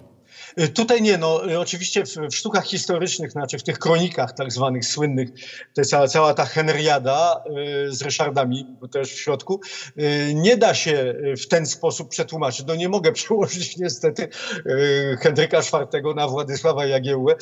Y, 0.61 0.69
Tutaj 0.69 1.03
nie, 1.03 1.19
no 1.19 1.51
y, 1.51 1.59
oczywiście 1.59 2.05
w, 2.05 2.17
w 2.31 2.35
sztukach 2.35 2.65
historycznych, 2.65 3.33
znaczy 3.33 3.59
w 3.59 3.63
tych 3.63 3.79
kronikach 3.79 4.33
tak 4.33 4.53
zwanych 4.53 4.87
słynnych, 4.87 5.31
to 5.75 5.81
jest 5.81 5.91
cała, 5.91 6.09
cała 6.09 6.35
ta 6.35 6.45
Henriada 6.45 7.45
y, 7.89 7.93
z 7.93 8.03
Ryszardami 8.03 8.67
też 8.93 9.13
w 9.13 9.19
środku, 9.19 9.61
y, 9.99 10.35
nie 10.35 10.57
da 10.57 10.75
się 10.75 10.93
y, 10.93 11.37
w 11.37 11.49
ten 11.49 11.67
sposób 11.67 12.09
przetłumaczyć. 12.09 12.67
No 12.67 12.75
nie 12.75 12.89
mogę 12.89 13.13
przełożyć 13.19 13.77
niestety 13.77 14.29
y, 14.67 15.17
Henryka 15.21 15.59
IV 15.59 16.15
na 16.17 16.29
Władysława 16.29 16.87
Jagiełłę. 16.87 17.35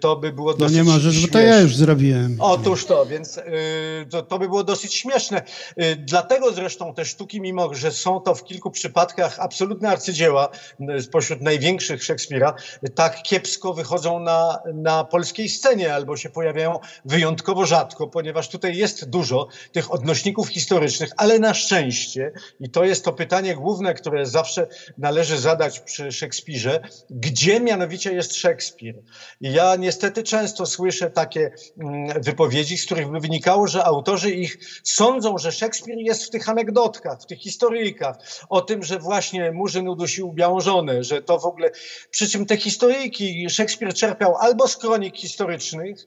To 0.00 0.16
by 0.16 0.32
było 0.32 0.52
No 0.52 0.58
dosyć 0.58 0.76
nie 0.76 0.84
możesz, 0.84 1.26
bo 1.26 1.32
to 1.32 1.40
ja 1.40 1.60
już 1.60 1.76
zrobiłem. 1.76 2.36
Otóż 2.40 2.84
to, 2.84 3.06
więc 3.06 3.40
to, 4.10 4.22
to 4.22 4.38
by 4.38 4.48
było 4.48 4.64
dosyć 4.64 4.94
śmieszne. 4.94 5.42
Dlatego 5.98 6.52
zresztą 6.52 6.94
te 6.94 7.04
sztuki, 7.04 7.40
mimo 7.40 7.74
że 7.74 7.90
są 7.90 8.20
to 8.20 8.34
w 8.34 8.44
kilku 8.44 8.70
przypadkach 8.70 9.38
absolutne 9.40 9.88
arcydzieła 9.88 10.48
spośród 11.00 11.40
największych 11.40 12.04
Szekspira, 12.04 12.35
Szekspira 12.36 12.76
tak 12.94 13.22
kiepsko 13.22 13.74
wychodzą 13.74 14.20
na, 14.20 14.58
na 14.74 15.04
polskiej 15.04 15.48
scenie 15.48 15.94
albo 15.94 16.16
się 16.16 16.30
pojawiają 16.30 16.78
wyjątkowo 17.04 17.66
rzadko, 17.66 18.06
ponieważ 18.06 18.48
tutaj 18.48 18.76
jest 18.76 19.10
dużo 19.10 19.48
tych 19.72 19.92
odnośników 19.92 20.48
historycznych, 20.48 21.10
ale 21.16 21.38
na 21.38 21.54
szczęście, 21.54 22.32
i 22.60 22.70
to 22.70 22.84
jest 22.84 23.04
to 23.04 23.12
pytanie 23.12 23.54
główne, 23.54 23.94
które 23.94 24.26
zawsze 24.26 24.66
należy 24.98 25.38
zadać 25.38 25.80
przy 25.80 26.12
Szekspirze, 26.12 26.80
gdzie 27.10 27.60
mianowicie 27.60 28.12
jest 28.12 28.34
Szekspir? 28.34 29.02
I 29.40 29.52
ja 29.52 29.76
niestety 29.76 30.22
często 30.22 30.66
słyszę 30.66 31.10
takie 31.10 31.50
mm, 31.78 32.22
wypowiedzi, 32.22 32.78
z 32.78 32.86
których 32.86 33.10
by 33.10 33.20
wynikało, 33.20 33.66
że 33.66 33.84
autorzy 33.84 34.30
ich 34.30 34.58
sądzą, 34.84 35.38
że 35.38 35.52
Szekspir 35.52 35.98
jest 35.98 36.24
w 36.24 36.30
tych 36.30 36.48
anegdotkach, 36.48 37.22
w 37.22 37.26
tych 37.26 37.38
historyjkach, 37.38 38.16
o 38.48 38.60
tym, 38.60 38.82
że 38.82 38.98
właśnie 38.98 39.52
Murzyn 39.52 39.88
udusił 39.88 40.32
białą 40.32 40.60
żonę, 40.60 41.04
że 41.04 41.22
to 41.22 41.38
w 41.38 41.46
ogóle... 41.46 41.70
Przy 42.10 42.25
czym 42.28 42.46
te 42.46 42.56
historyjki 42.56 43.50
Szekspir 43.50 43.94
czerpiał 43.94 44.36
albo 44.36 44.68
z 44.68 44.76
kronik 44.76 45.16
historycznych, 45.16 46.06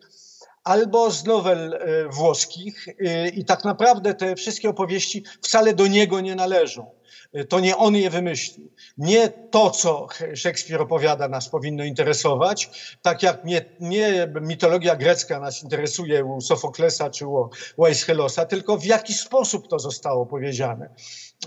albo 0.63 1.11
z 1.11 1.25
nowel 1.25 1.73
e, 1.73 2.09
włoskich 2.09 2.87
e, 2.87 3.29
i 3.29 3.45
tak 3.45 3.63
naprawdę 3.63 4.13
te 4.13 4.35
wszystkie 4.35 4.69
opowieści 4.69 5.23
wcale 5.41 5.73
do 5.73 5.87
niego 5.87 6.21
nie 6.21 6.35
należą. 6.35 6.91
E, 7.33 7.45
to 7.45 7.59
nie 7.59 7.77
on 7.77 7.95
je 7.95 8.09
wymyślił. 8.09 8.71
Nie 8.97 9.29
to, 9.29 9.71
co 9.71 10.07
Szekspir 10.35 10.81
opowiada, 10.81 11.27
nas 11.27 11.49
powinno 11.49 11.83
interesować, 11.83 12.69
tak 13.01 13.23
jak 13.23 13.45
nie, 13.45 13.65
nie 13.79 14.27
mitologia 14.41 14.95
grecka 14.95 15.39
nas 15.39 15.63
interesuje 15.63 16.25
u 16.25 16.41
Sofoklesa 16.41 17.09
czy 17.09 17.27
u 17.27 17.85
Aeschylosa, 17.85 18.45
tylko 18.45 18.77
w 18.77 18.85
jaki 18.85 19.13
sposób 19.13 19.67
to 19.67 19.79
zostało 19.79 20.25
powiedziane 20.25 20.89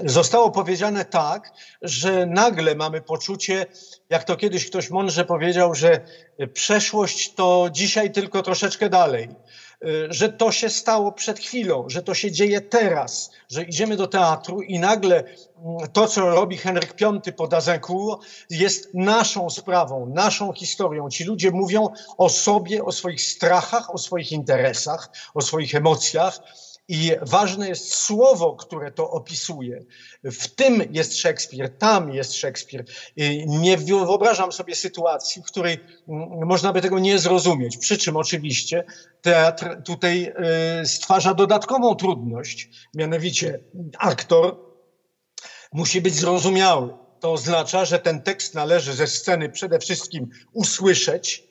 zostało 0.04 0.50
powiedziane 0.50 1.04
tak, 1.04 1.52
że 1.82 2.26
nagle 2.26 2.74
mamy 2.74 3.00
poczucie, 3.00 3.66
jak 4.10 4.24
to 4.24 4.36
kiedyś 4.36 4.66
ktoś 4.66 4.90
mądrze 4.90 5.24
powiedział, 5.24 5.74
że 5.74 6.00
przeszłość 6.54 7.34
to 7.34 7.68
dzisiaj 7.72 8.12
tylko 8.12 8.42
troszeczkę 8.42 8.90
dalej, 8.90 9.28
że 10.08 10.28
to 10.28 10.52
się 10.52 10.68
stało 10.68 11.12
przed 11.12 11.38
chwilą, 11.38 11.84
że 11.88 12.02
to 12.02 12.14
się 12.14 12.32
dzieje 12.32 12.60
teraz, 12.60 13.30
że 13.50 13.62
idziemy 13.62 13.96
do 13.96 14.06
teatru 14.06 14.62
i 14.62 14.78
nagle 14.78 15.24
to, 15.92 16.06
co 16.06 16.30
robi 16.30 16.56
Henryk 16.56 16.94
V 17.00 17.32
po 17.32 17.46
Dazincourt, 17.46 18.26
jest 18.50 18.94
naszą 18.94 19.50
sprawą, 19.50 20.06
naszą 20.06 20.52
historią. 20.52 21.10
Ci 21.10 21.24
ludzie 21.24 21.50
mówią 21.50 21.88
o 22.18 22.28
sobie, 22.28 22.84
o 22.84 22.92
swoich 22.92 23.22
strachach, 23.22 23.94
o 23.94 23.98
swoich 23.98 24.32
interesach, 24.32 25.08
o 25.34 25.40
swoich 25.40 25.74
emocjach 25.74 26.40
i 26.88 27.12
ważne 27.22 27.68
jest 27.68 27.94
słowo, 27.94 28.56
które 28.56 28.92
to 28.92 29.10
opisuje. 29.10 29.84
W 30.24 30.48
tym 30.48 30.82
jest 30.90 31.16
Szekspir, 31.16 31.78
tam 31.78 32.12
jest 32.12 32.34
Szekspir. 32.34 32.84
Nie 33.46 33.76
wyobrażam 33.76 34.52
sobie 34.52 34.74
sytuacji, 34.74 35.42
w 35.42 35.44
której 35.44 35.80
mm, 36.08 36.46
można 36.46 36.72
by 36.72 36.80
tego 36.80 36.98
nie 36.98 37.18
zrozumieć. 37.18 37.78
Przy 37.78 37.98
czym 37.98 38.16
oczywiście 38.16 38.84
teatr 39.22 39.82
tutaj 39.84 40.32
y, 40.82 40.86
stwarza 40.86 41.34
dodatkową 41.34 41.94
trudność, 41.94 42.70
mianowicie 42.94 43.60
aktor 43.98 44.56
musi 45.72 46.00
być 46.00 46.14
zrozumiały. 46.14 46.94
To 47.20 47.32
oznacza, 47.32 47.84
że 47.84 47.98
ten 47.98 48.22
tekst 48.22 48.54
należy 48.54 48.92
ze 48.94 49.06
sceny 49.06 49.48
przede 49.48 49.78
wszystkim 49.78 50.30
usłyszeć, 50.52 51.44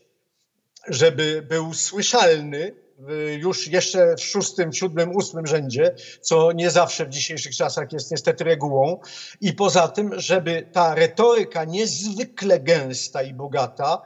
żeby 0.87 1.45
był 1.49 1.73
słyszalny, 1.73 2.75
już 3.37 3.67
jeszcze 3.67 4.15
w 4.15 4.23
szóstym, 4.23 4.73
siódmym, 4.73 5.15
ósmym 5.15 5.47
rzędzie, 5.47 5.95
co 6.21 6.51
nie 6.51 6.71
zawsze 6.71 7.05
w 7.05 7.09
dzisiejszych 7.09 7.55
czasach 7.55 7.93
jest 7.93 8.11
niestety 8.11 8.43
regułą. 8.43 8.99
I 9.41 9.53
poza 9.53 9.87
tym, 9.87 10.19
żeby 10.19 10.69
ta 10.71 10.95
retoryka 10.95 11.65
niezwykle 11.65 12.59
gęsta 12.59 13.23
i 13.23 13.33
bogata 13.33 14.01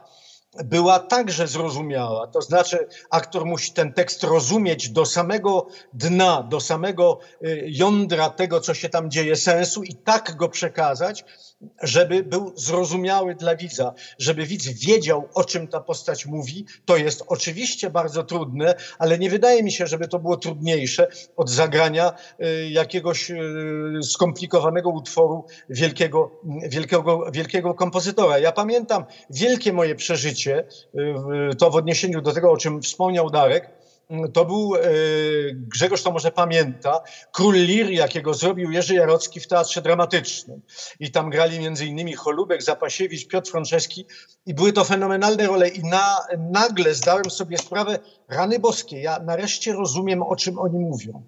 była 0.64 0.98
także 0.98 1.46
zrozumiała. 1.46 2.26
To 2.26 2.42
znaczy, 2.42 2.88
aktor 3.10 3.46
musi 3.46 3.72
ten 3.72 3.92
tekst 3.92 4.24
rozumieć 4.24 4.88
do 4.88 5.06
samego 5.06 5.66
dna, 5.92 6.42
do 6.42 6.60
samego 6.60 7.18
y, 7.44 7.64
jądra 7.66 8.30
tego, 8.30 8.60
co 8.60 8.74
się 8.74 8.88
tam 8.88 9.10
dzieje, 9.10 9.36
sensu 9.36 9.82
i 9.82 9.94
tak 9.94 10.36
go 10.36 10.48
przekazać, 10.48 11.24
żeby 11.82 12.22
był 12.22 12.52
zrozumiały 12.56 13.34
dla 13.34 13.56
widza, 13.56 13.94
żeby 14.18 14.46
widz 14.46 14.68
wiedział, 14.68 15.28
o 15.34 15.44
czym 15.44 15.68
ta 15.68 15.80
postać 15.80 16.26
mówi. 16.26 16.66
To 16.84 16.96
jest 16.96 17.24
oczywiście 17.26 17.90
bardzo 17.90 18.24
trudne, 18.24 18.74
ale 18.98 19.18
nie 19.18 19.30
wydaje 19.30 19.62
mi 19.62 19.72
się, 19.72 19.86
żeby 19.86 20.08
to 20.08 20.18
było 20.18 20.36
trudniejsze 20.36 21.08
od 21.36 21.50
zagrania 21.50 22.12
y, 22.40 22.68
jakiegoś 22.70 23.30
y, 23.30 23.36
skomplikowanego 24.02 24.90
utworu 24.90 25.44
wielkiego, 25.68 26.40
wielkiego, 26.68 27.30
wielkiego 27.32 27.74
kompozytora. 27.74 28.38
Ja 28.38 28.52
pamiętam 28.52 29.04
wielkie 29.30 29.72
moje 29.72 29.94
przeżycie, 29.94 30.64
y, 31.52 31.56
to 31.56 31.70
w 31.70 31.76
odniesieniu 31.76 32.20
do 32.22 32.32
tego, 32.32 32.52
o 32.52 32.56
czym 32.56 32.82
wspomniał 32.82 33.30
Darek, 33.30 33.75
to 34.32 34.44
był, 34.44 34.74
e, 34.76 34.80
Grzegorz 35.54 36.02
to 36.02 36.10
może 36.10 36.32
pamięta, 36.32 37.00
Król 37.32 37.54
Lir, 37.54 37.90
jakiego 37.90 38.34
zrobił 38.34 38.70
Jerzy 38.70 38.94
Jarocki 38.94 39.40
w 39.40 39.46
Teatrze 39.46 39.82
Dramatycznym. 39.82 40.60
I 41.00 41.10
tam 41.10 41.30
grali 41.30 41.58
między 41.58 41.86
innymi 41.86 42.14
Holubek, 42.14 42.62
Zapasiewicz, 42.62 43.26
Piotr 43.26 43.50
Franceski 43.50 44.06
i 44.46 44.54
były 44.54 44.72
to 44.72 44.84
fenomenalne 44.84 45.46
role 45.46 45.68
i 45.68 45.82
na, 45.82 46.20
nagle 46.38 46.94
zdałem 46.94 47.30
sobie 47.30 47.58
sprawę, 47.58 47.98
rany 48.28 48.58
boskie, 48.58 49.00
ja 49.00 49.18
nareszcie 49.18 49.72
rozumiem, 49.72 50.22
o 50.22 50.36
czym 50.36 50.58
oni 50.58 50.78
mówią. 50.78 51.22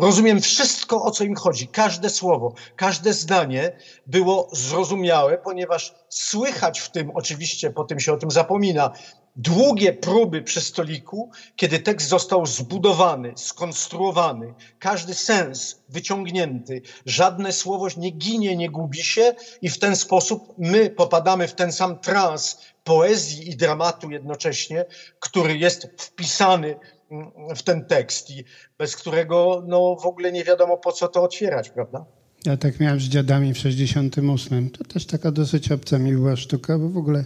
Rozumiem 0.00 0.40
wszystko, 0.40 1.02
o 1.02 1.10
co 1.10 1.24
im 1.24 1.34
chodzi. 1.34 1.68
Każde 1.68 2.10
słowo, 2.10 2.54
każde 2.76 3.12
zdanie 3.12 3.76
było 4.06 4.48
zrozumiałe, 4.52 5.38
ponieważ 5.38 5.94
słychać 6.08 6.80
w 6.80 6.90
tym, 6.90 7.10
oczywiście 7.14 7.70
po 7.70 7.84
tym 7.84 8.00
się 8.00 8.12
o 8.12 8.16
tym 8.16 8.30
zapomina, 8.30 8.92
długie 9.36 9.92
próby 9.92 10.42
przy 10.42 10.60
stoliku, 10.60 11.30
kiedy 11.56 11.78
tekst 11.78 12.08
został 12.08 12.46
zbudowany, 12.46 13.32
skonstruowany, 13.36 14.54
każdy 14.78 15.14
sens 15.14 15.80
wyciągnięty, 15.88 16.82
żadne 17.06 17.52
słowo 17.52 17.86
nie 17.96 18.10
ginie, 18.10 18.56
nie 18.56 18.70
gubi 18.70 19.02
się 19.02 19.34
i 19.62 19.68
w 19.68 19.78
ten 19.78 19.96
sposób 19.96 20.54
my 20.58 20.90
popadamy 20.90 21.48
w 21.48 21.54
ten 21.54 21.72
sam 21.72 21.98
trans 21.98 22.58
poezji 22.84 23.50
i 23.50 23.56
dramatu 23.56 24.10
jednocześnie, 24.10 24.84
który 25.20 25.58
jest 25.58 25.88
wpisany 25.96 26.76
mm, 27.10 27.30
w 27.56 27.62
ten 27.62 27.84
tekst 27.84 28.30
i 28.30 28.44
bez 28.78 28.96
którego 28.96 29.62
no, 29.66 29.96
w 29.96 30.06
ogóle 30.06 30.32
nie 30.32 30.44
wiadomo 30.44 30.76
po 30.76 30.92
co 30.92 31.08
to 31.08 31.22
otwierać, 31.22 31.70
prawda? 31.70 32.04
Ja 32.44 32.56
tak 32.56 32.80
miałem 32.80 33.00
z 33.00 33.04
dziadami 33.04 33.54
w 33.54 33.58
68. 33.58 34.70
To 34.70 34.84
też 34.84 35.06
taka 35.06 35.30
dosyć 35.30 35.72
obca 35.72 35.98
mi 35.98 36.12
była 36.12 36.36
sztuka, 36.36 36.78
bo 36.78 36.88
w 36.88 36.96
ogóle 36.96 37.24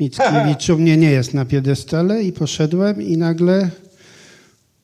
Mickiewicz 0.00 0.70
u 0.70 0.78
mnie 0.78 0.96
nie 0.96 1.10
jest 1.10 1.34
na 1.34 1.44
piedestale 1.44 2.22
i 2.22 2.32
poszedłem 2.32 3.02
i 3.02 3.16
nagle 3.16 3.70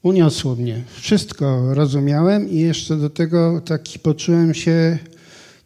uniosło 0.02 0.56
mnie. 0.56 0.82
Wszystko 1.00 1.74
rozumiałem 1.74 2.50
i 2.50 2.56
jeszcze 2.56 2.96
do 2.96 3.10
tego 3.10 3.60
taki 3.60 3.98
poczułem 3.98 4.54
się 4.54 4.98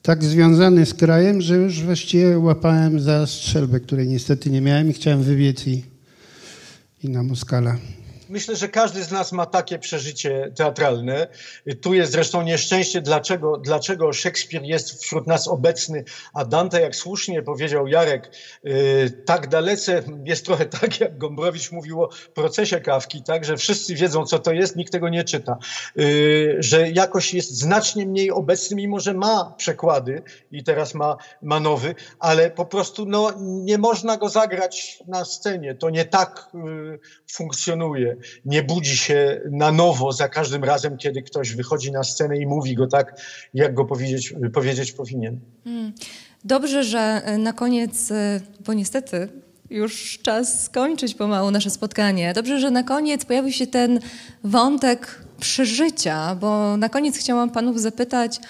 tak 0.03 0.25
związany 0.25 0.87
z 0.87 0.95
krajem, 0.95 1.41
że 1.41 1.57
już 1.57 1.83
właściwie 1.83 2.39
łapałem 2.39 3.01
za 3.01 3.27
strzelbę, 3.27 3.81
której 3.81 4.09
niestety 4.09 4.51
nie 4.51 4.61
miałem 4.61 4.91
i 4.91 4.93
chciałem 4.93 5.23
wybiec 5.23 5.67
i, 5.67 5.85
i 7.05 7.09
na 7.09 7.23
Moskala. 7.23 7.77
Myślę, 8.33 8.57
że 8.57 8.69
każdy 8.69 9.05
z 9.05 9.11
nas 9.11 9.33
ma 9.33 9.47
takie 9.47 9.79
przeżycie 9.79 10.53
teatralne. 10.57 11.29
Tu 11.81 11.95
jest 11.95 12.13
zresztą 12.13 12.43
nieszczęście, 12.43 13.01
dlaczego, 13.01 13.57
dlaczego 13.57 14.13
Szekspir 14.13 14.63
jest 14.63 15.03
wśród 15.03 15.27
nas 15.27 15.49
obecny, 15.49 16.05
a 16.35 16.45
Dante, 16.45 16.81
jak 16.81 16.97
słusznie 16.97 17.43
powiedział 17.43 17.87
Jarek, 17.87 18.31
yy, 18.65 19.11
tak 19.27 19.49
dalece 19.49 20.03
jest 20.25 20.45
trochę 20.45 20.67
tak, 20.81 21.01
jak 21.01 21.19
Gombrowicz 21.19 21.73
mówił 21.73 22.03
o 22.03 22.09
procesie 22.35 22.81
Kawki, 22.81 23.23
tak, 23.23 23.45
że 23.45 23.57
wszyscy 23.57 23.95
wiedzą, 23.95 24.27
co 24.27 24.39
to 24.39 24.53
jest, 24.53 24.77
nikt 24.77 24.93
tego 24.93 25.09
nie 25.09 25.25
czyta. 25.25 25.59
Yy, 25.97 26.57
że 26.59 26.91
jakoś 26.91 27.35
jest 27.35 27.59
znacznie 27.59 28.07
mniej 28.07 28.31
obecny, 28.31 28.77
mimo 28.77 29.01
że 29.01 29.15
ma 29.15 29.55
przekłady 29.57 30.23
i 30.51 30.65
teraz 30.65 30.95
ma, 30.95 31.17
ma 31.43 31.61
nowy, 31.61 31.95
ale 32.19 32.51
po 32.51 32.67
prostu 32.67 33.07
no, 33.07 33.33
nie 33.41 33.79
można 33.79 34.17
go 34.17 34.29
zagrać 34.29 35.03
na 35.09 35.25
scenie. 35.25 35.75
To 35.75 35.91
nie 35.91 36.05
tak 36.05 36.51
yy, 36.55 36.99
funkcjonuje 37.33 38.22
nie 38.45 38.63
budzi 38.63 38.97
się 38.97 39.41
na 39.51 39.73
nowo 39.73 40.13
za 40.13 40.29
każdym 40.29 40.65
razem, 40.65 40.97
kiedy 40.97 41.23
ktoś 41.23 41.55
wychodzi 41.55 41.93
na 41.93 42.05
scenę 42.05 42.37
i 42.39 42.47
mówi 42.47 42.75
go 42.75 42.87
tak, 42.87 43.21
jak 43.55 43.75
go 43.75 43.85
powiedzieć, 43.85 44.35
powiedzieć 44.53 44.93
powinien. 44.93 45.41
Hmm. 45.65 45.93
Dobrze, 46.45 46.85
że 46.85 46.99
e, 47.25 47.39
na 47.39 47.53
koniec, 47.53 48.11
e, 48.11 48.41
bo 48.67 48.73
niestety 48.73 49.29
już 49.71 50.19
czas 50.23 50.63
skończyć 50.63 51.15
pomału 51.15 51.51
nasze 51.51 51.71
spotkanie. 51.71 52.33
Dobrze, 52.35 52.61
że 52.61 52.71
na 52.71 52.83
koniec 52.83 53.25
pojawił 53.25 53.53
się 53.53 53.67
ten 53.67 54.01
wątek 54.45 55.23
przeżycia, 55.41 56.35
bo 56.35 56.77
na 56.77 56.89
koniec 56.89 57.19
chciałam 57.19 57.51
panów 57.51 57.81
zapytać, 57.81 58.41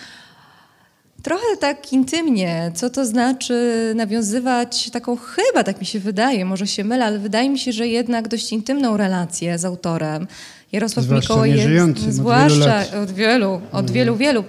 Trochę 1.23 1.57
tak 1.61 1.93
intymnie, 1.93 2.73
co 2.75 2.91
to 2.91 3.07
znaczy 3.07 3.93
nawiązywać 3.97 4.91
taką, 4.91 5.17
chyba 5.17 5.65
tak 5.65 5.81
mi 5.81 5.87
się 5.87 6.01
wydaje, 6.01 6.45
może 6.45 6.67
się 6.67 6.85
mylę, 6.85 7.05
ale 7.05 7.19
wydaje 7.19 7.51
mi 7.51 7.59
się, 7.59 7.73
że 7.73 7.89
jednak 7.89 8.29
dość 8.29 8.53
intymną 8.53 8.97
relację 8.97 9.59
z 9.59 9.65
autorem. 9.65 10.27
Jarosław 10.73 11.09
Mikołajewski, 11.09 12.13
zwłaszcza 12.13 12.79
od 12.79 12.87
wielu, 12.91 13.01
od 13.03 13.13
wielu, 13.13 13.61
od 13.73 13.87
no. 13.87 13.93
wielu, 13.93 14.17
wielu. 14.17 14.45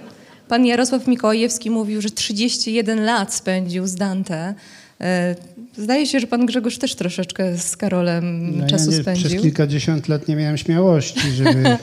Pan 0.48 0.66
Jarosław 0.66 1.06
Mikołajewski 1.06 1.70
mówił, 1.70 2.00
że 2.00 2.10
31 2.10 3.04
lat 3.04 3.34
spędził 3.34 3.86
z 3.86 3.94
Dante 3.94 4.54
E, 5.00 5.34
zdaje 5.76 6.06
się, 6.06 6.20
że 6.20 6.26
pan 6.26 6.46
Grzegorz 6.46 6.78
też 6.78 6.94
troszeczkę 6.94 7.58
z 7.58 7.76
Karolem 7.76 8.58
No 8.58 8.66
czasu 8.66 8.90
ja 8.90 8.96
nie, 8.96 9.02
spędził. 9.02 9.28
Przez 9.28 9.42
kilkadziesiąt 9.42 10.08
lat 10.08 10.28
nie 10.28 10.36
miałem 10.36 10.56
śmiałości, 10.56 11.30
żeby... 11.30 11.64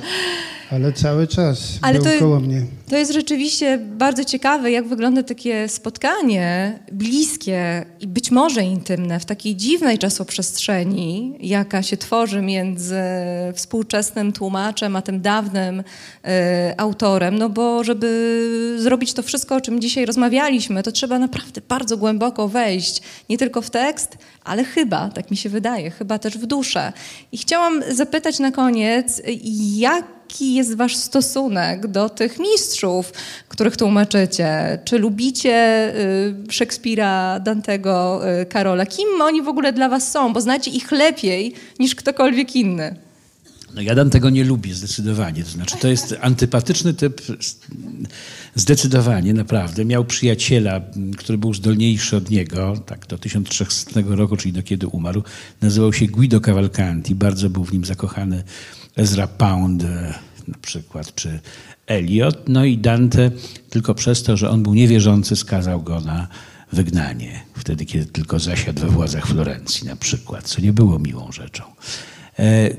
Ale 0.71 0.93
cały 0.93 1.27
czas 1.27 1.79
Ale 1.81 1.99
był 1.99 2.03
to- 2.11 2.19
koło 2.19 2.39
mnie. 2.39 2.61
To 2.89 2.97
jest 2.97 3.11
rzeczywiście 3.11 3.77
bardzo 3.77 4.23
ciekawe, 4.25 4.71
jak 4.71 4.87
wygląda 4.87 5.23
takie 5.23 5.69
spotkanie 5.69 6.79
bliskie 6.91 7.85
i 7.99 8.07
być 8.07 8.31
może 8.31 8.63
intymne 8.63 9.19
w 9.19 9.25
takiej 9.25 9.55
dziwnej 9.55 9.97
czasoprzestrzeni, 9.97 11.37
jaka 11.39 11.83
się 11.83 11.97
tworzy 11.97 12.41
między 12.41 13.01
współczesnym 13.53 14.31
tłumaczem 14.33 14.95
a 14.95 15.01
tym 15.01 15.21
dawnym 15.21 15.83
e, 16.25 16.73
autorem. 16.77 17.37
No 17.37 17.49
bo 17.49 17.83
żeby 17.83 18.75
zrobić 18.79 19.13
to 19.13 19.23
wszystko, 19.23 19.55
o 19.55 19.61
czym 19.61 19.81
dzisiaj 19.81 20.05
rozmawialiśmy, 20.05 20.83
to 20.83 20.91
trzeba 20.91 21.19
naprawdę 21.19 21.61
bardzo 21.69 21.97
głęboko 21.97 22.47
wejść, 22.47 23.01
nie 23.29 23.37
tylko 23.37 23.61
w 23.61 23.69
tekst, 23.69 24.17
ale 24.43 24.63
chyba, 24.63 25.09
tak 25.09 25.31
mi 25.31 25.37
się 25.37 25.49
wydaje, 25.49 25.91
chyba 25.91 26.19
też 26.19 26.37
w 26.37 26.45
duszę. 26.45 26.93
I 27.31 27.37
chciałam 27.37 27.81
zapytać 27.91 28.39
na 28.39 28.51
koniec, 28.51 29.21
jak 29.75 30.20
jaki 30.31 30.53
jest 30.53 30.75
wasz 30.75 30.95
stosunek 30.95 31.87
do 31.87 32.09
tych 32.09 32.39
mistrzów, 32.39 33.13
których 33.47 33.77
tłumaczycie? 33.77 34.79
Czy 34.85 34.97
lubicie 34.97 35.87
y, 36.49 36.51
Szekspira, 36.51 37.39
Dantego, 37.39 38.21
y, 38.41 38.45
Karola? 38.45 38.85
Kim 38.85 39.21
oni 39.21 39.41
w 39.41 39.47
ogóle 39.47 39.73
dla 39.73 39.89
was 39.89 40.11
są? 40.11 40.33
Bo 40.33 40.41
znacie 40.41 40.71
ich 40.71 40.91
lepiej 40.91 41.53
niż 41.79 41.95
ktokolwiek 41.95 42.55
inny. 42.55 42.95
No 43.75 43.81
ja 43.81 44.05
tego 44.05 44.29
nie 44.29 44.43
lubię 44.43 44.73
zdecydowanie. 44.73 45.43
To 45.43 45.49
znaczy, 45.49 45.75
to 45.77 45.87
jest 45.87 46.15
antypatyczny 46.21 46.93
typ 46.93 47.21
zdecydowanie, 48.55 49.33
naprawdę. 49.33 49.85
Miał 49.85 50.05
przyjaciela, 50.05 50.81
który 51.17 51.37
był 51.37 51.53
zdolniejszy 51.53 52.15
od 52.17 52.29
niego, 52.29 52.73
tak 52.85 53.07
do 53.07 53.17
1300 53.17 54.01
roku, 54.07 54.37
czyli 54.37 54.53
do 54.53 54.63
kiedy 54.63 54.87
umarł. 54.87 55.23
Nazywał 55.61 55.93
się 55.93 56.07
Guido 56.07 56.39
Cavalcanti. 56.39 57.15
Bardzo 57.15 57.49
był 57.49 57.63
w 57.63 57.73
nim 57.73 57.85
zakochany 57.85 58.43
Ezra 58.95 59.27
Pound 59.27 59.83
e, 59.83 60.13
na 60.47 60.57
przykład, 60.61 61.15
czy 61.15 61.39
Eliot. 61.87 62.49
No 62.49 62.65
i 62.65 62.77
Dante 62.77 63.31
tylko 63.69 63.95
przez 63.95 64.23
to, 64.23 64.37
że 64.37 64.49
on 64.49 64.63
był 64.63 64.73
niewierzący, 64.73 65.35
skazał 65.35 65.81
go 65.81 66.01
na 66.01 66.27
wygnanie. 66.71 67.43
Wtedy, 67.55 67.85
kiedy 67.85 68.05
tylko 68.05 68.39
zasiadł 68.39 68.81
we 68.81 68.87
władzach 68.87 69.27
Florencji 69.27 69.87
na 69.87 69.95
przykład, 69.95 70.43
co 70.47 70.61
nie 70.61 70.73
było 70.73 70.99
miłą 70.99 71.31
rzeczą. 71.31 71.63
E, 72.39 72.69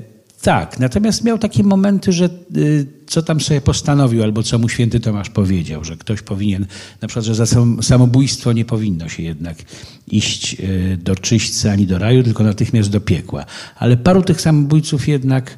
tak, 0.43 0.79
natomiast 0.79 1.23
miał 1.23 1.37
takie 1.37 1.63
momenty, 1.63 2.11
że 2.11 2.29
y, 2.57 2.87
co 3.07 3.21
tam 3.21 3.41
sobie 3.41 3.61
postanowił, 3.61 4.23
albo 4.23 4.43
co 4.43 4.59
mu 4.59 4.69
święty 4.69 4.99
Tomasz 4.99 5.29
powiedział, 5.29 5.83
że 5.83 5.97
ktoś 5.97 6.21
powinien, 6.21 6.65
na 7.01 7.07
przykład, 7.07 7.25
że 7.25 7.35
za 7.35 7.45
sam- 7.45 7.83
samobójstwo 7.83 8.53
nie 8.53 8.65
powinno 8.65 9.09
się 9.09 9.23
jednak 9.23 9.57
iść 10.07 10.55
y, 10.59 10.97
do 11.03 11.15
czyśćca 11.15 11.71
ani 11.71 11.87
do 11.87 11.97
raju, 11.97 12.23
tylko 12.23 12.43
natychmiast 12.43 12.89
do 12.89 13.01
piekła. 13.01 13.45
Ale 13.75 13.97
paru 13.97 14.21
tych 14.21 14.41
samobójców 14.41 15.07
jednak 15.07 15.57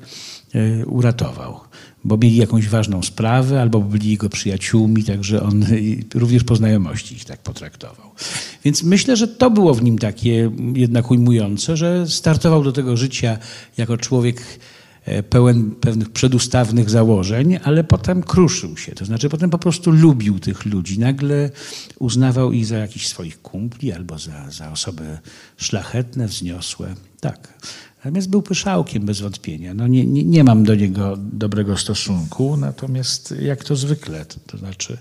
uratował, 0.86 1.60
bo 2.04 2.18
mieli 2.18 2.36
jakąś 2.36 2.68
ważną 2.68 3.04
sprawę, 3.04 3.62
albo 3.62 3.80
byli 3.80 4.10
jego 4.10 4.30
przyjaciółmi, 4.30 5.04
także 5.04 5.44
on 5.44 5.66
również 6.14 6.44
po 6.44 6.56
znajomości 6.56 7.16
ich 7.16 7.26
tak 7.26 7.40
potraktował. 7.40 8.12
Więc 8.64 8.84
myślę, 8.84 9.16
że 9.16 9.28
to 9.28 9.52
było 9.52 9.74
w 9.74 9.84
nim 9.84 9.98
takie 9.98 10.52
jednak 10.76 11.12
ujmujące, 11.12 11.78
że 11.78 12.08
startował 12.08 12.64
do 12.64 12.72
tego 12.72 12.98
życia 12.98 13.38
jako 13.78 13.98
człowiek 13.98 14.42
e, 15.06 15.24
pełen 15.24 15.72
pewnych 15.72 16.10
przedustawnych 16.10 16.90
założeń, 16.90 17.60
ale 17.64 17.84
potem 17.84 18.24
kruszył 18.24 18.78
się. 18.78 18.92
To 18.92 19.06
znaczy 19.06 19.30
potem 19.30 19.50
po 19.50 19.60
prostu 19.60 19.92
lubił 19.92 20.40
tych 20.40 20.66
ludzi. 20.66 21.00
Nagle 21.00 21.50
uznawał 22.00 22.52
ich 22.52 22.66
za 22.66 22.78
jakichś 22.78 23.08
swoich 23.08 23.42
kumpli 23.42 23.92
albo 23.92 24.20
za, 24.20 24.52
za 24.52 24.72
osoby 24.72 25.18
szlachetne, 25.58 26.28
wzniosłe. 26.28 26.96
Tak. 27.20 27.54
Natomiast 28.06 28.30
był 28.30 28.42
pyszałkiem 28.42 29.06
bez 29.06 29.22
wątpienia. 29.22 29.74
No 29.74 29.88
nie, 29.88 30.06
nie, 30.06 30.24
nie 30.24 30.44
mam 30.44 30.64
do 30.64 30.76
niego 30.76 31.18
dobrego 31.18 31.78
stosunku, 31.78 32.58
natomiast 32.58 33.34
jak 33.42 33.64
to 33.64 33.76
zwykle, 33.76 34.26
to, 34.26 34.36
to 34.48 34.58
znaczy 34.58 34.98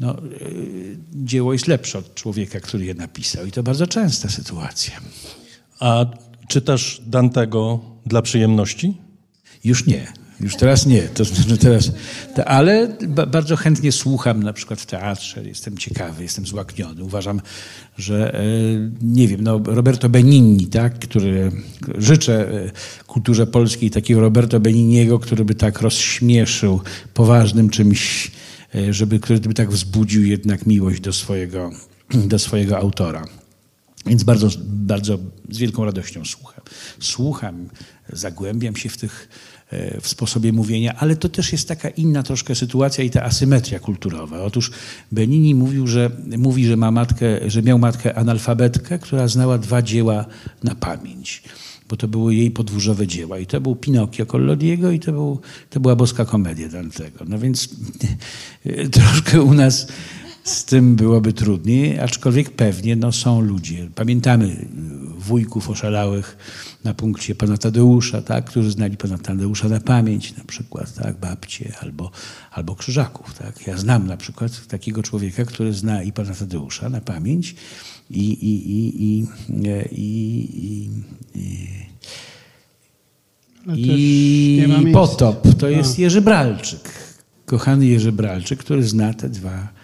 no, 0.00 0.16
yy, 0.40 0.96
dzieło 1.12 1.52
jest 1.52 1.66
lepsze 1.66 1.98
od 1.98 2.14
człowieka, 2.14 2.60
który 2.60 2.84
je 2.84 2.94
napisał. 2.94 3.46
I 3.46 3.52
to 3.52 3.62
bardzo 3.62 3.86
częsta 3.86 4.28
sytuacja. 4.28 5.00
A 5.80 6.06
czytasz 6.48 7.02
Dantego 7.06 7.80
dla 8.06 8.22
przyjemności? 8.22 8.96
Już 9.64 9.86
nie. 9.86 10.12
Już 10.40 10.56
teraz 10.56 10.86
nie. 10.86 11.02
To 11.02 11.24
znaczy 11.24 11.58
teraz, 11.66 11.92
to, 12.36 12.44
ale 12.44 12.96
ba, 13.08 13.26
bardzo 13.26 13.56
chętnie 13.56 13.92
słucham 13.92 14.42
na 14.42 14.52
przykład 14.52 14.80
w 14.80 14.86
teatrze. 14.86 15.44
Jestem 15.44 15.78
ciekawy, 15.78 16.22
jestem 16.22 16.46
złakniony. 16.46 17.04
Uważam, 17.04 17.40
że 17.98 18.34
e, 18.34 18.42
nie 19.02 19.28
wiem, 19.28 19.40
no 19.40 19.60
Roberto 19.64 20.08
Benigni, 20.08 20.66
tak, 20.66 20.98
który 20.98 21.52
życzę 21.98 22.64
e, 22.64 22.70
kulturze 23.06 23.46
polskiej 23.46 23.90
takiego 23.90 24.20
Roberto 24.20 24.60
Benigniego, 24.60 25.18
który 25.18 25.44
by 25.44 25.54
tak 25.54 25.80
rozśmieszył 25.80 26.80
poważnym 27.14 27.70
czymś, 27.70 28.30
e, 28.74 28.92
żeby, 28.92 29.20
który 29.20 29.40
by 29.40 29.54
tak 29.54 29.70
wzbudził 29.70 30.24
jednak 30.24 30.66
miłość 30.66 31.00
do 31.00 31.12
swojego, 31.12 31.70
do 32.32 32.38
swojego 32.38 32.78
autora. 32.78 33.24
Więc 34.06 34.24
bardzo, 34.24 34.48
bardzo 34.66 35.18
z 35.50 35.58
wielką 35.58 35.84
radością 35.84 36.24
słucham. 36.24 36.60
Słucham, 37.00 37.68
zagłębiam 38.12 38.76
się 38.76 38.88
w 38.88 38.96
tych, 38.96 39.28
w 40.00 40.08
sposobie 40.08 40.52
mówienia, 40.52 40.94
ale 40.98 41.16
to 41.16 41.28
też 41.28 41.52
jest 41.52 41.68
taka 41.68 41.88
inna 41.88 42.22
troszkę 42.22 42.54
sytuacja 42.54 43.04
i 43.04 43.10
ta 43.10 43.22
asymetria 43.22 43.78
kulturowa. 43.78 44.42
Otóż 44.42 44.70
Benini 45.12 45.54
mówił, 45.54 45.86
że, 45.86 46.10
mówi, 46.38 46.66
że, 46.66 46.76
ma 46.76 46.90
matkę, 46.90 47.50
że 47.50 47.62
miał 47.62 47.78
matkę 47.78 48.14
analfabetkę, 48.14 48.98
która 48.98 49.28
znała 49.28 49.58
dwa 49.58 49.82
dzieła 49.82 50.24
na 50.64 50.74
pamięć 50.74 51.42
bo 51.90 51.96
to 51.96 52.08
były 52.08 52.34
jej 52.34 52.50
podwórzowe 52.50 53.06
dzieła. 53.06 53.38
I 53.38 53.46
to 53.46 53.60
był 53.60 53.76
Pinokio 53.76 54.26
Collodiego 54.26 54.90
i 54.90 55.00
to, 55.00 55.12
był, 55.12 55.40
to 55.70 55.80
była 55.80 55.96
Boska 55.96 56.24
Komedia 56.24 56.68
Dantego. 56.68 57.24
No 57.28 57.38
więc 57.38 57.68
troszkę 58.96 59.42
u 59.42 59.54
nas 59.54 59.86
z 60.44 60.64
tym 60.64 60.96
byłoby 60.96 61.32
trudniej, 61.32 61.98
aczkolwiek 61.98 62.50
pewnie 62.50 62.96
no, 62.96 63.12
są 63.12 63.40
ludzie. 63.40 63.88
Pamiętamy 63.94 64.66
wujków 65.18 65.70
oszalałych 65.70 66.36
na 66.84 66.94
punkcie 66.94 67.34
pana 67.34 67.56
Tadeusza, 67.56 68.22
tak, 68.22 68.44
którzy 68.44 68.70
znali 68.70 68.96
pana 68.96 69.18
Tadeusza 69.18 69.68
na 69.68 69.80
pamięć, 69.80 70.36
na 70.36 70.44
przykład, 70.44 70.94
tak, 70.94 71.18
babcie 71.20 71.72
albo, 71.80 72.10
albo 72.50 72.76
krzyżaków. 72.76 73.34
Tak. 73.34 73.66
Ja 73.66 73.76
znam 73.76 74.06
na 74.06 74.16
przykład 74.16 74.66
takiego 74.66 75.02
człowieka, 75.02 75.44
który 75.44 75.72
zna 75.72 76.02
i 76.02 76.12
pana 76.12 76.34
Tadeusza 76.34 76.88
na 76.88 77.00
pamięć 77.00 77.54
i, 78.10 78.18
i, 78.20 78.70
i, 78.70 79.02
i, 79.04 79.26
i, 79.50 79.80
i, 79.92 80.90
i, 83.74 84.56
i 84.56 84.68
miejsca. 84.68 84.92
Potop. 84.92 85.48
To 85.58 85.68
jest 85.68 85.98
Jerzy 85.98 86.20
Bralczyk. 86.20 86.90
Kochany 87.46 87.86
Jerzy 87.86 88.12
Bralczyk, 88.12 88.58
który 88.58 88.82
zna 88.82 89.14
te 89.14 89.28
dwa 89.28 89.79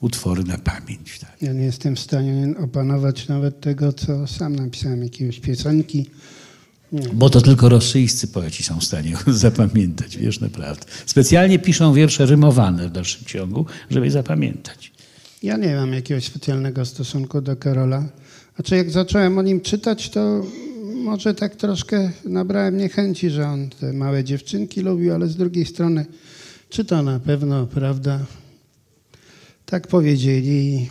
utwory 0.00 0.44
na 0.44 0.58
pamięć. 0.58 1.18
Tak. 1.18 1.36
Ja 1.42 1.52
nie 1.52 1.64
jestem 1.64 1.96
w 1.96 2.00
stanie 2.00 2.54
opanować 2.58 3.28
nawet 3.28 3.60
tego, 3.60 3.92
co 3.92 4.26
sam 4.26 4.56
napisałem, 4.56 5.02
jakiegoś 5.02 5.40
piosenki. 5.40 6.06
Bo 7.14 7.30
to 7.30 7.40
tylko 7.40 7.68
rosyjscy 7.68 8.28
poeci 8.28 8.62
są 8.62 8.80
w 8.80 8.84
stanie 8.84 9.16
zapamiętać, 9.26 10.16
wiesz, 10.16 10.40
naprawdę. 10.40 10.86
Specjalnie 11.06 11.58
piszą 11.58 11.94
wiersze 11.94 12.26
rymowane 12.26 12.88
w 12.88 12.90
dalszym 12.90 13.24
ciągu, 13.24 13.66
żeby 13.90 14.06
je 14.06 14.12
zapamiętać. 14.12 14.92
Ja 15.42 15.56
nie 15.56 15.76
mam 15.76 15.92
jakiegoś 15.92 16.24
specjalnego 16.24 16.84
stosunku 16.84 17.40
do 17.40 17.56
Karola. 17.56 18.04
Znaczy 18.54 18.76
jak 18.76 18.90
zacząłem 18.90 19.38
o 19.38 19.42
nim 19.42 19.60
czytać, 19.60 20.10
to 20.10 20.44
może 20.94 21.34
tak 21.34 21.56
troszkę 21.56 22.10
nabrałem 22.24 22.76
niechęci, 22.76 23.30
że 23.30 23.48
on 23.48 23.70
te 23.70 23.92
małe 23.92 24.24
dziewczynki 24.24 24.80
lubił, 24.80 25.14
ale 25.14 25.26
z 25.26 25.36
drugiej 25.36 25.66
strony 25.66 26.06
czy 26.70 26.84
to 26.84 27.02
na 27.02 27.20
pewno 27.20 27.66
prawda? 27.66 28.20
Tak 29.70 29.86
powiedzieli, 29.86 30.88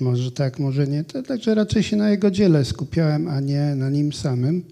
może 0.00 0.32
tak, 0.32 0.58
może 0.58 0.86
nie. 0.86 1.04
To, 1.04 1.22
także 1.22 1.54
raczej 1.54 1.82
się 1.82 1.96
na 1.96 2.10
jego 2.10 2.30
dziele 2.30 2.64
skupiałem, 2.64 3.28
a 3.28 3.40
nie 3.40 3.74
na 3.74 3.90
nim 3.90 4.12
samym. 4.12 4.62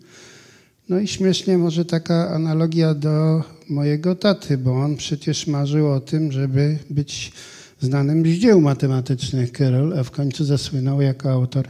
No 0.88 0.98
i 0.98 1.08
śmiesznie 1.08 1.58
może 1.58 1.84
taka 1.84 2.30
analogia 2.30 2.94
do 2.94 3.44
mojego 3.68 4.16
taty, 4.16 4.58
bo 4.58 4.72
on 4.72 4.96
przecież 4.96 5.46
marzył 5.46 5.92
o 5.92 6.00
tym, 6.00 6.32
żeby 6.32 6.78
być 6.90 7.32
znanym 7.80 8.26
z 8.26 8.28
dzieł 8.28 8.60
matematycznych 8.60 9.52
Karol, 9.52 9.98
a 9.98 10.04
w 10.04 10.10
końcu 10.10 10.44
zasłynął 10.44 11.00
jako 11.00 11.30
autor 11.30 11.68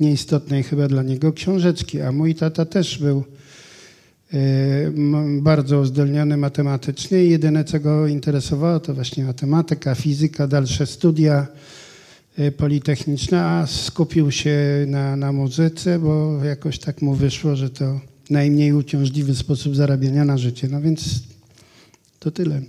nieistotnej 0.00 0.62
chyba 0.62 0.88
dla 0.88 1.02
niego 1.02 1.32
książeczki. 1.32 2.00
A 2.00 2.12
mój 2.12 2.34
tata 2.34 2.64
też 2.64 2.98
był 2.98 3.24
bardzo 5.40 5.80
uzdolniony 5.80 6.36
matematycznie 6.36 7.24
i 7.24 7.30
jedyne, 7.30 7.64
co 7.64 7.80
go 7.80 8.06
interesowało, 8.06 8.80
to 8.80 8.94
właśnie 8.94 9.24
matematyka, 9.24 9.94
fizyka, 9.94 10.46
dalsze 10.46 10.86
studia 10.86 11.46
e, 12.38 12.52
politechniczne, 12.52 13.44
a 13.44 13.66
skupił 13.66 14.30
się 14.30 14.84
na, 14.86 15.16
na 15.16 15.32
muzyce, 15.32 15.98
bo 15.98 16.44
jakoś 16.44 16.78
tak 16.78 17.02
mu 17.02 17.14
wyszło, 17.14 17.56
że 17.56 17.70
to 17.70 18.00
najmniej 18.30 18.72
uciążliwy 18.72 19.34
sposób 19.34 19.76
zarabiania 19.76 20.24
na 20.24 20.38
życie. 20.38 20.68
No 20.70 20.80
więc 20.80 21.22
to 22.18 22.30
tyle. 22.30 22.60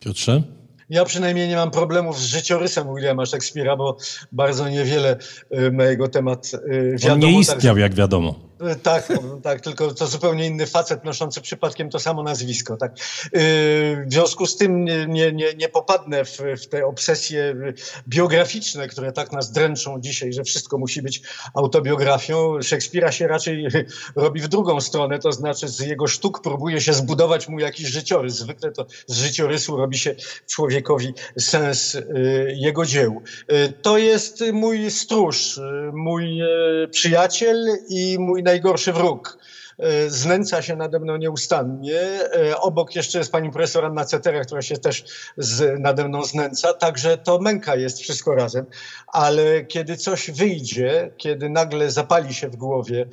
Piotrze? 0.00 0.42
Ja 0.90 1.04
przynajmniej 1.04 1.48
nie 1.48 1.56
mam 1.56 1.70
problemów 1.70 2.20
z 2.20 2.24
życiorysem 2.24 2.94
Williama 2.94 3.22
Shakespeare'a, 3.22 3.76
bo 3.76 3.96
bardzo 4.32 4.68
niewiele 4.68 5.16
y, 5.58 5.72
na 5.72 5.84
jego 5.84 6.08
temat 6.08 6.52
wiadomo. 6.92 7.14
On 7.14 7.20
nie 7.20 7.40
istniał, 7.40 7.60
także- 7.60 7.80
jak 7.80 7.94
wiadomo. 7.94 8.51
Y, 8.70 8.76
Tak, 8.76 9.08
no, 9.22 9.40
tak, 9.42 9.60
tylko 9.60 9.94
to 9.94 10.06
zupełnie 10.06 10.46
inny 10.46 10.66
facet 10.66 11.04
noszący 11.04 11.40
przypadkiem 11.40 11.90
to 11.90 11.98
samo 11.98 12.22
nazwisko. 12.22 12.76
Tak. 12.76 12.92
Yy, 13.32 14.06
W 14.06 14.12
związku 14.12 14.46
z 14.46 14.56
tym 14.56 14.84
nie, 14.84 15.32
nie, 15.32 15.54
nie, 15.54 15.68
popadnę 15.68 16.24
w, 16.24 16.38
w 16.62 16.66
te 16.68 16.86
obsesje 16.86 17.40
y, 17.42 17.74
biograficzne, 18.08 18.88
które 18.88 19.12
tak 19.12 19.32
nas 19.32 19.52
dręczą 19.52 20.00
dzisiaj, 20.00 20.32
że 20.32 20.44
wszystko 20.44 20.78
musi 20.78 21.02
być 21.02 21.22
autobiografią. 21.54 22.62
Szekspira 22.62 23.12
się 23.12 23.26
raczej 23.26 23.66
y, 23.66 23.86
robi 24.16 24.40
w 24.40 24.48
drugą 24.48 24.80
stronę, 24.80 25.18
to 25.18 25.32
znaczy 25.32 25.68
z 25.68 25.80
jego 25.80 26.06
sztuk 26.06 26.42
próbuje 26.42 26.80
się 26.80 26.92
zbudować 26.92 27.48
mu 27.48 27.58
jakiś 27.58 27.86
życiorys. 27.88 28.34
Zwykle 28.34 28.72
to 28.72 28.86
z 29.06 29.16
życiorysu 29.16 29.76
robi 29.76 29.98
się 29.98 30.14
człowiekowi 30.50 31.14
sens 31.38 31.94
y, 31.94 32.02
jego 32.56 32.86
dzieł. 32.86 33.22
Y, 33.52 33.72
To 33.82 33.98
jest 33.98 34.44
mój 34.52 34.90
stróż, 34.90 35.58
y, 35.58 35.62
mój 35.92 36.42
y, 36.42 36.88
przyjaciel 36.88 37.66
i 37.88 38.16
mój 38.18 38.42
wróg. 38.60 39.28
Y, 39.28 39.41
Znęca 40.08 40.62
się 40.62 40.76
nade 40.76 41.00
mną 41.00 41.16
nieustannie. 41.16 42.00
Y, 42.50 42.58
Obok 42.58 42.96
jeszcze 42.96 43.18
jest 43.18 43.32
pani 43.32 43.50
profesor 43.50 43.84
Anna 43.84 44.04
Cetera, 44.04 44.44
która 44.44 44.62
się 44.62 44.76
też 44.76 45.04
z, 45.36 45.80
nade 45.80 46.08
mną 46.08 46.24
znęca. 46.24 46.72
Także 46.72 47.18
to 47.18 47.38
męka 47.38 47.76
jest 47.76 48.00
wszystko 48.00 48.34
razem. 48.34 48.66
Ale 49.06 49.64
kiedy 49.64 49.96
coś 49.96 50.30
wyjdzie, 50.30 51.10
kiedy 51.16 51.50
nagle 51.50 51.90
zapali 51.90 52.34
się 52.34 52.48
w 52.48 52.56
głowie 52.56 53.06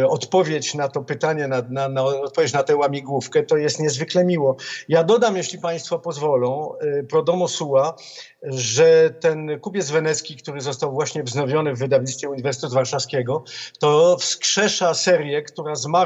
y, 0.00 0.08
odpowiedź 0.08 0.74
na 0.74 0.88
to 0.88 1.02
pytanie, 1.02 1.48
na, 1.48 1.62
na, 1.70 1.88
na 1.88 2.04
odpowiedź 2.04 2.52
na 2.52 2.62
tę 2.62 2.76
łamigłówkę, 2.76 3.42
to 3.42 3.56
jest 3.56 3.80
niezwykle 3.80 4.24
miło. 4.24 4.56
Ja 4.88 5.04
dodam, 5.04 5.36
jeśli 5.36 5.58
państwo 5.58 5.98
pozwolą, 5.98 6.72
y, 6.82 7.06
pro 7.10 7.22
domo 7.22 7.48
sua, 7.48 7.96
że 8.42 9.10
ten 9.20 9.60
kupiec 9.60 9.90
wenecki, 9.90 10.36
który 10.36 10.60
został 10.60 10.92
właśnie 10.92 11.22
wznowiony 11.22 11.74
w 11.74 11.78
wydawnictwie 11.78 12.28
Uniwersytetu 12.28 12.74
Warszawskiego, 12.74 13.44
to 13.78 14.16
wskrzesza 14.16 14.94
serię, 14.94 15.42
która 15.42 15.74
zmarła 15.74 16.03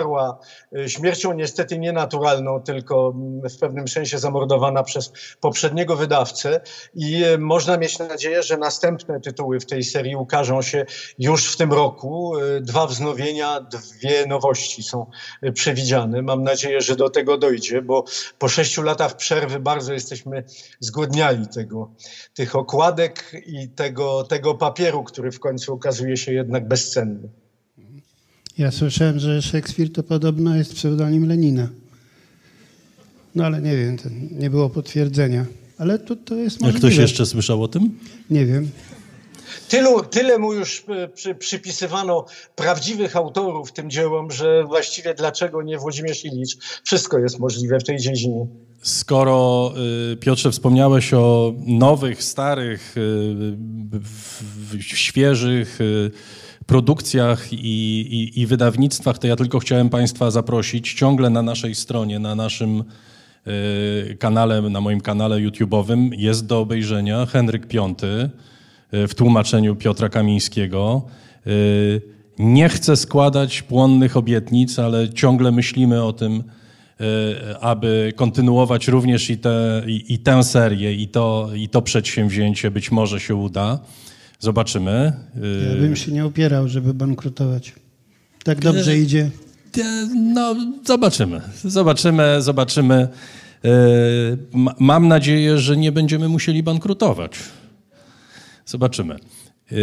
y, 0.76 0.88
śmiercią 0.88 1.32
niestety 1.32 1.78
nienaturalną, 1.78 2.62
tylko 2.62 3.14
mm, 3.14 3.48
w 3.50 3.58
pewnym 3.58 3.88
sensie 3.88 4.18
zamordowana 4.18 4.82
przez 4.82 5.12
poprzedniego 5.40 5.96
wydawcę 5.96 6.60
i 6.94 7.24
y, 7.24 7.38
można 7.38 7.76
mieć 7.76 7.98
nadzieję, 7.98 8.42
że 8.42 8.56
następne 8.56 9.20
tytuły 9.20 9.60
w 9.60 9.66
tej 9.66 9.82
serii 9.82 10.16
ukażą 10.16 10.62
się 10.62 10.86
już 11.18 11.52
w 11.52 11.56
tym 11.56 11.72
roku. 11.72 12.38
Y, 12.38 12.60
Dwa 12.60 12.86
wznowienia, 12.86 13.60
dwie 13.60 14.26
nowości 14.26 14.82
są 14.82 15.06
przewidziane. 15.54 16.22
Mam 16.22 16.42
nadzieję, 16.42 16.80
że 16.80 16.96
do 16.96 17.10
tego 17.10 17.38
dojdzie, 17.38 17.82
bo 17.82 18.04
po 18.38 18.48
sześciu 18.48 18.82
latach 18.82 19.16
przerwy 19.16 19.60
bardzo 19.60 19.92
jesteśmy 19.92 20.44
zgłodniali 20.80 21.46
tego, 21.48 21.90
tych 22.34 22.56
okładek 22.56 23.32
i 23.46 23.68
tego, 23.68 24.24
tego 24.24 24.54
papieru, 24.54 25.04
który 25.04 25.32
w 25.32 25.40
końcu 25.40 25.74
okazuje 25.74 26.16
się 26.16 26.32
jednak 26.32 26.68
bezcenny. 26.68 27.28
Ja 28.58 28.70
słyszałem, 28.70 29.18
że 29.18 29.42
Szekspir 29.42 29.92
to 29.92 30.02
podobno 30.02 30.56
jest 30.56 30.74
pseudonim 30.74 31.28
Lenina. 31.28 31.68
No 33.34 33.44
ale 33.44 33.62
nie 33.62 33.76
wiem, 33.76 33.98
to 33.98 34.08
nie 34.30 34.50
było 34.50 34.70
potwierdzenia. 34.70 35.44
Ale 35.78 35.98
to, 35.98 36.16
to 36.16 36.34
jest 36.34 36.56
Jak 36.56 36.62
możliwe. 36.62 36.78
ktoś 36.78 36.96
jeszcze 36.96 37.26
słyszał 37.26 37.62
o 37.62 37.68
tym? 37.68 37.98
Nie 38.30 38.46
wiem. 38.46 38.70
Tylu, 39.68 40.04
tyle 40.04 40.38
mu 40.38 40.52
już 40.52 40.78
y, 41.04 41.08
przy, 41.14 41.34
przypisywano 41.34 42.26
prawdziwych 42.56 43.16
autorów 43.16 43.72
tym 43.72 43.90
dziełom, 43.90 44.30
że 44.30 44.64
właściwie 44.64 45.14
dlaczego 45.14 45.62
nie 45.62 45.78
Włodzimierz 45.78 46.24
Ilicz? 46.24 46.56
Wszystko 46.84 47.18
jest 47.18 47.38
możliwe 47.38 47.78
w 47.80 47.84
tej 47.84 47.98
dziedzinie. 47.98 48.46
Skoro, 48.82 49.72
y, 50.12 50.16
Piotrze, 50.16 50.50
wspomniałeś 50.50 51.14
o 51.14 51.54
nowych, 51.66 52.24
starych, 52.24 52.94
y, 54.76 54.82
świeżych 54.82 55.80
y, 55.80 56.10
produkcjach 56.68 57.52
i, 57.52 57.56
i, 57.56 58.40
i 58.40 58.46
wydawnictwach, 58.46 59.18
to 59.18 59.26
ja 59.26 59.36
tylko 59.36 59.58
chciałem 59.58 59.88
Państwa 59.88 60.30
zaprosić 60.30 60.94
ciągle 60.94 61.30
na 61.30 61.42
naszej 61.42 61.74
stronie, 61.74 62.18
na 62.18 62.34
naszym 62.34 62.84
y, 64.10 64.16
kanale, 64.16 64.62
na 64.62 64.80
moim 64.80 65.00
kanale 65.00 65.36
YouTube'owym 65.36 66.10
jest 66.16 66.46
do 66.46 66.60
obejrzenia 66.60 67.26
Henryk 67.26 67.66
V 67.66 67.94
y, 68.94 69.08
w 69.08 69.14
tłumaczeniu 69.14 69.76
Piotra 69.76 70.08
Kamińskiego. 70.08 71.02
Y, 71.46 72.02
Nie 72.38 72.68
chcę 72.68 72.96
składać 72.96 73.62
płonnych 73.62 74.16
obietnic, 74.16 74.78
ale 74.78 75.08
ciągle 75.08 75.52
myślimy 75.52 76.04
o 76.04 76.12
tym, 76.12 76.44
aby 77.60 78.12
kontynuować 78.16 78.88
również 78.88 79.30
i, 79.30 79.38
te, 79.38 79.82
i, 79.86 80.14
i 80.14 80.18
tę 80.18 80.44
serię, 80.44 80.94
i 80.94 81.08
to, 81.08 81.50
i 81.54 81.68
to 81.68 81.82
przedsięwzięcie. 81.82 82.70
Być 82.70 82.90
może 82.90 83.20
się 83.20 83.34
uda. 83.34 83.78
Zobaczymy. 84.38 85.12
Ja 85.70 85.80
bym 85.80 85.96
się 85.96 86.12
nie 86.12 86.24
opierał, 86.24 86.68
żeby 86.68 86.94
bankrutować. 86.94 87.72
Tak 88.44 88.58
dobrze 88.60 88.98
idzie. 88.98 89.30
E, 89.78 90.08
No, 90.34 90.56
zobaczymy. 90.86 91.40
Zobaczymy, 91.64 92.42
zobaczymy. 92.42 93.08
E, 93.64 93.68
ma- 94.52 94.74
Mam 94.78 95.08
nadzieję, 95.08 95.58
że 95.58 95.76
nie 95.76 95.92
będziemy 95.92 96.28
musieli 96.28 96.62
bankrutować. 96.62 97.32
Zobaczymy. 98.66 99.14
E, 99.72 99.76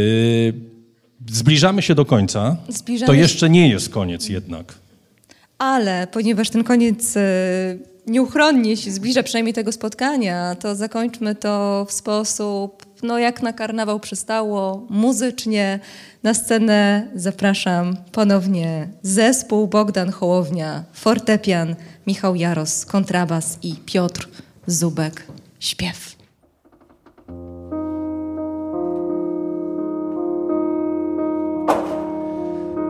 Zbliżamy 1.31 1.81
się 1.81 1.95
do 1.95 2.05
końca. 2.05 2.57
Zbliżamy 2.69 3.07
To 3.07 3.13
jeszcze 3.13 3.49
nie 3.49 3.69
jest 3.69 3.89
koniec 3.89 4.29
jednak. 4.29 4.73
Ale 5.57 6.07
ponieważ 6.11 6.49
ten 6.49 6.63
koniec 6.63 7.17
e, 7.17 7.21
nieuchronnie 8.07 8.77
się 8.77 8.91
zbliża, 8.91 9.23
przynajmniej 9.23 9.53
tego 9.53 9.71
spotkania, 9.71 10.55
to 10.55 10.75
zakończmy 10.75 11.35
to 11.35 11.85
w 11.89 11.91
sposób, 11.91 12.84
no 13.05 13.19
jak 13.19 13.41
na 13.41 13.53
karnawał 13.53 13.99
przystało, 13.99 14.85
muzycznie. 14.89 15.79
Na 16.23 16.33
scenę 16.33 17.07
zapraszam 17.15 17.97
ponownie 18.11 18.89
zespół 19.01 19.67
Bogdan 19.67 20.11
Hołownia, 20.11 20.83
fortepian, 20.93 21.75
Michał 22.07 22.35
Jaros, 22.35 22.85
kontrabas 22.85 23.57
i 23.63 23.75
Piotr 23.75 24.29
Zubek, 24.67 25.27
śpiew. 25.59 26.15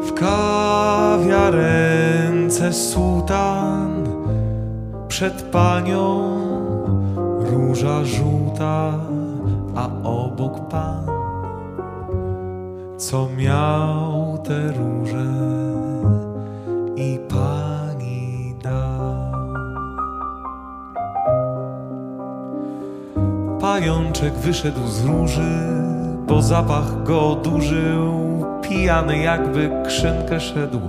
W 0.01 0.13
kawiarence 0.13 1.63
sułtan 2.73 4.05
Przed 5.07 5.41
panią 5.41 6.35
róża 7.39 8.05
żółta 8.05 8.99
A 9.75 9.89
obok 10.03 10.69
pan 10.69 11.05
Co 12.97 13.29
miał 13.37 14.37
te 14.43 14.71
róże 14.71 15.25
I 16.95 17.19
pani 17.29 18.55
dał 18.63 19.35
Pajączek 23.61 24.33
wyszedł 24.33 24.87
z 24.87 25.05
róży, 25.05 25.67
bo 26.27 26.41
zapach 26.41 27.03
go 27.03 27.29
odurzył. 27.29 28.45
Pijany 28.61 29.17
jakby 29.17 29.71
krzynkę 29.87 30.39
szedł, 30.39 30.79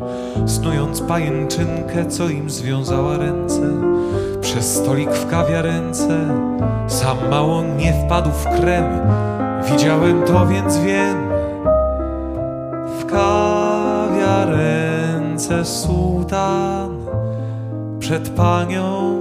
snując 0.47 1.01
pajęczynkę, 1.01 2.07
co 2.09 2.29
im 2.29 2.51
związała 2.51 3.17
ręce. 3.17 3.63
Przez 4.47 4.75
stolik 4.75 5.11
w 5.11 5.27
kawiarence, 5.31 6.29
sam 6.87 7.17
mało 7.31 7.63
nie 7.63 7.93
wpadł 7.93 8.31
w 8.31 8.45
krem. 8.45 8.85
Widziałem 9.71 10.23
to, 10.23 10.47
więc 10.47 10.79
wiem. 10.79 11.17
W 12.99 13.07
kawiarence 13.07 14.45
sułtan, 15.65 16.99
przed 17.99 18.29
panią 18.29 19.17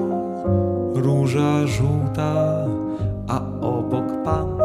róża 0.96 1.68
żółta, 1.68 2.66
a 3.28 3.42
obok 3.62 4.24
pan, 4.26 4.58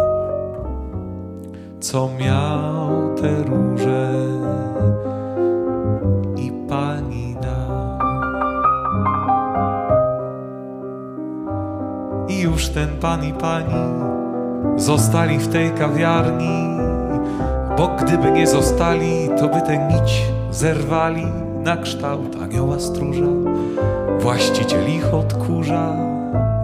co 1.80 2.08
miał 2.18 3.14
te 3.16 3.42
róże 3.42 4.29
już 12.50 12.68
ten 12.68 12.88
pan 13.00 13.24
i 13.24 13.32
pani 13.32 13.74
zostali 14.76 15.38
w 15.38 15.48
tej 15.48 15.70
kawiarni, 15.70 16.78
bo 17.78 17.88
gdyby 17.88 18.30
nie 18.30 18.46
zostali, 18.46 19.30
to 19.38 19.48
by 19.48 19.62
tę 19.62 19.78
nić 19.78 20.22
zerwali 20.50 21.26
na 21.62 21.76
kształt 21.76 22.36
anioła 22.42 22.80
stróża. 22.80 23.26
Właściciel 24.20 24.88
ich 24.88 25.14
odkurza, 25.14 25.96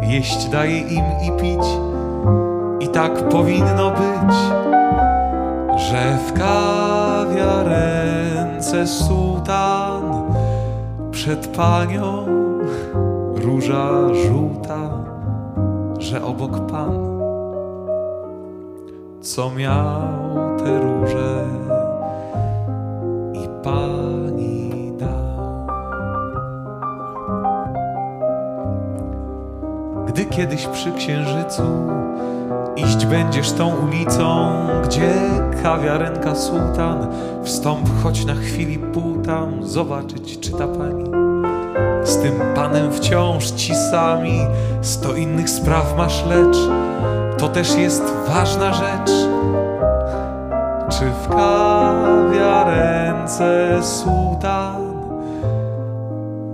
jeść 0.03 0.49
daje 0.49 0.79
im 0.79 1.05
i 1.27 1.33
pić. 1.41 1.67
I 2.81 2.89
tak 2.89 3.29
powinno 3.29 3.91
być, 3.91 4.35
że 5.81 6.19
w 6.27 6.33
kawiarence 6.33 7.67
sułtan 8.87 10.03
przed 11.11 11.47
panią 11.47 12.27
róża 13.35 14.15
żółta, 14.15 15.07
obok 16.25 16.67
Pan, 16.67 17.21
co 19.21 19.51
miał 19.51 20.01
te 20.59 20.81
róże 20.81 21.45
i 23.35 23.49
Pani 23.63 24.93
dał. 24.99 25.67
Gdy 30.07 30.25
kiedyś 30.25 30.67
przy 30.67 30.93
księżycu 30.93 31.63
iść 32.77 33.07
będziesz 33.07 33.53
tą 33.53 33.75
ulicą, 33.77 34.53
gdzie 34.85 35.13
kawiarenka 35.63 36.35
sułtan, 36.35 37.07
wstąp 37.45 38.03
choć 38.03 38.25
na 38.25 38.35
chwili 38.35 38.79
pół 38.79 39.23
tam, 39.23 39.69
zobaczyć 39.69 40.41
czy 40.41 40.53
ta 40.53 40.69
pani 40.69 41.16
z 42.07 42.17
tym 42.17 42.35
panem 42.55 42.93
wciąż 42.93 43.51
ci 43.51 43.75
sami, 43.75 44.41
sto 44.83 45.15
innych 45.15 45.51
spraw 45.51 45.97
masz, 45.97 46.25
lecz 46.27 46.57
to 47.39 47.49
też 47.49 47.77
jest 47.77 48.03
ważna 48.29 48.73
rzecz. 48.73 49.11
Czy 50.91 51.05
w 51.05 51.29
kawiarence 51.29 52.69
sułtan 53.83 54.83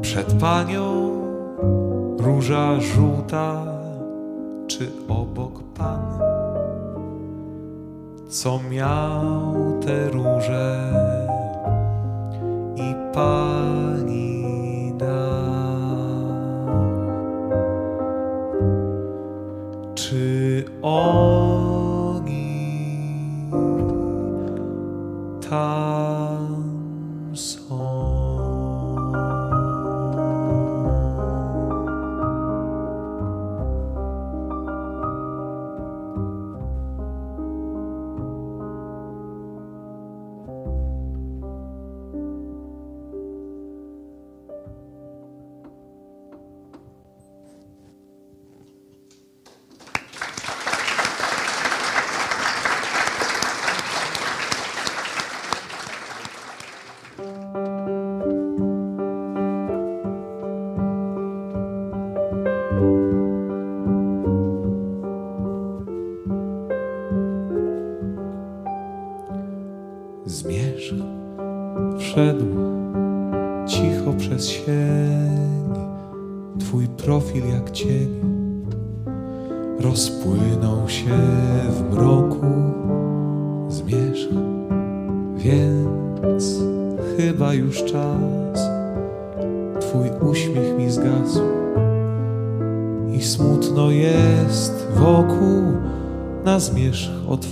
przed 0.01 0.35
panią 0.35 1.13
róża 2.19 2.81
żółta, 2.81 3.65
czy 4.67 4.91
obok 5.09 5.63
pan, 5.79 6.19
co 8.29 8.61
miał 8.71 9.55
te 9.87 10.09
róże 10.09 10.93
i 12.77 12.95
pani 13.15 13.92
Czy 20.83 21.42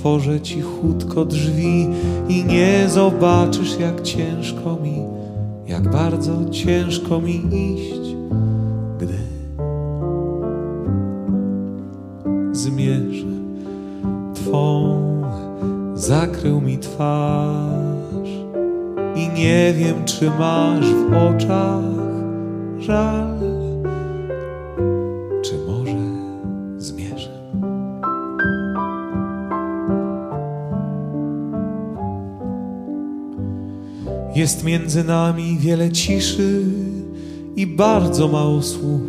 otworzę 0.00 0.40
cichutko 0.40 1.24
drzwi 1.24 1.88
i 2.28 2.44
nie 2.44 2.88
zobaczysz, 2.88 3.80
jak 3.80 4.02
ciężko 4.02 4.76
mi, 4.82 5.02
jak 5.66 5.90
bardzo 5.90 6.50
ciężko 6.50 7.20
mi 7.20 7.42
iść, 7.74 8.16
gdy 8.98 9.18
zmierzch 12.52 13.26
twą 14.34 15.00
zakrył 15.94 16.60
mi 16.60 16.78
twarz 16.78 18.30
i 19.16 19.28
nie 19.40 19.74
wiem, 19.74 20.04
czy 20.04 20.30
masz 20.38 20.86
w 20.86 21.12
oczach 21.12 21.79
między 34.70 35.04
nami 35.04 35.58
wiele 35.60 35.90
ciszy 35.90 36.62
i 37.56 37.66
bardzo 37.66 38.28
mało 38.28 38.62
słów. 38.62 39.00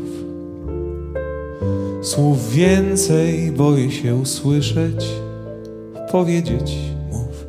Słów 2.01 2.51
więcej 2.51 3.51
boję 3.51 3.91
się 3.91 4.15
usłyszeć, 4.15 5.05
powiedzieć 6.11 6.77
mów. 7.11 7.47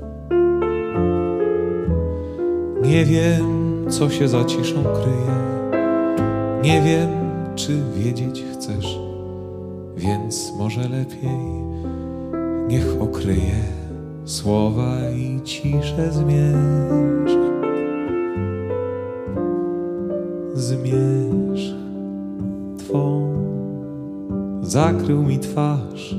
Nie 2.83 3.05
wiem, 3.05 3.45
co 3.89 4.11
się 4.11 4.29
za 4.29 4.45
ciszą 4.45 4.83
kryje. 4.83 5.37
Nie 6.63 6.83
wiem, 6.83 7.09
czy 7.57 7.79
wiedzieć 7.97 8.45
chcesz, 8.53 8.99
więc 9.97 10.53
może 10.59 10.81
lepiej 10.81 11.39
niech 12.69 13.03
okryje 13.03 13.63
słowa 14.25 14.97
i 15.17 15.41
ciszę 15.45 16.13
zmierzch. 16.13 17.41
Zakrył 25.13 25.23
mi 25.23 25.39
twarz. 25.39 26.15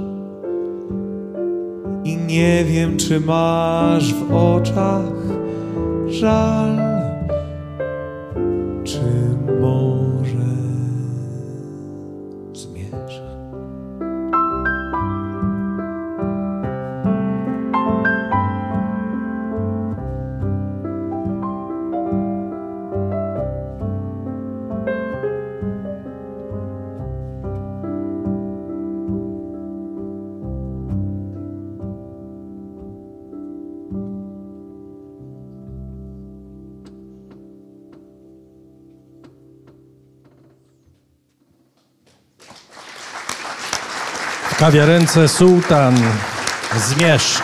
I 2.04 2.18
nie 2.18 2.66
wiem, 2.66 2.98
czy 2.98 3.20
masz 3.20 4.14
w 4.14 4.34
oczach 4.34 5.14
żal, 6.08 6.73
kawiarence 44.64 45.28
Sułtan, 45.28 45.96
Zmierzch. 46.78 47.44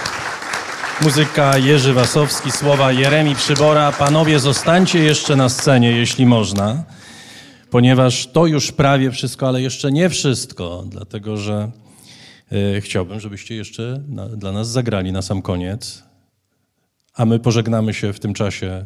Muzyka 1.01 1.57
Jerzy 1.57 1.93
Wasowski, 1.93 2.51
słowa 2.51 2.91
Jeremi 2.91 3.35
Przybora. 3.35 3.91
Panowie, 3.91 4.39
zostańcie 4.39 4.99
jeszcze 4.99 5.35
na 5.35 5.49
scenie, 5.49 5.91
jeśli 5.91 6.25
można, 6.25 6.83
ponieważ 7.69 8.27
to 8.27 8.45
już 8.45 8.71
prawie 8.71 9.11
wszystko, 9.11 9.47
ale 9.47 9.61
jeszcze 9.61 9.91
nie 9.91 10.09
wszystko, 10.09 10.83
dlatego 10.87 11.37
że 11.37 11.71
e, 12.51 12.81
chciałbym, 12.81 13.19
żebyście 13.19 13.55
jeszcze 13.55 14.03
na, 14.07 14.29
dla 14.29 14.51
nas 14.51 14.69
zagrali 14.69 15.11
na 15.11 15.21
sam 15.21 15.41
koniec, 15.41 16.03
a 17.13 17.25
my 17.25 17.39
pożegnamy 17.39 17.93
się 17.93 18.13
w 18.13 18.19
tym 18.19 18.33
czasie 18.33 18.85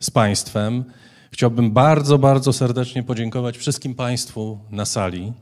z 0.00 0.10
Państwem. 0.10 0.84
Chciałbym 1.32 1.72
bardzo, 1.72 2.18
bardzo 2.18 2.52
serdecznie 2.52 3.02
podziękować 3.02 3.58
wszystkim 3.58 3.94
Państwu 3.94 4.58
na 4.70 4.84
sali. 4.84 5.32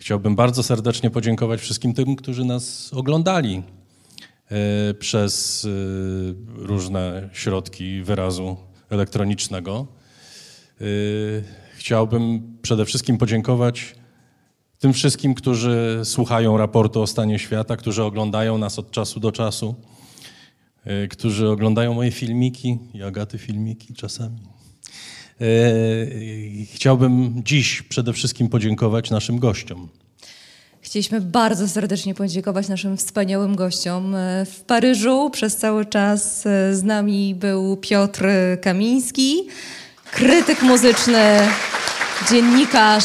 Chciałbym 0.00 0.36
bardzo 0.36 0.62
serdecznie 0.62 1.10
podziękować 1.10 1.60
wszystkim 1.60 1.94
tym, 1.94 2.16
którzy 2.16 2.44
nas 2.44 2.92
oglądali 2.94 3.62
e, 4.50 4.94
przez 4.94 5.64
e, 5.64 5.68
różne 6.66 7.30
środki 7.32 8.02
wyrazu 8.02 8.56
elektronicznego. 8.90 9.86
E, 10.80 10.84
Chciałbym 11.76 12.42
przede 12.62 12.84
wszystkim 12.84 13.18
podziękować 13.18 13.94
tym 14.78 14.92
wszystkim, 14.92 15.34
którzy 15.34 16.00
słuchają 16.04 16.56
raportu 16.56 17.02
o 17.02 17.06
stanie 17.06 17.38
świata, 17.38 17.76
którzy 17.76 18.02
oglądają 18.02 18.58
nas 18.58 18.78
od 18.78 18.90
czasu 18.90 19.20
do 19.20 19.32
czasu, 19.32 19.74
którzy 21.10 21.48
oglądają 21.48 21.94
moje 21.94 22.10
filmiki 22.10 22.78
i 22.94 23.02
Agaty 23.02 23.38
filmiki 23.38 23.94
czasami. 23.94 24.57
Y, 25.42 26.66
chciałbym 26.74 27.42
dziś 27.44 27.82
przede 27.82 28.12
wszystkim 28.12 28.48
podziękować 28.48 29.10
naszym 29.10 29.38
gościom. 29.38 29.88
Chcieliśmy 30.80 31.20
bardzo 31.20 31.68
serdecznie 31.68 32.14
podziękować 32.14 32.68
naszym 32.68 32.96
wspaniałym 32.96 33.56
gościom. 33.56 34.14
E, 34.14 34.44
w 34.44 34.60
Paryżu 34.60 35.30
przez 35.30 35.56
cały 35.56 35.86
czas 35.86 36.46
e, 36.46 36.74
z 36.74 36.82
nami 36.82 37.34
był 37.34 37.76
Piotr 37.76 38.24
Kamiński, 38.62 39.48
krytyk 40.12 40.62
muzyczny, 40.62 41.38
dziennikarz, 42.30 43.04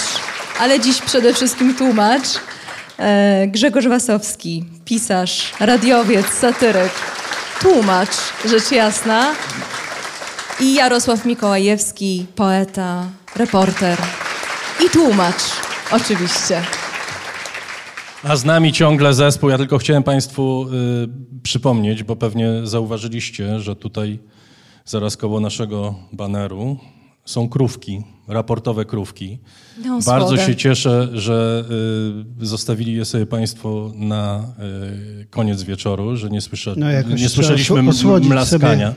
ale 0.60 0.80
dziś 0.80 1.02
przede 1.02 1.34
wszystkim 1.34 1.76
tłumacz. 1.76 2.28
E, 3.00 3.48
Grzegorz 3.48 3.88
Wasowski, 3.88 4.66
pisarz, 4.86 5.54
radiowiec, 5.60 6.28
satyryk, 6.28 6.92
tłumacz, 7.62 8.16
rzecz 8.46 8.72
jasna. 8.72 9.36
I 10.62 10.74
Jarosław 10.74 11.26
Mikołajewski, 11.26 12.26
poeta, 12.36 13.10
reporter 13.36 13.98
i 14.86 14.90
tłumacz, 14.90 15.42
oczywiście. 15.92 16.62
A 18.24 18.36
z 18.36 18.46
nami 18.46 18.74
ciągle 18.74 19.14
zespół. 19.14 19.50
Ja 19.50 19.58
tylko 19.58 19.78
chciałem 19.78 20.04
Państwu 20.04 20.66
y, 21.34 21.42
przypomnieć, 21.44 22.04
bo 22.04 22.16
pewnie 22.16 22.50
zauważyliście, 22.64 23.60
że 23.60 23.76
tutaj 23.76 24.20
zaraz 24.86 25.18
koło 25.18 25.40
naszego 25.40 25.96
baneru 26.12 26.78
są 27.26 27.50
krówki, 27.50 28.04
raportowe 28.28 28.86
krówki. 28.86 29.40
No, 29.86 30.00
Bardzo 30.06 30.38
się 30.38 30.56
cieszę, 30.56 31.08
że 31.14 31.64
y, 32.42 32.46
zostawili 32.46 32.94
je 32.94 33.06
sobie 33.06 33.26
Państwo 33.26 33.92
na 33.96 34.44
y, 35.22 35.26
koniec 35.26 35.64
wieczoru, 35.64 36.16
że 36.16 36.30
nie, 36.30 36.42
słysza, 36.42 36.72
No, 36.78 36.88
nie 37.16 37.30
słyszeliśmy 37.30 37.84
mlaskania. 38.22 38.94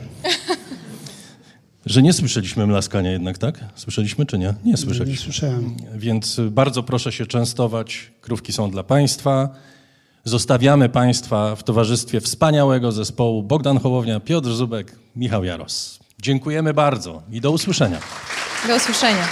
Że 1.87 2.01
nie 2.01 2.13
słyszeliśmy 2.13 2.67
mlaskania 2.67 3.11
jednak, 3.11 3.37
tak? 3.37 3.59
Słyszeliśmy 3.75 4.25
czy 4.25 4.37
nie? 4.37 4.53
Nie 4.63 4.71
Nie 4.71 4.77
słyszeliśmy. 4.77 5.23
słyszałem. 5.23 5.77
Więc 5.95 6.39
bardzo 6.51 6.83
proszę 6.83 7.11
się 7.11 7.25
częstować. 7.25 8.11
Krówki 8.21 8.53
są 8.53 8.71
dla 8.71 8.83
Państwa. 8.83 9.49
Zostawiamy 10.23 10.89
Państwa 10.89 11.55
w 11.55 11.63
towarzystwie 11.63 12.21
wspaniałego 12.21 12.91
zespołu 12.91 13.43
Bogdan 13.43 13.79
Hołownia, 13.79 14.19
Piotr 14.19 14.49
Zubek, 14.49 14.95
Michał 15.15 15.43
Jaros. 15.43 15.99
Dziękujemy 16.21 16.73
bardzo 16.73 17.23
i 17.31 17.41
do 17.41 17.51
usłyszenia. 17.51 17.99
Do 18.67 18.75
usłyszenia. 18.75 19.27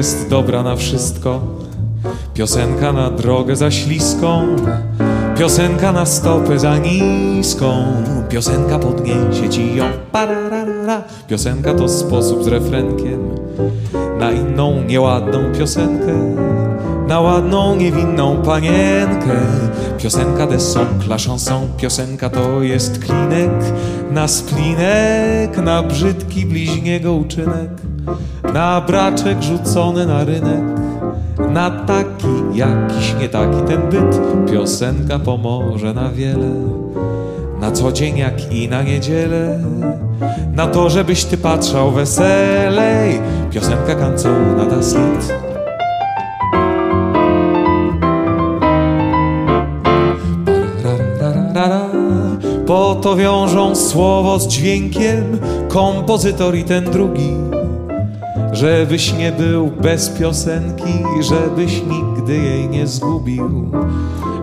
Jest 0.00 0.28
dobra 0.28 0.62
na 0.62 0.76
wszystko. 0.76 1.40
Piosenka 2.34 2.92
na 2.92 3.10
drogę 3.10 3.56
za 3.56 3.70
śliską. 3.70 4.46
Piosenka 5.38 5.92
na 5.92 6.06
stopę 6.06 6.58
za 6.58 6.78
niską. 6.78 7.72
Piosenka 8.28 8.78
podniesie 8.78 9.48
ci 9.48 9.76
ją. 9.76 9.84
Pararara. 10.12 11.02
Piosenka 11.28 11.74
to 11.74 11.88
sposób 11.88 12.44
z 12.44 12.46
refrenkiem 12.46 13.20
na 14.18 14.30
inną 14.32 14.82
nieładną 14.82 15.38
piosenkę. 15.58 16.12
Na 17.10 17.20
ładną, 17.20 17.76
niewinną 17.76 18.36
panienkę. 18.36 19.40
Piosenka 19.98 20.46
de 20.46 20.60
son, 20.60 20.86
la 21.08 21.16
chanson 21.26 21.68
Piosenka 21.76 22.30
to 22.30 22.62
jest 22.62 22.98
klinek 22.98 23.50
Na 24.10 24.28
splinek, 24.28 25.56
na 25.56 25.82
brzydki 25.82 26.46
bliźniego 26.46 27.14
uczynek 27.14 27.70
Na 28.54 28.80
braczek 28.80 29.42
rzucony 29.42 30.06
na 30.06 30.24
rynek 30.24 30.64
Na 31.52 31.70
taki, 31.70 32.58
jakiś 32.58 33.14
nie 33.20 33.28
taki 33.28 33.62
ten 33.66 33.80
byt. 33.90 34.20
Piosenka 34.52 35.18
pomoże 35.18 35.94
na 35.94 36.10
wiele 36.10 36.50
na 37.60 37.72
co 37.72 37.92
dzień 37.92 38.18
jak 38.18 38.52
i 38.52 38.68
na 38.68 38.82
niedzielę 38.82 39.58
Na 40.54 40.66
to, 40.66 40.90
żebyś 40.90 41.24
ty 41.24 41.36
patrzał 41.36 41.90
weselej. 41.90 43.20
Piosenka 43.50 43.94
kancona 43.94 44.64
das 44.64 44.94
Lied 44.94 45.49
Po 52.70 52.94
to 52.94 53.16
wiążą 53.16 53.76
słowo 53.76 54.38
z 54.38 54.46
dźwiękiem 54.46 55.40
Kompozytor 55.68 56.56
i 56.56 56.64
ten 56.64 56.84
drugi. 56.84 57.34
Żebyś 58.52 59.12
nie 59.12 59.32
był 59.32 59.66
bez 59.66 60.08
piosenki 60.08 60.92
Żebyś 61.20 61.82
nigdy 61.82 62.36
jej 62.36 62.68
nie 62.68 62.86
zgubił. 62.86 63.70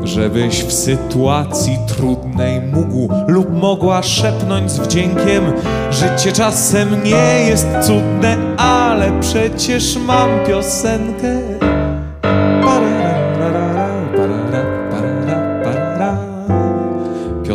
Żebyś 0.03 0.63
w 0.63 0.73
sytuacji 0.73 1.77
trudnej 1.87 2.61
mógł 2.61 3.13
lub 3.27 3.61
mogła 3.61 4.03
szepnąć 4.03 4.71
z 4.71 4.79
wdziękiem 4.79 5.43
Życie 5.91 6.31
czasem 6.31 7.03
nie 7.03 7.45
jest 7.49 7.67
cudne, 7.81 8.55
ale 8.57 9.19
przecież 9.21 9.97
mam 10.07 10.29
piosenkę 10.47 11.56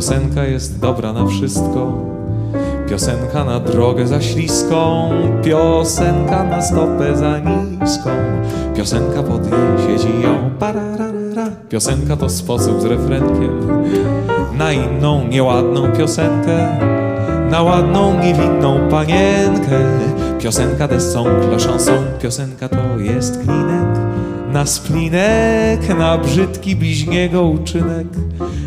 Piosenka 0.02 0.44
jest 0.44 0.80
dobra 0.80 1.12
na 1.12 1.26
wszystko. 1.26 1.92
Piosenka 2.88 3.44
na 3.44 3.60
drogę 3.60 4.06
za 4.06 4.20
śliską 4.20 5.10
Piosenka 5.44 6.44
na 6.44 6.62
stopę 6.62 7.16
za 7.16 7.38
niską. 7.38 8.10
Piosenka 8.76 9.22
podniesie 9.22 9.98
ci 9.98 10.22
ją 10.22 10.50
pararara. 10.58 11.50
Piosenka 11.68 12.16
to 12.16 12.28
sposób 12.28 12.80
z 12.80 12.84
refrenkiem 12.84 13.60
Na 14.58 14.72
inną 14.72 15.28
nieładną 15.28 15.92
piosenkę 15.92 16.78
Na 17.50 17.62
ładną 17.62 18.20
niewinną 18.22 18.88
panienkę. 18.90 19.78
Piosenka 20.38 20.88
de 20.88 21.00
son, 21.00 21.26
la 21.26 21.58
Piosenka 22.20 22.68
to 22.68 22.98
jest 22.98 23.38
klinek 23.42 23.98
na 24.52 24.66
splinek, 24.66 25.98
na 25.98 26.18
brzydki 26.18 26.76
bliźniego 26.76 27.42
uczynek, 27.42 28.06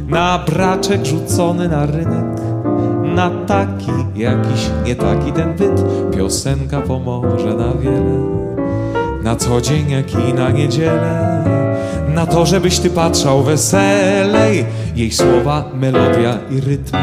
na 0.08 0.40
braczek 0.48 1.06
rzucony 1.06 1.70
na 1.70 1.86
rynek, 1.86 2.42
na 3.16 3.30
taki 3.30 3.92
jakiś 4.16 4.70
nie 4.86 4.96
taki 4.96 5.32
ten 5.32 5.54
byt, 5.54 5.84
piosenka 6.18 6.82
pomoże 6.82 7.54
na 7.54 7.74
wiele. 7.74 8.46
Na 9.24 9.36
co 9.36 9.62
dzień 9.62 9.92
jak 9.92 10.14
i 10.14 10.34
na 10.34 10.52
niedzielę, 10.52 11.44
na 12.16 12.26
to, 12.26 12.46
żebyś 12.46 12.80
ty 12.80 12.90
patrzał 12.90 13.44
weselej, 13.44 14.66
jej 14.96 15.12
słowa, 15.12 15.70
melodia 15.74 16.38
i 16.52 16.62
rytm. 16.62 16.98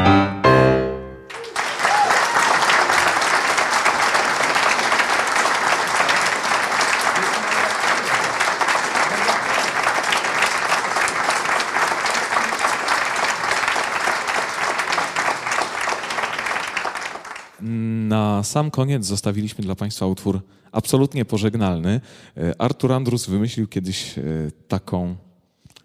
Sam 18.52 18.70
koniec 18.70 19.04
zostawiliśmy 19.04 19.64
dla 19.64 19.74
Państwa 19.74 20.06
utwór 20.06 20.40
absolutnie 20.72 21.24
pożegnalny. 21.24 22.00
E, 22.36 22.60
Artur 22.60 22.92
Andrus 22.92 23.26
wymyślił 23.26 23.68
kiedyś 23.68 24.18
e, 24.18 24.22
taką, 24.68 25.16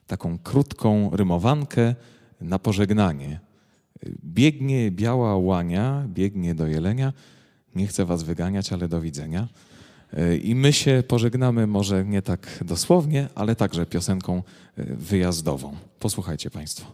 taką 0.08 0.38
krótką 0.38 1.10
rymowankę 1.14 1.96
na 2.42 2.60
pożegnanie. 2.60 3.40
E, 4.06 4.10
Biegnie 4.24 4.92
biała 4.92 5.38
łania, 5.38 6.04
biegnie 6.08 6.56
do 6.56 6.68
jelenia. 6.68 7.14
Nie 7.76 7.88
chcę 7.88 8.06
Was 8.06 8.24
wyganiać, 8.24 8.74
ale 8.74 8.88
do 8.88 9.02
widzenia. 9.02 9.48
I 10.44 10.56
my 10.56 10.74
się 10.74 11.04
pożegnamy 11.08 11.68
może 11.68 12.06
nie 12.06 12.22
tak 12.22 12.64
dosłownie, 12.66 13.28
ale 13.36 13.56
także 13.56 13.86
piosenką 13.86 14.44
wyjazdową. 14.78 15.76
Posłuchajcie 16.00 16.50
Państwo. 16.50 16.92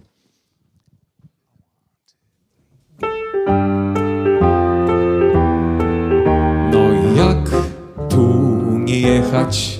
Jechać, 9.13 9.79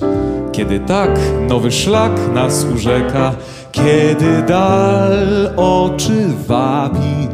kiedy 0.52 0.80
tak 0.80 1.10
nowy 1.48 1.72
szlak 1.72 2.12
nas 2.34 2.66
urzeka, 2.74 3.34
kiedy 3.72 4.42
dal 4.42 5.50
oczy 5.56 6.26
wabi, 6.48 7.28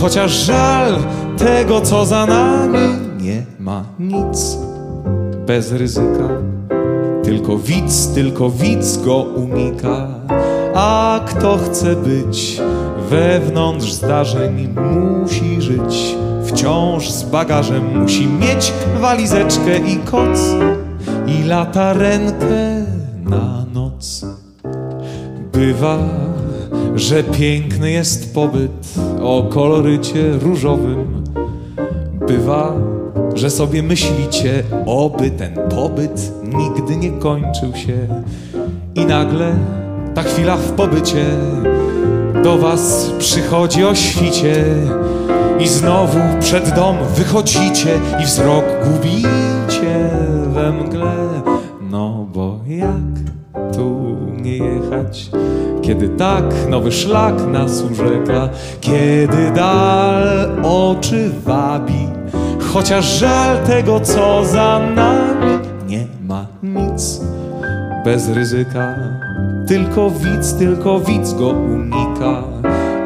chociaż 0.00 0.30
żal 0.30 0.96
tego, 1.38 1.80
co 1.80 2.06
za 2.06 2.26
nami, 2.26 2.88
nie 3.20 3.42
ma 3.58 3.84
nic 3.98 4.58
bez 5.46 5.72
ryzyka. 5.72 6.28
Tylko 7.24 7.58
widz, 7.58 8.14
tylko 8.14 8.50
widz 8.50 8.96
go 8.96 9.16
unika, 9.16 10.06
A 10.74 11.20
kto 11.26 11.58
chce 11.58 11.96
być 11.96 12.60
wewnątrz 13.10 13.92
zdarzeń, 13.92 14.68
musi 14.68 15.62
żyć 15.62 16.16
wciąż 16.46 17.10
z 17.10 17.22
bagażem. 17.22 18.00
Musi 18.00 18.26
mieć 18.26 18.72
walizeczkę 19.00 19.78
i 19.78 19.96
koc 19.96 20.38
i 21.26 21.44
latarenkę 21.44 22.84
na 23.24 23.64
noc. 23.74 24.26
Bywa, 25.52 25.98
że 26.94 27.22
piękny 27.22 27.90
jest 27.90 28.34
pobyt 28.34 28.94
o 29.22 29.42
kolorycie 29.42 30.32
różowym. 30.32 31.24
Bywa, 32.26 32.72
że 33.34 33.50
sobie 33.50 33.82
myślicie, 33.82 34.62
oby 34.86 35.30
ten 35.30 35.54
pobyt 35.70 36.32
nigdy 36.42 36.96
nie 36.96 37.10
kończył 37.10 37.74
się. 37.74 38.22
I 38.94 39.06
nagle 39.06 39.54
ta 40.14 40.22
chwila 40.22 40.56
w 40.56 40.72
pobycie 40.72 41.24
do 42.44 42.58
was 42.58 43.10
przychodzi 43.18 43.84
o 43.84 43.94
świcie 43.94 44.64
i 45.60 45.68
znowu 45.68 46.18
przed 46.40 46.74
dom 46.74 46.96
wychodzicie 47.16 47.98
i 48.22 48.24
wzrok 48.24 48.64
gubicie 48.84 50.05
mgle. 50.72 51.42
No 51.90 52.26
bo 52.34 52.58
jak 52.66 53.26
tu 53.76 54.16
nie 54.42 54.56
jechać, 54.56 55.30
kiedy 55.82 56.08
tak 56.08 56.44
nowy 56.68 56.92
szlak 56.92 57.46
nas 57.46 57.82
urzeka, 57.82 58.48
kiedy 58.80 59.50
dal 59.54 60.48
oczy 60.62 61.30
wabi, 61.44 62.08
chociaż 62.72 63.18
żal 63.18 63.66
tego, 63.66 64.00
co 64.00 64.44
za 64.44 64.80
nami, 64.94 65.58
nie 65.88 66.06
ma 66.28 66.46
nic 66.62 67.20
bez 68.04 68.28
ryzyka. 68.28 68.94
Tylko 69.68 70.10
widz, 70.10 70.54
tylko 70.58 71.00
widz 71.00 71.32
go 71.32 71.48
unika. 71.48 72.42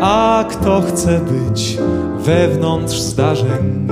A 0.01 0.45
kto 0.51 0.81
chce 0.81 1.20
być 1.20 1.78
wewnątrz 2.19 3.01
zdarzeń, 3.01 3.89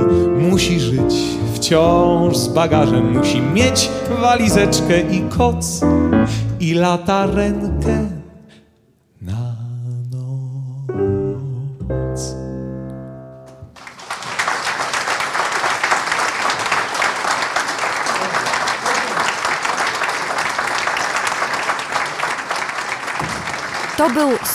musi 0.51 0.81
żyć 0.81 1.39
wciąż 1.59 2.37
z 2.37 2.49
bagażem. 2.49 3.19
Musi 3.19 3.41
mieć 3.41 3.91
walizeczkę 4.21 5.01
i 5.01 5.21
koc 5.21 5.81
i 6.61 6.75
latarenkę 6.75 8.18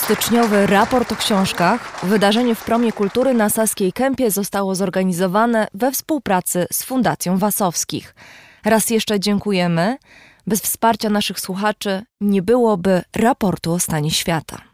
styczniowy 0.04 0.66
raport 0.66 1.12
o 1.12 1.16
książkach. 1.16 2.00
Wydarzenie 2.02 2.54
w 2.54 2.64
Promie 2.64 2.92
Kultury 2.92 3.34
na 3.34 3.50
Saskiej 3.50 3.92
Kępie 3.92 4.30
zostało 4.30 4.74
zorganizowane 4.74 5.68
we 5.74 5.92
współpracy 5.92 6.66
z 6.72 6.84
Fundacją 6.84 7.38
Wasowskich. 7.38 8.14
Raz 8.64 8.90
jeszcze 8.90 9.20
dziękujemy. 9.20 9.96
Bez 10.46 10.60
wsparcia 10.60 11.10
naszych 11.10 11.40
słuchaczy 11.40 12.02
nie 12.20 12.42
byłoby 12.42 13.02
raportu 13.16 13.72
o 13.72 13.78
stanie 13.78 14.10
świata. 14.10 14.73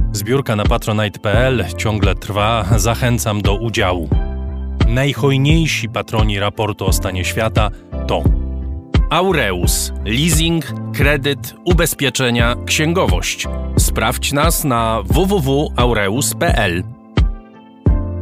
Zbiórka 0.13 0.55
na 0.55 0.63
patronite.pl 0.63 1.65
ciągle 1.77 2.15
trwa, 2.15 2.65
zachęcam 2.75 3.41
do 3.41 3.55
udziału. 3.55 4.09
Najhojniejsi 4.87 5.89
patroni 5.89 6.39
raportu 6.39 6.85
o 6.85 6.93
stanie 6.93 7.25
świata 7.25 7.69
to 8.07 8.23
Aureus, 9.09 9.93
leasing, 10.05 10.65
kredyt, 10.93 11.55
ubezpieczenia, 11.65 12.55
księgowość. 12.65 13.47
Sprawdź 13.77 14.33
nas 14.33 14.63
na 14.63 15.01
www.aureus.pl. 15.05 16.83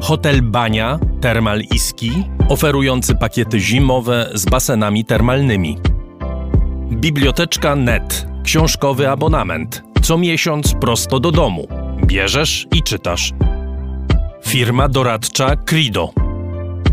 Hotel 0.01 0.41
Bania 0.41 0.99
Termal 1.21 1.61
Iski, 1.61 2.11
oferujący 2.49 3.15
pakiety 3.15 3.59
zimowe 3.59 4.29
z 4.33 4.45
basenami 4.45 5.05
termalnymi. 5.05 5.77
Biblioteczka 6.91 7.75
Net, 7.75 8.27
książkowy 8.43 9.09
abonament. 9.09 9.88
Co 10.01 10.17
miesiąc 10.17 10.73
prosto 10.81 11.19
do 11.19 11.31
domu. 11.31 11.67
Bierzesz 12.05 12.67
i 12.75 12.83
czytasz. 12.83 13.33
Firma 14.45 14.89
doradcza 14.89 15.55
Crido. 15.55 16.13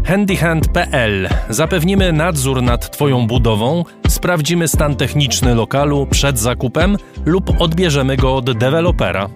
Handyhand.pl 0.04 1.28
Zapewnimy 1.48 2.12
nadzór 2.12 2.62
nad 2.62 2.90
Twoją 2.90 3.26
budową, 3.26 3.84
sprawdzimy 4.08 4.68
stan 4.68 4.96
techniczny 4.96 5.54
lokalu 5.54 6.06
przed 6.06 6.38
zakupem 6.38 6.96
lub 7.24 7.60
odbierzemy 7.60 8.16
go 8.16 8.36
od 8.36 8.58
dewelopera. 8.58 9.28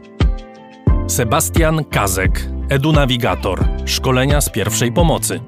Sebastian 1.06 1.84
Kazek, 1.84 2.48
EduNavigator, 2.68 3.64
szkolenia 3.86 4.40
z 4.40 4.50
pierwszej 4.50 4.92
pomocy. 4.92 5.40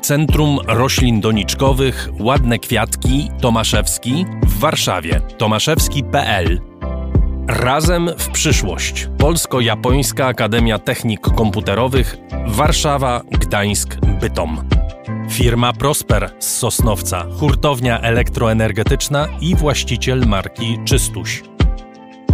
Centrum 0.00 0.58
Roślin 0.66 1.20
Doniczkowych 1.20 2.08
Ładne 2.20 2.58
Kwiatki 2.58 3.28
Tomaszewski 3.40 4.26
w 4.42 4.58
Warszawie 4.58 5.20
tomaszewski.pl 5.38 6.71
Razem 7.48 8.10
w 8.18 8.28
przyszłość. 8.28 9.08
Polsko-Japońska 9.18 10.26
Akademia 10.26 10.78
Technik 10.78 11.20
Komputerowych 11.20 12.16
Warszawa, 12.46 13.22
Gdańsk, 13.30 13.96
Bytom. 14.20 14.68
Firma 15.30 15.72
Prosper 15.72 16.30
z 16.38 16.58
Sosnowca, 16.58 17.26
hurtownia 17.38 18.00
elektroenergetyczna 18.00 19.28
i 19.40 19.56
właściciel 19.56 20.26
marki 20.26 20.78
Czystuś. 20.84 21.42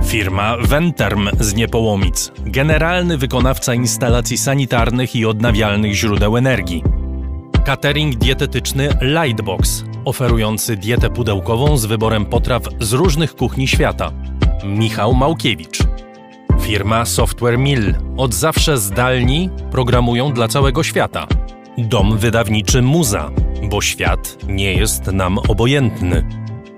Firma 0.04 0.56
Venterm 0.56 1.28
z 1.40 1.54
Niepołomic, 1.54 2.32
generalny 2.38 3.18
wykonawca 3.18 3.74
instalacji 3.74 4.38
sanitarnych 4.38 5.16
i 5.16 5.26
odnawialnych 5.26 5.94
źródeł 5.94 6.36
energii. 6.36 6.84
Catering 7.64 8.14
dietetyczny 8.16 8.88
Lightbox, 9.00 9.84
oferujący 10.04 10.76
dietę 10.76 11.10
pudełkową 11.10 11.76
z 11.76 11.86
wyborem 11.86 12.26
potraw 12.26 12.62
z 12.80 12.92
różnych 12.92 13.36
kuchni 13.36 13.68
świata. 13.68 14.12
Michał 14.64 15.14
Małkiewicz. 15.14 15.78
Firma 16.60 17.04
Software 17.04 17.58
Mill. 17.58 17.94
Od 18.16 18.34
zawsze 18.34 18.78
zdalni 18.78 19.50
programują 19.70 20.32
dla 20.32 20.48
całego 20.48 20.82
świata. 20.82 21.26
Dom 21.78 22.18
wydawniczy 22.18 22.82
Muza, 22.82 23.30
bo 23.70 23.80
świat 23.80 24.38
nie 24.48 24.72
jest 24.72 25.06
nam 25.06 25.38
obojętny. 25.38 26.28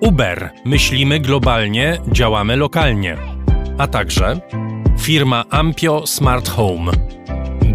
Uber. 0.01 0.51
Myślimy 0.65 1.21
globalnie, 1.21 1.99
działamy 2.13 2.57
lokalnie. 2.57 3.17
A 3.79 3.87
także 3.87 4.41
firma 4.99 5.45
Ampio 5.51 6.07
Smart 6.07 6.49
Home. 6.49 6.93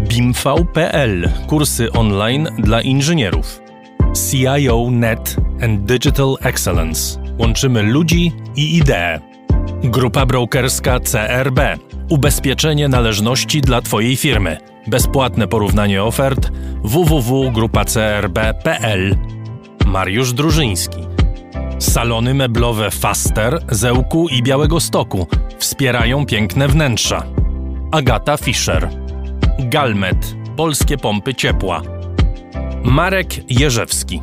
BIMV.pl. 0.08 1.30
Kursy 1.46 1.92
online 1.92 2.48
dla 2.58 2.80
inżynierów. 2.80 3.60
CIO 4.30 4.90
Net 4.90 5.36
and 5.62 5.80
Digital 5.80 6.36
Excellence. 6.40 7.20
Łączymy 7.38 7.82
ludzi 7.82 8.32
i 8.56 8.76
idee. 8.76 9.35
Grupa 9.84 10.26
brokerska 10.26 11.00
CRB. 11.00 11.60
Ubezpieczenie 12.08 12.88
należności 12.88 13.60
dla 13.60 13.82
Twojej 13.82 14.16
firmy. 14.16 14.58
Bezpłatne 14.86 15.48
porównanie 15.48 16.02
ofert 16.02 16.50
www.grupacrb.pl. 16.84 19.16
Mariusz 19.86 20.32
Drużyński. 20.32 20.98
Salony 21.78 22.34
meblowe 22.34 22.90
Faster, 22.90 23.64
Zełku 23.70 24.28
i 24.28 24.42
Białego 24.42 24.80
Stoku 24.80 25.26
wspierają 25.58 26.26
piękne 26.26 26.68
wnętrza. 26.68 27.22
Agata 27.92 28.36
Fischer. 28.36 28.88
Galmet. 29.58 30.36
Polskie 30.56 30.98
pompy 30.98 31.34
ciepła. 31.34 31.82
Marek 32.84 33.50
Jerzewski. 33.60 34.20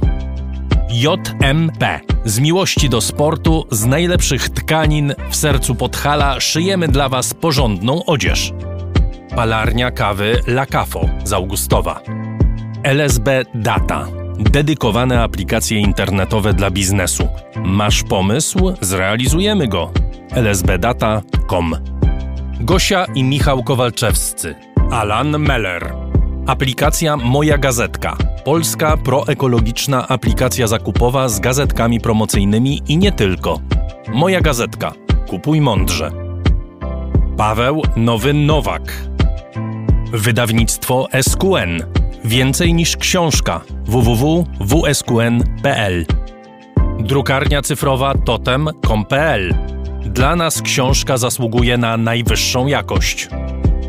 JMP. 0.89 1.99
Z 2.26 2.39
miłości 2.39 2.89
do 2.89 3.01
sportu, 3.01 3.68
z 3.72 3.85
najlepszych 3.85 4.49
tkanin 4.49 5.14
w 5.30 5.35
sercu 5.35 5.76
Podhala 5.76 6.39
szyjemy 6.39 6.88
dla 6.88 7.10
Was 7.10 7.34
porządną 7.34 8.05
odzież. 8.05 8.53
Palarnia 9.35 9.91
kawy 9.91 10.41
La 10.47 10.65
Cafo 10.65 11.10
z 11.23 11.34
Augustowa. 11.34 12.01
LSB 12.84 13.45
Data. 13.55 14.07
Dedykowane 14.39 15.22
aplikacje 15.22 15.80
internetowe 15.80 16.53
dla 16.53 16.72
biznesu. 16.72 17.27
Masz 17.55 18.03
pomysł? 18.03 18.73
Zrealizujemy 18.81 19.68
go. 19.68 19.91
lsbdata.com 20.35 21.76
Gosia 22.60 23.05
i 23.15 23.23
Michał 23.23 23.64
Kowalczewscy. 23.64 24.55
Alan 24.91 25.39
Meller. 25.39 26.02
Aplikacja 26.48 27.18
Moja 27.18 27.57
Gazetka. 27.57 28.18
Polska 28.44 28.98
proekologiczna 28.98 30.07
aplikacja 30.07 30.68
zakupowa 30.68 31.30
z 31.30 31.40
gazetkami 31.40 31.99
promocyjnymi 31.99 32.82
i 32.88 32.98
nie 32.98 33.11
tylko. 33.11 33.60
Moja 34.14 34.41
Gazetka. 34.41 34.94
Kupuj 35.28 35.61
mądrze. 35.61 36.11
Paweł 37.38 37.82
Nowy 37.95 38.34
Nowak. 38.34 38.94
Wydawnictwo 40.14 41.07
SQN. 41.22 41.84
Więcej 42.26 42.74
niż 42.74 42.98
książka. 42.98 43.61
www.wsqn.pl 43.86 46.06
Drukarnia 46.99 47.61
cyfrowa 47.61 48.14
totem.com.pl 48.26 49.56
Dla 50.06 50.36
nas 50.36 50.61
książka 50.61 51.18
zasługuje 51.18 51.78
na 51.78 51.98
najwyższą 51.98 52.68
jakość. 52.68 53.30